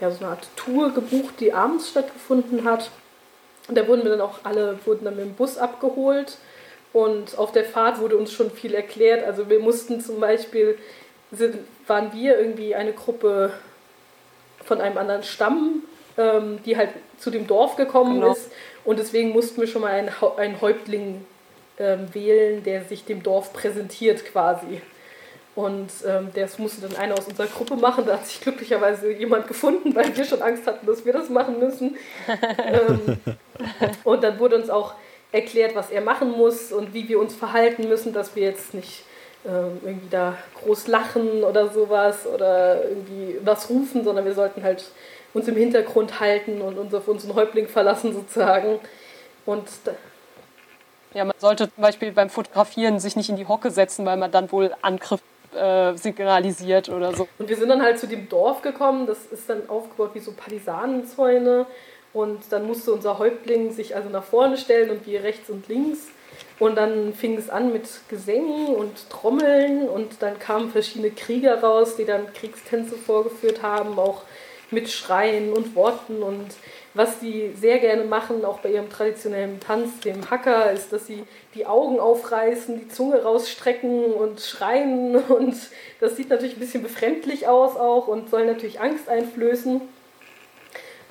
ja, 0.00 0.10
so 0.10 0.24
eine 0.24 0.32
Art 0.34 0.46
Tour 0.56 0.92
gebucht, 0.92 1.34
die 1.40 1.52
abends 1.52 1.90
stattgefunden 1.90 2.64
hat. 2.64 2.90
Und 3.68 3.78
da 3.78 3.88
wurden 3.88 4.02
wir 4.02 4.10
dann 4.10 4.20
auch 4.20 4.40
alle, 4.44 4.78
wurden 4.84 5.04
dann 5.04 5.16
mit 5.16 5.24
dem 5.24 5.34
Bus 5.34 5.56
abgeholt 5.58 6.36
und 6.92 7.36
auf 7.38 7.50
der 7.52 7.64
Fahrt 7.64 7.98
wurde 7.98 8.16
uns 8.16 8.32
schon 8.32 8.50
viel 8.50 8.74
erklärt. 8.74 9.24
Also 9.26 9.48
wir 9.48 9.58
mussten 9.58 10.00
zum 10.00 10.20
Beispiel, 10.20 10.78
sind, 11.32 11.56
waren 11.86 12.12
wir 12.12 12.38
irgendwie 12.38 12.74
eine 12.74 12.92
Gruppe 12.92 13.52
von 14.64 14.80
einem 14.80 14.96
anderen 14.98 15.22
Stamm, 15.22 15.82
ähm, 16.16 16.60
die 16.64 16.76
halt 16.76 16.90
zu 17.18 17.30
dem 17.30 17.46
Dorf 17.46 17.76
gekommen 17.76 18.20
genau. 18.20 18.32
ist. 18.32 18.50
Und 18.84 18.98
deswegen 18.98 19.30
mussten 19.30 19.60
wir 19.60 19.68
schon 19.68 19.82
mal 19.82 19.92
einen, 19.92 20.10
einen 20.36 20.60
Häuptling 20.60 21.24
ähm, 21.78 22.12
wählen, 22.12 22.62
der 22.62 22.84
sich 22.84 23.04
dem 23.04 23.22
Dorf 23.22 23.52
präsentiert 23.52 24.24
quasi. 24.26 24.80
Und 25.54 25.90
ähm, 26.06 26.30
das 26.34 26.58
musste 26.58 26.86
dann 26.86 26.96
einer 26.96 27.16
aus 27.16 27.28
unserer 27.28 27.46
Gruppe 27.46 27.76
machen. 27.76 28.04
Da 28.06 28.14
hat 28.14 28.26
sich 28.26 28.40
glücklicherweise 28.40 29.12
jemand 29.12 29.46
gefunden, 29.46 29.94
weil 29.94 30.16
wir 30.16 30.24
schon 30.24 30.42
Angst 30.42 30.66
hatten, 30.66 30.86
dass 30.86 31.04
wir 31.04 31.12
das 31.12 31.28
machen 31.30 31.58
müssen. 31.58 31.96
ähm, 32.58 33.18
und 34.02 34.24
dann 34.24 34.38
wurde 34.38 34.56
uns 34.56 34.68
auch 34.68 34.94
erklärt, 35.30 35.74
was 35.74 35.90
er 35.90 36.00
machen 36.00 36.30
muss 36.32 36.72
und 36.72 36.92
wie 36.92 37.08
wir 37.08 37.20
uns 37.20 37.34
verhalten 37.34 37.88
müssen, 37.88 38.12
dass 38.12 38.34
wir 38.34 38.42
jetzt 38.42 38.74
nicht 38.74 39.04
ähm, 39.46 39.78
irgendwie 39.84 40.08
da 40.10 40.36
groß 40.62 40.86
lachen 40.88 41.44
oder 41.44 41.68
sowas 41.68 42.26
oder 42.26 42.84
irgendwie 42.84 43.38
was 43.44 43.68
rufen, 43.68 44.04
sondern 44.04 44.24
wir 44.24 44.34
sollten 44.34 44.62
halt 44.62 44.84
uns 45.34 45.48
im 45.48 45.56
Hintergrund 45.56 46.20
halten 46.20 46.62
und 46.62 46.78
uns 46.78 46.94
auf 46.94 47.06
unseren 47.08 47.34
Häuptling 47.34 47.68
verlassen 47.68 48.14
sozusagen. 48.14 48.78
Und 49.44 49.68
ja, 51.12 51.24
man 51.24 51.34
sollte 51.38 51.72
zum 51.72 51.82
Beispiel 51.82 52.12
beim 52.12 52.30
Fotografieren 52.30 52.98
sich 52.98 53.14
nicht 53.16 53.28
in 53.28 53.36
die 53.36 53.46
Hocke 53.46 53.70
setzen, 53.70 54.06
weil 54.06 54.16
man 54.16 54.30
dann 54.30 54.50
wohl 54.50 54.74
Angriff 54.82 55.20
äh, 55.54 55.94
signalisiert 55.96 56.88
oder 56.88 57.14
so. 57.14 57.28
Und 57.38 57.48
wir 57.48 57.56
sind 57.56 57.68
dann 57.68 57.82
halt 57.82 57.98
zu 57.98 58.06
dem 58.06 58.28
Dorf 58.28 58.62
gekommen, 58.62 59.06
das 59.06 59.26
ist 59.26 59.48
dann 59.48 59.68
aufgebaut 59.68 60.10
wie 60.14 60.20
so 60.20 60.32
Partisanenzäune 60.32 61.66
und 62.12 62.40
dann 62.50 62.66
musste 62.66 62.92
unser 62.92 63.18
Häuptling 63.18 63.72
sich 63.72 63.94
also 63.94 64.08
nach 64.08 64.24
vorne 64.24 64.56
stellen 64.56 64.90
und 64.90 65.06
wir 65.06 65.22
rechts 65.22 65.50
und 65.50 65.68
links. 65.68 66.08
Und 66.58 66.76
dann 66.76 67.14
fing 67.14 67.36
es 67.36 67.50
an 67.50 67.72
mit 67.72 67.88
Gesängen 68.08 68.74
und 68.74 69.10
Trommeln 69.10 69.88
und 69.88 70.20
dann 70.20 70.38
kamen 70.38 70.70
verschiedene 70.70 71.10
Krieger 71.10 71.60
raus, 71.60 71.96
die 71.96 72.04
dann 72.04 72.32
Kriegstänze 72.32 72.96
vorgeführt 72.96 73.62
haben, 73.62 73.98
auch 73.98 74.22
mit 74.74 74.90
Schreien 74.90 75.52
und 75.52 75.74
Worten. 75.74 76.22
Und 76.22 76.48
was 76.94 77.18
die 77.18 77.52
sehr 77.58 77.78
gerne 77.78 78.04
machen, 78.04 78.44
auch 78.44 78.58
bei 78.60 78.70
ihrem 78.70 78.90
traditionellen 78.90 79.58
Tanz, 79.60 80.00
dem 80.00 80.30
Hacker, 80.30 80.70
ist, 80.70 80.92
dass 80.92 81.06
sie 81.06 81.24
die 81.54 81.66
Augen 81.66 81.98
aufreißen, 81.98 82.78
die 82.78 82.88
Zunge 82.88 83.22
rausstrecken 83.22 84.12
und 84.12 84.40
schreien. 84.40 85.16
Und 85.28 85.56
das 86.00 86.16
sieht 86.16 86.30
natürlich 86.30 86.56
ein 86.56 86.60
bisschen 86.60 86.82
befremdlich 86.82 87.48
aus 87.48 87.76
auch 87.76 88.08
und 88.08 88.28
soll 88.30 88.46
natürlich 88.46 88.80
Angst 88.80 89.08
einflößen. 89.08 89.80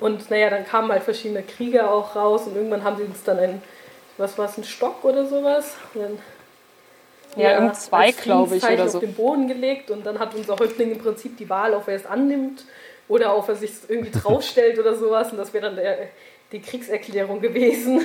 Und 0.00 0.30
naja, 0.30 0.50
dann 0.50 0.66
kamen 0.66 0.90
halt 0.90 1.02
verschiedene 1.02 1.42
Krieger 1.42 1.90
auch 1.90 2.16
raus 2.16 2.46
und 2.46 2.56
irgendwann 2.56 2.84
haben 2.84 2.96
sie 2.96 3.04
uns 3.04 3.22
dann 3.24 3.38
ein, 3.38 3.62
was 4.16 4.36
war 4.38 4.48
es, 4.48 4.58
ein 4.58 4.64
Stock 4.64 5.04
oder 5.04 5.26
sowas? 5.26 5.76
Dann, 5.94 6.18
ja, 7.36 7.42
ja 7.42 7.52
irgendein 7.52 7.76
Zweig, 7.76 8.16
glaube 8.18 8.56
ich, 8.56 8.64
oder 8.64 8.88
so. 8.88 8.98
auf 8.98 9.04
den 9.04 9.14
Boden 9.14 9.48
gelegt 9.48 9.90
und 9.90 10.04
dann 10.04 10.18
hat 10.18 10.34
unser 10.34 10.58
Häuptling 10.58 10.92
im 10.92 10.98
Prinzip 10.98 11.36
die 11.36 11.48
Wahl, 11.48 11.74
ob 11.74 11.88
er 11.88 11.96
es 11.96 12.06
annimmt 12.06 12.64
oder 13.08 13.36
ob 13.36 13.48
er 13.48 13.54
sich 13.54 13.72
irgendwie 13.88 14.10
draufstellt 14.10 14.78
oder 14.78 14.94
sowas 14.94 15.32
und 15.32 15.38
das 15.38 15.52
wäre 15.52 15.66
dann 15.66 15.76
der, 15.76 16.08
die 16.52 16.60
Kriegserklärung 16.60 17.40
gewesen. 17.40 18.02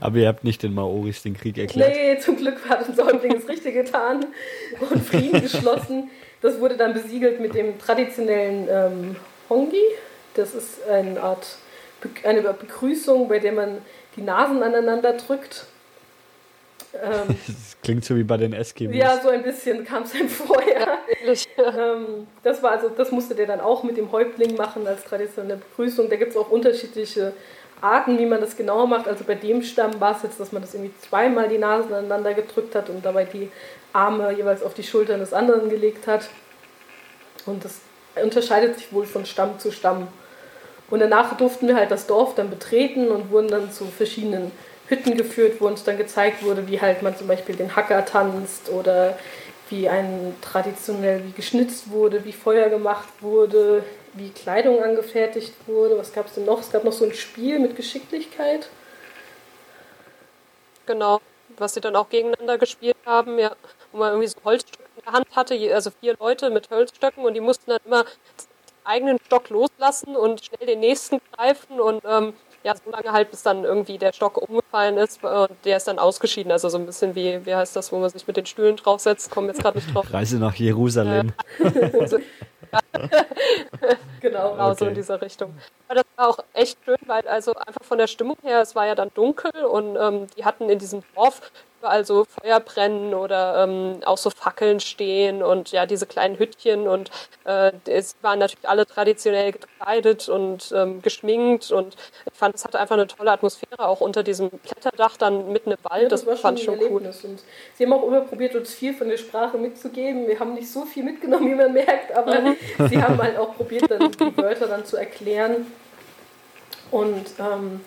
Aber 0.00 0.16
ihr 0.18 0.28
habt 0.28 0.44
nicht 0.44 0.62
den 0.62 0.74
Maoris 0.74 1.22
den 1.22 1.36
Krieg 1.36 1.58
erklärt? 1.58 1.94
Nee, 1.94 2.18
zum 2.18 2.36
Glück 2.36 2.68
hat 2.68 2.88
unser 2.88 3.06
Häuptling 3.06 3.34
das 3.34 3.48
Richtige 3.48 3.84
getan 3.84 4.26
und 4.78 5.02
Frieden 5.02 5.40
geschlossen. 5.42 6.10
Das 6.42 6.58
wurde 6.60 6.76
dann 6.76 6.94
besiegelt 6.94 7.40
mit 7.40 7.54
dem 7.54 7.78
traditionellen 7.78 8.68
ähm, 8.70 9.16
Hongi. 9.48 9.84
Das 10.34 10.54
ist 10.54 10.86
eine 10.88 11.20
Art 11.20 11.56
eine 12.24 12.40
Begrüßung, 12.40 13.28
bei 13.28 13.38
der 13.38 13.52
man 13.52 13.78
die 14.16 14.22
Nasen 14.22 14.62
aneinander 14.62 15.12
drückt. 15.14 15.66
Ähm, 16.94 17.36
das 17.46 17.76
klingt 17.82 18.04
so 18.04 18.16
wie 18.16 18.22
bei 18.22 18.36
den 18.36 18.52
Eskimos. 18.52 18.96
Ja, 18.96 19.20
so 19.20 19.28
ein 19.28 19.42
bisschen 19.42 19.84
kam 19.84 20.02
es 20.02 20.14
einem 20.14 20.28
vorher. 20.28 20.98
Ja, 21.24 21.94
ähm, 21.94 22.26
das 22.42 22.62
war 22.62 22.72
also, 22.72 22.88
das 22.88 23.10
musste 23.10 23.34
der 23.34 23.46
dann 23.46 23.60
auch 23.60 23.82
mit 23.82 23.96
dem 23.96 24.10
Häuptling 24.12 24.56
machen 24.56 24.86
als 24.86 25.04
traditionelle 25.04 25.56
Begrüßung. 25.56 26.08
Da 26.08 26.16
gibt 26.16 26.32
es 26.32 26.36
auch 26.36 26.50
unterschiedliche 26.50 27.32
Arten, 27.80 28.18
wie 28.18 28.26
man 28.26 28.40
das 28.40 28.56
genau 28.56 28.86
macht. 28.86 29.08
Also 29.08 29.24
bei 29.24 29.34
dem 29.34 29.62
Stamm 29.62 30.00
war 30.00 30.16
es 30.16 30.22
jetzt, 30.22 30.40
dass 30.40 30.52
man 30.52 30.62
das 30.62 30.74
irgendwie 30.74 30.94
zweimal 31.00 31.48
die 31.48 31.58
Nasen 31.58 31.92
aneinander 31.92 32.34
gedrückt 32.34 32.74
hat 32.74 32.90
und 32.90 33.04
dabei 33.04 33.24
die 33.24 33.50
Arme 33.92 34.32
jeweils 34.32 34.62
auf 34.62 34.74
die 34.74 34.82
Schultern 34.82 35.20
des 35.20 35.32
anderen 35.32 35.70
gelegt 35.70 36.06
hat. 36.06 36.28
Und 37.46 37.64
das 37.64 37.80
unterscheidet 38.22 38.76
sich 38.76 38.92
wohl 38.92 39.06
von 39.06 39.24
Stamm 39.24 39.58
zu 39.58 39.72
Stamm. 39.72 40.08
Und 40.90 41.00
danach 41.00 41.36
durften 41.36 41.68
wir 41.68 41.76
halt 41.76 41.90
das 41.90 42.06
Dorf 42.06 42.34
dann 42.34 42.50
betreten 42.50 43.08
und 43.08 43.30
wurden 43.30 43.48
dann 43.48 43.70
zu 43.70 43.86
verschiedenen 43.86 44.50
Hütten 44.90 45.16
geführt, 45.16 45.60
wo 45.60 45.66
uns 45.66 45.84
dann 45.84 45.96
gezeigt 45.96 46.42
wurde, 46.42 46.68
wie 46.68 46.80
halt 46.80 47.02
man 47.02 47.16
zum 47.16 47.28
Beispiel 47.28 47.56
den 47.56 47.74
Hacker 47.74 48.04
tanzt 48.04 48.68
oder 48.68 49.18
wie 49.68 49.88
ein 49.88 50.34
traditionell 50.42 51.24
wie 51.24 51.32
geschnitzt 51.32 51.90
wurde, 51.90 52.24
wie 52.24 52.32
Feuer 52.32 52.68
gemacht 52.68 53.08
wurde 53.20 53.84
wie 54.14 54.30
Kleidung 54.30 54.82
angefertigt 54.82 55.54
wurde. 55.66 55.96
Was 55.98 56.12
gab 56.12 56.26
es 56.26 56.34
denn 56.34 56.44
noch? 56.44 56.60
Es 56.60 56.70
gab 56.70 56.84
noch 56.84 56.92
so 56.92 57.04
ein 57.04 57.14
Spiel 57.14 57.58
mit 57.58 57.76
Geschicklichkeit. 57.76 58.68
Genau, 60.86 61.20
was 61.56 61.74
sie 61.74 61.80
dann 61.80 61.94
auch 61.94 62.08
gegeneinander 62.08 62.58
gespielt 62.58 62.96
haben, 63.06 63.38
ja, 63.38 63.54
wo 63.92 63.98
man 63.98 64.10
irgendwie 64.10 64.28
so 64.28 64.38
Holzstöcke 64.44 64.88
in 64.96 65.04
der 65.04 65.12
Hand 65.12 65.26
hatte, 65.36 65.74
also 65.74 65.90
vier 66.00 66.16
Leute 66.18 66.50
mit 66.50 66.70
Holzstöcken 66.70 67.24
und 67.24 67.34
die 67.34 67.40
mussten 67.40 67.70
dann 67.70 67.80
immer 67.84 68.04
den 68.04 68.84
eigenen 68.84 69.18
Stock 69.26 69.48
loslassen 69.50 70.16
und 70.16 70.44
schnell 70.44 70.66
den 70.66 70.80
nächsten 70.80 71.20
greifen 71.32 71.80
und 71.80 72.02
ähm, 72.04 72.34
ja, 72.62 72.74
so 72.74 72.90
lange 72.90 73.12
halt, 73.12 73.30
bis 73.30 73.42
dann 73.42 73.64
irgendwie 73.64 73.96
der 73.98 74.12
Stock 74.12 74.36
umgefallen 74.36 74.98
ist 74.98 75.24
und 75.24 75.50
der 75.64 75.78
ist 75.78 75.88
dann 75.88 75.98
ausgeschieden. 75.98 76.52
Also 76.52 76.68
so 76.68 76.78
ein 76.78 76.86
bisschen 76.86 77.14
wie, 77.14 77.44
wie 77.46 77.54
heißt 77.54 77.74
das, 77.74 77.90
wo 77.92 77.98
man 77.98 78.10
sich 78.10 78.26
mit 78.26 78.36
den 78.36 78.46
Stühlen 78.46 78.76
draufsetzt, 78.76 79.30
kommen 79.30 79.48
jetzt 79.48 79.62
gerade 79.62 79.78
nicht 79.78 79.94
drauf. 79.94 80.06
Reise 80.12 80.38
nach 80.38 80.54
Jerusalem. 80.54 81.32
genau, 84.20 84.50
genau 84.52 84.68
okay. 84.68 84.76
so 84.78 84.86
in 84.86 84.94
dieser 84.94 85.20
Richtung. 85.22 85.54
Aber 85.88 85.96
das 85.96 86.04
war 86.16 86.28
auch 86.28 86.38
echt 86.52 86.78
schön, 86.84 86.98
weil 87.06 87.26
also 87.26 87.54
einfach 87.54 87.82
von 87.82 87.98
der 87.98 88.06
Stimmung 88.06 88.36
her, 88.42 88.60
es 88.60 88.74
war 88.74 88.86
ja 88.86 88.94
dann 88.94 89.10
dunkel 89.14 89.52
und 89.64 89.96
ähm, 89.96 90.26
die 90.36 90.44
hatten 90.44 90.68
in 90.68 90.78
diesem 90.78 91.02
Dorf 91.14 91.40
überall 91.80 92.04
so 92.04 92.24
Feuer 92.24 92.60
brennen 92.60 93.14
oder 93.14 93.64
ähm, 93.64 94.00
auch 94.04 94.18
so 94.18 94.28
Fackeln 94.30 94.80
stehen 94.80 95.42
und 95.42 95.72
ja, 95.72 95.86
diese 95.86 96.06
kleinen 96.06 96.38
Hüttchen 96.38 96.86
und 96.86 97.10
äh, 97.44 97.72
es 97.86 98.16
waren 98.20 98.38
natürlich 98.38 98.68
alle 98.68 98.86
traditionell 98.86 99.52
gekleidet 99.52 100.28
und 100.28 100.72
ähm, 100.76 101.00
geschminkt 101.00 101.70
und 101.70 101.96
ich 102.30 102.38
fand, 102.38 102.54
es 102.54 102.64
hatte 102.64 102.78
einfach 102.78 102.96
eine 102.96 103.06
tolle 103.06 103.32
Atmosphäre, 103.32 103.88
auch 103.88 104.00
unter 104.02 104.22
diesem 104.22 104.50
Blätterdach 104.50 105.16
dann 105.16 105.52
mitten 105.52 105.70
im 105.70 105.78
Wald, 105.82 106.02
ja, 106.02 106.08
das, 106.08 106.24
das 106.24 106.40
fand 106.40 106.58
ich 106.58 106.64
schon 106.66 106.78
cool. 106.78 107.02
Und 107.02 107.42
sie 107.74 107.84
haben 107.84 107.92
auch 107.94 108.06
immer 108.06 108.20
probiert, 108.20 108.54
uns 108.54 108.74
viel 108.74 108.92
von 108.92 109.08
der 109.08 109.16
Sprache 109.16 109.56
mitzugeben. 109.56 110.26
Wir 110.26 110.38
haben 110.38 110.54
nicht 110.54 110.70
so 110.70 110.84
viel 110.84 111.02
mitgenommen, 111.02 111.50
wie 111.50 111.54
man 111.54 111.72
merkt, 111.72 112.14
aber 112.14 112.40
mhm. 112.40 112.56
sie 112.90 113.02
haben 113.02 113.20
halt 113.20 113.38
auch 113.38 113.56
probiert, 113.56 113.90
dann 113.90 114.10
die 114.10 114.36
Wörter 114.36 114.66
dann 114.66 114.84
zu 114.84 114.98
erklären 114.98 115.66
und 116.90 117.26
ähm, 117.38 117.80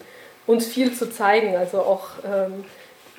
uns 0.48 0.66
viel 0.66 0.94
zu 0.94 1.12
zeigen, 1.12 1.56
also 1.56 1.80
auch 1.80 2.10
ähm, 2.26 2.66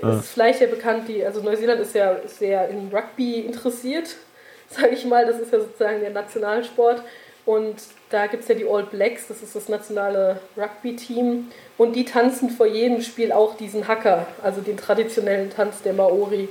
ja. 0.02 0.18
ist 0.18 0.28
vielleicht 0.28 0.60
ja 0.60 0.66
bekannt, 0.66 1.08
die, 1.08 1.24
also 1.24 1.40
Neuseeland 1.40 1.80
ist 1.80 1.94
ja 1.94 2.16
sehr 2.26 2.68
in 2.68 2.90
Rugby 2.92 3.40
interessiert, 3.40 4.16
sage 4.68 4.94
ich 4.94 5.04
mal. 5.04 5.26
Das 5.26 5.38
ist 5.38 5.52
ja 5.52 5.60
sozusagen 5.60 6.00
der 6.00 6.10
Nationalsport. 6.10 7.02
Und 7.46 7.76
da 8.08 8.26
gibt 8.26 8.42
es 8.42 8.48
ja 8.48 8.54
die 8.54 8.66
All 8.66 8.84
Blacks, 8.84 9.28
das 9.28 9.42
ist 9.42 9.54
das 9.54 9.68
nationale 9.68 10.40
Rugby-Team. 10.56 11.50
Und 11.76 11.94
die 11.94 12.04
tanzen 12.04 12.48
vor 12.48 12.66
jedem 12.66 13.02
Spiel 13.02 13.32
auch 13.32 13.56
diesen 13.56 13.86
Hacker, 13.86 14.26
also 14.42 14.62
den 14.62 14.78
traditionellen 14.78 15.50
Tanz 15.50 15.82
der 15.82 15.92
Maori. 15.92 16.48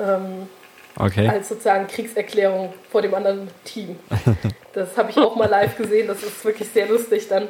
Ähm, 0.00 0.48
okay. 0.98 1.28
Als 1.28 1.48
sozusagen 1.48 1.86
Kriegserklärung 1.86 2.74
vor 2.90 3.02
dem 3.02 3.14
anderen 3.14 3.48
Team. 3.64 3.98
Das 4.72 4.96
habe 4.96 5.10
ich 5.10 5.16
auch 5.16 5.34
mal 5.34 5.48
live 5.48 5.76
gesehen, 5.76 6.06
das 6.06 6.22
ist 6.22 6.44
wirklich 6.44 6.68
sehr 6.68 6.86
lustig 6.86 7.26
dann. 7.26 7.48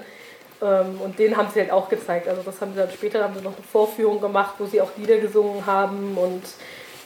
Ähm, 0.62 1.00
und 1.00 1.18
den 1.18 1.36
haben 1.36 1.48
sie 1.52 1.60
halt 1.60 1.70
auch 1.70 1.88
gezeigt. 1.88 2.28
Also 2.28 2.42
das 2.42 2.60
haben 2.60 2.72
sie 2.72 2.80
dann 2.80 2.90
später 2.90 3.22
haben 3.22 3.34
sie 3.34 3.42
noch 3.42 3.56
eine 3.56 3.66
Vorführung 3.70 4.20
gemacht, 4.20 4.54
wo 4.58 4.66
sie 4.66 4.80
auch 4.80 4.90
Lieder 4.96 5.18
gesungen 5.18 5.64
haben 5.66 6.16
und 6.18 6.42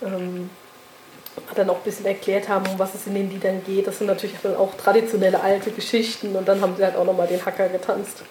ähm, 0.03 0.51
dann 1.55 1.71
auch 1.71 1.77
ein 1.77 1.83
bisschen 1.83 2.07
erklärt 2.07 2.49
haben, 2.49 2.67
um 2.67 2.79
was 2.79 2.95
es 2.95 3.07
in 3.07 3.15
den 3.15 3.31
Liedern 3.31 3.63
geht. 3.65 3.87
Das 3.87 3.99
sind 3.99 4.07
natürlich 4.07 4.37
auch 4.47 4.75
traditionelle 4.75 5.41
alte 5.41 5.71
Geschichten 5.71 6.37
und 6.37 6.47
dann 6.47 6.61
haben 6.61 6.77
sie 6.77 6.85
halt 6.85 6.97
auch 6.97 7.05
nochmal 7.05 7.27
den 7.27 7.45
Hacker 7.45 7.69
getanzt. 7.69 8.23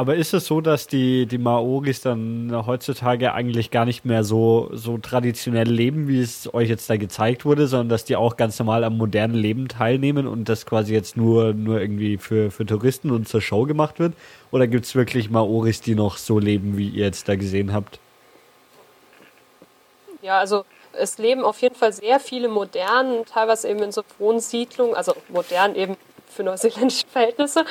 Aber 0.00 0.16
ist 0.16 0.32
es 0.32 0.46
so, 0.46 0.62
dass 0.62 0.86
die, 0.86 1.26
die 1.26 1.36
Maoris 1.36 2.00
dann 2.00 2.64
heutzutage 2.64 3.34
eigentlich 3.34 3.70
gar 3.70 3.84
nicht 3.84 4.06
mehr 4.06 4.24
so, 4.24 4.70
so 4.72 4.96
traditionell 4.96 5.68
leben, 5.68 6.08
wie 6.08 6.22
es 6.22 6.48
euch 6.54 6.70
jetzt 6.70 6.88
da 6.88 6.96
gezeigt 6.96 7.44
wurde, 7.44 7.66
sondern 7.66 7.90
dass 7.90 8.06
die 8.06 8.16
auch 8.16 8.38
ganz 8.38 8.58
normal 8.58 8.82
am 8.84 8.96
modernen 8.96 9.34
Leben 9.34 9.68
teilnehmen 9.68 10.26
und 10.26 10.48
das 10.48 10.64
quasi 10.64 10.94
jetzt 10.94 11.18
nur, 11.18 11.52
nur 11.52 11.82
irgendwie 11.82 12.16
für, 12.16 12.50
für 12.50 12.64
Touristen 12.64 13.10
und 13.10 13.28
zur 13.28 13.42
Show 13.42 13.64
gemacht 13.64 13.98
wird? 13.98 14.14
Oder 14.52 14.68
gibt 14.68 14.86
es 14.86 14.94
wirklich 14.94 15.28
Maoris, 15.28 15.82
die 15.82 15.94
noch 15.94 16.16
so 16.16 16.38
leben, 16.38 16.78
wie 16.78 16.88
ihr 16.88 17.04
jetzt 17.04 17.28
da 17.28 17.36
gesehen 17.36 17.74
habt? 17.74 17.98
Ja, 20.22 20.38
also 20.38 20.64
es 20.94 21.18
leben 21.18 21.44
auf 21.44 21.60
jeden 21.60 21.74
Fall 21.74 21.92
sehr 21.92 22.20
viele 22.20 22.48
modern, 22.48 23.26
teilweise 23.26 23.68
eben 23.68 23.82
in 23.82 23.92
so 23.92 24.02
Wohnsiedlungen, 24.18 24.94
also 24.94 25.14
modern 25.28 25.74
eben 25.74 25.98
für 26.40 26.44
neuseeländische 26.44 27.06
Verhältnisse. 27.06 27.64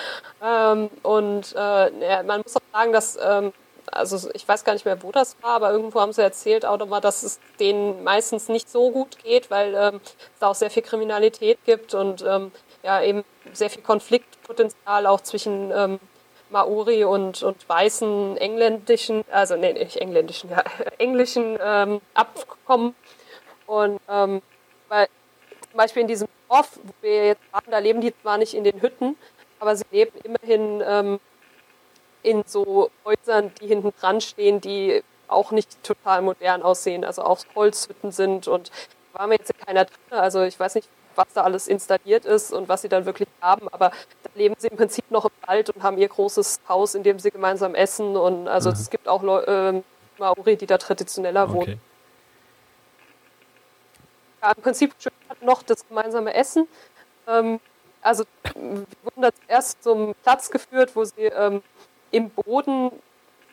Ähm, 0.43 0.89
und 1.01 1.55
äh, 1.57 2.23
man 2.23 2.41
muss 2.41 2.55
auch 2.55 2.61
sagen, 2.71 2.93
dass, 2.93 3.17
ähm, 3.21 3.51
also 3.91 4.29
ich 4.33 4.47
weiß 4.47 4.63
gar 4.63 4.73
nicht 4.73 4.85
mehr, 4.85 5.01
wo 5.01 5.11
das 5.11 5.35
war, 5.41 5.51
aber 5.53 5.71
irgendwo 5.71 5.99
haben 5.99 6.13
sie 6.13 6.21
erzählt 6.21 6.65
auch 6.65 6.77
nochmal, 6.77 7.01
dass 7.01 7.23
es 7.23 7.39
denen 7.59 8.03
meistens 8.03 8.47
nicht 8.47 8.69
so 8.69 8.91
gut 8.91 9.17
geht, 9.23 9.49
weil 9.49 9.73
ähm, 9.75 10.01
es 10.03 10.39
da 10.39 10.47
auch 10.49 10.55
sehr 10.55 10.69
viel 10.69 10.83
Kriminalität 10.83 11.57
gibt 11.65 11.95
und 11.95 12.23
ähm, 12.27 12.51
ja 12.83 13.01
eben 13.01 13.23
sehr 13.53 13.71
viel 13.71 13.81
Konfliktpotenzial 13.81 15.07
auch 15.07 15.21
zwischen 15.21 15.71
ähm, 15.71 15.99
Maori 16.51 17.03
und, 17.03 17.41
und 17.41 17.67
weißen 17.67 18.37
engländischen, 18.37 19.23
also 19.31 19.55
nee, 19.55 19.73
nicht 19.73 19.97
engländischen, 19.97 20.49
ja, 20.51 20.63
englischen 20.99 21.57
ähm, 21.61 22.01
Abkommen. 22.13 22.95
Und 23.65 23.99
weil 24.07 25.07
zum 25.69 25.77
Beispiel 25.77 26.01
in 26.01 26.07
diesem 26.07 26.27
Dorf, 26.49 26.79
wo 26.83 26.93
wir 27.01 27.27
jetzt 27.27 27.41
waren, 27.51 27.69
da 27.69 27.77
leben 27.77 28.01
die 28.01 28.13
zwar 28.21 28.37
nicht 28.37 28.53
in 28.53 28.63
den 28.63 28.81
Hütten, 28.81 29.15
aber 29.59 29.75
sie 29.75 29.85
leben 29.91 30.17
immerhin 30.23 30.83
ähm, 30.85 31.19
in 32.23 32.43
so 32.45 32.91
Häusern, 33.05 33.51
die 33.61 33.67
hinten 33.67 33.93
dran 33.99 34.19
stehen, 34.21 34.59
die 34.59 35.03
auch 35.27 35.51
nicht 35.51 35.83
total 35.83 36.21
modern 36.21 36.63
aussehen, 36.63 37.05
also 37.05 37.21
auch 37.21 37.39
Holzhütten 37.55 38.11
sind 38.11 38.47
und 38.47 38.71
da 39.13 39.19
war 39.19 39.27
mir 39.27 39.35
jetzt 39.35 39.53
keiner 39.65 39.85
drin, 39.85 39.97
also 40.09 40.41
ich 40.41 40.59
weiß 40.59 40.75
nicht, 40.75 40.89
was 41.15 41.27
da 41.33 41.43
alles 41.43 41.67
installiert 41.67 42.25
ist 42.25 42.51
und 42.51 42.69
was 42.69 42.81
sie 42.81 42.89
dann 42.89 43.05
wirklich 43.05 43.27
haben, 43.41 43.67
aber 43.69 43.91
da 44.23 44.29
leben 44.35 44.55
sie 44.57 44.67
im 44.67 44.77
Prinzip 44.77 45.09
noch 45.11 45.25
im 45.25 45.31
Wald 45.45 45.69
und 45.69 45.83
haben 45.83 45.97
ihr 45.97 46.07
großes 46.07 46.61
Haus, 46.67 46.95
in 46.95 47.03
dem 47.03 47.19
sie 47.19 47.29
gemeinsam 47.29 47.75
essen 47.75 48.17
und 48.17 48.47
also 48.47 48.69
mhm. 48.69 48.75
es 48.75 48.89
gibt 48.89 49.07
auch 49.07 49.21
Leu 49.21 49.39
äh, 49.41 49.81
Maori, 50.17 50.57
die 50.57 50.65
da 50.65 50.77
traditioneller 50.77 51.43
okay. 51.43 51.53
wohnen. 51.53 51.81
Ja, 54.41 54.51
im 54.51 54.61
Prinzip 54.61 54.93
noch 55.41 55.63
das 55.63 55.87
gemeinsame 55.87 56.33
Essen. 56.33 56.67
Ähm, 57.27 57.59
also 58.01 58.23
wir 58.55 58.85
wurden 59.03 59.21
da 59.21 59.29
erst 59.47 59.83
zum 59.83 60.15
Platz 60.23 60.49
geführt, 60.49 60.95
wo 60.95 61.03
sie 61.03 61.25
ähm, 61.25 61.61
im 62.11 62.29
Boden 62.29 62.91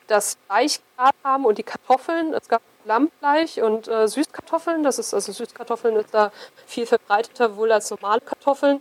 das 0.06 0.38
Fleisch 0.46 0.80
haben 1.24 1.44
und 1.44 1.58
die 1.58 1.62
Kartoffeln. 1.62 2.32
Es 2.34 2.48
gab 2.48 2.62
Lammfleisch 2.84 3.58
und 3.58 3.88
äh, 3.88 4.06
Süßkartoffeln. 4.06 4.84
Das 4.84 4.98
ist 4.98 5.12
also 5.12 5.32
Süßkartoffeln 5.32 5.96
ist 5.96 6.14
da 6.14 6.30
viel 6.66 6.86
verbreiteter 6.86 7.56
wohl 7.56 7.72
als 7.72 7.90
normale 7.90 8.20
Kartoffeln. 8.20 8.80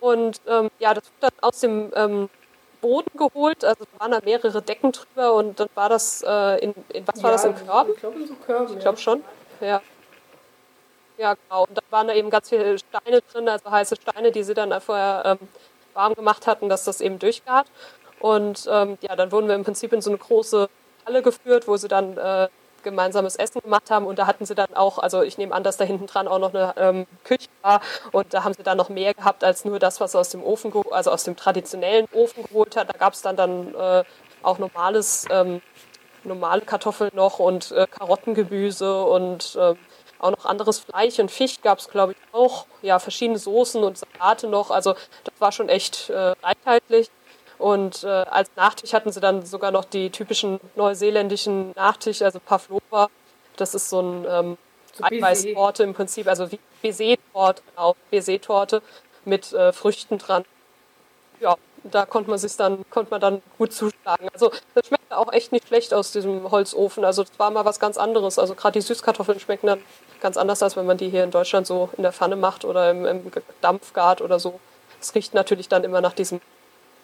Und 0.00 0.40
ähm, 0.46 0.70
ja, 0.78 0.94
das 0.94 1.04
wurde 1.04 1.32
dann 1.32 1.48
aus 1.48 1.60
dem 1.60 1.92
ähm, 1.94 2.30
Boden 2.80 3.10
geholt. 3.18 3.64
Also 3.64 3.84
da 3.84 4.00
waren 4.00 4.12
da 4.12 4.20
mehrere 4.24 4.62
Decken 4.62 4.92
drüber 4.92 5.34
und 5.34 5.60
dann 5.60 5.68
war 5.74 5.88
das 5.88 6.22
äh, 6.26 6.64
in, 6.64 6.74
in, 6.92 7.06
was 7.06 7.22
war 7.22 7.32
das 7.32 7.44
im 7.44 7.54
Körb? 7.54 7.88
Ich 7.90 8.00
glaube 8.00 8.20
in 8.20 8.26
so 8.26 8.34
Körben. 8.34 8.74
Ich 8.74 8.80
glaube 8.80 8.98
schon. 8.98 9.22
Ja. 9.60 9.82
Ja, 11.20 11.34
genau. 11.34 11.64
Und 11.64 11.76
da 11.76 11.82
waren 11.90 12.08
da 12.08 12.14
eben 12.14 12.30
ganz 12.30 12.48
viele 12.48 12.78
Steine 12.78 13.20
drin, 13.20 13.46
also 13.46 13.70
heiße 13.70 13.96
Steine, 13.96 14.32
die 14.32 14.42
sie 14.42 14.54
dann 14.54 14.80
vorher 14.80 15.22
ähm, 15.26 15.48
warm 15.92 16.14
gemacht 16.14 16.46
hatten, 16.46 16.70
dass 16.70 16.84
das 16.84 17.02
eben 17.02 17.18
durchgart. 17.18 17.66
Und 18.20 18.66
ähm, 18.70 18.96
ja, 19.02 19.16
dann 19.16 19.30
wurden 19.30 19.46
wir 19.46 19.54
im 19.54 19.62
Prinzip 19.64 19.92
in 19.92 20.00
so 20.00 20.08
eine 20.10 20.16
große 20.18 20.70
Halle 21.04 21.20
geführt, 21.20 21.68
wo 21.68 21.76
sie 21.76 21.88
dann 21.88 22.16
äh, 22.16 22.48
gemeinsames 22.82 23.36
Essen 23.36 23.60
gemacht 23.60 23.90
haben. 23.90 24.06
Und 24.06 24.18
da 24.18 24.26
hatten 24.26 24.46
sie 24.46 24.54
dann 24.54 24.74
auch, 24.74 24.98
also 24.98 25.20
ich 25.20 25.36
nehme 25.36 25.54
an, 25.54 25.62
dass 25.62 25.76
da 25.76 25.84
hinten 25.84 26.06
dran 26.06 26.26
auch 26.26 26.38
noch 26.38 26.54
eine 26.54 26.72
ähm, 26.78 27.06
Küche 27.24 27.50
war. 27.60 27.82
Und 28.12 28.32
da 28.32 28.42
haben 28.44 28.54
sie 28.54 28.62
dann 28.62 28.78
noch 28.78 28.88
mehr 28.88 29.12
gehabt 29.12 29.44
als 29.44 29.66
nur 29.66 29.78
das, 29.78 30.00
was 30.00 30.16
aus 30.16 30.30
dem 30.30 30.42
Ofen, 30.42 30.72
also 30.90 31.10
aus 31.10 31.24
dem 31.24 31.36
traditionellen 31.36 32.08
Ofen 32.14 32.44
geholt 32.44 32.76
hat. 32.76 32.88
Da 32.88 32.96
gab 32.96 33.12
es 33.12 33.20
dann 33.20 33.36
dann 33.36 33.74
äh, 33.74 34.04
auch 34.42 34.56
normales, 34.56 35.26
ähm, 35.30 35.60
normale 36.24 36.62
Kartoffeln 36.62 37.10
noch 37.14 37.38
und 37.40 37.72
äh, 37.72 37.86
Karottengemüse 37.86 39.04
und 39.04 39.54
äh, 39.56 39.74
auch 40.20 40.30
noch 40.30 40.44
anderes 40.44 40.80
Fleisch 40.80 41.18
und 41.18 41.30
Fisch 41.30 41.60
gab 41.62 41.78
es, 41.78 41.88
glaube 41.88 42.12
ich, 42.12 42.18
auch. 42.32 42.66
Ja, 42.82 42.98
verschiedene 42.98 43.38
Soßen 43.38 43.82
und 43.82 43.98
Salate 43.98 44.48
noch. 44.48 44.70
Also 44.70 44.94
das 45.24 45.34
war 45.38 45.52
schon 45.52 45.68
echt 45.68 46.10
äh, 46.10 46.34
reichhaltig. 46.42 47.10
Und 47.58 48.04
äh, 48.04 48.08
als 48.08 48.50
Nachtisch 48.56 48.94
hatten 48.94 49.12
sie 49.12 49.20
dann 49.20 49.44
sogar 49.44 49.70
noch 49.70 49.84
die 49.84 50.10
typischen 50.10 50.60
neuseeländischen 50.76 51.72
Nachtisch, 51.72 52.22
also 52.22 52.40
Pavlova. 52.40 53.08
Das 53.56 53.74
ist 53.74 53.90
so 53.90 54.00
ein 54.00 54.26
ähm, 54.28 54.58
so 54.94 55.04
Eiweißtorte 55.04 55.82
im 55.82 55.92
Prinzip, 55.92 56.26
also 56.26 56.50
wie 56.50 56.58
Baiser-Torte, 56.82 57.62
genau, 57.74 57.96
Baiser-Torte 58.10 58.82
mit 59.26 59.52
äh, 59.52 59.72
Früchten 59.72 60.16
dran. 60.16 60.44
Ja, 61.40 61.56
da 61.84 62.06
konnte 62.06 62.30
man 62.30 62.38
sich 62.38 62.56
dann, 62.56 62.84
konnte 62.90 63.10
man 63.10 63.20
dann 63.20 63.42
gut 63.58 63.72
zuschlagen. 63.72 64.28
Also 64.32 64.50
das 64.74 64.86
schmeckte 64.86 65.16
auch 65.16 65.32
echt 65.32 65.52
nicht 65.52 65.68
schlecht 65.68 65.94
aus 65.94 66.12
diesem 66.12 66.50
Holzofen. 66.50 67.04
Also 67.04 67.22
das 67.24 67.38
war 67.38 67.50
mal 67.50 67.64
was 67.64 67.80
ganz 67.80 67.96
anderes. 67.96 68.38
Also 68.38 68.54
gerade 68.54 68.78
die 68.78 68.84
Süßkartoffeln 68.84 69.40
schmecken 69.40 69.66
dann 69.66 69.80
ganz 70.20 70.36
anders, 70.36 70.62
als 70.62 70.76
wenn 70.76 70.86
man 70.86 70.98
die 70.98 71.08
hier 71.08 71.24
in 71.24 71.30
Deutschland 71.30 71.66
so 71.66 71.90
in 71.96 72.02
der 72.02 72.12
Pfanne 72.12 72.36
macht 72.36 72.64
oder 72.64 72.90
im, 72.90 73.06
im 73.06 73.22
Dampfgart 73.60 74.20
oder 74.20 74.38
so. 74.38 74.60
Es 75.00 75.14
riecht 75.14 75.34
natürlich 75.34 75.68
dann 75.68 75.84
immer 75.84 76.00
nach 76.00 76.12
diesem 76.12 76.40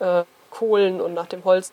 äh, 0.00 0.24
Kohlen 0.50 1.00
und 1.00 1.14
nach 1.14 1.26
dem 1.26 1.44
Holz. 1.44 1.72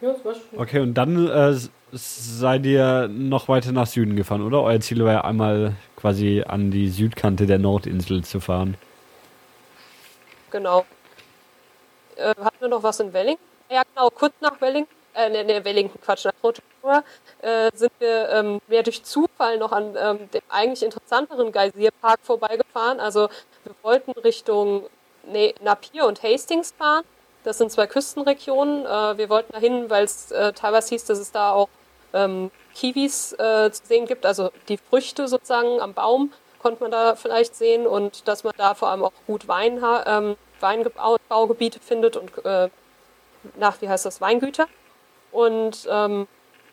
Ja, 0.00 0.12
das 0.12 0.24
war 0.24 0.34
schön. 0.34 0.58
Okay, 0.58 0.80
und 0.80 0.94
dann 0.94 1.28
äh, 1.28 1.56
seid 1.92 2.66
ihr 2.66 3.08
noch 3.08 3.48
weiter 3.48 3.72
nach 3.72 3.86
Süden 3.86 4.16
gefahren, 4.16 4.42
oder? 4.42 4.62
Euer 4.62 4.80
Ziel 4.80 5.04
war 5.04 5.12
ja 5.12 5.24
einmal 5.24 5.74
quasi 5.96 6.42
an 6.46 6.70
die 6.70 6.88
Südkante 6.88 7.46
der 7.46 7.58
Nordinsel 7.58 8.24
zu 8.24 8.40
fahren. 8.40 8.76
Genau. 10.50 10.84
Äh, 12.22 12.34
hatten 12.42 12.60
wir 12.60 12.68
noch 12.68 12.82
was 12.82 13.00
in 13.00 13.12
Wellington? 13.12 13.44
Ja, 13.70 13.82
genau, 13.94 14.10
kurz 14.10 14.34
nach 14.40 14.60
Wellington, 14.60 14.94
äh, 15.14 15.28
ne, 15.28 15.44
ne, 15.44 15.64
Wellington, 15.64 16.00
Quatsch, 16.00 16.24
nach 16.24 16.32
Rotorua, 16.42 17.02
äh, 17.40 17.70
sind 17.74 17.92
wir 17.98 18.28
ähm, 18.30 18.60
mehr 18.68 18.82
durch 18.82 19.02
Zufall 19.02 19.58
noch 19.58 19.72
an 19.72 19.96
ähm, 19.98 20.30
dem 20.30 20.42
eigentlich 20.48 20.82
interessanteren 20.82 21.52
Geysirpark 21.52 22.20
vorbeigefahren. 22.22 23.00
Also 23.00 23.28
wir 23.64 23.74
wollten 23.82 24.12
Richtung 24.12 24.86
nee, 25.24 25.54
Napier 25.62 26.06
und 26.06 26.22
Hastings 26.22 26.72
fahren. 26.76 27.04
Das 27.44 27.58
sind 27.58 27.72
zwei 27.72 27.86
Küstenregionen. 27.86 28.84
Äh, 28.84 29.18
wir 29.18 29.28
wollten 29.28 29.52
dahin, 29.52 29.90
weil 29.90 30.04
es 30.04 30.30
äh, 30.30 30.52
teilweise 30.52 30.90
hieß, 30.90 31.06
dass 31.06 31.18
es 31.18 31.32
da 31.32 31.52
auch 31.52 31.68
ähm, 32.12 32.50
Kiwis 32.74 33.32
äh, 33.34 33.70
zu 33.70 33.86
sehen 33.86 34.06
gibt, 34.06 34.26
also 34.26 34.50
die 34.68 34.76
Früchte 34.76 35.28
sozusagen 35.28 35.80
am 35.80 35.94
Baum 35.94 36.32
konnte 36.62 36.82
man 36.82 36.90
da 36.92 37.16
vielleicht 37.16 37.54
sehen 37.56 37.86
und 37.86 38.28
dass 38.28 38.44
man 38.44 38.54
da 38.56 38.74
vor 38.74 38.88
allem 38.88 39.02
auch 39.02 39.12
gut 39.26 39.48
Wein, 39.48 39.82
ähm, 40.06 40.36
Weinbaugebiete 40.62 41.80
findet 41.80 42.16
und 42.16 42.44
äh, 42.44 42.68
nach, 43.56 43.80
wie 43.80 43.88
heißt 43.88 44.06
das, 44.06 44.20
Weingüter. 44.20 44.66
Und 45.32 45.86
ähm, 45.90 46.28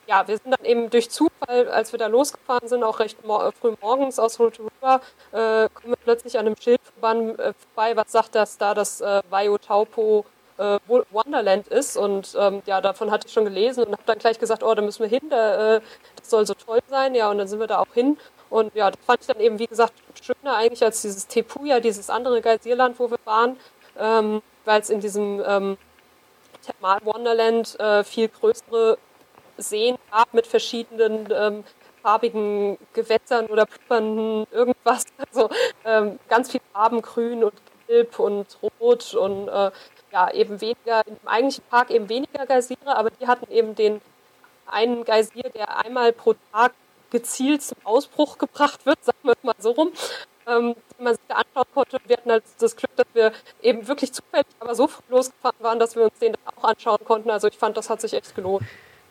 ja, 0.08 0.28
wir 0.28 0.38
sind 0.38 0.52
dann 0.52 0.66
eben 0.66 0.90
durch 0.90 1.10
Zufall, 1.10 1.70
als 1.70 1.92
wir 1.92 2.00
da 2.00 2.08
losgefahren 2.08 2.68
sind, 2.68 2.84
auch 2.84 3.00
recht 3.00 3.24
mor 3.26 3.52
früh 3.52 3.76
morgens 3.82 4.18
aus 4.18 4.40
Rotorua, 4.40 5.02
äh, 5.32 5.70
kommen 5.70 5.92
wir 5.92 5.98
plötzlich 6.04 6.38
an 6.38 6.48
einem 6.48 6.56
Schild 6.58 6.82
äh, 6.82 7.54
vorbei, 7.54 7.96
was 7.96 8.12
sagt, 8.12 8.36
dass 8.36 8.58
da 8.58 8.74
das 8.74 9.02
äh, 9.02 9.22
Waiotaupo 9.30 10.26
äh, 10.58 10.80
Wonderland 11.12 11.68
ist. 11.68 11.96
Und 11.96 12.36
ähm, 12.38 12.62
ja, 12.66 12.82
davon 12.82 13.12
hatte 13.12 13.28
ich 13.28 13.34
schon 13.34 13.46
gelesen 13.46 13.84
und 13.84 13.92
habe 13.94 14.04
dann 14.06 14.20
gleich 14.20 14.40
gesagt, 14.40 14.64
oh, 14.64 14.74
da 14.74 14.82
müssen 14.82 15.02
wir 15.02 15.10
hin, 15.10 15.30
da, 15.30 15.76
äh, 15.76 15.82
das 16.16 16.30
soll 16.30 16.46
so 16.46 16.54
toll 16.54 16.80
sein. 16.90 17.16
Ja, 17.16 17.30
und 17.30 17.38
dann 17.38 17.48
sind 17.48 17.60
wir 17.60 17.68
da 17.68 17.80
auch 17.80 17.94
hin. 17.94 18.18
Und 18.50 18.74
ja, 18.76 18.90
das 18.90 19.00
fand 19.06 19.22
ich 19.22 19.28
dann 19.28 19.40
eben, 19.40 19.60
wie 19.60 19.68
gesagt, 19.68 19.94
schöner 20.22 20.56
eigentlich 20.56 20.84
als 20.84 21.02
dieses 21.02 21.28
Tepuya, 21.28 21.80
dieses 21.80 22.10
andere 22.10 22.42
Geysirland, 22.42 23.00
wo 23.00 23.10
wir 23.10 23.20
waren, 23.26 23.58
ähm, 24.00 24.42
weil 24.66 24.82
es 24.82 24.90
in 24.90 25.00
diesem 25.00 25.44
ähm, 25.46 25.78
Thermal 26.66 27.00
Wonderland 27.04 27.80
äh, 27.80 28.04
viel 28.04 28.28
größere 28.28 28.98
Seen 29.58 29.98
gab 30.12 30.34
mit 30.34 30.48
verschiedenen 30.48 31.28
ähm, 31.32 31.64
farbigen 32.02 32.78
Gewässern 32.94 33.48
oder 33.48 33.66
pluppernden 33.66 34.48
irgendwas. 34.52 35.06
Also 35.32 35.50
ähm, 35.86 36.20
ganz 36.28 36.52
viel 36.52 36.62
Farben, 36.74 37.02
grün 37.02 37.44
und 37.44 37.54
gelb 37.88 38.20
und 38.20 38.58
rot 38.80 39.14
und 39.14 39.48
äh, 39.48 39.72
ja, 40.12 40.32
eben 40.32 40.60
weniger, 40.60 41.06
im 41.06 41.18
eigentlichen 41.26 41.64
Park 41.70 41.92
eben 41.92 42.10
weniger 42.10 42.46
Geysire, 42.46 42.96
aber 42.96 43.12
die 43.12 43.28
hatten 43.28 43.52
eben 43.52 43.76
den 43.76 44.02
einen 44.66 45.04
Geysir, 45.04 45.50
der 45.54 45.84
einmal 45.86 46.14
pro 46.14 46.36
Tag 46.52 46.74
gezielt 47.12 47.62
zum 47.62 47.78
Ausbruch 47.84 48.38
gebracht 48.38 48.86
wird, 48.86 49.04
sagen 49.04 49.18
wir 49.24 49.34
mal 49.44 49.56
so 49.60 49.72
rum, 49.72 49.92
ähm, 50.48 50.76
den 50.98 51.04
man 51.04 51.14
sich 51.14 51.24
da 51.28 51.36
anschauen 51.36 51.68
konnte. 51.74 51.98
Wir 52.08 52.18
hatten 52.18 52.32
halt 52.32 52.44
das 52.60 52.76
Glück, 52.76 52.96
dass 52.96 53.08
wir 53.14 53.32
eben 53.62 53.88
wirklich 53.88 54.14
zufällig, 54.14 54.48
aber 54.60 54.76
so 54.76 54.88
früh 54.88 55.04
losgefahren 55.10 55.58
waren, 55.60 55.80
dass 55.80 55.96
wir 55.96 56.04
uns 56.04 56.20
den 56.20 56.36
auch 56.46 56.64
anschauen 56.64 57.00
konnten. 57.06 57.30
Also 57.30 57.48
ich 57.48 57.58
fand, 57.58 57.78
das 57.78 57.90
hat 57.90 58.02
sich 58.02 58.14
echt 58.14 58.36
gelohnt. 58.36 58.64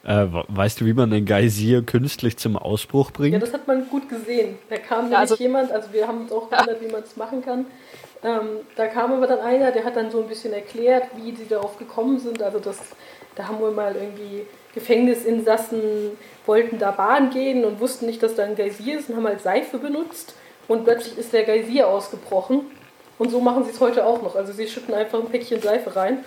Äh, 0.05 0.27
weißt 0.31 0.81
du, 0.81 0.87
wie 0.87 0.95
man 0.95 1.11
den 1.11 1.27
Geysir 1.27 1.83
künstlich 1.83 2.37
zum 2.39 2.57
Ausbruch 2.57 3.11
bringt? 3.11 3.35
Ja, 3.35 3.41
das 3.41 3.53
hat 3.53 3.67
man 3.67 3.89
gut 3.89 4.09
gesehen. 4.09 4.59
Da 4.71 4.77
kam 4.77 4.99
ja, 4.99 5.03
nämlich 5.03 5.19
also, 5.19 5.35
jemand, 5.37 5.73
also 5.73 5.93
wir 5.93 6.07
haben 6.07 6.23
uns 6.23 6.33
auch 6.33 6.49
gewundert, 6.49 6.81
ja. 6.81 6.89
wie 6.89 6.93
man 6.93 7.03
es 7.03 7.17
machen 7.17 7.43
kann. 7.45 7.67
Ähm, 8.23 8.49
da 8.77 8.87
kam 8.87 9.13
aber 9.13 9.27
dann 9.27 9.41
einer, 9.41 9.71
der 9.71 9.85
hat 9.85 9.97
dann 9.97 10.11
so 10.11 10.21
ein 10.23 10.29
bisschen 10.29 10.53
erklärt, 10.53 11.05
wie 11.17 11.35
sie 11.35 11.47
darauf 11.47 11.79
gekommen 11.79 12.19
sind. 12.19 12.43
Also 12.43 12.59
das, 12.59 12.79
da 13.39 13.49
haben 13.49 13.61
wir 13.61 13.71
mal 13.71 13.95
irgendwie 13.95 14.47
Gefängnisinsassen 14.75 16.19
wollten 16.45 16.79
da 16.79 16.91
Bahn 16.91 17.31
gehen 17.31 17.65
und 17.65 17.81
wussten 17.81 18.07
nicht, 18.07 18.23
dass 18.23 18.35
da 18.35 18.45
ein 18.45 18.57
Geysir 18.57 18.99
ist 18.99 19.09
und 19.09 19.17
haben 19.17 19.27
halt 19.27 19.41
Seife 19.41 19.79
benutzt 19.79 20.35
und 20.67 20.85
plötzlich 20.85 21.17
ist 21.17 21.33
der 21.33 21.45
Geysir 21.45 21.89
ausgebrochen. 21.89 22.63
Und 23.19 23.31
so 23.31 23.41
machen 23.41 23.65
sie 23.65 23.71
es 23.71 23.81
heute 23.81 24.07
auch 24.07 24.23
noch. 24.23 24.37
Also 24.37 24.53
sie 24.53 24.69
schütten 24.69 24.95
einfach 24.95 25.19
ein 25.19 25.29
Päckchen 25.29 25.61
Seife 25.61 25.97
rein. 25.97 26.25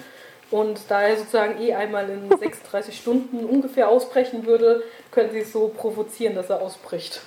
Und 0.50 0.82
da 0.90 1.04
er 1.04 1.18
sozusagen 1.18 1.62
eh 1.62 1.74
einmal 1.74 2.10
in 2.10 2.30
36 2.40 2.98
Stunden 2.98 3.46
ungefähr 3.46 3.88
ausbrechen 3.88 4.46
würde, 4.46 4.84
können 5.10 5.32
sie 5.32 5.40
es 5.40 5.54
so 5.54 5.70
provozieren, 5.70 6.36
dass 6.36 6.50
er 6.50 6.62
ausbricht. 6.62 7.22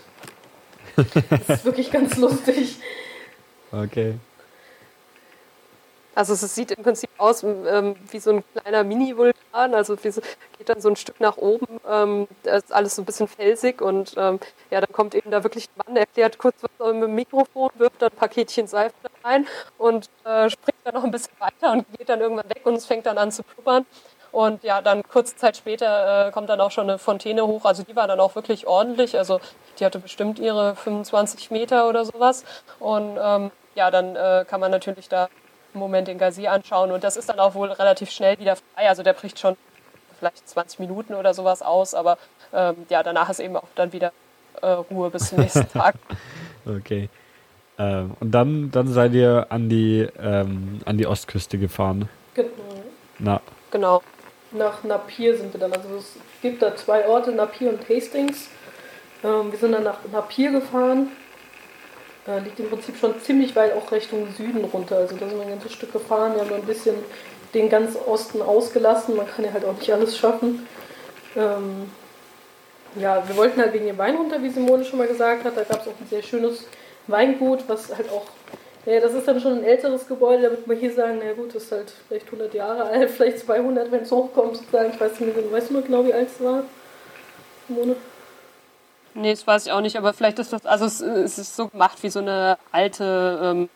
Das 1.31 1.59
ist 1.59 1.65
wirklich 1.65 1.91
ganz 1.91 2.17
lustig. 2.17 2.77
Okay. 3.73 4.15
Also 6.15 6.35
es 6.35 6.55
sieht 6.55 6.71
im 6.71 6.83
Prinzip 6.83 7.11
aus 7.19 7.43
ähm, 7.43 7.97
wie 8.11 8.19
so 8.19 8.31
ein 8.31 8.45
kleiner 8.55 8.85
Mini-Vulkan, 8.85 9.75
also 9.75 9.97
so, 9.97 10.21
geht 10.59 10.69
dann 10.69 10.81
so 10.81 10.89
ein 10.89 10.97
Stück 10.97 11.21
nach 11.21 11.37
oben, 11.37 11.81
ähm, 11.89 12.29
ist 12.45 12.73
alles 12.73 12.97
so 12.97 13.03
ein 13.03 13.05
bisschen 13.05 13.29
felsig 13.29 13.81
und 13.81 14.15
ähm, 14.17 14.39
ja, 14.71 14.81
dann 14.81 14.93
kommt 14.93 15.15
eben 15.15 15.31
da 15.31 15.43
wirklich 15.43 15.69
ein 15.69 15.83
Mann, 15.87 15.97
erklärt 15.97 16.39
kurz 16.39 16.57
was 16.63 16.93
mit 16.93 17.03
dem 17.03 17.15
Mikrofon, 17.15 17.71
wirft 17.77 18.01
dann 18.01 18.13
ein 18.13 18.17
Paketchen 18.17 18.67
Seife 18.67 18.95
da 19.03 19.29
rein 19.29 19.47
und 19.79 20.09
äh, 20.25 20.49
springt 20.51 20.79
dann 20.85 20.95
noch 20.95 21.05
ein 21.05 21.11
bisschen 21.11 21.35
weiter 21.39 21.73
und 21.73 21.87
geht 21.99 22.09
dann 22.09 22.21
irgendwann 22.21 22.49
weg 22.49 22.63
und 22.65 22.75
es 22.75 22.87
fängt 22.87 23.07
dann 23.07 23.19
an 23.19 23.33
zu 23.33 23.43
blubbern. 23.43 23.87
Und 24.31 24.65
ja, 24.65 24.83
dann 24.83 25.05
kurze 25.05 25.37
Zeit 25.37 25.57
später 25.57 26.27
äh, 26.27 26.33
kommt 26.33 26.49
dann 26.49 26.61
auch 26.61 26.73
schon 26.73 26.91
eine 26.91 26.99
Fontäne 26.99 27.47
hoch. 27.47 27.65
Also 27.65 27.85
die 27.85 27.95
war 27.95 28.09
dann 28.09 28.19
auch 28.19 28.35
wirklich 28.35 28.67
ordentlich. 28.67 29.17
Also 29.17 29.41
die 29.79 29.85
hatte 29.85 30.01
bestimmt 30.01 30.41
ihre 30.41 30.75
25 30.75 31.53
Meter 31.53 31.89
oder 31.89 32.05
sowas. 32.05 32.45
Und 32.81 33.17
ähm, 33.17 33.53
ja, 33.77 33.93
dann 33.93 34.17
äh, 34.17 34.45
kann 34.49 34.59
man 34.59 34.73
natürlich 34.73 35.09
da 35.09 35.29
Moment 35.81 36.09
den 36.09 36.19
Gazi 36.19 36.47
anschauen 36.47 36.91
und 36.93 37.05
das 37.05 37.17
ist 37.17 37.29
dann 37.29 37.39
auch 37.39 37.55
wohl 37.55 37.71
relativ 37.71 38.11
schnell 38.11 38.39
wieder 38.39 38.57
frei. 38.57 38.89
Also 38.89 39.03
der 39.03 39.13
bricht 39.13 39.39
schon 39.39 39.57
vielleicht 40.19 40.49
20 40.49 40.79
Minuten 40.79 41.15
oder 41.15 41.35
sowas 41.35 41.63
aus, 41.63 41.95
aber 41.95 42.19
ähm, 42.53 42.77
ja, 42.89 43.03
danach 43.03 43.31
ist 43.31 43.41
eben 43.41 43.57
auch 43.57 43.69
dann 43.75 43.93
wieder 43.93 44.13
äh, 44.63 44.67
Ruhe 44.67 45.11
bis 45.11 45.29
zum 45.29 45.41
nächsten 45.41 45.69
Tag. 45.73 45.97
okay. 46.67 47.09
Ähm, 47.79 48.13
und 48.21 48.31
dann, 48.31 48.71
dann 48.71 48.89
seid 48.89 49.13
ihr 49.15 49.47
an 49.51 49.69
die, 49.69 50.07
ähm, 50.19 50.81
an 50.85 50.97
die 50.97 51.07
Ostküste 51.07 51.59
gefahren. 51.59 52.09
Genau. 52.35 52.49
Na. 53.19 53.41
Genau. 53.71 54.03
Nach 54.53 54.85
Napier 54.85 55.37
sind 55.37 55.53
wir 55.53 55.61
dann. 55.61 55.73
Also 55.73 55.89
es 55.97 56.17
gibt 56.41 56.63
da 56.63 56.77
zwei 56.77 57.09
Orte, 57.09 57.33
Napier 57.33 57.71
und 57.71 57.89
Hastings. 57.89 58.49
Ähm, 59.25 59.51
wir 59.51 59.59
sind 59.59 59.73
dann 59.73 59.83
nach 59.83 59.99
Napier 60.13 60.53
gefahren 60.53 61.09
äh, 62.27 62.41
liegt 62.41 62.59
im 62.61 62.69
Prinzip 62.69 62.97
schon 62.97 63.21
ziemlich 63.21 63.55
weit 63.55 63.75
auch 63.75 63.91
Richtung 63.93 64.27
Süden 64.37 64.65
runter. 64.65 64.97
Also 64.97 65.17
da 65.17 65.29
sind 65.29 65.39
wir 65.39 65.43
ein 65.43 65.51
ganzes 65.51 65.73
Stück 65.73 65.93
gefahren. 65.93 66.35
Wir 66.35 66.43
haben 66.43 66.55
ein 66.55 66.63
bisschen 66.63 66.97
den 67.53 67.69
ganz 67.69 67.97
Osten 68.07 68.43
ausgelassen. 68.43 69.17
Man 69.17 69.27
kann 69.27 69.45
ja 69.45 69.53
halt 69.53 69.65
auch 69.65 69.77
nicht 69.77 69.93
alles 69.93 70.17
schaffen. 70.17 70.67
Ähm, 71.37 71.91
ja, 72.97 73.23
wir 73.27 73.37
wollten 73.37 73.61
halt 73.61 73.73
wegen 73.73 73.87
dem 73.87 73.99
Wein 73.99 74.17
runter, 74.17 74.43
wie 74.43 74.51
Simone 74.51 74.85
schon 74.85 74.99
mal 74.99 75.09
gesagt 75.09 75.45
hat. 75.45 75.57
Da 75.57 75.63
gab 75.63 75.83
es 75.83 75.89
auch 75.89 76.01
ein 76.01 76.07
sehr 76.09 76.23
schönes 76.23 76.65
Weingut, 77.07 77.65
was 77.67 77.95
halt 77.95 78.11
auch, 78.11 78.27
ja, 78.87 79.01
das 79.01 79.15
ist 79.15 79.27
dann 79.27 79.41
schon 79.41 79.59
ein 79.59 79.65
älteres 79.65 80.07
Gebäude, 80.07 80.45
da 80.45 80.51
wird 80.51 80.67
man 80.67 80.77
hier 80.77 80.93
sagen, 80.93 81.21
na 81.23 81.33
gut, 81.33 81.55
das 81.55 81.65
ist 81.65 81.73
halt 81.73 81.93
vielleicht 82.09 82.27
100 82.27 82.55
Jahre 82.55 82.85
alt, 82.91 83.11
vielleicht 83.11 83.41
200, 83.41 83.91
wenn 83.91 84.03
es 84.03 84.13
hochkommt, 84.13 84.57
sozusagen. 84.57 84.91
Ich 84.95 85.01
weiß 85.01 85.21
nicht, 85.21 85.53
weißt 85.53 85.71
du 85.71 85.75
noch 85.75 85.85
genau, 85.85 86.05
wie 86.07 86.15
alt 86.15 86.29
es 86.29 86.43
war, 86.43 86.65
Simone? 87.69 87.97
Nee, 89.15 89.31
das 89.31 89.47
weiß 89.47 89.67
ich 89.67 89.73
auch 89.73 89.81
nicht, 89.81 89.97
aber 89.97 90.13
vielleicht 90.13 90.39
ist 90.41 90.53
das, 90.53 90.67
also 90.67 90.85
es, 90.87 91.01
es 91.01 91.39
ist 91.39 91.57
so 91.57 91.69
gemacht 91.69 92.03
wie 92.03 92.11
so 92.11 92.19
eine 92.19 92.59
alte, 92.73 93.41
ähm, 93.43 93.69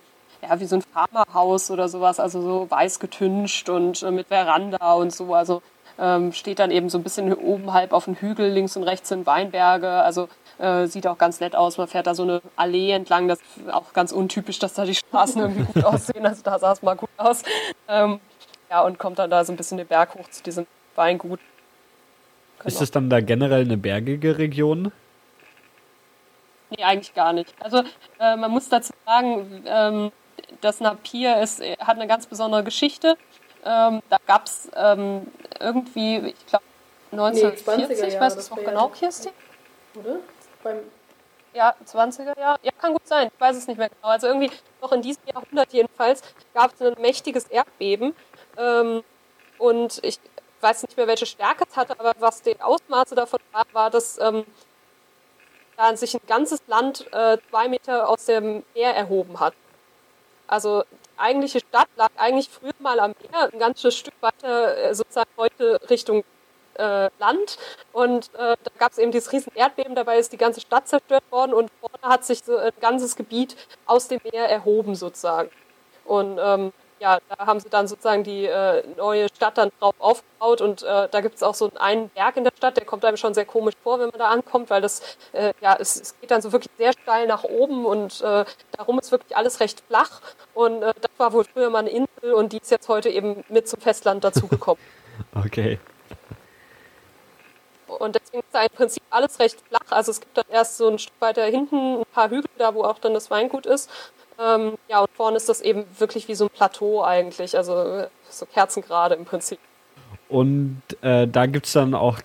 ja, 0.43 0.59
wie 0.59 0.65
so 0.67 0.77
ein 0.77 0.83
Farmerhaus 0.83 1.71
oder 1.71 1.89
sowas, 1.89 2.19
also 2.19 2.43
so 2.43 2.71
weiß 2.71 2.99
getüncht 2.99 3.69
und 3.69 4.03
äh, 4.03 4.11
mit 4.11 4.29
Veranda 4.29 4.95
und 4.95 5.13
so, 5.13 5.35
also 5.35 5.63
ähm, 5.99 6.33
steht 6.33 6.59
dann 6.59 6.71
eben 6.71 6.89
so 6.89 6.99
ein 6.99 7.03
bisschen 7.05 7.33
oben 7.33 7.73
halb 7.73 7.93
auf 7.93 8.05
dem 8.05 8.15
Hügel, 8.15 8.51
links 8.51 8.77
und 8.77 8.83
rechts 8.83 9.09
sind 9.09 9.27
Weinberge, 9.27 9.89
also 9.89 10.29
äh, 10.59 10.87
sieht 10.87 11.07
auch 11.07 11.19
ganz 11.19 11.41
nett 11.41 11.55
aus. 11.55 11.79
Man 11.79 11.89
fährt 11.89 12.07
da 12.07 12.15
so 12.15 12.23
eine 12.25 12.41
Allee 12.57 12.91
entlang, 12.91 13.29
das 13.29 13.39
ist 13.39 13.73
auch 13.73 13.93
ganz 13.93 14.13
untypisch, 14.13 14.59
dass 14.59 14.75
da 14.75 14.85
die 14.85 14.95
Straßen 14.95 15.41
irgendwie 15.41 15.73
gut 15.73 15.85
aussehen, 15.85 16.27
also 16.27 16.43
da 16.43 16.59
sah 16.59 16.73
es 16.73 16.83
mal 16.83 16.97
gut 16.97 17.11
aus. 17.17 17.43
Ähm, 17.89 18.21
ja, 18.71 18.83
und 18.83 18.99
kommt 18.99 19.19
dann 19.19 19.31
da 19.31 19.45
so 19.45 19.53
ein 19.53 19.57
bisschen 19.57 19.79
den 19.79 19.87
Berg 19.87 20.15
hoch 20.15 20.29
zu 20.31 20.43
diesem 20.43 20.67
Weingut. 20.95 21.41
Genau. 22.59 22.69
Ist 22.69 22.83
es 22.83 22.91
dann 22.91 23.09
da 23.09 23.21
generell 23.21 23.63
eine 23.63 23.77
bergige 23.77 24.39
Region? 24.39 24.93
Nee, 26.71 26.85
eigentlich 26.85 27.15
gar 27.15 27.33
nicht. 27.33 27.55
Also 27.61 27.79
äh, 28.19 28.37
man 28.37 28.51
muss 28.51 28.69
dazu 28.69 28.93
sagen, 29.07 29.65
ähm, 29.67 30.13
das 30.61 30.81
Napier 30.81 31.41
ist, 31.41 31.61
hat 31.61 31.97
eine 31.97 32.07
ganz 32.07 32.27
besondere 32.27 32.65
Geschichte. 32.65 33.17
Ähm, 33.65 34.03
da 34.09 34.19
gab 34.27 34.47
es 34.47 34.71
ähm, 34.77 35.27
irgendwie, 35.59 36.17
ich 36.29 36.47
glaube, 36.47 36.65
1940, 37.13 38.01
nee, 38.01 38.21
weiß 38.21 38.37
es 38.37 38.51
noch 38.51 38.59
genau, 38.59 38.89
Kirsti? 38.89 39.31
Oder? 39.95 40.17
Beim 40.63 40.79
ja, 41.55 41.75
20er 41.85 42.39
Jahre. 42.39 42.59
Ja, 42.63 42.71
kann 42.79 42.93
gut 42.93 43.07
sein. 43.07 43.31
Ich 43.35 43.41
weiß 43.41 43.57
es 43.57 43.67
nicht 43.67 43.79
mehr 43.79 43.89
genau. 43.89 44.09
Also 44.09 44.27
irgendwie 44.27 44.51
noch 44.81 44.93
in 44.93 45.03
diesem 45.03 45.23
Jahrhundert 45.27 45.73
jedenfalls 45.73 46.23
gab 46.55 46.73
es 46.75 46.83
ein 46.83 47.01
mächtiges 47.01 47.47
Erdbeben. 47.47 48.15
Ähm, 48.57 49.03
und 49.59 49.99
ich 50.03 50.21
weiß 50.61 50.83
nicht 50.83 50.97
mehr, 50.97 51.07
welche 51.07 51.27
Stärke 51.27 51.65
es 51.69 51.77
hatte, 51.77 51.99
aber 51.99 52.13
was 52.19 52.43
die 52.43 52.61
Ausmaße 52.61 53.15
davon 53.15 53.41
war, 53.53 53.65
war, 53.73 53.91
dass 53.91 54.19
ähm, 54.19 54.45
da 55.79 55.97
sich 55.97 56.15
ein 56.15 56.21
ganzes 56.27 56.61
Land 56.67 57.07
äh, 57.13 57.39
zwei 57.51 57.69
Meter 57.69 58.09
aus 58.09 58.27
dem 58.27 58.65
Meer 58.75 58.95
erhoben 58.97 59.39
hat. 59.39 59.55
Also 60.49 60.83
die 60.83 61.21
eigentliche 61.21 61.61
Stadt 61.61 61.89
lag 61.97 62.11
eigentlich 62.17 62.49
früher 62.51 62.75
mal 62.81 62.99
am 62.99 63.15
Meer, 63.31 63.49
ein 63.53 63.59
ganzes 63.59 63.95
Stück 63.95 64.15
weiter 64.21 64.77
äh, 64.77 64.95
sozusagen 64.95 65.31
heute 65.37 65.81
Richtung 65.89 66.25
äh, 66.75 67.11
Land. 67.21 67.59
Und 67.93 68.35
äh, 68.35 68.57
da 68.63 68.71
gab 68.79 68.93
es 68.93 68.99
eben 68.99 69.13
dieses 69.13 69.33
riesen 69.33 69.55
Erdbeben, 69.55 69.95
dabei 69.95 70.19
ist 70.19 70.33
die 70.33 70.37
ganze 70.37 70.61
Stadt 70.61 70.89
zerstört 70.89 71.25
worden 71.31 71.55
und 71.55 71.71
vorne 71.81 72.13
hat 72.13 72.25
sich 72.25 72.43
so 72.43 72.57
ein 72.57 72.73
ganzes 72.81 73.15
Gebiet 73.15 73.57
aus 73.87 74.09
dem 74.09 74.21
Meer 74.33 74.49
erhoben 74.49 74.97
sozusagen. 74.97 75.51
Und 76.05 76.39
ähm, 76.43 76.73
ja, 77.01 77.19
da 77.29 77.47
haben 77.47 77.61
sie 77.61 77.69
dann 77.69 77.89
sozusagen 77.89 78.25
die 78.25 78.47
äh, 78.47 78.83
neue 78.97 79.29
Stadt 79.29 79.59
dann 79.59 79.71
drauf 79.79 79.95
aufgebaut 79.99 80.61
und 80.61 80.83
äh, 80.83 81.09
da 81.11 81.21
gibt 81.21 81.37
es 81.37 81.43
auch 81.43 81.55
so 81.55 81.71
einen 81.79 82.09
Berg 82.11 82.37
in 82.37 82.45
der 82.45 82.53
Stadt, 82.57 82.77
der 82.77 82.85
kommt 82.85 83.05
einem 83.05 83.17
schon 83.17 83.35
sehr 83.35 83.45
komisch 83.45 83.75
vor, 83.83 83.99
wenn 83.99 84.09
man 84.11 84.19
da 84.19 84.29
ankommt, 84.29 84.71
weil 84.71 84.81
das, 84.81 85.19
äh, 85.33 85.53
ja, 85.61 85.77
es, 85.79 86.01
es, 86.01 86.21
geht 86.21 86.31
dann 86.31 86.43
so 86.43 86.53
wirklich 86.53 86.73
sehr 86.79 86.93
steil 86.93 87.27
nach 87.27 87.45
oben 87.45 87.87
und 87.87 88.21
äh, 88.21 88.45
darum 88.73 88.99
ist 88.99 89.13
wirklich 89.13 89.37
alles 89.37 89.61
recht 89.61 89.83
flach 89.87 90.21
und 90.55 90.83
äh, 90.83 90.93
das 91.01 91.11
war 91.19 91.33
wohl 91.33 91.45
früher 91.45 91.71
mal 91.71 91.81
eine 91.81 91.91
Insel 91.91 92.35
und 92.35 92.53
die 92.53 92.59
ist 92.59 92.71
jetzt 92.71 92.89
heute 92.89 93.09
eben 93.09 93.45
mit 93.49 93.69
zum 93.69 93.81
Festland 93.81 94.25
dazugekommen. 94.25 94.83
okay. 95.35 95.79
Und 97.87 98.15
deswegen 98.15 98.41
ist 98.41 98.53
da 98.55 98.63
im 98.63 98.71
Prinzip 98.71 99.03
alles 99.09 99.39
recht 99.41 99.59
flach. 99.67 99.91
Also 99.91 100.11
es 100.11 100.21
gibt 100.21 100.37
dann 100.37 100.45
erst 100.51 100.77
so 100.77 100.89
ein 100.89 100.99
Stück 100.99 101.15
weiter 101.21 101.45
hinten 101.45 102.01
ein 102.01 102.07
paar 102.13 102.29
Hügel, 102.29 102.51
da 102.59 102.75
wo 102.75 102.85
auch 102.85 102.99
dann 102.99 103.15
das 103.15 103.31
Weingut 103.31 103.65
ist. 103.65 103.91
Ähm, 104.39 104.79
ja, 104.89 105.01
und 105.01 105.11
vorne 105.15 105.37
ist 105.37 105.49
das 105.49 105.61
eben 105.61 105.85
wirklich 105.99 106.29
wie 106.29 106.35
so 106.35 106.45
ein 106.45 106.51
Plateau 106.51 107.03
eigentlich, 107.03 107.57
also 107.57 108.07
so 108.29 108.47
kerzengerade 108.47 109.17
im 109.17 109.25
Prinzip. 109.25 109.59
Und 110.29 110.83
äh, 111.01 111.27
da 111.27 111.47
gibt 111.47 111.67
es 111.67 111.73
dann 111.73 111.95
auch 111.95 112.21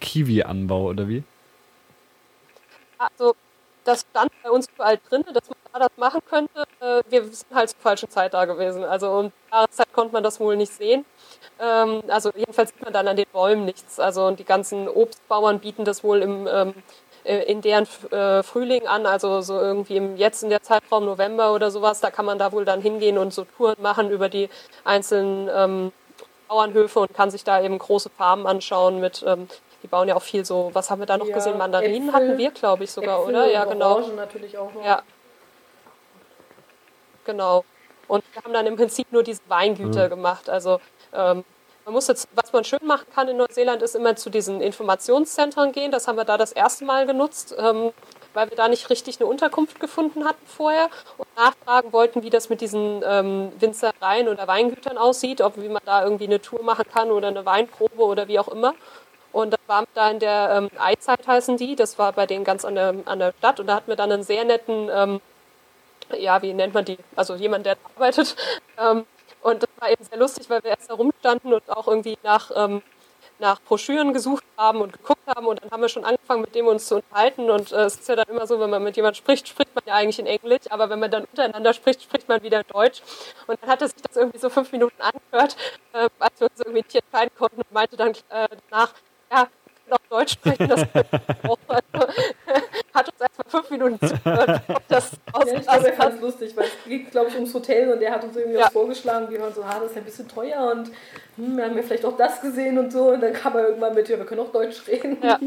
Kiwi-Anbau, 0.00 0.84
oder 0.86 1.08
wie? 1.08 1.24
Also 2.98 3.34
das 3.84 4.06
stand 4.10 4.30
bei 4.42 4.50
uns 4.50 4.68
überall 4.74 4.98
drin, 5.08 5.24
dass 5.32 5.48
man 5.48 5.56
da 5.72 5.78
das 5.80 5.96
machen 5.96 6.20
könnte. 6.28 6.64
Äh, 6.80 7.02
wir 7.08 7.24
sind 7.24 7.54
halt 7.54 7.70
zur 7.70 7.80
falschen 7.80 8.10
Zeit 8.10 8.34
da 8.34 8.44
gewesen. 8.44 8.84
Also 8.84 9.10
um 9.10 9.26
die 9.26 9.52
Jahreszeit 9.52 9.92
konnte 9.92 10.12
man 10.12 10.22
das 10.22 10.40
wohl 10.40 10.56
nicht 10.56 10.72
sehen. 10.72 11.04
Ähm, 11.60 12.02
also 12.08 12.30
jedenfalls 12.34 12.70
sieht 12.70 12.82
man 12.82 12.92
dann 12.92 13.08
an 13.08 13.16
den 13.16 13.26
Bäumen 13.32 13.64
nichts. 13.64 13.98
Also 13.98 14.26
und 14.26 14.38
die 14.38 14.44
ganzen 14.44 14.88
Obstbauern 14.88 15.60
bieten 15.60 15.84
das 15.84 16.04
wohl 16.04 16.22
im 16.22 16.46
ähm, 16.46 16.68
äh, 16.68 16.72
in 17.28 17.60
deren 17.60 17.86
äh, 18.10 18.42
Frühling 18.42 18.86
an, 18.86 19.06
also 19.06 19.40
so 19.40 19.60
irgendwie 19.60 19.96
im, 19.96 20.16
jetzt 20.16 20.42
in 20.42 20.50
der 20.50 20.62
Zeitraum 20.62 21.04
November 21.04 21.52
oder 21.52 21.70
sowas, 21.70 22.00
da 22.00 22.10
kann 22.10 22.24
man 22.24 22.38
da 22.38 22.52
wohl 22.52 22.64
dann 22.64 22.80
hingehen 22.80 23.18
und 23.18 23.34
so 23.34 23.44
Touren 23.44 23.76
machen 23.80 24.10
über 24.10 24.28
die 24.28 24.48
einzelnen 24.84 25.50
ähm, 25.54 25.92
Bauernhöfe 26.48 27.00
und 27.00 27.14
kann 27.14 27.30
sich 27.30 27.44
da 27.44 27.60
eben 27.62 27.78
große 27.78 28.10
Farmen 28.10 28.46
anschauen 28.46 29.00
mit, 29.00 29.22
ähm, 29.26 29.48
die 29.82 29.86
bauen 29.86 30.08
ja 30.08 30.16
auch 30.16 30.22
viel 30.22 30.44
so, 30.44 30.70
was 30.72 30.90
haben 30.90 31.00
wir 31.00 31.06
da 31.06 31.18
noch 31.18 31.26
ja, 31.26 31.34
gesehen? 31.34 31.58
Mandarinen 31.58 32.08
Äpfel, 32.08 32.14
hatten 32.14 32.38
wir, 32.38 32.50
glaube 32.50 32.84
ich, 32.84 32.90
sogar, 32.90 33.20
Äpfel 33.20 33.34
oder? 33.34 33.50
Ja, 33.50 33.64
genau. 33.64 33.96
Orangen 33.96 34.16
natürlich 34.16 34.56
auch 34.56 34.72
noch. 34.72 34.84
Ja. 34.84 35.02
Genau. 37.24 37.64
Und 38.08 38.24
wir 38.32 38.42
haben 38.42 38.54
dann 38.54 38.66
im 38.66 38.76
Prinzip 38.76 39.12
nur 39.12 39.22
diese 39.22 39.42
Weingüter 39.48 40.06
mhm. 40.06 40.10
gemacht. 40.10 40.48
Also 40.48 40.80
ähm, 41.12 41.44
man 41.88 41.94
muss 41.94 42.06
jetzt, 42.06 42.28
was 42.34 42.52
man 42.52 42.64
schön 42.64 42.84
machen 42.84 43.06
kann 43.14 43.28
in 43.28 43.38
Neuseeland, 43.38 43.80
ist 43.80 43.96
immer 43.96 44.14
zu 44.14 44.28
diesen 44.28 44.60
Informationszentren 44.60 45.72
gehen. 45.72 45.90
Das 45.90 46.06
haben 46.06 46.16
wir 46.16 46.26
da 46.26 46.36
das 46.36 46.52
erste 46.52 46.84
Mal 46.84 47.06
genutzt, 47.06 47.54
ähm, 47.58 47.92
weil 48.34 48.50
wir 48.50 48.58
da 48.58 48.68
nicht 48.68 48.90
richtig 48.90 49.18
eine 49.18 49.26
Unterkunft 49.26 49.80
gefunden 49.80 50.26
hatten 50.26 50.46
vorher. 50.46 50.90
Und 51.16 51.26
nachfragen 51.34 51.90
wollten, 51.94 52.22
wie 52.22 52.28
das 52.28 52.50
mit 52.50 52.60
diesen 52.60 53.02
ähm, 53.06 53.52
Winzereien 53.58 54.28
oder 54.28 54.46
Weingütern 54.46 54.98
aussieht, 54.98 55.40
ob 55.40 55.56
wie 55.56 55.70
man 55.70 55.80
da 55.86 56.04
irgendwie 56.04 56.26
eine 56.26 56.42
Tour 56.42 56.62
machen 56.62 56.84
kann 56.92 57.10
oder 57.10 57.28
eine 57.28 57.46
Weinprobe 57.46 58.04
oder 58.04 58.28
wie 58.28 58.38
auch 58.38 58.48
immer. 58.48 58.74
Und 59.32 59.54
das 59.54 59.60
war 59.66 59.84
da 59.94 60.10
in 60.10 60.18
der 60.18 60.50
ähm, 60.58 60.70
Eizeit 60.78 61.26
heißen 61.26 61.56
die, 61.56 61.74
das 61.74 61.98
war 61.98 62.12
bei 62.12 62.26
denen 62.26 62.44
ganz 62.44 62.66
an 62.66 62.74
der, 62.74 62.96
an 63.06 63.18
der 63.18 63.32
Stadt. 63.38 63.60
Und 63.60 63.66
da 63.66 63.76
hatten 63.76 63.88
wir 63.88 63.96
dann 63.96 64.12
einen 64.12 64.24
sehr 64.24 64.44
netten, 64.44 64.90
ähm, 64.92 65.20
ja, 66.18 66.42
wie 66.42 66.52
nennt 66.52 66.74
man 66.74 66.84
die, 66.84 66.98
also 67.16 67.34
jemand, 67.34 67.64
der 67.64 67.78
arbeitet, 67.96 68.36
ähm, 68.78 69.06
und 69.42 69.62
das 69.62 69.70
war 69.78 69.90
eben 69.90 70.04
sehr 70.04 70.18
lustig, 70.18 70.48
weil 70.50 70.62
wir 70.62 70.70
erst 70.70 70.90
da 70.90 70.94
rumstanden 70.94 71.52
und 71.52 71.68
auch 71.70 71.88
irgendwie 71.88 72.18
nach, 72.22 72.50
ähm, 72.54 72.82
nach 73.38 73.60
Broschüren 73.62 74.12
gesucht 74.12 74.44
haben 74.56 74.80
und 74.80 74.92
geguckt 74.92 75.26
haben. 75.26 75.46
Und 75.46 75.62
dann 75.62 75.70
haben 75.70 75.80
wir 75.80 75.88
schon 75.88 76.04
angefangen, 76.04 76.40
mit 76.42 76.54
dem 76.54 76.66
uns 76.66 76.86
zu 76.86 76.96
unterhalten. 76.96 77.50
Und 77.50 77.72
äh, 77.72 77.84
es 77.84 77.96
ist 77.96 78.08
ja 78.08 78.16
dann 78.16 78.28
immer 78.28 78.46
so, 78.46 78.58
wenn 78.60 78.70
man 78.70 78.82
mit 78.82 78.96
jemandem 78.96 79.16
spricht, 79.16 79.48
spricht 79.48 79.74
man 79.74 79.84
ja 79.86 79.94
eigentlich 79.94 80.18
in 80.18 80.26
Englisch, 80.26 80.62
aber 80.70 80.90
wenn 80.90 80.98
man 80.98 81.10
dann 81.10 81.24
untereinander 81.24 81.72
spricht, 81.72 82.02
spricht 82.02 82.28
man 82.28 82.42
wieder 82.42 82.64
Deutsch. 82.64 83.02
Und 83.46 83.60
dann 83.62 83.70
hatte 83.70 83.86
sich 83.86 84.02
das 84.02 84.16
irgendwie 84.16 84.38
so 84.38 84.50
fünf 84.50 84.72
Minuten 84.72 85.00
angehört, 85.00 85.56
äh, 85.92 86.08
als 86.18 86.40
wir 86.40 86.48
uns 86.50 86.60
irgendwie 86.60 86.80
nicht 86.80 86.94
entscheiden 86.94 87.30
konnten 87.38 87.58
und 87.58 87.72
meinte 87.72 87.96
dann 87.96 88.10
äh, 88.30 88.48
danach, 88.70 88.92
ja, 89.30 89.48
noch 89.88 89.98
Deutsch 90.10 90.32
sprechen, 90.32 90.68
das 90.68 90.82
auch. 91.48 91.58
Also, 91.68 92.12
hat 92.98 93.08
uns 93.08 93.20
erstmal 93.20 93.46
fünf 93.48 93.70
Minuten 93.70 94.06
zugehört, 94.06 94.60
das 94.88 95.12
ja, 95.34 95.56
Ich 95.56 95.66
glaube, 95.66 95.86
er 95.86 95.92
fand 95.94 96.14
es 96.14 96.20
lustig, 96.20 96.56
weil 96.56 96.64
es 96.64 96.72
geht, 96.84 97.10
glaube 97.10 97.28
ich, 97.28 97.34
ums 97.34 97.54
Hotel 97.54 97.92
und 97.92 98.00
der 98.00 98.12
hat 98.12 98.24
uns 98.24 98.36
irgendwie 98.36 98.58
ja. 98.58 98.64
was 98.64 98.72
vorgeschlagen. 98.72 99.30
Wir 99.30 99.40
waren 99.40 99.54
so, 99.54 99.62
ah, 99.62 99.78
das 99.80 99.90
ist 99.90 99.96
ein 99.96 100.04
bisschen 100.04 100.28
teuer 100.28 100.72
und 100.72 100.90
hm, 101.36 101.56
wir 101.56 101.64
haben 101.64 101.76
ja 101.76 101.82
vielleicht 101.82 102.04
auch 102.04 102.16
das 102.16 102.40
gesehen 102.40 102.78
und 102.78 102.92
so. 102.92 103.10
Und 103.10 103.20
dann 103.20 103.32
kam 103.32 103.56
er 103.56 103.68
irgendwann 103.68 103.94
mit, 103.94 104.08
ja, 104.08 104.18
wir 104.18 104.26
können 104.26 104.40
auch 104.40 104.52
Deutsch 104.52 104.86
reden. 104.86 105.18
Ja. 105.22 105.38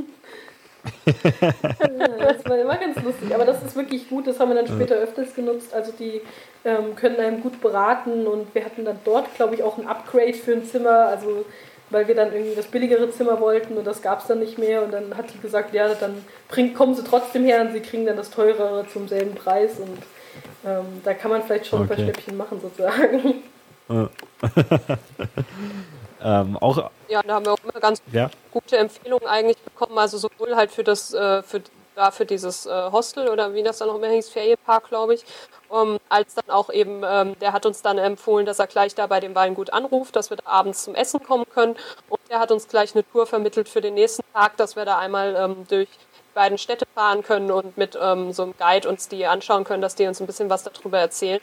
das 1.05 2.45
war 2.45 2.57
immer 2.57 2.75
ganz 2.77 2.99
lustig, 3.03 3.35
aber 3.35 3.45
das 3.45 3.61
ist 3.61 3.75
wirklich 3.75 4.09
gut, 4.09 4.25
das 4.25 4.39
haben 4.39 4.49
wir 4.49 4.55
dann 4.55 4.67
später 4.67 4.95
öfters 4.95 5.35
genutzt. 5.35 5.73
Also 5.73 5.91
die 5.91 6.21
ähm, 6.65 6.95
können 6.95 7.17
einem 7.17 7.41
gut 7.41 7.61
beraten 7.61 8.25
und 8.25 8.53
wir 8.55 8.65
hatten 8.65 8.85
dann 8.85 8.99
dort, 9.03 9.33
glaube 9.35 9.55
ich, 9.55 9.63
auch 9.63 9.77
ein 9.77 9.87
Upgrade 9.87 10.33
für 10.33 10.53
ein 10.53 10.65
Zimmer. 10.65 11.07
Also 11.07 11.45
weil 11.91 12.07
wir 12.07 12.15
dann 12.15 12.33
irgendwie 12.33 12.55
das 12.55 12.67
billigere 12.67 13.11
Zimmer 13.11 13.39
wollten 13.39 13.77
und 13.77 13.85
das 13.85 14.01
gab 14.01 14.21
es 14.21 14.27
dann 14.27 14.39
nicht 14.39 14.57
mehr. 14.57 14.83
Und 14.83 14.91
dann 14.91 15.15
hat 15.17 15.33
die 15.33 15.39
gesagt, 15.39 15.73
ja, 15.73 15.93
dann 15.93 16.25
bring, 16.47 16.73
kommen 16.73 16.95
sie 16.95 17.03
trotzdem 17.03 17.43
her 17.45 17.61
und 17.61 17.73
sie 17.73 17.81
kriegen 17.81 18.05
dann 18.05 18.17
das 18.17 18.31
teurere 18.31 18.85
zum 18.91 19.07
selben 19.07 19.35
Preis. 19.35 19.79
Und 19.79 19.99
ähm, 20.65 21.01
da 21.03 21.13
kann 21.13 21.31
man 21.31 21.43
vielleicht 21.43 21.67
schon 21.67 21.81
okay. 21.81 21.91
ein 21.91 21.95
paar 21.95 22.05
Schnäppchen 22.05 22.37
machen, 22.37 22.61
sozusagen. 22.61 23.43
ähm, 26.23 26.57
auch 26.57 26.89
ja, 27.09 27.21
da 27.23 27.33
haben 27.33 27.45
wir 27.45 27.51
auch 27.51 27.63
immer 27.63 27.79
ganz 27.81 28.01
ja? 28.11 28.29
gute 28.51 28.77
Empfehlungen 28.77 29.27
eigentlich 29.27 29.57
bekommen, 29.57 29.97
also 29.97 30.17
sowohl 30.17 30.55
halt 30.55 30.71
für 30.71 30.83
das, 30.83 31.13
äh, 31.13 31.43
für 31.43 31.61
war 32.01 32.11
für 32.11 32.25
dieses 32.25 32.65
äh, 32.65 32.91
Hostel 32.91 33.29
oder 33.29 33.53
wie 33.53 33.61
das 33.61 33.77
dann 33.77 33.87
noch 33.87 33.95
immer 33.95 34.07
hieß, 34.07 34.29
Ferienpark, 34.29 34.89
glaube 34.89 35.13
ich. 35.13 35.23
Um, 35.69 35.99
als 36.09 36.35
dann 36.35 36.49
auch 36.49 36.69
eben, 36.69 37.03
ähm, 37.05 37.39
der 37.39 37.53
hat 37.53 37.65
uns 37.65 37.81
dann 37.81 37.97
empfohlen, 37.97 38.45
dass 38.45 38.59
er 38.59 38.67
gleich 38.67 38.93
da 38.95 39.07
bei 39.07 39.19
dem 39.21 39.35
Weingut 39.35 39.71
anruft, 39.71 40.15
dass 40.15 40.29
wir 40.29 40.37
da 40.37 40.47
abends 40.47 40.83
zum 40.83 40.95
Essen 40.95 41.23
kommen 41.23 41.45
können. 41.47 41.77
Und 42.09 42.19
der 42.29 42.39
hat 42.39 42.51
uns 42.51 42.67
gleich 42.67 42.93
eine 42.93 43.09
Tour 43.09 43.25
vermittelt 43.25 43.69
für 43.69 43.79
den 43.79 43.93
nächsten 43.93 44.23
Tag, 44.33 44.57
dass 44.57 44.75
wir 44.75 44.83
da 44.83 44.97
einmal 44.97 45.35
ähm, 45.37 45.65
durch 45.69 45.87
die 45.87 46.33
beiden 46.33 46.57
Städte 46.57 46.85
fahren 46.93 47.23
können 47.23 47.51
und 47.51 47.77
mit 47.77 47.97
ähm, 48.01 48.33
so 48.33 48.43
einem 48.43 48.53
Guide 48.57 48.89
uns 48.89 49.07
die 49.07 49.25
anschauen 49.25 49.63
können, 49.63 49.81
dass 49.81 49.95
die 49.95 50.07
uns 50.07 50.19
ein 50.19 50.27
bisschen 50.27 50.49
was 50.49 50.63
darüber 50.63 50.99
erzählen. 50.99 51.41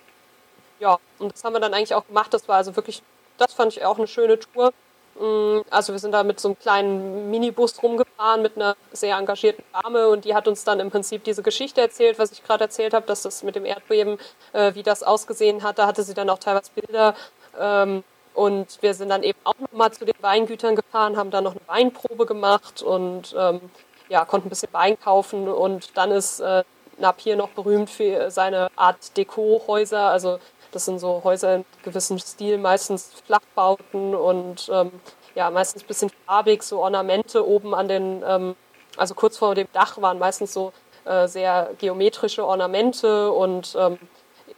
Ja, 0.80 0.98
und 1.18 1.32
das 1.32 1.44
haben 1.44 1.55
wir 1.55 1.60
dann 1.60 1.72
eigentlich 1.72 1.94
auch 1.94 2.06
gemacht. 2.06 2.35
Das 2.35 2.48
war 2.48 2.56
also 2.56 2.76
wirklich, 2.76 3.02
das 3.39 3.55
fand 3.55 3.72
ich 3.72 3.85
auch 3.85 3.97
eine 3.97 4.09
schöne 4.09 4.39
Tour. 4.39 4.72
Mm, 5.19 5.61
also 5.70 5.93
wir 5.93 5.99
sind 5.99 6.12
da 6.12 6.23
mit 6.23 6.39
so 6.40 6.49
einem 6.49 6.59
kleinen 6.59 7.31
Minibus 7.31 7.82
rumgefahren 7.82 8.43
mit 8.43 8.57
einer 8.57 8.77
sehr 8.93 9.16
engagierten 9.16 9.65
Dame 9.73 10.09
und 10.09 10.24
die 10.24 10.35
hat 10.35 10.47
uns 10.47 10.65
dann 10.65 10.81
im 10.81 10.90
Prinzip 10.90 11.24
diese 11.24 11.43
Geschichte 11.43 11.81
erzählt, 11.81 12.19
was 12.19 12.32
ich 12.32 12.45
gerade 12.45 12.65
erzählt 12.65 12.95
habe, 12.95 13.07
dass 13.07 13.23
das 13.23 13.43
mit 13.43 13.57
dem 13.57 13.65
Erdbeben, 13.65 14.19
äh, 14.53 14.74
wie 14.74 14.82
das 14.82 15.03
ausgesehen 15.03 15.62
hat. 15.62 15.78
Da 15.78 15.86
hatte 15.86 16.03
sie 16.03 16.15
dann 16.15 16.31
auch 16.31 16.39
teilweise 16.39 16.70
Bilder. 16.74 17.15
Ähm, 17.59 18.05
und 18.35 18.81
wir 18.82 18.95
sind 18.95 19.09
dann 19.09 19.24
eben 19.24 19.39
auch 19.43 19.59
nochmal 19.59 19.93
zu 19.93 20.05
den 20.05 20.15
Weingütern 20.20 20.77
gefahren, 20.77 21.16
haben 21.16 21.32
da 21.32 21.40
noch 21.40 21.57
eine 21.57 21.66
Weinprobe 21.66 22.24
gemacht 22.24 22.82
und 22.82 23.35
ähm, 23.36 23.61
ja, 24.09 24.24
konnten 24.24 24.47
ein 24.47 24.51
bisschen 24.51 24.73
Wein 24.73 24.99
kaufen. 25.01 25.49
Und 25.49 25.97
dann 25.97 26.12
ist 26.12 26.39
äh, 26.39 26.62
Napier 26.99 27.35
noch 27.35 27.49
berühmt 27.51 27.90
für 27.90 28.31
seine 28.31 28.69
Art 28.77 29.16
Deko-Häuser. 29.16 30.09
Also 30.09 30.39
das 30.73 30.85
sind 30.85 30.99
so 30.99 31.23
Häuser 31.24 31.57
in 31.57 31.65
gewissem 31.82 32.19
Stil, 32.19 32.59
meistens 32.59 33.12
Flachbauten 33.27 34.15
und 34.15 34.70
ähm, 34.73 34.93
ja, 35.35 35.51
meistens 35.51 35.82
ein 35.82 35.86
bisschen 35.86 36.11
farbig, 36.27 36.62
so 36.62 36.81
Ornamente 36.81 37.47
oben 37.47 37.74
an 37.74 37.89
den, 37.89 38.23
ähm, 38.27 38.57
also 38.97 39.15
kurz 39.15 39.39
vor 39.39 39.55
dem 39.55 39.69
Dach 39.73 40.01
waren 40.01 40.19
meistens 40.19 40.53
so 40.53 40.73
äh, 41.05 41.27
sehr 41.28 41.70
geometrische 41.78 42.45
Ornamente 42.45 43.32
und 43.32 43.77
ähm, 43.78 43.99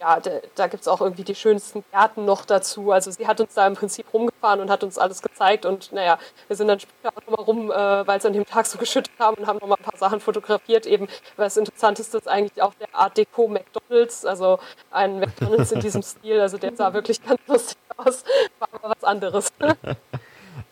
ja, 0.01 0.19
da, 0.55 0.67
gibt 0.67 0.81
es 0.81 0.87
auch 0.87 0.99
irgendwie 0.99 1.23
die 1.23 1.35
schönsten 1.35 1.83
Gärten 1.91 2.25
noch 2.25 2.43
dazu. 2.43 2.91
Also 2.91 3.11
sie 3.11 3.27
hat 3.27 3.39
uns 3.39 3.53
da 3.53 3.67
im 3.67 3.75
Prinzip 3.75 4.11
rumgefahren 4.11 4.59
und 4.59 4.71
hat 4.71 4.83
uns 4.83 4.97
alles 4.97 5.21
gezeigt. 5.21 5.63
Und 5.63 5.91
naja, 5.91 6.17
wir 6.47 6.55
sind 6.55 6.67
dann 6.67 6.79
später 6.79 7.15
auch 7.15 7.21
nochmal 7.27 7.45
rum, 7.45 7.71
äh, 7.71 8.07
weil 8.07 8.17
es 8.17 8.25
an 8.25 8.33
dem 8.33 8.45
Tag 8.45 8.65
so 8.65 8.77
geschüttet 8.79 9.13
haben 9.19 9.37
und 9.37 9.45
haben 9.45 9.59
nochmal 9.59 9.77
ein 9.79 9.83
paar 9.83 9.97
Sachen 9.99 10.19
fotografiert. 10.19 10.87
Eben, 10.87 11.07
weil 11.35 11.47
es 11.47 11.55
interessant 11.55 11.99
ist, 11.99 12.15
dass 12.15 12.25
eigentlich 12.25 12.63
auch 12.63 12.73
der 12.73 12.87
Art 12.95 13.15
Deco 13.15 13.47
McDonalds, 13.47 14.25
also 14.25 14.57
ein 14.89 15.19
McDonalds 15.19 15.71
in 15.71 15.81
diesem 15.81 16.01
Stil, 16.01 16.41
also 16.41 16.57
der 16.57 16.75
sah 16.75 16.93
wirklich 16.93 17.23
ganz 17.23 17.39
lustig 17.47 17.77
aus, 17.97 18.23
war 18.57 18.69
aber 18.71 18.95
was 18.95 19.03
anderes. 19.03 19.49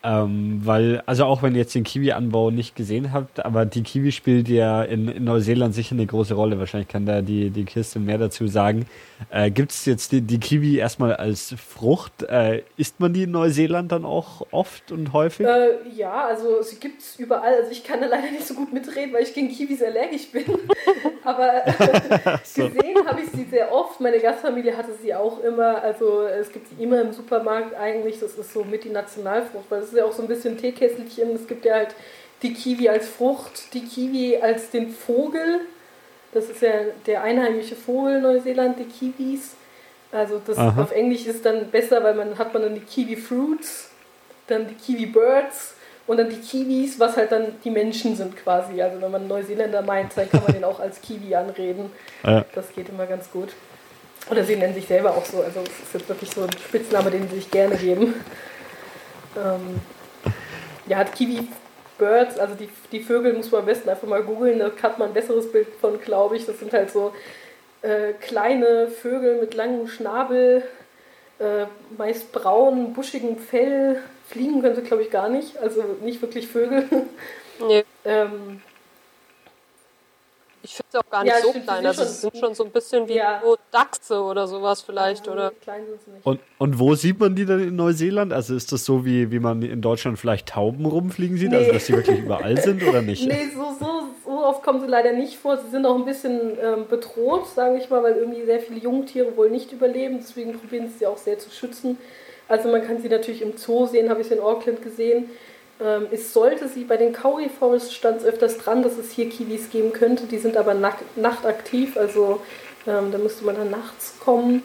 Ähm, 0.01 0.61
weil, 0.63 1.03
also 1.05 1.25
auch 1.25 1.43
wenn 1.43 1.53
ihr 1.53 1.61
jetzt 1.61 1.75
den 1.75 1.83
Kiwi-Anbau 1.83 2.51
nicht 2.51 2.75
gesehen 2.75 3.11
habt, 3.11 3.43
aber 3.45 3.65
die 3.65 3.83
Kiwi 3.83 4.13
spielt 4.13 4.47
ja 4.47 4.81
in, 4.81 5.09
in, 5.09 5.25
Neuseeland 5.25 5.75
sicher 5.75 5.93
eine 5.93 6.05
große 6.05 6.33
Rolle. 6.33 6.57
Wahrscheinlich 6.57 6.87
kann 6.87 7.05
da 7.05 7.21
die, 7.21 7.49
die 7.49 7.65
Kirsten 7.65 8.05
mehr 8.05 8.17
dazu 8.17 8.47
sagen. 8.47 8.85
Äh, 9.29 9.51
Gibt 9.51 9.71
es 9.71 9.85
jetzt 9.85 10.13
die, 10.13 10.21
die, 10.21 10.39
Kiwi 10.39 10.77
erstmal 10.77 11.15
als 11.15 11.53
Frucht? 11.57 12.23
Äh, 12.23 12.63
isst 12.77 13.01
man 13.01 13.11
die 13.11 13.23
in 13.23 13.31
Neuseeland 13.31 13.91
dann 13.91 14.05
auch 14.05 14.47
oft 14.51 14.93
und 14.93 15.11
häufig? 15.11 15.45
Äh, 15.45 15.89
ja, 15.93 16.27
also 16.27 16.61
sie 16.61 16.77
gibt 16.77 17.01
es 17.01 17.19
überall. 17.19 17.55
Also 17.55 17.71
ich 17.71 17.83
kann 17.83 17.99
da 17.99 18.07
leider 18.07 18.31
nicht 18.31 18.47
so 18.47 18.53
gut 18.53 18.71
mitreden, 18.71 19.13
weil 19.13 19.23
ich 19.23 19.33
gegen 19.33 19.49
Kiwis 19.49 19.83
allergisch 19.83 20.31
bin. 20.31 20.45
aber 21.25 21.63
so. 22.43 22.69
gesehen 22.69 23.05
habe 23.05 23.21
ich 23.21 23.29
sie 23.31 23.43
sehr 23.43 23.73
oft. 23.73 23.99
Meine 23.99 24.19
Gastfamilie 24.19 24.77
hatte 24.77 24.93
sie 25.01 25.13
auch 25.13 25.43
immer. 25.43 25.81
Also 25.81 26.21
es 26.21 26.51
gibt 26.51 26.67
sie 26.69 26.81
immer 26.81 27.01
im 27.01 27.11
Supermarkt 27.11 27.75
eigentlich. 27.75 28.19
Das 28.19 28.35
ist 28.35 28.53
so 28.53 28.63
mit 28.63 28.85
die 28.85 28.89
Nationalfrucht, 28.89 29.68
weil 29.69 29.81
es 29.81 29.89
ist 29.89 29.97
ja 29.97 30.05
auch 30.05 30.13
so 30.13 30.21
ein 30.21 30.27
bisschen 30.27 30.57
Teekesselchen. 30.57 31.35
Es 31.35 31.47
gibt 31.47 31.65
ja 31.65 31.75
halt 31.75 31.95
die 32.41 32.53
Kiwi 32.53 32.89
als 32.89 33.07
Frucht, 33.07 33.73
die 33.73 33.81
Kiwi 33.85 34.37
als 34.37 34.69
den 34.69 34.91
Vogel. 34.91 35.61
Das 36.31 36.49
ist 36.49 36.61
ja 36.61 36.71
der 37.05 37.23
einheimische 37.23 37.75
Vogel 37.75 38.21
Neuseeland, 38.21 38.77
die 38.79 38.85
Kiwis. 38.85 39.55
Also 40.11 40.41
das 40.45 40.57
Aha. 40.57 40.81
auf 40.81 40.91
Englisch 40.91 41.25
ist 41.25 41.45
dann 41.45 41.69
besser, 41.69 42.03
weil 42.03 42.15
man 42.15 42.37
hat 42.37 42.53
man 42.53 42.63
dann 42.63 42.73
die 42.73 42.81
Kiwi 42.81 43.15
Fruits, 43.15 43.89
dann 44.47 44.67
die 44.67 44.75
Kiwi 44.75 45.05
Birds 45.05 45.75
und 46.07 46.17
dann 46.17 46.29
die 46.29 46.37
Kiwis, 46.37 46.99
was 46.99 47.17
halt 47.17 47.31
dann 47.31 47.53
die 47.63 47.69
Menschen 47.69 48.15
sind 48.15 48.35
quasi. 48.35 48.81
Also 48.81 48.99
wenn 49.01 49.11
man 49.11 49.27
Neuseeländer 49.27 49.83
meint, 49.83 50.11
dann 50.15 50.29
kann 50.29 50.41
man 50.43 50.53
den 50.53 50.63
auch 50.63 50.79
als 50.79 51.01
Kiwi 51.01 51.35
anreden. 51.35 51.91
Ja. 52.23 52.43
Das 52.55 52.73
geht 52.73 52.89
immer 52.89 53.05
ganz 53.05 53.29
gut. 53.31 53.49
Oder 54.29 54.43
sie 54.43 54.55
nennen 54.55 54.73
sich 54.73 54.87
selber 54.87 55.11
auch 55.11 55.25
so. 55.25 55.41
Also 55.41 55.59
es 55.61 55.87
ist 55.87 55.93
jetzt 55.93 56.09
wirklich 56.09 56.31
so 56.31 56.41
ein 56.41 56.49
Spitzname, 56.51 57.11
den 57.11 57.29
sie 57.29 57.35
sich 57.35 57.51
gerne 57.51 57.75
geben. 57.75 58.15
Ähm, 59.35 59.79
ja, 60.87 60.97
hat 60.97 61.13
Kiwi 61.13 61.47
Birds, 61.97 62.39
also 62.39 62.55
die, 62.55 62.69
die 62.91 63.01
Vögel 63.01 63.33
muss 63.33 63.51
man 63.51 63.61
am 63.61 63.67
besten 63.67 63.89
einfach 63.89 64.07
mal 64.07 64.23
googeln, 64.23 64.59
da 64.59 64.71
hat 64.81 64.97
man 64.97 65.09
ein 65.09 65.13
besseres 65.13 65.51
Bild 65.51 65.67
von, 65.79 65.99
glaube 66.01 66.37
ich. 66.37 66.45
Das 66.45 66.59
sind 66.59 66.73
halt 66.73 66.89
so 66.89 67.13
äh, 67.81 68.13
kleine 68.13 68.87
Vögel 68.87 69.39
mit 69.39 69.53
langem 69.53 69.87
Schnabel, 69.87 70.63
äh, 71.39 71.65
meist 71.97 72.31
braun, 72.31 72.93
buschigem 72.93 73.37
Fell. 73.37 74.01
Fliegen 74.27 74.61
können 74.61 74.75
sie, 74.75 74.81
glaube 74.81 75.03
ich, 75.03 75.11
gar 75.11 75.29
nicht, 75.29 75.57
also 75.57 75.83
nicht 76.01 76.21
wirklich 76.21 76.47
Vögel. 76.47 76.85
Nee. 77.67 77.83
ähm, 78.05 78.61
ich 80.61 80.75
finde 80.75 80.87
sie 80.91 80.97
auch 80.97 81.09
gar 81.09 81.23
nicht 81.23 81.33
ja, 81.33 81.41
so 81.41 81.51
klein. 81.51 81.85
Also 81.85 82.03
sie 82.03 82.13
sind 82.13 82.37
schon 82.37 82.53
so 82.53 82.63
ein 82.65 82.71
bisschen 82.71 83.07
wie 83.07 83.15
ja. 83.15 83.41
Dachse 83.71 84.21
oder 84.21 84.47
sowas 84.47 84.81
vielleicht. 84.81 85.27
Ja, 85.27 85.33
oder? 85.33 85.51
Klein 85.61 85.85
sind 85.87 86.01
sie 86.03 86.11
nicht. 86.11 86.25
Und, 86.25 86.39
und 86.57 86.79
wo 86.79 86.95
sieht 86.95 87.19
man 87.19 87.35
die 87.35 87.45
dann 87.45 87.61
in 87.61 87.75
Neuseeland? 87.75 88.33
Also 88.33 88.55
ist 88.55 88.71
das 88.71 88.85
so, 88.85 89.05
wie, 89.05 89.31
wie 89.31 89.39
man 89.39 89.61
in 89.61 89.81
Deutschland 89.81 90.19
vielleicht 90.19 90.49
Tauben 90.49 90.85
rumfliegen 90.85 91.37
sieht? 91.37 91.53
Also, 91.53 91.59
nee. 91.59 91.67
Also 91.67 91.73
dass 91.73 91.85
sie 91.85 91.93
wirklich 91.93 92.19
überall 92.19 92.57
sind 92.61 92.83
oder 92.83 93.01
nicht? 93.01 93.25
Nee, 93.29 93.49
so, 93.53 93.75
so, 93.79 94.03
so 94.25 94.45
oft 94.45 94.63
kommen 94.63 94.81
sie 94.81 94.87
leider 94.87 95.13
nicht 95.13 95.37
vor. 95.37 95.57
Sie 95.57 95.69
sind 95.69 95.85
auch 95.85 95.95
ein 95.95 96.05
bisschen 96.05 96.57
ähm, 96.61 96.87
bedroht, 96.89 97.47
sage 97.47 97.77
ich 97.77 97.89
mal, 97.89 98.03
weil 98.03 98.15
irgendwie 98.15 98.43
sehr 98.43 98.59
viele 98.59 98.79
Jungtiere 98.79 99.37
wohl 99.37 99.49
nicht 99.49 99.71
überleben. 99.71 100.17
Deswegen 100.19 100.53
probieren 100.53 100.87
sie 100.87 100.99
sie 100.99 101.07
auch 101.07 101.17
sehr 101.17 101.39
zu 101.39 101.49
schützen. 101.49 101.97
Also 102.47 102.69
man 102.69 102.85
kann 102.85 102.99
sie 102.99 103.09
natürlich 103.09 103.43
im 103.43 103.57
Zoo 103.57 103.85
sehen, 103.85 104.09
habe 104.09 104.21
ich 104.21 104.31
in 104.31 104.39
Auckland 104.39 104.81
gesehen. 104.81 105.29
Ähm, 105.81 106.07
es 106.11 106.33
sollte 106.33 106.67
sie 106.67 106.83
bei 106.83 106.97
den 106.97 107.13
Kauri 107.13 107.49
Forest 107.49 107.93
stand 107.93 108.23
öfters 108.23 108.57
dran, 108.57 108.83
dass 108.83 108.97
es 108.97 109.11
hier 109.11 109.29
Kiwis 109.29 109.69
geben 109.69 109.93
könnte. 109.93 110.25
Die 110.25 110.37
sind 110.37 110.57
aber 110.57 110.73
nachtaktiv, 111.15 111.97
also 111.97 112.41
ähm, 112.85 113.11
da 113.11 113.17
müsste 113.17 113.45
man 113.45 113.55
dann 113.55 113.71
nachts 113.71 114.15
kommen. 114.19 114.63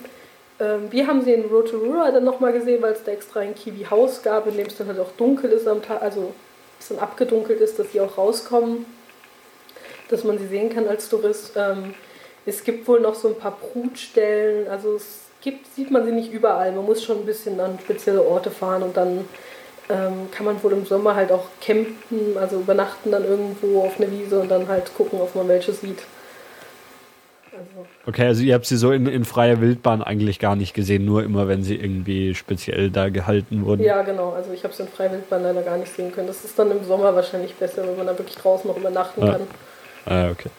Ähm, 0.60 0.90
wir 0.90 1.06
haben 1.06 1.22
sie 1.22 1.32
in 1.32 1.44
Rotorua 1.44 2.10
dann 2.10 2.24
nochmal 2.24 2.52
gesehen, 2.52 2.82
weil 2.82 2.92
es 2.92 3.04
da 3.04 3.12
extra 3.12 3.40
ein 3.40 3.54
Kiwi-Haus 3.54 4.22
gab, 4.22 4.46
in 4.46 4.56
dem 4.56 4.66
es 4.66 4.76
dann 4.76 4.88
halt 4.88 4.98
auch 4.98 5.12
dunkel 5.16 5.50
ist 5.50 5.66
am 5.66 5.82
Tag, 5.82 6.02
also 6.02 6.32
es 6.80 6.88
dann 6.88 6.98
abgedunkelt 6.98 7.60
ist, 7.60 7.78
dass 7.78 7.92
sie 7.92 8.00
auch 8.00 8.18
rauskommen, 8.18 8.86
dass 10.08 10.24
man 10.24 10.38
sie 10.38 10.46
sehen 10.46 10.70
kann 10.70 10.88
als 10.88 11.08
Tourist. 11.08 11.52
Ähm, 11.56 11.94
es 12.46 12.62
gibt 12.62 12.86
wohl 12.86 13.00
noch 13.00 13.14
so 13.14 13.28
ein 13.28 13.38
paar 13.38 13.56
Brutstellen, 13.56 14.68
also 14.68 14.96
es 14.96 15.20
gibt, 15.40 15.66
sieht 15.74 15.90
man 15.90 16.04
sie 16.04 16.12
nicht 16.12 16.32
überall. 16.32 16.72
Man 16.72 16.84
muss 16.84 17.02
schon 17.02 17.18
ein 17.18 17.26
bisschen 17.26 17.60
an 17.60 17.78
spezielle 17.82 18.22
Orte 18.22 18.50
fahren 18.50 18.82
und 18.82 18.96
dann 18.96 19.24
ähm, 19.88 20.30
kann 20.30 20.46
man 20.46 20.62
wohl 20.62 20.72
im 20.72 20.86
Sommer 20.86 21.14
halt 21.14 21.30
auch 21.30 21.46
campen, 21.60 22.36
also 22.38 22.60
übernachten 22.60 23.10
dann 23.10 23.24
irgendwo 23.24 23.82
auf 23.82 24.00
einer 24.00 24.10
Wiese 24.10 24.40
und 24.40 24.50
dann 24.50 24.68
halt 24.68 24.94
gucken, 24.94 25.20
ob 25.20 25.34
man 25.34 25.48
welche 25.48 25.72
sieht. 25.72 26.02
Also. 27.52 27.86
Okay, 28.06 28.26
also 28.26 28.42
ihr 28.42 28.54
habt 28.54 28.66
sie 28.66 28.76
so 28.76 28.90
in, 28.90 29.06
in 29.06 29.24
freier 29.24 29.60
Wildbahn 29.60 30.02
eigentlich 30.02 30.40
gar 30.40 30.56
nicht 30.56 30.74
gesehen, 30.74 31.04
nur 31.04 31.22
immer 31.22 31.46
wenn 31.46 31.62
sie 31.62 31.76
irgendwie 31.76 32.34
speziell 32.34 32.90
da 32.90 33.10
gehalten 33.10 33.64
wurden. 33.64 33.82
Ja, 33.82 34.02
genau. 34.02 34.32
Also 34.32 34.52
ich 34.52 34.64
habe 34.64 34.74
sie 34.74 34.82
in 34.82 34.88
freier 34.88 35.12
Wildbahn 35.12 35.42
leider 35.42 35.62
gar 35.62 35.76
nicht 35.76 35.94
sehen 35.94 36.12
können. 36.12 36.26
Das 36.26 36.44
ist 36.44 36.58
dann 36.58 36.70
im 36.72 36.82
Sommer 36.84 37.14
wahrscheinlich 37.14 37.54
besser, 37.54 37.86
wenn 37.86 37.96
man 37.96 38.06
da 38.06 38.18
wirklich 38.18 38.36
draußen 38.36 38.66
noch 38.68 38.76
übernachten 38.76 39.22
ah. 39.22 39.32
kann. 39.32 39.42
Ah, 40.06 40.30
okay. 40.30 40.50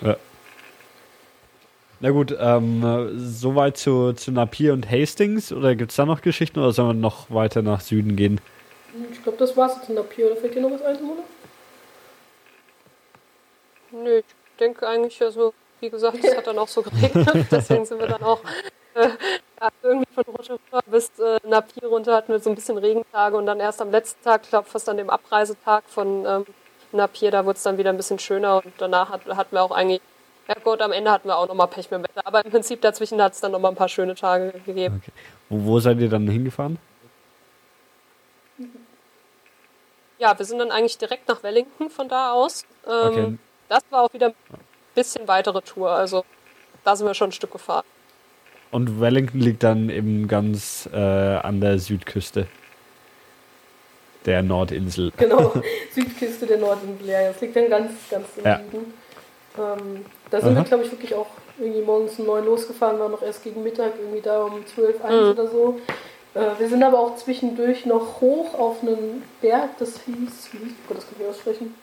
Ja. 0.00 0.16
Na 2.00 2.10
gut, 2.10 2.36
ähm, 2.38 3.10
soweit 3.16 3.78
zu, 3.78 4.12
zu 4.12 4.30
Napier 4.30 4.74
und 4.74 4.90
Hastings 4.90 5.52
oder 5.52 5.74
gibt 5.74 5.92
es 5.92 5.96
da 5.96 6.04
noch 6.04 6.20
Geschichten 6.20 6.58
oder 6.58 6.72
sollen 6.72 6.88
wir 6.88 6.94
noch 6.94 7.30
weiter 7.30 7.62
nach 7.62 7.80
Süden 7.80 8.16
gehen? 8.16 8.40
Ich 9.10 9.22
glaube, 9.22 9.38
das 9.38 9.56
war's 9.56 9.84
zu 9.84 9.92
Napier. 9.92 10.26
Oder 10.26 10.36
fällt 10.36 10.54
dir 10.54 10.62
noch 10.62 10.72
was 10.72 10.82
ein, 10.82 11.02
Mona? 11.02 11.22
Nö, 13.92 14.18
ich 14.18 14.24
denke 14.58 14.86
eigentlich, 14.86 15.20
also, 15.22 15.54
wie 15.80 15.90
gesagt, 15.90 16.18
es 16.22 16.36
hat 16.36 16.46
dann 16.46 16.58
auch 16.58 16.68
so 16.68 16.82
geregnet. 16.82 17.46
Deswegen 17.50 17.84
sind 17.84 17.98
wir 17.98 18.08
dann 18.08 18.22
auch 18.22 18.40
äh, 18.94 19.08
irgendwie 19.82 20.12
von 20.14 20.24
Rotorua 20.24 20.80
bis 20.86 21.10
äh, 21.18 21.38
Napier 21.46 21.88
runter 21.88 22.14
hatten 22.14 22.32
wir 22.32 22.40
so 22.40 22.50
ein 22.50 22.56
bisschen 22.56 22.78
Regentage 22.78 23.36
und 23.36 23.46
dann 23.46 23.60
erst 23.60 23.80
am 23.80 23.90
letzten 23.90 24.22
Tag, 24.22 24.42
ich 24.44 24.50
glaube 24.50 24.68
fast 24.68 24.88
an 24.88 24.96
dem 24.96 25.10
Abreisetag 25.10 25.84
von 25.88 26.24
ähm, 26.26 26.46
Napier, 26.92 27.30
da 27.30 27.44
wurde 27.44 27.56
es 27.56 27.62
dann 27.62 27.78
wieder 27.78 27.90
ein 27.90 27.96
bisschen 27.96 28.18
schöner 28.18 28.62
und 28.64 28.72
danach 28.78 29.10
hat, 29.10 29.26
hatten 29.26 29.54
wir 29.54 29.62
auch 29.62 29.70
eigentlich 29.70 30.00
ja 30.48 30.54
gut, 30.62 30.80
am 30.80 30.92
Ende 30.92 31.10
hatten 31.10 31.28
wir 31.28 31.36
auch 31.36 31.48
nochmal 31.48 31.68
Pech 31.68 31.90
mit 31.90 32.00
dem 32.00 32.04
Wetter. 32.04 32.26
Aber 32.26 32.44
im 32.44 32.50
Prinzip 32.50 32.80
dazwischen 32.80 33.20
hat 33.20 33.32
es 33.32 33.40
dann 33.40 33.52
nochmal 33.52 33.72
ein 33.72 33.76
paar 33.76 33.88
schöne 33.88 34.14
Tage 34.14 34.52
gegeben. 34.64 35.02
Okay. 35.02 35.12
Wo, 35.48 35.64
wo 35.64 35.80
seid 35.80 35.98
ihr 36.00 36.08
dann 36.08 36.28
hingefahren? 36.28 36.78
Ja, 40.18 40.38
wir 40.38 40.46
sind 40.46 40.58
dann 40.58 40.70
eigentlich 40.70 40.98
direkt 40.98 41.28
nach 41.28 41.42
Wellington 41.42 41.90
von 41.90 42.08
da 42.08 42.32
aus. 42.32 42.64
Ähm, 42.86 42.92
okay. 42.92 43.38
Das 43.68 43.82
war 43.90 44.04
auch 44.04 44.12
wieder 44.12 44.28
ein 44.28 44.34
bisschen 44.94 45.28
weitere 45.28 45.60
Tour. 45.60 45.90
Also 45.90 46.24
da 46.84 46.96
sind 46.96 47.06
wir 47.06 47.14
schon 47.14 47.30
ein 47.30 47.32
Stück 47.32 47.52
gefahren. 47.52 47.84
Und 48.70 49.00
Wellington 49.00 49.40
liegt 49.40 49.62
dann 49.62 49.90
eben 49.90 50.28
ganz 50.28 50.88
äh, 50.92 50.96
an 50.96 51.60
der 51.60 51.78
Südküste 51.78 52.46
der 54.24 54.42
Nordinsel. 54.42 55.12
Genau, 55.16 55.52
Südküste 55.92 56.46
der 56.46 56.58
Nordinsel, 56.58 57.08
ja. 57.08 57.28
Das 57.28 57.40
liegt 57.40 57.56
dann 57.56 57.70
ganz, 57.70 57.92
ganz 58.10 58.26
im 58.36 58.44
ja. 58.44 58.60
Süden. 58.70 58.94
Ähm, 59.58 60.04
da 60.30 60.40
sind 60.40 60.56
Aha. 60.56 60.62
wir, 60.62 60.64
glaube 60.64 60.84
ich, 60.84 60.90
wirklich 60.90 61.14
auch 61.14 61.26
irgendwie 61.58 61.82
morgens 61.82 62.18
um 62.18 62.26
neun 62.26 62.44
losgefahren, 62.44 62.98
waren 62.98 63.12
noch 63.12 63.22
erst 63.22 63.42
gegen 63.42 63.62
Mittag 63.62 63.92
irgendwie 63.98 64.20
da 64.20 64.44
um 64.44 64.66
zwölf, 64.66 65.02
eins 65.04 65.22
mhm. 65.22 65.30
oder 65.30 65.48
so. 65.48 65.80
Äh, 66.34 66.58
wir 66.58 66.68
sind 66.68 66.82
aber 66.82 66.98
auch 66.98 67.16
zwischendurch 67.16 67.86
noch 67.86 68.20
hoch 68.20 68.54
auf 68.54 68.82
einen 68.82 69.22
Berg, 69.40 69.70
das 69.78 70.00
hieß, 70.04 70.48
wie 70.52 70.58
hieß, 70.58 70.74
oh 70.90 70.94
das 70.94 71.06
kann 71.06 71.16
ich 71.20 71.26
aussprechen. 71.26 71.74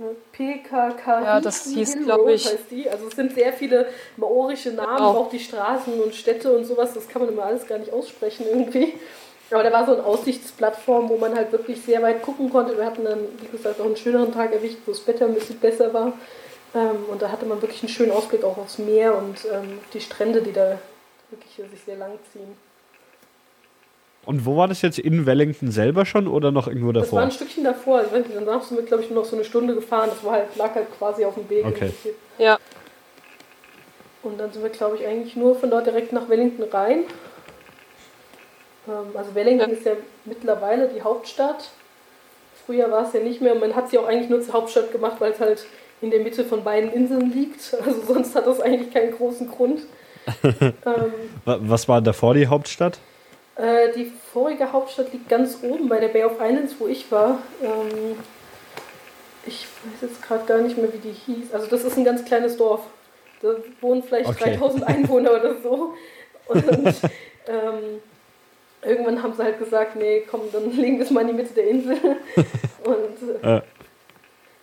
Äh, 0.00 0.14
PKK. 0.32 1.22
Ja, 1.22 1.40
das 1.40 1.64
hieß, 1.66 2.04
glaube 2.04 2.32
ich. 2.32 2.46
Heißt 2.46 2.70
die. 2.70 2.90
Also 2.90 3.06
es 3.06 3.14
sind 3.14 3.32
sehr 3.32 3.52
viele 3.52 3.86
maorische 4.16 4.72
Namen, 4.72 4.96
genau. 4.96 5.10
auch 5.10 5.30
die 5.30 5.38
Straßen 5.38 6.00
und 6.00 6.14
Städte 6.14 6.50
und 6.52 6.64
sowas, 6.64 6.94
das 6.94 7.06
kann 7.08 7.22
man 7.22 7.32
immer 7.32 7.44
alles 7.44 7.66
gar 7.66 7.78
nicht 7.78 7.92
aussprechen 7.92 8.46
irgendwie. 8.48 8.94
Aber 9.50 9.62
da 9.62 9.72
war 9.72 9.86
so 9.86 9.92
eine 9.92 10.04
Aussichtsplattform, 10.04 11.08
wo 11.08 11.16
man 11.16 11.36
halt 11.36 11.52
wirklich 11.52 11.80
sehr 11.80 12.02
weit 12.02 12.22
gucken 12.22 12.50
konnte. 12.50 12.76
Wir 12.76 12.86
hatten 12.86 13.04
dann, 13.04 13.20
wie 13.40 13.56
gesagt, 13.56 13.80
auch 13.80 13.84
einen 13.84 13.96
schöneren 13.96 14.32
Tag 14.32 14.52
erwischt, 14.52 14.78
wo 14.86 14.90
das 14.90 15.06
Wetter 15.06 15.26
ein 15.26 15.34
bisschen 15.34 15.58
besser 15.60 15.92
war. 15.94 16.14
Ähm, 16.74 17.04
und 17.08 17.22
da 17.22 17.30
hatte 17.30 17.46
man 17.46 17.62
wirklich 17.62 17.82
einen 17.82 17.90
schönen 17.90 18.10
Ausblick 18.10 18.42
auch 18.44 18.58
aufs 18.58 18.78
Meer 18.78 19.16
und 19.16 19.44
ähm, 19.52 19.78
die 19.92 20.00
Strände, 20.00 20.42
die 20.42 20.52
da 20.52 20.78
wirklich 21.30 21.70
sich 21.70 21.84
sehr 21.84 21.96
lang 21.96 22.12
ziehen. 22.32 22.56
Und 24.26 24.46
wo 24.46 24.56
war 24.56 24.68
das 24.68 24.82
jetzt? 24.82 24.98
In 24.98 25.26
Wellington 25.26 25.70
selber 25.70 26.06
schon 26.06 26.26
oder 26.26 26.50
noch 26.50 26.66
irgendwo 26.66 26.92
davor? 26.92 27.04
Das 27.04 27.12
war 27.12 27.22
ein 27.22 27.30
Stückchen 27.30 27.64
davor. 27.64 27.98
Also 27.98 28.10
danach 28.34 28.62
sind 28.62 28.78
wir, 28.78 28.84
glaube 28.84 29.02
ich, 29.02 29.10
nur 29.10 29.22
noch 29.22 29.28
so 29.28 29.36
eine 29.36 29.44
Stunde 29.44 29.74
gefahren. 29.74 30.08
Das 30.10 30.24
war 30.24 30.32
halt, 30.32 30.56
lag 30.56 30.74
halt 30.74 30.86
quasi 30.96 31.24
auf 31.24 31.34
dem 31.34 31.48
Weg. 31.50 31.66
Okay. 31.66 31.92
Ja. 32.38 32.58
Und 34.22 34.40
dann 34.40 34.50
sind 34.50 34.62
wir, 34.62 34.70
glaube 34.70 34.96
ich, 34.96 35.06
eigentlich 35.06 35.36
nur 35.36 35.54
von 35.54 35.70
dort 35.70 35.86
direkt 35.86 36.12
nach 36.12 36.28
Wellington 36.28 36.64
rein. 36.70 37.04
Ähm, 38.88 39.14
also 39.14 39.34
Wellington 39.34 39.70
ja. 39.70 39.76
ist 39.76 39.84
ja 39.84 39.92
mittlerweile 40.24 40.88
die 40.88 41.02
Hauptstadt. 41.02 41.70
Früher 42.64 42.90
war 42.90 43.06
es 43.06 43.12
ja 43.12 43.20
nicht 43.20 43.42
mehr. 43.42 43.54
Man 43.54 43.76
hat 43.76 43.90
sie 43.90 43.98
auch 43.98 44.06
eigentlich 44.06 44.30
nur 44.30 44.40
zur 44.40 44.54
Hauptstadt 44.54 44.90
gemacht, 44.90 45.16
weil 45.18 45.32
es 45.32 45.40
halt 45.40 45.66
in 46.00 46.10
der 46.10 46.20
Mitte 46.20 46.44
von 46.44 46.64
beiden 46.64 46.92
Inseln 46.92 47.32
liegt. 47.32 47.74
Also 47.84 48.02
sonst 48.02 48.34
hat 48.34 48.46
das 48.46 48.60
eigentlich 48.60 48.92
keinen 48.92 49.12
großen 49.12 49.50
Grund. 49.50 49.82
ähm, 50.42 51.12
Was 51.44 51.88
war 51.88 52.00
davor 52.00 52.34
die 52.34 52.46
Hauptstadt? 52.46 52.98
Äh, 53.56 53.92
die 53.94 54.10
vorige 54.32 54.72
Hauptstadt 54.72 55.12
liegt 55.12 55.28
ganz 55.28 55.58
oben 55.62 55.88
bei 55.88 56.00
der 56.00 56.08
Bay 56.08 56.24
of 56.24 56.40
Islands, 56.40 56.74
wo 56.78 56.88
ich 56.88 57.10
war. 57.12 57.38
Ähm, 57.62 58.16
ich 59.46 59.66
weiß 59.84 60.08
jetzt 60.08 60.22
gerade 60.22 60.44
gar 60.44 60.58
nicht 60.58 60.76
mehr, 60.76 60.92
wie 60.92 60.98
die 60.98 61.12
hieß. 61.12 61.52
Also 61.52 61.66
das 61.68 61.84
ist 61.84 61.96
ein 61.96 62.04
ganz 62.04 62.24
kleines 62.24 62.56
Dorf. 62.56 62.80
Da 63.42 63.54
wohnen 63.80 64.02
vielleicht 64.02 64.28
okay. 64.28 64.56
3000 64.56 64.84
Einwohner 64.86 65.32
oder 65.32 65.54
so. 65.62 65.94
Und 66.46 66.64
ähm, 67.46 68.00
irgendwann 68.82 69.22
haben 69.22 69.34
sie 69.34 69.42
halt 69.42 69.58
gesagt, 69.58 69.96
nee, 69.96 70.22
komm, 70.28 70.42
dann 70.52 70.70
legen 70.72 70.98
wir 70.98 71.04
es 71.04 71.10
mal 71.10 71.22
in 71.22 71.28
die 71.28 71.34
Mitte 71.34 71.54
der 71.54 71.68
Insel. 71.68 71.96
Und 72.84 73.44
äh, 73.44 73.60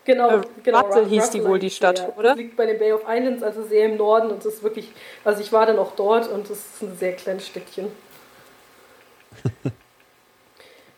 Genau, 0.03 0.37
äh, 0.37 0.41
genau. 0.63 0.79
Russell 0.79 1.05
hieß 1.05 1.29
die 1.29 1.43
wohl 1.43 1.59
die 1.59 1.69
Stadt, 1.69 1.99
ja. 1.99 2.13
oder? 2.17 2.29
Das 2.29 2.37
liegt 2.37 2.57
bei 2.57 2.65
den 2.65 2.79
Bay 2.79 2.91
of 2.91 3.03
Islands, 3.07 3.43
also 3.43 3.63
sehr 3.63 3.85
im 3.85 3.97
Norden 3.97 4.31
und 4.31 4.39
es 4.39 4.55
ist 4.55 4.63
wirklich, 4.63 4.91
also 5.23 5.41
ich 5.41 5.51
war 5.53 5.65
dann 5.65 5.77
auch 5.77 5.91
dort 5.95 6.27
und 6.27 6.49
es 6.49 6.59
ist 6.59 6.81
ein 6.81 6.97
sehr 6.97 7.13
kleines 7.13 7.45
Städtchen. 7.45 7.91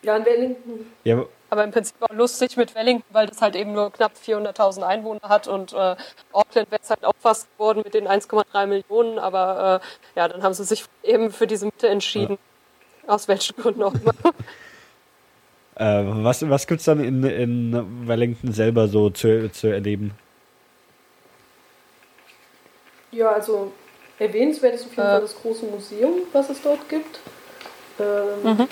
ja, 0.02 0.16
in 0.16 0.26
Wellington. 0.26 0.92
Ja, 1.04 1.26
aber 1.50 1.66
im 1.66 1.72
Prinzip 1.72 1.96
auch 2.00 2.14
lustig 2.14 2.58
mit 2.58 2.74
Wellington, 2.76 3.06
weil 3.14 3.28
das 3.28 3.42
halt 3.42 3.56
eben 3.56 3.74
nur 3.74 3.92
knapp 3.92 4.14
400.000 4.26 4.82
Einwohner 4.82 5.30
hat 5.30 5.48
und 5.48 5.74
äh, 5.74 5.96
Auckland 6.32 6.72
wäre 6.72 6.82
es 6.82 6.90
halt 6.90 7.06
auch 7.06 7.14
fast 7.20 7.52
geworden 7.54 7.82
mit 7.84 7.94
den 7.94 8.08
1,3 8.08 8.66
Millionen, 8.66 9.20
aber 9.20 9.82
äh, 10.16 10.20
ja, 10.20 10.28
dann 10.30 10.44
haben 10.44 10.54
sie 10.54 10.64
sich 10.64 10.86
eben 11.04 11.32
für 11.32 11.46
diese 11.46 11.66
Mitte 11.66 11.90
entschieden. 11.90 12.40
Ja. 13.06 13.14
Aus 13.14 13.28
welchen 13.28 13.56
Gründen 13.58 13.84
auch 13.84 13.94
immer. 13.94 14.14
Äh, 15.76 16.04
was 16.06 16.48
was 16.48 16.68
gibt 16.68 16.80
es 16.80 16.86
dann 16.86 17.04
in, 17.04 17.24
in 17.24 18.08
Wellington 18.08 18.52
selber 18.52 18.88
so 18.88 19.10
zu, 19.10 19.52
zu 19.52 19.68
erleben? 19.68 20.12
Ja, 23.12 23.32
also 23.32 23.72
erwähnenswert 24.20 24.76
ist 24.76 24.86
auf 24.86 24.92
jeden 24.92 25.02
äh. 25.02 25.12
Fall 25.12 25.22
das 25.22 25.36
große 25.36 25.66
Museum, 25.66 26.14
was 26.32 26.50
es 26.50 26.62
dort 26.62 26.88
gibt. 26.90 27.20
Ähm, 28.00 28.44
mhm. 28.44 28.68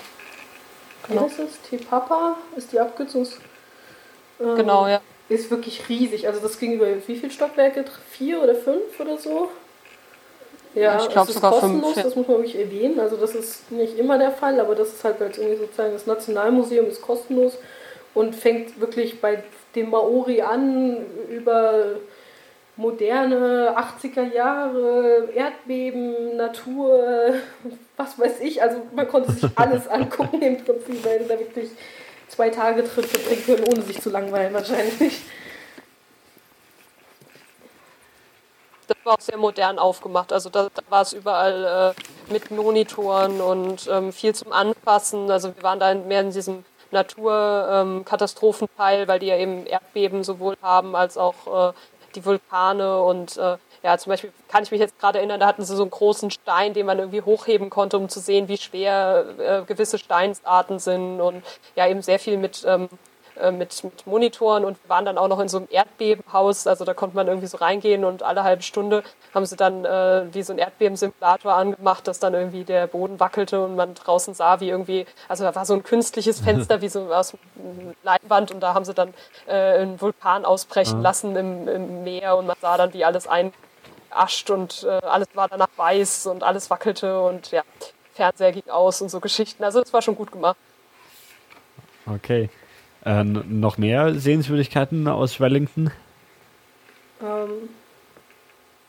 Wie 1.07 1.13
genau. 1.13 1.23
heißt 1.23 1.39
es? 1.39 1.61
T-Papa 1.69 2.37
ist 2.55 2.71
die 2.71 2.79
Abkürzung. 2.79 3.27
Ähm, 4.39 4.55
genau, 4.55 4.87
ja. 4.87 5.01
Ist 5.29 5.49
wirklich 5.49 5.87
riesig. 5.89 6.27
Also 6.27 6.39
das 6.39 6.59
ging 6.59 6.73
über 6.73 6.87
wie 7.07 7.15
viele 7.15 7.31
Stockwerke? 7.31 7.85
Vier 8.09 8.41
oder 8.41 8.55
fünf 8.55 8.99
oder 8.99 9.17
so? 9.17 9.49
Ja, 10.73 10.99
ich 11.01 11.09
glaube 11.09 11.31
sogar 11.31 11.51
kostenlos, 11.51 11.93
fünf. 11.93 12.05
Das 12.05 12.15
muss 12.15 12.27
man 12.27 12.37
wirklich 12.37 12.59
erwähnen. 12.59 12.99
Also 12.99 13.17
das 13.17 13.35
ist 13.35 13.71
nicht 13.71 13.97
immer 13.97 14.17
der 14.17 14.31
Fall, 14.31 14.59
aber 14.59 14.75
das 14.75 14.89
ist 14.89 15.03
halt, 15.03 15.19
halt 15.19 15.37
irgendwie 15.37 15.57
sozusagen 15.57 15.93
das 15.93 16.07
Nationalmuseum 16.07 16.87
ist 16.87 17.01
kostenlos 17.01 17.57
und 18.13 18.35
fängt 18.35 18.79
wirklich 18.79 19.19
bei 19.19 19.43
dem 19.75 19.89
Maori 19.89 20.41
an 20.41 20.97
über 21.29 21.95
moderne 22.77 23.75
80er 23.77 24.33
Jahre, 24.33 25.29
Erdbeben, 25.35 26.37
Natur, 26.37 27.33
was 27.97 28.17
weiß 28.17 28.39
ich. 28.41 28.61
Also 28.61 28.81
man 28.95 29.07
konnte 29.07 29.31
sich 29.31 29.49
alles 29.55 29.87
angucken 29.89 30.41
im 30.41 30.63
Prinzip, 30.63 31.05
weil 31.05 31.19
da 31.19 31.37
wirklich 31.37 31.69
zwei 32.27 32.49
Tage 32.49 32.83
drin 32.83 33.03
verbringen 33.03 33.43
können, 33.45 33.63
ohne 33.71 33.81
sich 33.81 34.01
zu 34.01 34.09
langweilen 34.09 34.53
wahrscheinlich. 34.53 35.21
Das 38.91 39.05
war 39.05 39.13
auch 39.13 39.21
sehr 39.21 39.37
modern 39.37 39.79
aufgemacht. 39.79 40.33
Also 40.33 40.49
da, 40.49 40.67
da 40.73 40.81
war 40.89 41.01
es 41.01 41.13
überall 41.13 41.93
äh, 41.95 42.31
mit 42.31 42.51
Monitoren 42.51 43.39
und 43.39 43.87
ähm, 43.89 44.11
viel 44.11 44.35
zum 44.35 44.51
Anfassen. 44.51 45.31
Also 45.31 45.55
wir 45.55 45.63
waren 45.63 45.79
da 45.79 45.95
mehr 45.95 46.19
in 46.21 46.31
diesem 46.31 46.65
Naturkatastrophenteil, 46.91 49.01
ähm, 49.01 49.07
weil 49.07 49.19
die 49.19 49.27
ja 49.27 49.37
eben 49.37 49.65
Erdbeben 49.65 50.25
sowohl 50.25 50.57
haben 50.61 50.93
als 50.95 51.17
auch 51.17 51.69
äh, 51.69 51.73
die 52.15 52.25
Vulkane 52.25 53.01
und 53.01 53.37
äh, 53.37 53.57
ja, 53.83 53.97
zum 53.97 54.11
Beispiel 54.11 54.31
kann 54.47 54.63
ich 54.63 54.71
mich 54.71 54.79
jetzt 54.79 54.99
gerade 54.99 55.17
erinnern, 55.17 55.39
da 55.39 55.47
hatten 55.47 55.63
sie 55.63 55.75
so 55.75 55.81
einen 55.83 55.91
großen 55.91 56.29
Stein, 56.29 56.73
den 56.73 56.85
man 56.85 56.99
irgendwie 56.99 57.21
hochheben 57.21 57.69
konnte, 57.69 57.97
um 57.97 58.09
zu 58.09 58.19
sehen, 58.19 58.49
wie 58.49 58.57
schwer 58.57 59.25
äh, 59.39 59.61
gewisse 59.65 59.97
Steinsarten 59.97 60.79
sind 60.79 61.21
und 61.21 61.43
ja, 61.75 61.87
eben 61.87 62.01
sehr 62.01 62.19
viel 62.19 62.37
mit 62.37 62.65
ähm, 62.67 62.89
äh, 63.41 63.51
mit, 63.51 63.83
mit 63.83 64.07
Monitoren 64.07 64.65
und 64.65 64.77
wir 64.83 64.89
waren 64.89 65.05
dann 65.05 65.17
auch 65.17 65.27
noch 65.27 65.39
in 65.39 65.49
so 65.49 65.57
einem 65.57 65.67
Erdbebenhaus. 65.69 66.67
Also 66.67 66.85
da 66.85 66.93
konnte 66.93 67.15
man 67.15 67.27
irgendwie 67.27 67.47
so 67.47 67.57
reingehen 67.57 68.05
und 68.05 68.23
alle 68.23 68.43
halbe 68.43 68.61
Stunde 68.61 69.03
haben 69.33 69.45
sie 69.45 69.55
dann 69.55 69.85
äh, 69.85 70.25
wie 70.31 70.43
so 70.43 70.53
ein 70.53 70.59
Erdbebensimulator 70.59 71.53
angemacht, 71.53 72.07
dass 72.07 72.19
dann 72.19 72.33
irgendwie 72.33 72.63
der 72.63 72.87
Boden 72.87 73.19
wackelte 73.19 73.63
und 73.63 73.75
man 73.75 73.95
draußen 73.95 74.33
sah, 74.33 74.59
wie 74.59 74.69
irgendwie, 74.69 75.05
also 75.27 75.43
da 75.43 75.55
war 75.55 75.65
so 75.65 75.73
ein 75.73 75.83
künstliches 75.83 76.39
Fenster 76.41 76.81
wie 76.81 76.89
so 76.89 77.13
aus 77.13 77.33
Leinwand 78.03 78.51
und 78.51 78.59
da 78.61 78.73
haben 78.73 78.85
sie 78.85 78.93
dann 78.93 79.13
äh, 79.47 79.53
einen 79.53 79.99
Vulkan 79.99 80.45
ausbrechen 80.45 80.97
mhm. 80.97 81.03
lassen 81.03 81.35
im, 81.35 81.67
im 81.67 82.03
Meer 82.03 82.37
und 82.37 82.47
man 82.47 82.55
sah 82.61 82.77
dann, 82.77 82.93
wie 82.93 83.05
alles 83.05 83.27
einascht 83.27 84.49
und 84.49 84.83
äh, 84.83 85.05
alles 85.05 85.27
war 85.33 85.47
danach 85.47 85.69
weiß 85.75 86.27
und 86.27 86.43
alles 86.43 86.69
wackelte 86.69 87.21
und 87.21 87.51
ja, 87.51 87.63
Fernseher 88.13 88.51
ging 88.51 88.69
aus 88.69 89.01
und 89.01 89.09
so 89.09 89.19
Geschichten. 89.19 89.63
Also 89.63 89.81
das 89.81 89.91
war 89.93 90.01
schon 90.01 90.15
gut 90.15 90.31
gemacht. 90.31 90.57
Okay. 92.05 92.49
Äh, 93.05 93.23
noch 93.23 93.77
mehr 93.77 94.13
Sehenswürdigkeiten 94.13 95.07
aus 95.07 95.39
Wellington? 95.39 95.91
Ähm. 97.21 97.69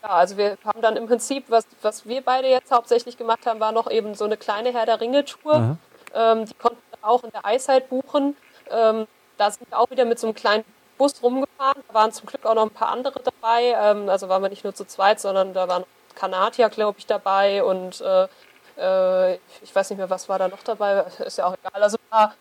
Ja, 0.03 0.09
also 0.09 0.37
wir 0.37 0.57
haben 0.65 0.81
dann 0.81 0.97
im 0.97 1.07
Prinzip, 1.07 1.45
was, 1.47 1.65
was 1.81 2.05
wir 2.05 2.21
beide 2.21 2.49
jetzt 2.49 2.71
hauptsächlich 2.71 3.17
gemacht 3.17 3.45
haben, 3.45 3.59
war 3.59 3.71
noch 3.71 3.89
eben 3.89 4.15
so 4.15 4.25
eine 4.25 4.35
kleine 4.35 4.73
Herr 4.73 4.85
der 4.85 4.99
Ringe-Tour. 4.99 5.77
Ähm, 6.13 6.45
die 6.45 6.53
konnten 6.55 6.77
wir 6.91 7.09
auch 7.09 7.23
in 7.23 7.31
der 7.31 7.45
Eiszeit 7.45 7.89
buchen. 7.89 8.35
Ähm, 8.69 9.07
da 9.37 9.49
sind 9.49 9.69
wir 9.69 9.79
auch 9.79 9.89
wieder 9.89 10.05
mit 10.05 10.19
so 10.19 10.27
einem 10.27 10.35
kleinen 10.35 10.65
Bus 10.97 11.23
rumgefahren. 11.23 11.81
Da 11.87 11.93
waren 11.93 12.11
zum 12.11 12.27
Glück 12.27 12.45
auch 12.45 12.53
noch 12.53 12.63
ein 12.63 12.69
paar 12.69 12.89
andere 12.89 13.21
dabei. 13.21 13.75
Ähm, 13.81 14.09
also 14.09 14.29
waren 14.29 14.41
wir 14.41 14.49
nicht 14.49 14.63
nur 14.63 14.75
zu 14.75 14.85
zweit, 14.85 15.19
sondern 15.19 15.53
da 15.53 15.67
waren 15.67 15.85
Kanadier, 16.15 16.69
glaube 16.69 16.99
ich, 16.99 17.07
dabei 17.07 17.63
und 17.63 18.01
äh, 18.01 18.27
äh, 18.77 19.35
ich 19.35 19.73
weiß 19.73 19.89
nicht 19.89 19.97
mehr, 19.97 20.09
was 20.09 20.27
war 20.29 20.39
da 20.39 20.47
noch 20.47 20.63
dabei, 20.63 21.05
ist 21.25 21.37
ja 21.37 21.45
auch 21.45 21.55
egal. 21.55 21.83
Also 21.83 21.97
ein 21.97 22.09
paar 22.09 22.35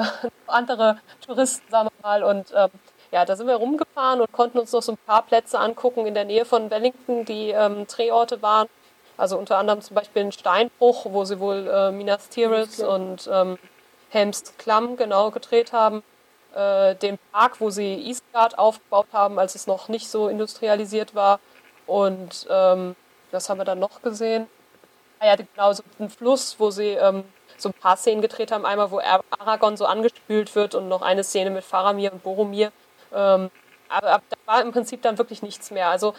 äh, 0.00 0.06
andere 0.46 0.98
Touristen, 1.24 1.70
sagen 1.70 1.88
wir 1.88 2.08
mal. 2.08 2.22
Und 2.22 2.52
ähm, 2.54 2.70
ja, 3.12 3.24
da 3.24 3.36
sind 3.36 3.46
wir 3.46 3.56
rumgefahren 3.56 4.20
und 4.20 4.32
konnten 4.32 4.58
uns 4.58 4.72
noch 4.72 4.82
so 4.82 4.92
ein 4.92 4.98
paar 5.06 5.22
Plätze 5.22 5.58
angucken 5.58 6.06
in 6.06 6.14
der 6.14 6.24
Nähe 6.24 6.44
von 6.44 6.70
Wellington, 6.70 7.24
die 7.24 7.50
ähm, 7.50 7.86
Drehorte 7.86 8.42
waren. 8.42 8.68
Also 9.16 9.38
unter 9.38 9.58
anderem 9.58 9.80
zum 9.80 9.94
Beispiel 9.94 10.24
ein 10.24 10.32
Steinbruch, 10.32 11.06
wo 11.08 11.24
sie 11.24 11.40
wohl 11.40 11.66
äh, 11.68 11.90
Minas 11.90 12.28
Tirith 12.28 12.80
und 12.80 13.28
ähm, 13.32 13.58
Helms 14.10 14.52
Klamm 14.58 14.96
genau 14.96 15.30
gedreht 15.30 15.72
haben. 15.72 16.02
Äh, 16.54 16.94
den 16.96 17.18
Park, 17.32 17.60
wo 17.60 17.70
sie 17.70 17.94
Eastgard 17.94 18.58
aufgebaut 18.58 19.08
haben, 19.12 19.38
als 19.38 19.54
es 19.54 19.66
noch 19.66 19.88
nicht 19.88 20.08
so 20.08 20.28
industrialisiert 20.28 21.14
war. 21.14 21.40
Und 21.86 22.46
ähm, 22.50 22.96
das 23.30 23.48
haben 23.48 23.58
wir 23.58 23.64
dann 23.64 23.78
noch 23.78 24.02
gesehen. 24.02 24.46
Ah 25.18 25.26
ja, 25.26 25.36
genau, 25.36 25.72
so 25.72 25.82
ein 25.98 26.10
Fluss, 26.10 26.56
wo 26.58 26.70
sie 26.70 26.90
ähm, 26.90 27.24
so 27.56 27.70
ein 27.70 27.74
paar 27.74 27.96
Szenen 27.96 28.22
gedreht 28.22 28.52
haben. 28.52 28.66
Einmal, 28.66 28.90
wo 28.90 29.00
Aragorn 29.00 29.76
so 29.76 29.86
angespült 29.86 30.54
wird 30.54 30.74
und 30.74 30.88
noch 30.88 31.02
eine 31.02 31.24
Szene 31.24 31.50
mit 31.50 31.64
Faramir 31.64 32.12
und 32.12 32.22
Boromir. 32.22 32.72
Ähm, 33.12 33.50
aber, 33.88 34.08
aber 34.08 34.22
da 34.28 34.36
war 34.46 34.62
im 34.62 34.72
Prinzip 34.72 35.02
dann 35.02 35.18
wirklich 35.18 35.42
nichts 35.42 35.70
mehr. 35.70 35.88
Also 35.88 36.14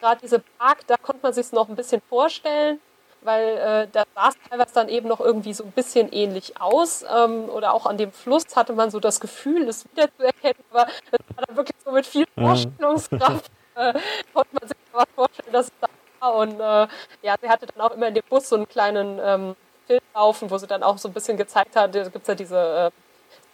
gerade 0.00 0.20
diese 0.22 0.40
Park, 0.58 0.86
da 0.86 0.96
konnte 0.96 1.22
man 1.22 1.32
sich 1.32 1.50
noch 1.52 1.68
ein 1.68 1.76
bisschen 1.76 2.02
vorstellen, 2.08 2.80
weil 3.22 3.56
äh, 3.56 3.88
da 3.90 4.04
sah 4.14 4.28
es 4.28 4.34
teilweise 4.48 4.74
dann 4.74 4.88
eben 4.88 5.08
noch 5.08 5.20
irgendwie 5.20 5.52
so 5.52 5.64
ein 5.64 5.72
bisschen 5.72 6.12
ähnlich 6.12 6.60
aus. 6.60 7.04
Ähm, 7.10 7.48
oder 7.48 7.72
auch 7.72 7.86
an 7.86 7.96
dem 7.96 8.12
Fluss 8.12 8.44
hatte 8.54 8.72
man 8.72 8.90
so 8.90 9.00
das 9.00 9.20
Gefühl, 9.20 9.68
es 9.68 9.86
wiederzuerkennen, 9.90 10.62
aber 10.70 10.88
es 11.10 11.36
war 11.36 11.44
dann 11.46 11.56
wirklich 11.56 11.76
so 11.84 11.90
mit 11.90 12.06
viel 12.06 12.26
Vorstellungskraft. 12.36 13.50
äh, 13.74 13.94
konnte 14.32 14.50
man 14.60 14.68
sich 14.68 14.76
was 14.92 15.06
vorstellen, 15.14 15.52
dass 15.52 15.66
es 15.66 15.72
da 15.80 15.88
und 16.20 16.60
äh, 16.60 16.86
ja, 17.22 17.34
sie 17.40 17.48
hatte 17.48 17.66
dann 17.66 17.80
auch 17.80 17.94
immer 17.94 18.08
in 18.08 18.14
dem 18.14 18.24
Bus 18.28 18.48
so 18.48 18.56
einen 18.56 18.68
kleinen 18.68 19.20
ähm, 19.22 19.56
Film 19.86 20.00
laufen, 20.14 20.50
wo 20.50 20.58
sie 20.58 20.66
dann 20.66 20.82
auch 20.82 20.98
so 20.98 21.08
ein 21.08 21.14
bisschen 21.14 21.36
gezeigt 21.36 21.76
hat, 21.76 21.94
da 21.94 22.02
gibt 22.04 22.22
es 22.22 22.28
ja 22.28 22.34
diese 22.34 22.90
äh, 22.90 22.90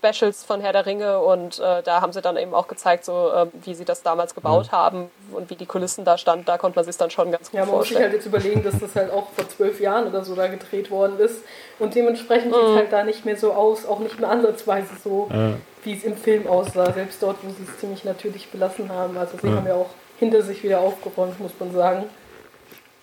Specials 0.05 0.45
von 0.45 0.61
Herr 0.61 0.73
der 0.73 0.85
Ringe 0.85 1.21
und 1.21 1.59
äh, 1.61 1.83
da 1.83 2.01
haben 2.01 2.13
sie 2.13 2.21
dann 2.21 2.37
eben 2.37 2.53
auch 2.53 2.69
gezeigt, 2.69 3.05
so 3.07 3.31
äh, 3.31 3.47
wie 3.65 3.75
sie 3.75 3.85
das 3.85 4.03
damals 4.03 4.35
gebaut 4.35 4.67
mhm. 4.67 4.73
haben 4.73 5.11
und 5.33 5.49
wie 5.49 5.55
die 5.55 5.67
Kulissen 5.67 6.05
da 6.05 6.19
standen. 6.19 6.45
Da 6.45 6.59
konnte 6.59 6.77
man 6.77 6.85
sich 6.85 6.97
dann 6.97 7.11
schon 7.11 7.31
ganz 7.33 7.51
gut 7.51 7.55
ja, 7.55 7.65
man 7.65 7.77
vorstellen. 7.77 7.79
muss 7.79 7.89
sich 7.89 7.99
halt 8.03 8.13
jetzt 8.13 8.27
überlegen, 8.27 8.63
dass 8.63 8.79
das 8.79 8.95
halt 8.95 9.11
auch 9.11 9.31
vor 9.31 9.49
zwölf 9.49 9.81
Jahren 9.81 10.07
oder 10.07 10.25
so 10.25 10.35
da 10.35 10.49
gedreht 10.49 10.91
worden 10.91 11.19
ist 11.19 11.43
und 11.79 11.95
dementsprechend 11.95 12.51
mhm. 12.51 12.57
sieht 12.57 12.65
es 12.65 12.77
halt 12.77 12.93
da 12.93 13.05
nicht 13.05 13.25
mehr 13.25 13.37
so 13.37 13.53
aus, 13.53 13.87
auch 13.87 14.01
nicht 14.01 14.21
mehr 14.21 14.31
ansatzweise 14.31 14.91
so, 15.03 15.29
ja. 15.33 15.55
wie 15.85 15.95
es 15.95 16.05
im 16.05 16.17
Film 16.17 16.47
aussah, 16.47 16.93
selbst 16.93 17.23
dort, 17.23 17.37
wo 17.43 17.49
sie 17.51 17.65
es 17.65 17.79
ziemlich 17.79 18.05
natürlich 18.05 18.51
belassen 18.51 18.91
haben. 18.93 19.17
Also 19.17 19.39
sie 19.41 19.49
ja. 19.49 19.57
haben 19.57 19.67
ja 19.67 19.75
auch 19.75 19.91
hinter 20.19 20.43
sich 20.43 20.63
wieder 20.63 20.81
aufgeräumt, 20.81 21.41
muss 21.41 21.53
man 21.59 21.73
sagen. 21.73 22.05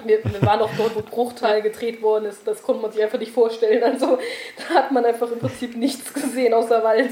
Wir, 0.06 0.20
wir, 0.24 0.42
waren 0.42 0.62
auch 0.62 0.72
dort, 0.78 0.96
wo 0.96 1.02
Bruchteil 1.02 1.62
gedreht 1.62 2.02
worden 2.02 2.26
ist. 2.26 2.46
Das 2.46 2.62
konnte 2.62 2.82
man 2.82 2.92
sich 2.92 3.02
einfach 3.02 3.20
nicht 3.20 3.32
vorstellen. 3.32 3.84
Also 3.84 4.18
da 4.58 4.76
hat 4.76 4.92
man 4.92 5.06
einfach 5.06 5.32
im 5.32 5.40
Prinzip 5.40 5.76
nichts 5.76 6.14
gesehen 6.14 6.54
außer 6.54 6.84
Wald. 6.84 7.12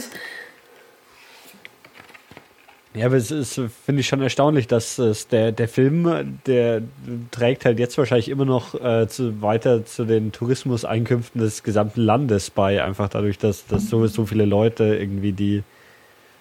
Ja, 2.96 3.06
aber 3.06 3.18
es 3.18 3.30
ist, 3.30 3.62
finde 3.86 4.02
ich 4.02 4.08
schon 4.08 4.22
erstaunlich, 4.22 4.66
dass 4.66 4.98
es 4.98 5.28
der, 5.28 5.52
der 5.52 5.68
Film, 5.68 6.40
der 6.48 6.82
trägt 7.30 7.64
halt 7.64 7.78
jetzt 7.78 7.98
wahrscheinlich 8.00 8.30
immer 8.30 8.46
noch 8.46 8.74
äh, 8.74 9.08
zu, 9.08 9.42
weiter 9.44 9.86
zu 9.86 10.06
den 10.06 10.32
Tourismuseinkünften 10.32 11.40
des 11.40 11.62
gesamten 11.62 12.02
Landes 12.02 12.50
bei, 12.50 12.84
einfach 12.84 13.08
dadurch, 13.10 13.38
dass, 13.38 13.68
dass 13.68 13.90
so, 13.90 14.08
so 14.08 14.26
viele 14.26 14.46
Leute 14.46 14.96
irgendwie 14.96 15.34
die 15.34 15.64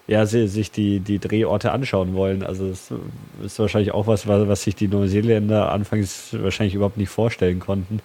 ja, 0.08 0.24
sich 0.24 0.70
die, 0.72 1.00
die 1.00 1.18
Drehorte 1.18 1.70
anschauen 1.70 2.14
wollen. 2.14 2.42
Also 2.42 2.70
das 2.70 2.90
ist 3.44 3.58
wahrscheinlich 3.58 3.92
auch 3.92 4.06
was, 4.06 4.26
was 4.26 4.62
sich 4.62 4.74
die 4.74 4.88
Neuseeländer 4.88 5.70
anfangs 5.70 6.30
wahrscheinlich 6.32 6.74
überhaupt 6.74 6.96
nicht 6.96 7.10
vorstellen 7.10 7.60
konnten. 7.60 8.00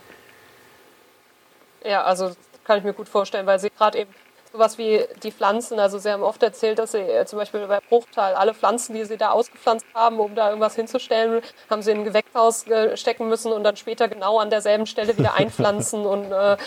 Ja, 1.85 2.03
also 2.03 2.31
kann 2.65 2.77
ich 2.77 2.83
mir 2.83 2.93
gut 2.93 3.07
vorstellen, 3.07 3.45
weil 3.45 3.57
sie 3.57 3.69
gerade 3.69 3.99
eben 3.99 4.11
sowas 4.53 4.77
wie 4.77 5.03
die 5.23 5.31
Pflanzen. 5.31 5.79
Also 5.79 5.97
sie 5.97 6.11
haben 6.11 6.23
oft 6.23 6.41
erzählt, 6.43 6.79
dass 6.79 6.91
sie 6.91 6.99
äh, 6.99 7.25
zum 7.25 7.39
Beispiel 7.39 7.65
bei 7.67 7.79
Bruchtal 7.79 8.35
alle 8.35 8.53
Pflanzen, 8.53 8.93
die 8.93 9.03
sie 9.03 9.17
da 9.17 9.31
ausgepflanzt 9.31 9.85
haben, 9.93 10.19
um 10.19 10.35
da 10.35 10.49
irgendwas 10.49 10.75
hinzustellen, 10.75 11.41
haben 11.69 11.81
sie 11.81 11.91
in 11.91 11.99
ein 11.99 12.03
Gewächshaus 12.03 12.67
äh, 12.67 12.95
stecken 12.95 13.27
müssen 13.27 13.51
und 13.51 13.63
dann 13.63 13.75
später 13.75 14.07
genau 14.07 14.37
an 14.39 14.51
derselben 14.51 14.85
Stelle 14.85 15.17
wieder 15.17 15.33
einpflanzen. 15.37 16.05
und 16.05 16.31
äh, 16.31 16.57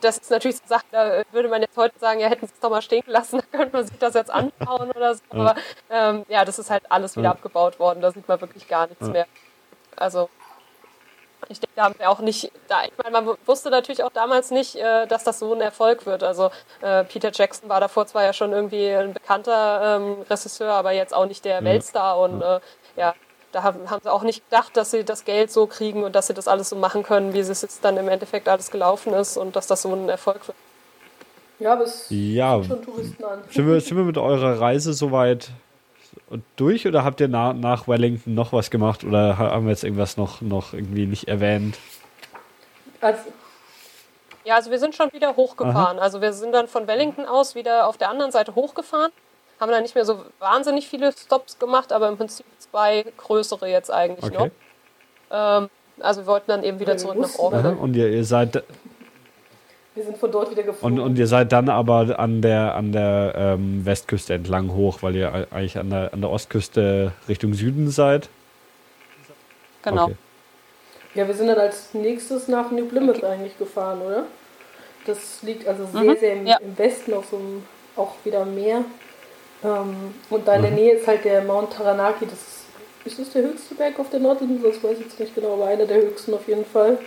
das 0.00 0.18
ist 0.18 0.30
natürlich 0.30 0.56
so 0.58 0.62
Sache, 0.66 0.84
da 0.92 1.22
würde 1.32 1.48
man 1.48 1.60
jetzt 1.60 1.76
heute 1.76 1.98
sagen, 1.98 2.20
ja, 2.20 2.28
hätten 2.28 2.46
sie 2.46 2.52
es 2.54 2.60
doch 2.60 2.70
mal 2.70 2.80
stehen 2.80 3.02
lassen, 3.06 3.40
dann 3.52 3.60
könnte 3.60 3.76
man 3.76 3.86
sich 3.86 3.98
das 3.98 4.14
jetzt 4.14 4.30
anschauen 4.30 4.90
oder 4.92 5.14
so. 5.16 5.22
Aber 5.30 5.56
ähm, 5.90 6.24
ja, 6.28 6.44
das 6.44 6.60
ist 6.60 6.70
halt 6.70 6.84
alles 6.90 7.16
wieder 7.16 7.30
abgebaut 7.30 7.80
worden. 7.80 8.00
Da 8.00 8.12
sieht 8.12 8.28
man 8.28 8.40
wirklich 8.40 8.68
gar 8.68 8.86
nichts 8.86 9.08
mehr. 9.08 9.26
Also 9.96 10.30
ich 11.48 11.60
denke, 11.60 11.74
da 11.76 11.84
haben 11.84 11.94
wir 11.98 12.10
auch 12.10 12.20
nicht, 12.20 12.50
da, 12.68 12.84
ich 12.84 12.92
meine, 13.02 13.22
man 13.22 13.36
wusste 13.46 13.70
natürlich 13.70 14.02
auch 14.04 14.12
damals 14.12 14.50
nicht, 14.50 14.76
äh, 14.76 15.06
dass 15.06 15.24
das 15.24 15.38
so 15.38 15.52
ein 15.54 15.60
Erfolg 15.60 16.06
wird. 16.06 16.22
Also 16.22 16.50
äh, 16.80 17.04
Peter 17.04 17.30
Jackson 17.32 17.68
war 17.68 17.80
davor 17.80 18.06
zwar 18.06 18.24
ja 18.24 18.32
schon 18.32 18.52
irgendwie 18.52 18.88
ein 18.90 19.12
bekannter 19.12 19.96
ähm, 19.96 20.22
Regisseur, 20.28 20.72
aber 20.72 20.92
jetzt 20.92 21.14
auch 21.14 21.26
nicht 21.26 21.44
der 21.44 21.56
ja. 21.56 21.64
Weltstar 21.64 22.18
und 22.18 22.42
äh, 22.42 22.60
ja, 22.96 23.14
da 23.52 23.62
haben, 23.62 23.90
haben, 23.90 24.00
sie 24.02 24.10
auch 24.10 24.22
nicht 24.22 24.48
gedacht, 24.48 24.76
dass 24.76 24.90
sie 24.90 25.04
das 25.04 25.24
Geld 25.24 25.52
so 25.52 25.66
kriegen 25.66 26.04
und 26.04 26.14
dass 26.14 26.26
sie 26.26 26.34
das 26.34 26.48
alles 26.48 26.70
so 26.70 26.76
machen 26.76 27.02
können, 27.02 27.34
wie 27.34 27.38
es 27.38 27.62
jetzt 27.62 27.84
dann 27.84 27.96
im 27.96 28.08
Endeffekt 28.08 28.48
alles 28.48 28.70
gelaufen 28.70 29.12
ist 29.12 29.36
und 29.36 29.56
dass 29.56 29.66
das 29.66 29.82
so 29.82 29.92
ein 29.94 30.08
Erfolg 30.08 30.46
wird. 30.48 30.56
Ja, 31.58 31.74
aber 31.74 31.84
es 31.84 32.06
ja. 32.08 32.62
schon 32.64 32.82
Touristen 32.82 33.24
an. 33.24 33.44
Sind 33.50 33.66
wir, 33.68 33.80
sind 33.80 33.96
wir 33.96 34.04
mit 34.04 34.18
eurer 34.18 34.60
Reise 34.60 34.94
soweit 34.94 35.50
durch 36.56 36.86
oder 36.86 37.04
habt 37.04 37.20
ihr 37.20 37.28
na, 37.28 37.52
nach 37.52 37.88
Wellington 37.88 38.34
noch 38.34 38.52
was 38.52 38.70
gemacht 38.70 39.04
oder 39.04 39.38
haben 39.38 39.66
wir 39.66 39.70
jetzt 39.70 39.84
irgendwas 39.84 40.16
noch, 40.16 40.40
noch 40.40 40.72
irgendwie 40.72 41.06
nicht 41.06 41.28
erwähnt? 41.28 41.78
Also, 43.00 43.20
ja, 44.44 44.56
also 44.56 44.70
wir 44.70 44.78
sind 44.78 44.94
schon 44.94 45.12
wieder 45.12 45.36
hochgefahren. 45.36 45.98
Aha. 45.98 46.04
Also 46.04 46.20
wir 46.20 46.32
sind 46.32 46.52
dann 46.52 46.68
von 46.68 46.86
Wellington 46.86 47.26
aus 47.26 47.54
wieder 47.54 47.86
auf 47.86 47.96
der 47.96 48.10
anderen 48.10 48.32
Seite 48.32 48.54
hochgefahren. 48.54 49.12
Haben 49.60 49.70
dann 49.70 49.82
nicht 49.82 49.94
mehr 49.94 50.04
so 50.04 50.24
wahnsinnig 50.40 50.88
viele 50.88 51.12
Stops 51.12 51.58
gemacht, 51.58 51.92
aber 51.92 52.08
im 52.08 52.16
Prinzip 52.16 52.46
zwei 52.58 53.04
größere 53.16 53.68
jetzt 53.68 53.90
eigentlich 53.90 54.24
okay. 54.34 54.50
noch. 55.30 55.62
Ähm, 55.62 55.70
also 56.00 56.22
wir 56.22 56.26
wollten 56.26 56.50
dann 56.50 56.64
eben 56.64 56.80
wieder 56.80 56.96
zurück 56.96 57.18
nach 57.18 57.38
Orwell. 57.38 57.74
Und 57.74 57.94
ihr, 57.94 58.08
ihr 58.08 58.24
seid 58.24 58.64
wir 59.94 60.04
sind 60.04 60.16
von 60.16 60.30
dort 60.30 60.50
wieder 60.50 60.62
geflogen. 60.62 60.98
Und, 60.98 61.04
und 61.04 61.18
ihr 61.18 61.26
seid 61.26 61.52
dann 61.52 61.68
aber 61.68 62.18
an 62.18 62.40
der, 62.40 62.74
an 62.74 62.92
der 62.92 63.34
ähm, 63.36 63.84
Westküste 63.84 64.34
entlang 64.34 64.72
hoch, 64.72 65.02
weil 65.02 65.16
ihr 65.16 65.48
eigentlich 65.50 65.78
an 65.78 65.90
der, 65.90 66.12
an 66.14 66.20
der 66.20 66.30
Ostküste 66.30 67.12
Richtung 67.28 67.52
Süden 67.54 67.90
seid? 67.90 68.28
Genau. 69.82 70.04
Okay. 70.04 70.16
Ja, 71.14 71.26
wir 71.26 71.34
sind 71.34 71.48
dann 71.48 71.58
als 71.58 71.92
nächstes 71.92 72.48
nach 72.48 72.70
New 72.70 72.86
Plymouth 72.86 73.22
eigentlich 73.22 73.58
gefahren, 73.58 74.00
oder? 74.00 74.24
Das 75.04 75.42
liegt 75.42 75.68
also 75.68 75.84
sehr, 75.84 76.02
mhm, 76.02 76.16
sehr 76.16 76.32
im, 76.32 76.46
ja. 76.46 76.56
im, 76.58 76.78
Westen 76.78 77.12
auf 77.12 77.26
so 77.30 77.36
einem, 77.36 77.64
auch 77.96 78.14
wieder 78.24 78.46
Meer. 78.46 78.84
Ähm, 79.62 80.14
und 80.30 80.48
da 80.48 80.54
in 80.54 80.62
der 80.62 80.70
mhm. 80.70 80.76
Nähe 80.76 80.94
ist 80.94 81.06
halt 81.06 81.24
der 81.24 81.44
Mount 81.44 81.72
Taranaki. 81.74 82.24
Das 82.24 82.34
ist, 82.34 82.64
ist 83.04 83.18
das 83.18 83.30
der 83.30 83.42
höchste 83.42 83.74
Berg 83.74 83.98
auf 83.98 84.08
der 84.08 84.20
Nordinsel? 84.20 84.70
Das 84.70 84.82
weiß 84.82 84.98
ich 85.00 85.06
jetzt 85.06 85.20
nicht 85.20 85.34
genau, 85.34 85.54
aber 85.54 85.66
einer 85.66 85.84
der 85.84 85.98
höchsten 85.98 86.32
auf 86.32 86.48
jeden 86.48 86.64
Fall. 86.64 86.98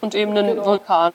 Und 0.00 0.14
eben 0.14 0.32
einen 0.32 0.56
genau. 0.56 0.66
Vulkan. 0.66 1.12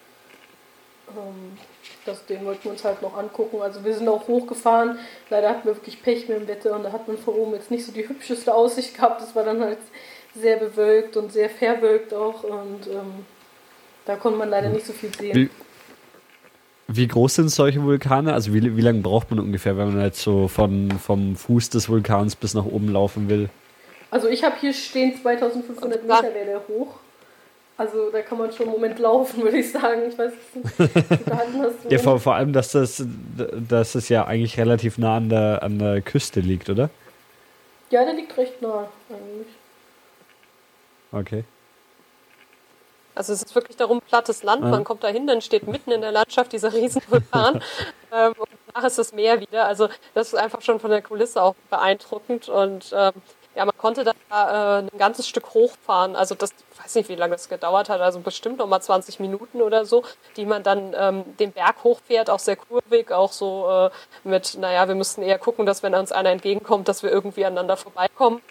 Ähm, 1.10 1.58
das, 2.06 2.26
den 2.26 2.46
wollten 2.46 2.64
wir 2.64 2.72
uns 2.72 2.84
halt 2.84 3.02
noch 3.02 3.16
angucken. 3.18 3.62
Also 3.62 3.84
wir 3.84 3.94
sind 3.94 4.08
auch 4.08 4.28
hochgefahren. 4.28 4.98
Leider 5.30 5.50
hatten 5.50 5.68
wir 5.68 5.76
wirklich 5.76 6.02
Pech 6.02 6.28
mit 6.28 6.38
dem 6.38 6.48
Wetter 6.48 6.76
und 6.76 6.84
da 6.84 6.92
hat 6.92 7.08
man 7.08 7.18
von 7.18 7.36
oben 7.36 7.54
jetzt 7.54 7.72
nicht 7.72 7.86
so 7.86 7.92
die 7.92 8.08
hübscheste 8.10 8.54
Aussicht 8.54 8.96
gehabt. 8.96 9.22
Das 9.22 9.36
war 9.36 9.44
dann 9.44 9.62
halt 9.62 9.78
sehr 10.36 10.58
bewölkt 10.58 11.18
und 11.18 11.32
sehr 11.32 11.50
verwölkt 11.50 12.14
auch 12.14 12.44
und 12.44 12.88
ähm, 12.88 13.26
da 14.06 14.16
konnte 14.16 14.40
man 14.40 14.50
leider 14.50 14.70
nicht 14.70 14.86
so 14.86 14.94
viel 14.94 15.14
sehen. 15.14 15.36
Wie, 15.36 15.50
wie 16.88 17.08
groß 17.08 17.36
sind 17.36 17.50
solche 17.50 17.84
Vulkane? 17.84 18.34
Also 18.34 18.54
wie, 18.54 18.76
wie 18.76 18.82
lange 18.82 19.02
braucht 19.02 19.30
man 19.30 19.40
ungefähr, 19.40 19.78
wenn 19.78 19.94
man 19.94 20.04
jetzt 20.04 20.22
so 20.22 20.48
von, 20.48 20.92
vom 20.92 21.36
Fuß 21.36 21.70
des 21.70 21.90
Vulkans 21.90 22.36
bis 22.36 22.54
nach 22.54 22.66
oben 22.66 22.90
laufen 22.90 23.30
will? 23.30 23.50
Also 24.10 24.28
ich 24.28 24.44
habe 24.44 24.56
hier 24.60 24.74
stehen 24.74 25.16
2500 25.22 26.04
Meter 26.04 26.34
wäre 26.34 26.46
der 26.46 26.62
hoch. 26.68 26.96
Also 27.82 28.12
da 28.12 28.22
kann 28.22 28.38
man 28.38 28.52
schon 28.52 28.68
einen 28.68 28.74
Moment 28.74 29.00
laufen, 29.00 29.42
würde 29.42 29.58
ich 29.58 29.72
sagen. 29.72 30.04
Ich 30.08 30.16
weiß 30.16 30.34
nicht. 30.54 31.92
ja, 31.92 31.98
vor, 31.98 32.20
vor 32.20 32.36
allem, 32.36 32.54
dass 32.54 32.74
das, 32.74 33.04
dass 33.68 33.94
das 33.94 34.08
ja 34.08 34.26
eigentlich 34.26 34.60
relativ 34.60 35.00
nah 35.00 35.18
an 35.18 35.30
der, 35.30 35.64
an 35.64 35.80
der 35.80 36.04
Küste 36.04 36.42
liegt, 36.42 36.70
oder? 36.70 36.92
Ja, 37.90 38.06
der 38.06 38.14
liegt 38.14 38.38
recht 38.38 38.62
nah 38.62 38.88
eigentlich. 39.10 39.48
Okay. 41.12 41.44
Also 43.16 43.34
es 43.34 43.42
ist 43.42 43.56
wirklich 43.56 43.78
darum, 43.78 44.00
plattes 44.00 44.44
Land, 44.44 44.62
man 44.62 44.84
kommt 44.84 45.04
da 45.04 45.08
hin, 45.08 45.26
dann 45.26 45.42
steht 45.42 45.68
mitten 45.68 45.90
in 45.90 46.02
der 46.02 46.12
Landschaft 46.12 46.54
dieser 46.54 46.72
Riesenvulkan 46.74 47.64
ähm, 48.14 48.34
und 48.38 48.50
danach 48.68 48.88
ist 48.88 49.00
das 49.00 49.12
Meer 49.12 49.42
wieder. 49.42 49.66
Also 49.66 49.90
das 50.14 50.28
ist 50.28 50.36
einfach 50.36 50.62
schon 50.62 50.80
von 50.80 50.92
der 50.92 51.02
Kulisse 51.02 51.42
auch 51.42 51.56
beeindruckend 51.72 52.48
und 52.48 52.94
ähm, 52.96 53.14
ja, 53.56 53.66
man 53.66 53.78
konnte 53.78 54.04
da 54.04 54.12
äh, 54.30 54.82
ein 54.84 54.98
ganzes 54.98 55.28
Stück 55.28 55.54
hochfahren. 55.54 56.16
Also 56.16 56.36
das, 56.36 56.52
ich 56.52 56.84
weiß 56.84 56.96
nicht, 56.96 57.10
wie 57.10 57.16
lange 57.16 57.34
das 57.34 57.50
gedauert 57.50 57.90
hat, 57.90 58.00
also 58.02 58.20
bestimmt 58.20 58.60
noch 58.60 58.68
mal 58.68 58.82
20 58.82 59.20
Minuten 59.20 59.62
oder 59.62 59.86
so, 59.86 60.04
die 60.38 60.46
man 60.46 60.64
dann 60.64 60.96
ähm, 60.98 61.38
den 61.38 61.52
Berg 61.52 61.84
hochfährt, 61.84 62.30
auch 62.30 62.40
sehr 62.40 62.56
kurvig, 62.56 63.12
auch 63.12 63.32
so 63.32 63.70
äh, 63.70 63.90
mit, 64.24 64.58
naja, 64.58 64.88
wir 64.88 64.96
müssten 64.96 65.22
eher 65.22 65.38
gucken, 65.38 65.66
dass 65.66 65.84
wenn 65.84 65.94
uns 65.94 66.12
einer 66.12 66.30
entgegenkommt, 66.30 66.88
dass 66.88 67.04
wir 67.04 67.12
irgendwie 67.12 67.46
aneinander 67.46 67.78
vorbeikommen. 67.78 68.42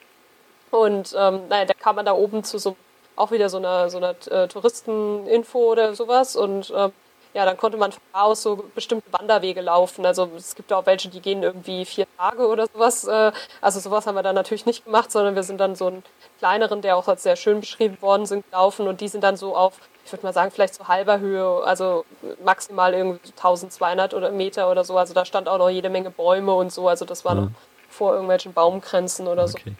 Und 0.70 1.14
ähm, 1.18 1.48
naja, 1.48 1.64
da 1.64 1.74
kam 1.74 1.96
man 1.96 2.04
da 2.04 2.12
oben 2.12 2.44
zu 2.44 2.58
so 2.58 2.76
auch 3.16 3.32
wieder 3.32 3.48
so 3.48 3.58
einer 3.58 3.90
so 3.90 3.98
einer 3.98 4.14
äh, 4.30 4.48
Touristeninfo 4.48 5.58
oder 5.58 5.94
sowas 5.94 6.36
und 6.36 6.72
ähm, 6.74 6.92
ja, 7.32 7.44
dann 7.44 7.56
konnte 7.56 7.76
man 7.76 7.92
von 7.92 8.02
da 8.12 8.22
aus 8.22 8.42
so 8.42 8.64
bestimmte 8.74 9.12
Wanderwege 9.12 9.60
laufen. 9.60 10.04
Also 10.04 10.28
es 10.36 10.54
gibt 10.56 10.72
auch 10.72 10.86
welche, 10.86 11.08
die 11.08 11.20
gehen 11.20 11.42
irgendwie 11.42 11.84
vier 11.84 12.06
Tage 12.18 12.46
oder 12.46 12.66
sowas. 12.66 13.04
Äh, 13.04 13.32
also 13.60 13.78
sowas 13.78 14.06
haben 14.06 14.16
wir 14.16 14.22
dann 14.22 14.34
natürlich 14.34 14.66
nicht 14.66 14.84
gemacht, 14.84 15.12
sondern 15.12 15.36
wir 15.36 15.44
sind 15.44 15.58
dann 15.58 15.76
so 15.76 15.86
einen 15.86 16.02
kleineren, 16.38 16.82
der 16.82 16.96
auch 16.96 17.06
als 17.06 17.22
sehr 17.22 17.36
schön 17.36 17.60
beschrieben 17.60 17.98
worden 18.00 18.26
sind, 18.26 18.44
gelaufen 18.50 18.88
und 18.88 19.00
die 19.00 19.08
sind 19.08 19.22
dann 19.22 19.36
so 19.36 19.56
auf, 19.56 19.74
ich 20.04 20.12
würde 20.12 20.26
mal 20.26 20.32
sagen, 20.32 20.50
vielleicht 20.50 20.74
so 20.74 20.88
halber 20.88 21.20
Höhe, 21.20 21.62
also 21.64 22.04
maximal 22.44 22.94
irgendwie 22.94 23.28
1200 23.30 24.12
oder 24.14 24.32
Meter 24.32 24.70
oder 24.70 24.82
so. 24.84 24.98
Also 24.98 25.14
da 25.14 25.24
stand 25.24 25.48
auch 25.48 25.58
noch 25.58 25.70
jede 25.70 25.88
Menge 25.88 26.10
Bäume 26.10 26.54
und 26.54 26.72
so. 26.72 26.88
Also 26.88 27.04
das 27.04 27.24
war 27.24 27.34
mhm. 27.34 27.40
noch 27.40 27.50
vor 27.88 28.12
irgendwelchen 28.12 28.52
Baumgrenzen 28.52 29.28
oder 29.28 29.44
okay. 29.44 29.62
so. 29.66 29.72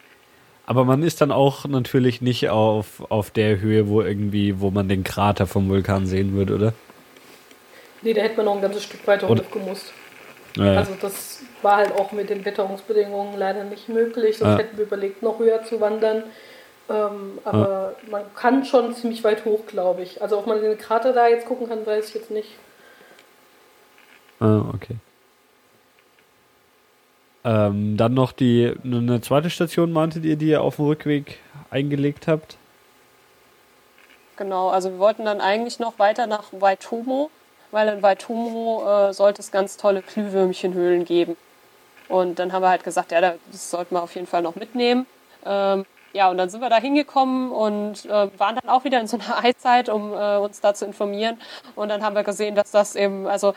Aber 0.66 0.84
man 0.84 1.02
ist 1.02 1.20
dann 1.20 1.32
auch 1.32 1.64
natürlich 1.64 2.20
nicht 2.20 2.48
auf, 2.48 3.02
auf 3.10 3.32
der 3.32 3.58
Höhe, 3.58 3.88
wo 3.88 4.02
irgendwie, 4.02 4.60
wo 4.60 4.70
man 4.70 4.88
den 4.88 5.02
Krater 5.02 5.48
vom 5.48 5.68
Vulkan 5.68 6.06
sehen 6.06 6.34
würde, 6.34 6.54
oder? 6.54 6.72
Nee, 8.02 8.14
da 8.14 8.22
hätte 8.22 8.36
man 8.36 8.46
noch 8.46 8.54
ein 8.56 8.62
ganzes 8.62 8.84
Stück 8.84 9.06
weiter 9.06 9.28
hoch 9.28 9.50
gemusst. 9.50 9.92
Ja, 10.56 10.76
Also 10.76 10.94
das 11.00 11.42
war 11.62 11.76
halt 11.76 11.92
auch 11.92 12.12
mit 12.12 12.30
den 12.30 12.44
Witterungsbedingungen 12.44 13.38
leider 13.38 13.64
nicht 13.64 13.88
möglich, 13.88 14.38
sonst 14.38 14.52
ja. 14.52 14.58
hätten 14.58 14.76
wir 14.76 14.84
überlegt, 14.84 15.22
noch 15.22 15.38
höher 15.38 15.62
zu 15.64 15.80
wandern. 15.80 16.24
Ähm, 16.88 17.38
aber 17.44 17.94
ja. 18.02 18.10
man 18.10 18.22
kann 18.34 18.64
schon 18.64 18.94
ziemlich 18.94 19.22
weit 19.22 19.44
hoch, 19.44 19.66
glaube 19.66 20.02
ich. 20.02 20.20
Also 20.22 20.38
ob 20.38 20.46
man 20.46 20.60
den 20.60 20.76
Krater 20.76 21.12
da 21.12 21.28
jetzt 21.28 21.46
gucken 21.46 21.68
kann, 21.68 21.86
weiß 21.86 22.08
ich 22.08 22.14
jetzt 22.14 22.30
nicht. 22.30 22.48
Ah, 24.40 24.62
okay. 24.74 24.96
Ähm, 27.44 27.96
dann 27.96 28.14
noch 28.14 28.32
die 28.32 28.74
eine 28.84 29.20
zweite 29.20 29.50
Station, 29.50 29.92
meinte 29.92 30.18
ihr, 30.18 30.36
die 30.36 30.48
ihr 30.48 30.62
auf 30.62 30.76
dem 30.76 30.86
Rückweg 30.86 31.38
eingelegt 31.70 32.26
habt? 32.26 32.56
Genau, 34.36 34.68
also 34.68 34.90
wir 34.90 34.98
wollten 34.98 35.24
dann 35.24 35.40
eigentlich 35.40 35.78
noch 35.78 35.98
weiter 35.98 36.26
nach 36.26 36.44
Waitomo 36.52 37.30
weil 37.70 37.88
in 37.88 38.02
Waitumo 38.02 38.84
äh, 38.86 39.12
sollte 39.12 39.42
es 39.42 39.50
ganz 39.50 39.76
tolle 39.76 40.02
Glühwürmchenhöhlen 40.02 41.04
geben. 41.04 41.36
Und 42.08 42.38
dann 42.38 42.52
haben 42.52 42.62
wir 42.62 42.70
halt 42.70 42.84
gesagt, 42.84 43.12
ja, 43.12 43.20
das 43.20 43.70
sollten 43.70 43.94
wir 43.94 44.02
auf 44.02 44.14
jeden 44.14 44.26
Fall 44.26 44.42
noch 44.42 44.56
mitnehmen. 44.56 45.06
Ähm, 45.46 45.86
ja, 46.12 46.28
und 46.28 46.38
dann 46.38 46.50
sind 46.50 46.60
wir 46.60 46.70
da 46.70 46.78
hingekommen 46.78 47.52
und 47.52 48.04
äh, 48.06 48.38
waren 48.38 48.56
dann 48.56 48.68
auch 48.68 48.84
wieder 48.84 49.00
in 49.00 49.06
so 49.06 49.16
einer 49.16 49.38
Eizeit, 49.44 49.88
um 49.88 50.12
äh, 50.12 50.36
uns 50.38 50.60
da 50.60 50.74
zu 50.74 50.84
informieren. 50.84 51.38
Und 51.76 51.88
dann 51.88 52.02
haben 52.02 52.16
wir 52.16 52.24
gesehen, 52.24 52.54
dass 52.54 52.72
das 52.72 52.96
eben, 52.96 53.26
also 53.26 53.54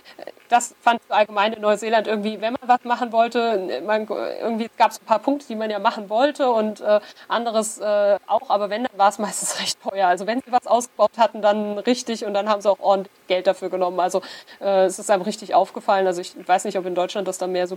das 0.50 0.76
fand 0.82 1.02
ich 1.04 1.12
allgemein 1.12 1.54
in 1.54 1.62
Neuseeland 1.62 2.08
irgendwie, 2.08 2.42
wenn 2.42 2.54
man 2.54 2.70
was 2.70 2.84
machen 2.84 3.12
wollte, 3.12 3.82
man, 3.86 4.08
irgendwie 4.08 4.70
gab 4.78 4.92
es 4.92 5.02
ein 5.02 5.06
paar 5.06 5.20
Punkte, 5.20 5.48
die 5.48 5.56
man 5.56 5.72
ja 5.72 5.80
machen 5.80 6.10
wollte 6.10 6.52
und 6.52 6.80
äh, 6.82 7.00
anderes 7.28 7.80
äh, 7.80 8.20
auch, 8.28 8.50
aber 8.50 8.70
wenn, 8.70 8.84
dann 8.84 8.98
war 8.98 9.10
es 9.10 9.18
meistens 9.24 9.60
recht 9.60 9.82
teuer. 9.82 10.08
Also 10.08 10.28
wenn 10.28 10.40
sie 10.42 10.52
was 10.52 10.68
ausgebaut 10.68 11.18
hatten, 11.18 11.42
dann 11.42 11.80
richtig 11.80 12.24
und 12.24 12.36
dann 12.36 12.50
haben 12.50 12.62
sie 12.62 12.70
auch 12.70 12.80
ordentlich 12.80 13.14
Geld 13.28 13.48
dafür 13.48 13.70
genommen. 13.70 14.00
Also 14.00 14.22
äh, 14.62 14.86
es 14.86 15.00
ist 15.00 15.10
einem 15.10 15.24
richtig 15.24 15.56
aufgefallen. 15.56 16.06
Also 16.06 16.22
ich 16.22 16.36
weiß 16.48 16.66
nicht, 16.66 16.78
ob 16.78 16.86
in 16.86 16.94
Deutschland 16.94 17.28
das 17.28 17.40
dann 17.40 17.52
mehr 17.52 17.68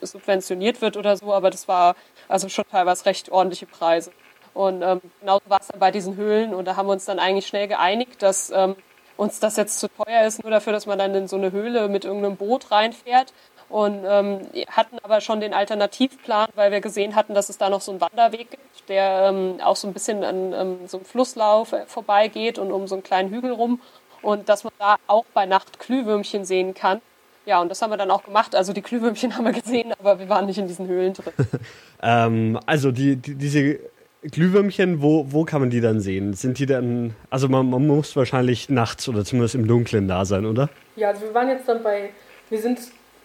subventioniert 0.00 0.80
wird 0.80 0.96
oder 0.96 1.18
so, 1.18 1.34
aber 1.34 1.50
das 1.50 1.68
war 1.68 1.96
also 2.28 2.48
schon 2.48 2.64
teilweise 2.70 3.04
recht 3.04 3.30
ordentliche 3.30 3.66
Preise. 3.66 4.10
Und 4.54 4.82
ähm, 4.82 5.00
genau 5.20 5.38
so 5.42 5.50
war 5.50 5.60
es 5.60 5.68
dann 5.68 5.80
bei 5.80 5.90
diesen 5.90 6.16
Höhlen 6.16 6.54
und 6.54 6.66
da 6.66 6.76
haben 6.76 6.86
wir 6.86 6.92
uns 6.92 7.06
dann 7.06 7.18
eigentlich 7.18 7.46
schnell 7.46 7.68
geeinigt, 7.68 8.22
dass 8.22 8.50
ähm, 8.54 8.76
uns 9.16 9.40
das 9.40 9.56
jetzt 9.56 9.80
zu 9.80 9.88
teuer 9.88 10.26
ist, 10.26 10.42
nur 10.42 10.50
dafür, 10.50 10.72
dass 10.72 10.86
man 10.86 10.98
dann 10.98 11.14
in 11.14 11.28
so 11.28 11.36
eine 11.36 11.52
Höhle 11.52 11.88
mit 11.88 12.04
irgendeinem 12.04 12.36
Boot 12.36 12.70
reinfährt. 12.70 13.32
Und 13.68 14.04
ähm, 14.06 14.40
hatten 14.68 14.98
aber 15.02 15.22
schon 15.22 15.40
den 15.40 15.54
Alternativplan, 15.54 16.50
weil 16.54 16.72
wir 16.72 16.82
gesehen 16.82 17.16
hatten, 17.16 17.32
dass 17.32 17.48
es 17.48 17.56
da 17.56 17.70
noch 17.70 17.80
so 17.80 17.90
einen 17.90 18.02
Wanderweg 18.02 18.50
gibt, 18.50 18.88
der 18.90 19.30
ähm, 19.30 19.60
auch 19.64 19.76
so 19.76 19.88
ein 19.88 19.94
bisschen 19.94 20.24
an 20.24 20.52
ähm, 20.52 20.78
so 20.86 20.98
einem 20.98 21.06
Flusslauf 21.06 21.72
äh, 21.72 21.86
vorbeigeht 21.86 22.58
und 22.58 22.70
um 22.70 22.86
so 22.86 22.96
einen 22.96 23.02
kleinen 23.02 23.30
Hügel 23.30 23.50
rum. 23.52 23.80
Und 24.20 24.50
dass 24.50 24.64
man 24.64 24.74
da 24.78 24.96
auch 25.06 25.24
bei 25.32 25.46
Nacht 25.46 25.78
Glühwürmchen 25.78 26.44
sehen 26.44 26.74
kann. 26.74 27.00
Ja, 27.46 27.62
und 27.62 27.70
das 27.70 27.80
haben 27.80 27.90
wir 27.90 27.96
dann 27.96 28.10
auch 28.10 28.24
gemacht. 28.24 28.54
Also 28.54 28.74
die 28.74 28.82
Glühwürmchen 28.82 29.34
haben 29.36 29.46
wir 29.46 29.52
gesehen, 29.52 29.94
aber 29.98 30.18
wir 30.18 30.28
waren 30.28 30.44
nicht 30.44 30.58
in 30.58 30.68
diesen 30.68 30.86
Höhlen 30.86 31.14
drin. 31.14 31.32
ähm, 32.02 32.60
also 32.66 32.92
die, 32.92 33.16
die, 33.16 33.36
diese 33.36 33.80
Glühwürmchen, 34.22 35.02
wo, 35.02 35.26
wo 35.30 35.44
kann 35.44 35.60
man 35.60 35.70
die 35.70 35.80
dann 35.80 36.00
sehen? 36.00 36.34
Sind 36.34 36.58
die 36.58 36.66
dann, 36.66 37.14
also 37.28 37.48
man, 37.48 37.68
man 37.68 37.86
muss 37.86 38.14
wahrscheinlich 38.14 38.68
nachts 38.68 39.08
oder 39.08 39.24
zumindest 39.24 39.56
im 39.56 39.66
Dunkeln 39.66 40.06
da 40.06 40.24
sein, 40.24 40.46
oder? 40.46 40.68
Ja, 40.94 41.08
also 41.08 41.22
wir 41.22 41.34
waren 41.34 41.48
jetzt 41.48 41.68
dann 41.68 41.82
bei, 41.82 42.10
wir 42.48 42.58
sind 42.60 42.78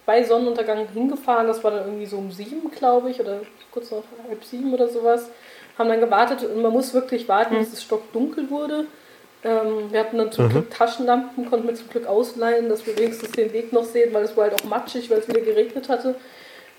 bei 0.04 0.24
Sonnenuntergang 0.24 0.88
hingefahren, 0.92 1.46
das 1.46 1.62
war 1.62 1.70
dann 1.70 1.86
irgendwie 1.86 2.06
so 2.06 2.16
um 2.16 2.32
sieben, 2.32 2.70
glaube 2.76 3.10
ich, 3.10 3.20
oder 3.20 3.40
kurz 3.70 3.90
nach 3.90 3.98
halb 4.28 4.42
sieben 4.42 4.74
oder 4.74 4.88
sowas. 4.88 5.30
Haben 5.78 5.90
dann 5.90 6.00
gewartet 6.00 6.42
und 6.42 6.62
man 6.62 6.72
muss 6.72 6.92
wirklich 6.92 7.28
warten, 7.28 7.54
mhm. 7.54 7.58
bis 7.60 7.74
es 7.74 7.82
stockdunkel 7.84 8.50
wurde. 8.50 8.86
Ähm, 9.44 9.92
wir 9.92 10.00
hatten 10.00 10.18
dann 10.18 10.32
zum 10.32 10.46
mhm. 10.46 10.50
Glück 10.50 10.70
Taschenlampen, 10.70 11.48
konnten 11.48 11.68
wir 11.68 11.74
zum 11.76 11.88
Glück 11.90 12.06
ausleihen, 12.06 12.68
dass 12.68 12.84
wir 12.86 12.98
wenigstens 12.98 13.30
den 13.32 13.52
Weg 13.52 13.72
noch 13.72 13.84
sehen, 13.84 14.12
weil 14.12 14.24
es 14.24 14.36
war 14.36 14.44
halt 14.44 14.54
auch 14.54 14.64
matschig, 14.64 15.08
weil 15.10 15.18
es 15.18 15.28
wieder 15.28 15.42
geregnet 15.42 15.88
hatte. 15.88 16.16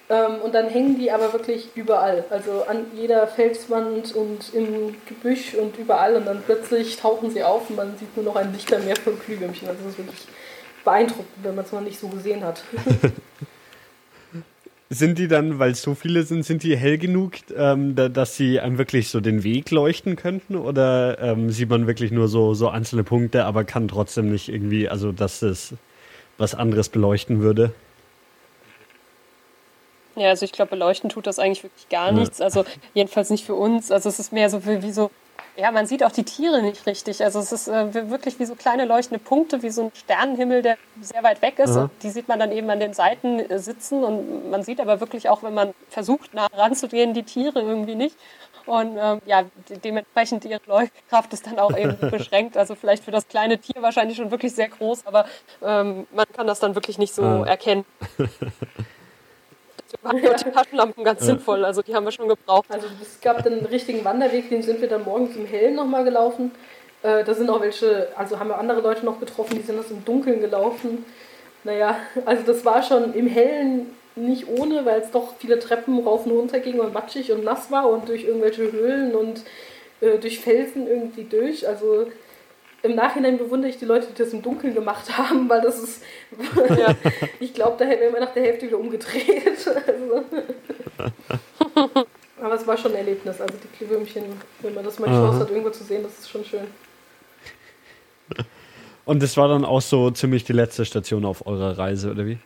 Ähm, 0.10 0.41
und 0.44 0.56
dann 0.56 0.68
hängen 0.69 0.98
die 0.98 1.11
aber 1.11 1.31
wirklich 1.34 1.69
überall, 1.76 2.26
also 2.31 2.64
an 2.68 2.88
jeder 2.95 3.27
Felswand 3.27 4.15
und 4.15 4.53
im 4.56 4.95
Gebüsch 5.07 5.53
und 5.53 5.77
überall. 5.77 6.15
Und 6.15 6.26
dann 6.26 6.41
plötzlich 6.44 6.98
tauchen 6.98 7.30
sie 7.30 7.44
auf 7.44 7.69
und 7.69 7.76
man 7.76 7.95
sieht 7.98 8.15
nur 8.15 8.26
noch 8.26 8.36
ein 8.36 8.52
Lichtermeer 8.52 8.95
von 8.95 9.19
Glühwürmchen. 9.19 9.68
Also 9.68 9.84
das 9.84 9.91
ist 9.94 9.98
wirklich 9.99 10.27
beeindruckend, 10.84 11.27
wenn 11.44 11.56
man 11.56 11.65
es 11.65 11.72
noch 11.72 11.81
nicht 11.81 11.99
so 11.99 12.07
gesehen 12.07 12.44
hat. 12.44 12.64
sind 14.90 15.19
die 15.19 15.27
dann, 15.27 15.60
weil 15.60 15.72
es 15.72 15.84
so 15.84 15.94
viele 15.94 16.23
sind, 16.23 16.44
sind 16.44 16.64
die 16.64 16.76
hell 16.76 16.98
genug, 16.98 17.34
ähm, 17.56 17.95
da, 17.95 18.10
dass 18.10 18.36
sie 18.36 18.60
einem 18.60 18.80
wirklich 18.80 19.10
so 19.10 19.19
den 19.19 19.44
Weg 19.44 19.69
leuchten 19.69 20.15
könnten? 20.15 20.56
Oder 20.56 21.19
ähm, 21.22 21.52
sieht 21.52 21.69
man 21.69 21.86
wirklich 21.86 22.11
nur 22.11 22.27
so, 22.27 22.56
so 22.56 22.69
einzelne 22.69 23.03
Punkte, 23.03 23.45
aber 23.45 23.64
kann 23.64 23.88
trotzdem 23.88 24.31
nicht 24.31 24.49
irgendwie, 24.49 24.90
also 24.90 25.11
dass 25.11 25.44
es 25.44 25.76
was 26.40 26.56
anderes 26.56 26.90
beleuchten 26.90 27.41
würde? 27.41 27.72
Ja, 30.15 30.30
also 30.30 30.45
ich 30.45 30.52
glaube, 30.52 30.72
beleuchten 30.72 31.10
tut 31.10 31.27
das 31.27 31.40
eigentlich 31.40 31.64
wirklich 31.64 31.90
gar 31.90 32.11
nichts. 32.11 32.41
Also 32.41 32.65
jedenfalls 32.94 33.30
nicht 33.30 33.45
für 33.45 33.56
uns. 33.56 33.91
Also 33.91 34.10
es 34.10 34.19
ist 34.19 34.34
mehr 34.34 34.49
so 34.49 34.65
wie, 34.65 34.81
wie 34.81 34.91
so 34.91 35.11
ja, 35.60 35.72
man 35.72 35.86
sieht 35.86 36.03
auch 36.03 36.11
die 36.11 36.23
Tiere 36.23 36.61
nicht 36.61 36.86
richtig. 36.86 37.23
Also 37.23 37.40
es 37.40 37.52
ist 37.52 37.68
äh, 37.68 38.10
wirklich 38.10 38.40
wie 38.40 38.45
so 38.45 38.56
kleine 38.56 38.86
leuchtende 38.86 39.22
Punkte, 39.22 39.61
wie 39.61 39.69
so 39.69 39.84
ein 39.84 39.91
Sternenhimmel, 39.94 40.61
der 40.61 40.77
sehr 41.02 41.22
weit 41.23 41.41
weg 41.41 41.60
ist. 41.60 41.76
Und 41.76 41.91
die 42.02 42.10
sieht 42.10 42.27
man 42.27 42.40
dann 42.40 42.52
eben 42.52 42.69
an 42.69 42.80
den 42.80 42.94
Seiten 42.94 43.40
äh, 43.40 43.60
sitzen. 43.60 44.03
Und 44.03 44.49
man 44.49 44.64
sieht 44.64 44.80
aber 44.80 45.02
wirklich 45.02 45.27
auch, 45.27 45.44
wenn 45.44 45.53
man 45.53 45.73
versucht, 45.90 46.34
nah 46.34 46.48
ranzugehen, 46.48 47.14
die 47.14 47.23
Tiere 47.23 47.61
irgendwie 47.61 47.95
nicht. 47.95 48.15
Und 48.65 48.98
ähm, 48.98 49.22
ja, 49.26 49.44
dementsprechend 49.84 50.45
ihre 50.45 50.61
Leuchtkraft 50.65 51.34
ist 51.34 51.48
dann 51.48 51.60
auch 51.60 51.76
eben 51.76 51.98
beschränkt. 52.11 52.56
Also 52.56 52.76
vielleicht 52.76 53.03
für 53.03 53.11
das 53.11 53.27
kleine 53.27 53.57
Tier 53.57 53.81
wahrscheinlich 53.81 54.18
schon 54.18 54.31
wirklich 54.31 54.53
sehr 54.53 54.69
groß, 54.69 55.07
aber 55.07 55.26
ähm, 55.61 56.07
man 56.14 56.26
kann 56.34 56.48
das 56.48 56.60
dann 56.60 56.76
wirklich 56.76 56.98
nicht 56.98 57.14
so 57.14 57.23
ah. 57.23 57.45
erkennen. 57.45 57.86
waren 60.02 60.18
ja. 60.24 60.34
die 60.34 60.52
Taschenlampen 60.52 61.03
ganz 61.03 61.22
ja. 61.22 61.28
sinnvoll. 61.28 61.66
Also 61.66 61.82
die 61.82 61.94
haben 61.94 62.06
wir 62.06 62.11
schon 62.11 62.28
gebraucht. 62.28 62.68
Also 62.70 62.88
es 63.02 63.20
gab 63.22 63.44
den 63.44 63.66
richtigen 63.66 64.03
Wanderweg, 64.03 64.49
den 64.49 64.61
sind 64.64 64.82
wir 64.82 64.88
dann 64.88 65.03
morgens 65.03 65.36
im 65.36 65.45
Hellen 65.45 65.76
nochmal 65.76 66.03
gelaufen. 66.03 66.52
Äh, 67.02 67.24
da 67.24 67.34
sind 67.34 67.49
auch 67.49 67.61
welche, 67.61 68.10
also 68.16 68.40
haben 68.40 68.49
wir 68.49 68.57
andere 68.57 68.82
Leute 68.82 69.06
noch 69.06 69.20
getroffen, 69.20 69.57
die 69.57 69.66
sind 69.66 69.78
das 69.78 69.91
im 69.91 70.03
Dunkeln 70.06 70.41
gelaufen. 70.41 71.06
Naja, 71.64 71.98
also 72.26 72.44
das 72.44 72.66
war 72.66 72.84
schon 72.84 73.14
im 73.14 73.28
Hellen 73.28 73.95
nicht 74.16 74.48
ohne, 74.48 74.86
weil 74.86 75.02
es 75.02 75.11
doch 75.11 75.36
viele 75.38 75.60
Treppen 75.60 75.99
rauf 75.99 76.26
und 76.26 76.32
runter 76.32 76.60
ging 76.60 76.80
und 76.80 76.94
matschig 76.94 77.32
und 77.32 77.44
nass 77.44 77.72
war 77.72 77.90
und 77.90 78.10
durch 78.10 78.26
irgendwelche 78.26 78.72
Höhlen 78.72 79.16
und 79.16 79.44
äh, 80.02 80.18
durch 80.18 80.40
Felsen 80.40 80.88
irgendwie 80.88 81.24
durch. 81.24 81.68
Also 81.68 82.07
im 82.84 82.95
Nachhinein 82.95 83.38
bewundere 83.38 83.69
ich 83.69 83.77
die 83.77 83.85
Leute, 83.85 84.07
die 84.07 84.23
das 84.23 84.34
im 84.34 84.41
Dunkeln 84.41 84.73
gemacht 84.73 85.18
haben, 85.18 85.49
weil 85.49 85.61
das 85.61 85.80
ist, 85.80 86.03
ja. 86.77 86.95
ich 87.39 87.53
glaube, 87.53 87.76
da 87.77 87.85
hätten 87.85 88.14
wir 88.14 88.19
nach 88.19 88.34
der 88.34 88.43
Hälfte 88.43 88.68
wieder 88.68 88.80
umgedreht. 88.80 89.68
Also. 89.88 90.23
Aber 92.41 92.53
es 92.56 92.65
war 92.65 92.77
schon 92.77 92.91
ein 92.91 92.99
Erlebnis. 92.99 93.41
Also 93.41 93.53
die 93.57 93.77
Glühwürmchen, 93.77 94.23
wenn 94.61 94.73
man 94.73 94.84
das 94.84 94.99
mal 94.99 95.07
die 95.07 95.14
Chance 95.14 95.39
hat, 95.39 95.49
irgendwo 95.49 95.69
zu 95.69 95.84
sehen, 95.84 96.03
das 96.03 96.19
ist 96.19 96.30
schon 96.30 96.45
schön. 96.45 96.68
Und 99.06 99.23
das 99.23 99.35
war 99.38 99.47
dann 99.47 99.65
auch 99.65 99.81
so 99.81 100.11
ziemlich 100.11 100.43
die 100.43 100.53
letzte 100.53 100.85
Station 100.85 101.26
auf 101.26 101.45
eurer 101.47 101.77
Reise, 101.77 102.11
oder 102.11 102.26
wie? 102.26 102.38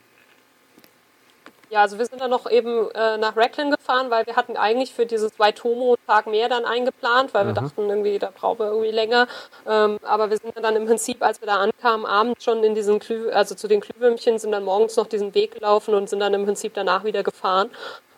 Ja, 1.74 1.80
also 1.80 1.98
wir 1.98 2.06
sind 2.06 2.20
dann 2.20 2.30
noch 2.30 2.48
eben 2.48 2.88
äh, 2.92 3.18
nach 3.18 3.36
Racklin 3.36 3.72
gefahren, 3.72 4.08
weil 4.08 4.24
wir 4.28 4.36
hatten 4.36 4.56
eigentlich 4.56 4.94
für 4.94 5.06
dieses 5.06 5.40
Waitomo-Tag 5.40 6.28
mehr 6.28 6.48
dann 6.48 6.64
eingeplant, 6.64 7.34
weil 7.34 7.40
Aha. 7.40 7.48
wir 7.48 7.52
dachten 7.52 7.90
irgendwie, 7.90 8.20
da 8.20 8.30
brauchen 8.32 8.60
wir 8.60 8.66
irgendwie 8.66 8.92
länger. 8.92 9.26
Ähm, 9.66 9.98
aber 10.04 10.30
wir 10.30 10.36
sind 10.36 10.54
dann 10.62 10.76
im 10.76 10.86
Prinzip, 10.86 11.20
als 11.20 11.40
wir 11.40 11.46
da 11.46 11.56
ankamen, 11.56 12.06
abends 12.06 12.44
schon 12.44 12.62
in 12.62 12.76
diesen 12.76 13.00
Klü 13.00 13.28
also 13.30 13.56
zu 13.56 13.66
den 13.66 13.80
Glühwürmchen, 13.80 14.38
sind 14.38 14.52
dann 14.52 14.62
morgens 14.62 14.94
noch 14.94 15.08
diesen 15.08 15.34
Weg 15.34 15.56
gelaufen 15.56 15.94
und 15.94 16.08
sind 16.08 16.20
dann 16.20 16.32
im 16.32 16.44
Prinzip 16.44 16.74
danach 16.74 17.02
wieder 17.02 17.24
gefahren, 17.24 17.70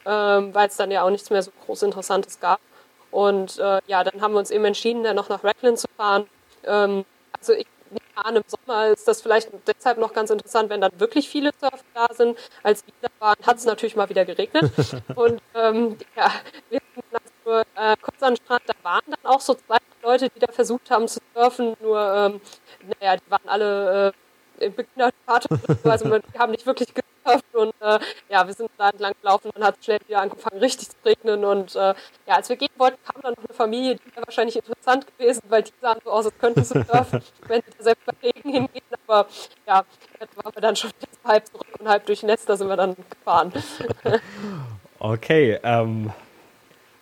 ähm, 0.04 0.54
weil 0.54 0.68
es 0.68 0.76
dann 0.76 0.90
ja 0.90 1.02
auch 1.02 1.10
nichts 1.10 1.30
mehr 1.30 1.42
so 1.42 1.50
groß 1.64 1.84
Interessantes 1.84 2.38
gab. 2.38 2.60
Und 3.10 3.58
äh, 3.58 3.80
ja, 3.86 4.04
dann 4.04 4.20
haben 4.20 4.34
wir 4.34 4.38
uns 4.38 4.50
eben 4.50 4.66
entschieden, 4.66 5.02
dann 5.02 5.16
noch 5.16 5.30
nach 5.30 5.42
Racklin 5.42 5.78
zu 5.78 5.88
fahren. 5.96 6.26
Ähm, 6.66 7.06
also 7.32 7.54
ich 7.54 7.66
Jahren 8.16 8.36
im 8.36 8.42
Sommer 8.46 8.88
ist 8.88 9.06
das 9.06 9.22
vielleicht 9.22 9.50
deshalb 9.66 9.98
noch 9.98 10.12
ganz 10.12 10.30
interessant, 10.30 10.70
wenn 10.70 10.80
dann 10.80 10.92
wirklich 10.98 11.28
viele 11.28 11.52
Surfer 11.60 11.84
da 11.94 12.08
sind. 12.12 12.38
Als 12.62 12.84
wir 12.86 12.94
da 13.02 13.08
waren, 13.18 13.46
hat 13.46 13.56
es 13.56 13.64
natürlich 13.64 13.96
mal 13.96 14.08
wieder 14.08 14.24
geregnet. 14.24 14.70
Und 15.14 15.40
ähm, 15.54 15.96
ja, 16.16 16.32
wir 16.70 16.80
sind 16.94 17.04
also, 17.12 17.64
äh, 17.76 17.96
kurz 18.00 18.22
an 18.22 18.34
den 18.34 18.42
Strand, 18.42 18.62
da 18.66 18.74
waren 18.82 19.04
dann 19.06 19.24
auch 19.24 19.40
so 19.40 19.54
zwei 19.54 19.78
Leute, 20.02 20.28
die 20.30 20.38
da 20.38 20.52
versucht 20.52 20.90
haben 20.90 21.08
zu 21.08 21.20
surfen, 21.34 21.76
nur 21.80 22.00
ähm, 22.00 22.40
naja, 23.00 23.16
die 23.16 23.30
waren 23.30 23.48
alle 23.48 24.14
äh, 24.60 24.64
im 24.66 24.74
Beginnerstatus, 24.74 25.58
also 25.84 26.10
wir 26.10 26.22
haben 26.38 26.52
nicht 26.52 26.64
wirklich 26.64 26.94
und 27.52 27.74
äh, 27.80 27.98
ja, 28.28 28.46
wir 28.46 28.54
sind 28.54 28.70
da 28.78 28.90
entlang 28.90 29.12
gelaufen 29.20 29.50
und 29.54 29.64
hat 29.64 29.76
schnell 29.82 29.98
wieder 30.06 30.20
angefangen, 30.20 30.58
richtig 30.60 30.90
zu 30.90 30.96
regnen. 31.04 31.44
Und 31.44 31.74
äh, 31.74 31.94
ja, 32.26 32.34
als 32.36 32.48
wir 32.48 32.56
gehen 32.56 32.70
wollten, 32.76 32.98
kam 33.04 33.22
dann 33.22 33.34
noch 33.34 33.44
eine 33.44 33.54
Familie, 33.54 33.96
die 33.96 34.14
wäre 34.14 34.26
wahrscheinlich 34.26 34.56
interessant 34.56 35.06
gewesen, 35.06 35.42
weil 35.48 35.62
die 35.62 35.72
sahen 35.80 35.98
so 36.04 36.10
aus, 36.10 36.26
als 36.26 36.38
könnten 36.38 36.64
sie 36.64 36.82
surfen, 36.82 37.22
wenn 37.48 37.62
sie 37.62 37.70
da 37.78 37.84
selbst 37.84 38.06
bei 38.06 38.12
Regen 38.22 38.50
hingehen. 38.50 38.84
Aber 39.06 39.26
ja, 39.66 39.84
da 40.18 40.26
waren 40.42 40.54
wir 40.54 40.62
dann 40.62 40.76
schon 40.76 40.90
halb 41.24 41.46
zurück 41.46 41.66
und 41.78 41.88
halb 41.88 42.06
durch 42.06 42.22
Nest, 42.22 42.46
sind 42.46 42.68
wir 42.68 42.76
dann 42.76 42.96
gefahren. 43.10 43.52
okay, 44.98 45.58
ähm, 45.62 46.12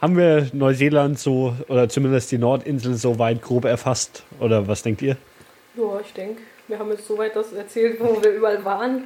haben 0.01 0.17
wir 0.17 0.49
Neuseeland 0.53 1.19
so, 1.19 1.55
oder 1.69 1.89
zumindest 1.89 2.31
die 2.31 2.39
Nordinsel 2.39 2.95
so 2.95 3.19
weit 3.19 3.41
grob 3.41 3.65
erfasst? 3.65 4.25
Oder 4.39 4.69
was 4.69 4.83
denkt 4.83 5.03
ihr? 5.03 5.17
Ja, 5.77 6.01
ich 6.01 6.13
denke, 6.13 6.43
wir 6.69 6.79
haben 6.79 6.91
jetzt 6.91 7.07
soweit 7.07 7.35
das 7.35 7.53
erzählt, 7.53 7.99
wo 8.01 8.23
wir 8.23 8.31
überall 8.31 8.65
waren. 8.65 9.05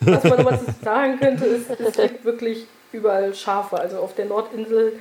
Was 0.00 0.24
man 0.24 0.38
nochmal 0.38 0.60
sagen 0.82 1.18
könnte, 1.18 1.44
ist, 1.46 1.70
es 1.70 1.96
gibt 1.96 2.24
wirklich 2.24 2.66
überall 2.92 3.34
Schafe. 3.34 3.78
Also 3.78 3.98
auf 3.98 4.14
der 4.14 4.26
Nordinsel 4.26 4.94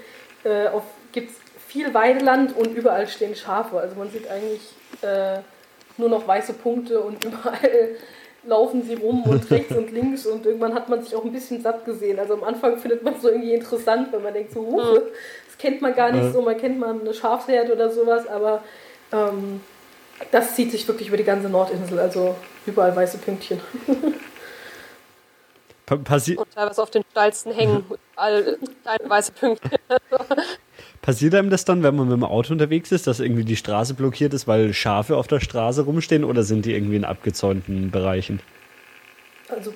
äh, 0.43 0.67
gibt 1.11 1.31
es 1.31 1.37
viel 1.67 1.93
Weideland 1.93 2.55
und 2.55 2.75
überall 2.75 3.07
stehen 3.07 3.35
Schafe. 3.35 3.79
Also 3.79 3.95
man 3.95 4.09
sieht 4.09 4.29
eigentlich 4.29 4.61
äh, 5.01 5.39
nur 5.97 6.09
noch 6.09 6.27
weiße 6.27 6.53
Punkte 6.53 6.99
und 7.01 7.23
überall 7.25 7.95
laufen 8.43 8.83
sie 8.83 8.95
rum 8.95 9.23
und 9.23 9.49
rechts 9.51 9.75
und 9.75 9.91
links 9.91 10.25
und 10.25 10.45
irgendwann 10.45 10.73
hat 10.73 10.87
man 10.87 11.03
sich 11.03 11.15
auch 11.15 11.25
ein 11.25 11.33
bisschen 11.33 11.61
satt 11.61 11.85
gesehen. 11.85 12.19
Also 12.19 12.33
am 12.33 12.43
Anfang 12.43 12.77
findet 12.77 13.03
man 13.03 13.15
es 13.15 13.21
so 13.21 13.29
irgendwie 13.29 13.53
interessant, 13.53 14.11
wenn 14.11 14.23
man 14.23 14.33
denkt 14.33 14.53
so, 14.53 14.61
Huch, 14.61 14.99
das 15.47 15.57
kennt 15.57 15.81
man 15.81 15.93
gar 15.93 16.11
nicht 16.11 16.33
so, 16.33 16.41
man 16.41 16.57
kennt 16.57 16.79
man 16.79 17.01
eine 17.01 17.13
Schafsherde 17.13 17.73
oder 17.73 17.89
sowas, 17.89 18.27
aber 18.27 18.63
ähm, 19.11 19.61
das 20.31 20.55
zieht 20.55 20.71
sich 20.71 20.87
wirklich 20.87 21.09
über 21.09 21.17
die 21.17 21.23
ganze 21.25 21.49
Nordinsel, 21.49 21.99
also 21.99 22.35
überall 22.65 22.95
weiße 22.95 23.17
Pünktchen. 23.17 23.59
Passi 25.97 26.35
und 26.35 26.51
teilweise 26.53 26.81
auf 26.81 26.91
den 26.91 27.03
steilsten 27.11 27.51
hängen 27.51 27.83
all 28.15 28.57
kleine 28.83 29.09
weiße 29.09 29.31
Pünktchen. 29.33 29.79
Passiert 31.01 31.35
einem 31.35 31.49
das 31.49 31.65
dann, 31.65 31.83
wenn 31.83 31.95
man 31.95 32.07
mit 32.07 32.17
dem 32.17 32.23
Auto 32.23 32.51
unterwegs 32.53 32.91
ist, 32.91 33.07
dass 33.07 33.19
irgendwie 33.19 33.45
die 33.45 33.55
Straße 33.55 33.93
blockiert 33.93 34.33
ist, 34.33 34.47
weil 34.47 34.73
Schafe 34.73 35.17
auf 35.17 35.27
der 35.27 35.39
Straße 35.39 35.83
rumstehen 35.83 36.23
oder 36.23 36.43
sind 36.43 36.65
die 36.65 36.73
irgendwie 36.73 36.97
in 36.97 37.05
abgezäunten 37.05 37.89
Bereichen? 37.91 38.41
Also, 39.47 39.73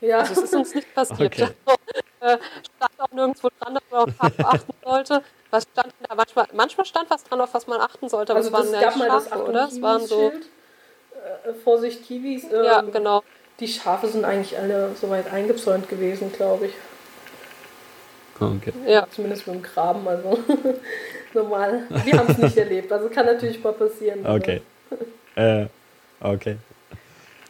ja. 0.00 0.18
Also 0.18 0.32
es 0.32 0.42
ist 0.42 0.54
uns 0.54 0.74
nicht 0.74 0.94
passiert. 0.94 1.20
Okay. 1.20 1.48
Also, 1.64 1.78
äh, 2.20 2.38
stand 2.76 3.00
auch 3.00 3.12
nirgendwo 3.12 3.48
dran, 3.58 3.74
dass 3.74 3.82
man 3.90 4.00
auf 4.00 4.14
Schafe 4.16 4.46
achten 4.46 4.72
sollte. 4.84 5.22
Was 5.50 5.66
stand 5.72 5.94
da? 6.08 6.14
Manchmal, 6.14 6.46
manchmal 6.52 6.86
stand 6.86 7.10
was 7.10 7.24
dran, 7.24 7.40
auf 7.40 7.54
was 7.54 7.66
man 7.66 7.80
achten 7.80 8.08
sollte, 8.08 8.32
aber 8.32 8.38
also 8.38 8.48
es 8.48 8.72
waren 8.72 8.80
ja 8.80 8.92
Schafe, 8.92 9.44
oder? 9.44 9.68
Es 9.68 9.82
waren 9.82 10.06
so. 10.06 10.30
Äh, 10.30 11.52
Vorsicht, 11.64 12.04
Kiwis. 12.06 12.44
Ähm, 12.44 12.64
ja, 12.64 12.80
genau. 12.80 13.22
Die 13.62 13.68
Schafe 13.68 14.08
sind 14.08 14.24
eigentlich 14.24 14.58
alle 14.58 14.90
soweit 15.00 15.32
eingezäunt 15.32 15.88
gewesen, 15.88 16.32
glaube 16.32 16.66
ich. 16.66 16.72
Okay. 18.40 18.72
Ja. 18.88 19.06
Zumindest 19.08 19.46
mit 19.46 19.54
dem 19.54 19.62
Graben, 19.62 20.08
also 20.08 20.36
normal. 21.32 21.84
Wir 22.04 22.18
haben 22.18 22.28
es 22.28 22.38
nicht 22.38 22.56
erlebt, 22.56 22.90
also 22.90 23.08
kann 23.08 23.24
natürlich 23.24 23.62
mal 23.62 23.72
passieren. 23.72 24.26
Okay. 24.26 24.62
äh, 25.36 25.66
okay. 26.20 26.56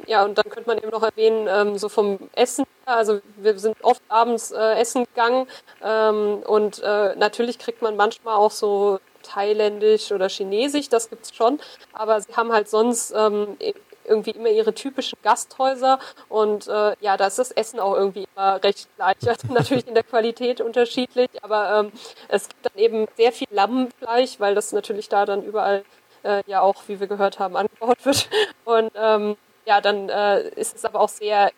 Ja, 0.06 0.22
und 0.26 0.36
dann 0.36 0.44
könnte 0.50 0.68
man 0.68 0.76
eben 0.76 0.90
noch 0.90 1.02
erwähnen, 1.02 1.48
ähm, 1.48 1.78
so 1.78 1.88
vom 1.88 2.18
Essen, 2.34 2.66
also 2.84 3.22
wir 3.38 3.58
sind 3.58 3.76
oft 3.80 4.02
abends 4.08 4.50
äh, 4.50 4.74
essen 4.74 5.04
gegangen 5.04 5.46
ähm, 5.82 6.42
und 6.44 6.82
äh, 6.84 7.16
natürlich 7.16 7.58
kriegt 7.58 7.80
man 7.80 7.96
manchmal 7.96 8.34
auch 8.34 8.50
so 8.50 9.00
thailändisch 9.22 10.12
oder 10.12 10.28
chinesisch, 10.28 10.90
das 10.90 11.08
gibt 11.08 11.24
es 11.24 11.34
schon, 11.34 11.58
aber 11.94 12.20
sie 12.20 12.34
haben 12.36 12.52
halt 12.52 12.68
sonst 12.68 13.14
ähm, 13.16 13.56
irgendwie 14.04 14.30
immer 14.30 14.48
ihre 14.48 14.74
typischen 14.74 15.18
Gasthäuser 15.22 15.98
und 16.28 16.68
äh, 16.68 16.96
ja, 17.00 17.16
da 17.16 17.26
ist 17.26 17.38
das 17.38 17.50
Essen 17.50 17.80
auch 17.80 17.94
irgendwie 17.94 18.26
immer 18.34 18.62
recht 18.62 18.88
gleich. 18.96 19.16
Also 19.26 19.52
natürlich 19.52 19.86
in 19.86 19.94
der 19.94 20.02
Qualität 20.02 20.60
unterschiedlich, 20.60 21.30
aber 21.42 21.80
ähm, 21.80 21.92
es 22.28 22.48
gibt 22.48 22.66
dann 22.66 22.76
eben 22.76 23.06
sehr 23.16 23.32
viel 23.32 23.48
Lammfleisch, 23.50 24.40
weil 24.40 24.54
das 24.54 24.72
natürlich 24.72 25.08
da 25.08 25.24
dann 25.26 25.42
überall 25.42 25.84
äh, 26.22 26.42
ja 26.46 26.60
auch, 26.60 26.82
wie 26.86 27.00
wir 27.00 27.06
gehört 27.06 27.38
haben, 27.38 27.56
angebaut 27.56 28.04
wird. 28.04 28.28
Und 28.64 28.92
ähm, 28.94 29.36
ja, 29.64 29.80
dann 29.80 30.08
äh, 30.08 30.48
ist 30.50 30.76
es 30.76 30.84
aber 30.84 31.00
auch 31.00 31.08
sehr, 31.08 31.50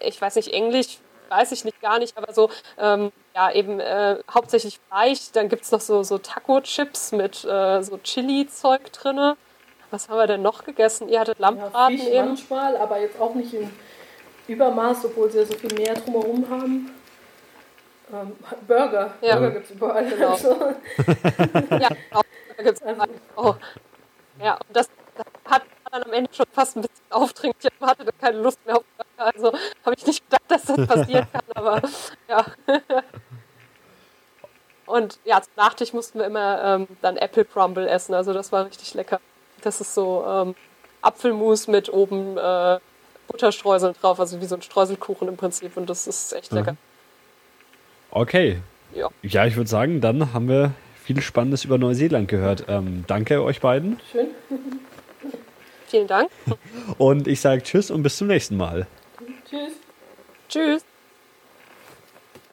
ich 0.00 0.20
weiß 0.20 0.36
nicht, 0.36 0.52
Englisch, 0.52 0.98
weiß 1.28 1.52
ich 1.52 1.64
nicht 1.64 1.80
gar 1.80 1.98
nicht, 1.98 2.16
aber 2.16 2.32
so, 2.32 2.50
ähm, 2.78 3.12
ja, 3.34 3.52
eben 3.52 3.80
äh, 3.80 4.18
hauptsächlich 4.32 4.80
Fleisch. 4.88 5.32
Dann 5.32 5.48
gibt 5.48 5.62
es 5.64 5.72
noch 5.72 5.80
so, 5.80 6.02
so 6.02 6.18
Taco-Chips 6.18 7.12
mit 7.12 7.44
äh, 7.44 7.82
so 7.82 7.98
Chili-Zeug 7.98 8.92
drinne. 8.92 9.36
Was 9.90 10.08
haben 10.08 10.18
wir 10.18 10.26
denn 10.26 10.42
noch 10.42 10.64
gegessen? 10.64 11.08
Ihr 11.08 11.20
hattet 11.20 11.38
Lammbraten 11.38 11.98
ja, 11.98 12.04
eben. 12.06 12.28
manchmal, 12.28 12.76
aber 12.76 12.98
jetzt 12.98 13.20
auch 13.20 13.34
nicht 13.34 13.54
im 13.54 13.70
Übermaß, 14.48 15.04
obwohl 15.06 15.30
sie 15.30 15.38
ja 15.38 15.44
so 15.44 15.54
viel 15.54 15.72
mehr 15.74 15.94
drumherum 15.94 16.48
haben. 16.50 16.90
Ähm, 18.12 18.32
Burger. 18.66 19.14
Ja. 19.20 19.36
Burger 19.36 19.50
gibt 19.52 19.64
es 19.64 19.70
überall. 19.72 20.06
Genau. 20.06 20.30
Also. 20.30 20.48
ja, 21.70 21.88
genau. 21.88 22.22
Burger 22.48 22.62
gibt 22.62 22.76
es 22.76 22.82
also. 22.82 23.02
Oh. 23.36 23.54
Ja, 24.40 24.54
und 24.54 24.76
das, 24.76 24.88
das, 25.16 25.26
hat 25.50 25.62
dann 25.90 26.02
am 26.02 26.12
Ende 26.12 26.32
schon 26.32 26.46
fast 26.52 26.76
ein 26.76 26.82
bisschen 26.82 27.04
aufdringlich. 27.10 27.72
Ich 27.72 27.86
hatte 27.86 28.04
keine 28.20 28.38
Lust 28.38 28.64
mehr 28.66 28.76
auf 28.76 28.84
Also 29.16 29.52
habe 29.84 29.94
ich 29.96 30.06
nicht 30.06 30.24
gedacht, 30.24 30.42
dass 30.48 30.64
das 30.64 30.86
passieren 30.86 31.26
kann, 31.32 31.42
aber 31.54 31.82
ja. 32.28 32.44
Und 34.86 35.18
ja, 35.24 35.40
zum 35.40 35.52
Nachtisch 35.56 35.92
mussten 35.92 36.18
wir 36.18 36.26
immer 36.26 36.62
ähm, 36.62 36.88
dann 37.02 37.16
Apple 37.16 37.44
Crumble 37.44 37.88
essen. 37.88 38.14
Also 38.14 38.32
das 38.32 38.52
war 38.52 38.66
richtig 38.66 38.94
lecker. 38.94 39.20
Das 39.66 39.80
ist 39.80 39.94
so 39.94 40.24
ähm, 40.24 40.54
Apfelmus 41.02 41.66
mit 41.66 41.92
oben 41.92 42.38
äh, 42.38 42.78
Butterstreuseln 43.26 43.94
drauf, 44.00 44.20
also 44.20 44.40
wie 44.40 44.44
so 44.44 44.54
ein 44.54 44.62
Streuselkuchen 44.62 45.26
im 45.26 45.36
Prinzip. 45.36 45.76
Und 45.76 45.90
das 45.90 46.06
ist 46.06 46.32
echt 46.32 46.52
lecker. 46.52 46.76
Okay. 48.12 48.60
Ja. 48.94 49.08
Ja, 49.22 49.44
ich 49.44 49.56
würde 49.56 49.68
sagen, 49.68 50.00
dann 50.00 50.32
haben 50.32 50.48
wir 50.48 50.70
viel 51.02 51.20
Spannendes 51.20 51.64
über 51.64 51.78
Neuseeland 51.78 52.28
gehört. 52.28 52.66
Ähm, 52.68 53.02
danke 53.08 53.42
euch 53.42 53.60
beiden. 53.60 53.98
Schön. 54.12 54.28
Vielen 55.88 56.06
Dank. 56.06 56.30
Und 56.96 57.26
ich 57.26 57.40
sage 57.40 57.60
Tschüss 57.62 57.90
und 57.90 58.04
bis 58.04 58.16
zum 58.18 58.28
nächsten 58.28 58.56
Mal. 58.56 58.86
Tschüss. 59.50 59.72
Tschüss. 60.48 60.84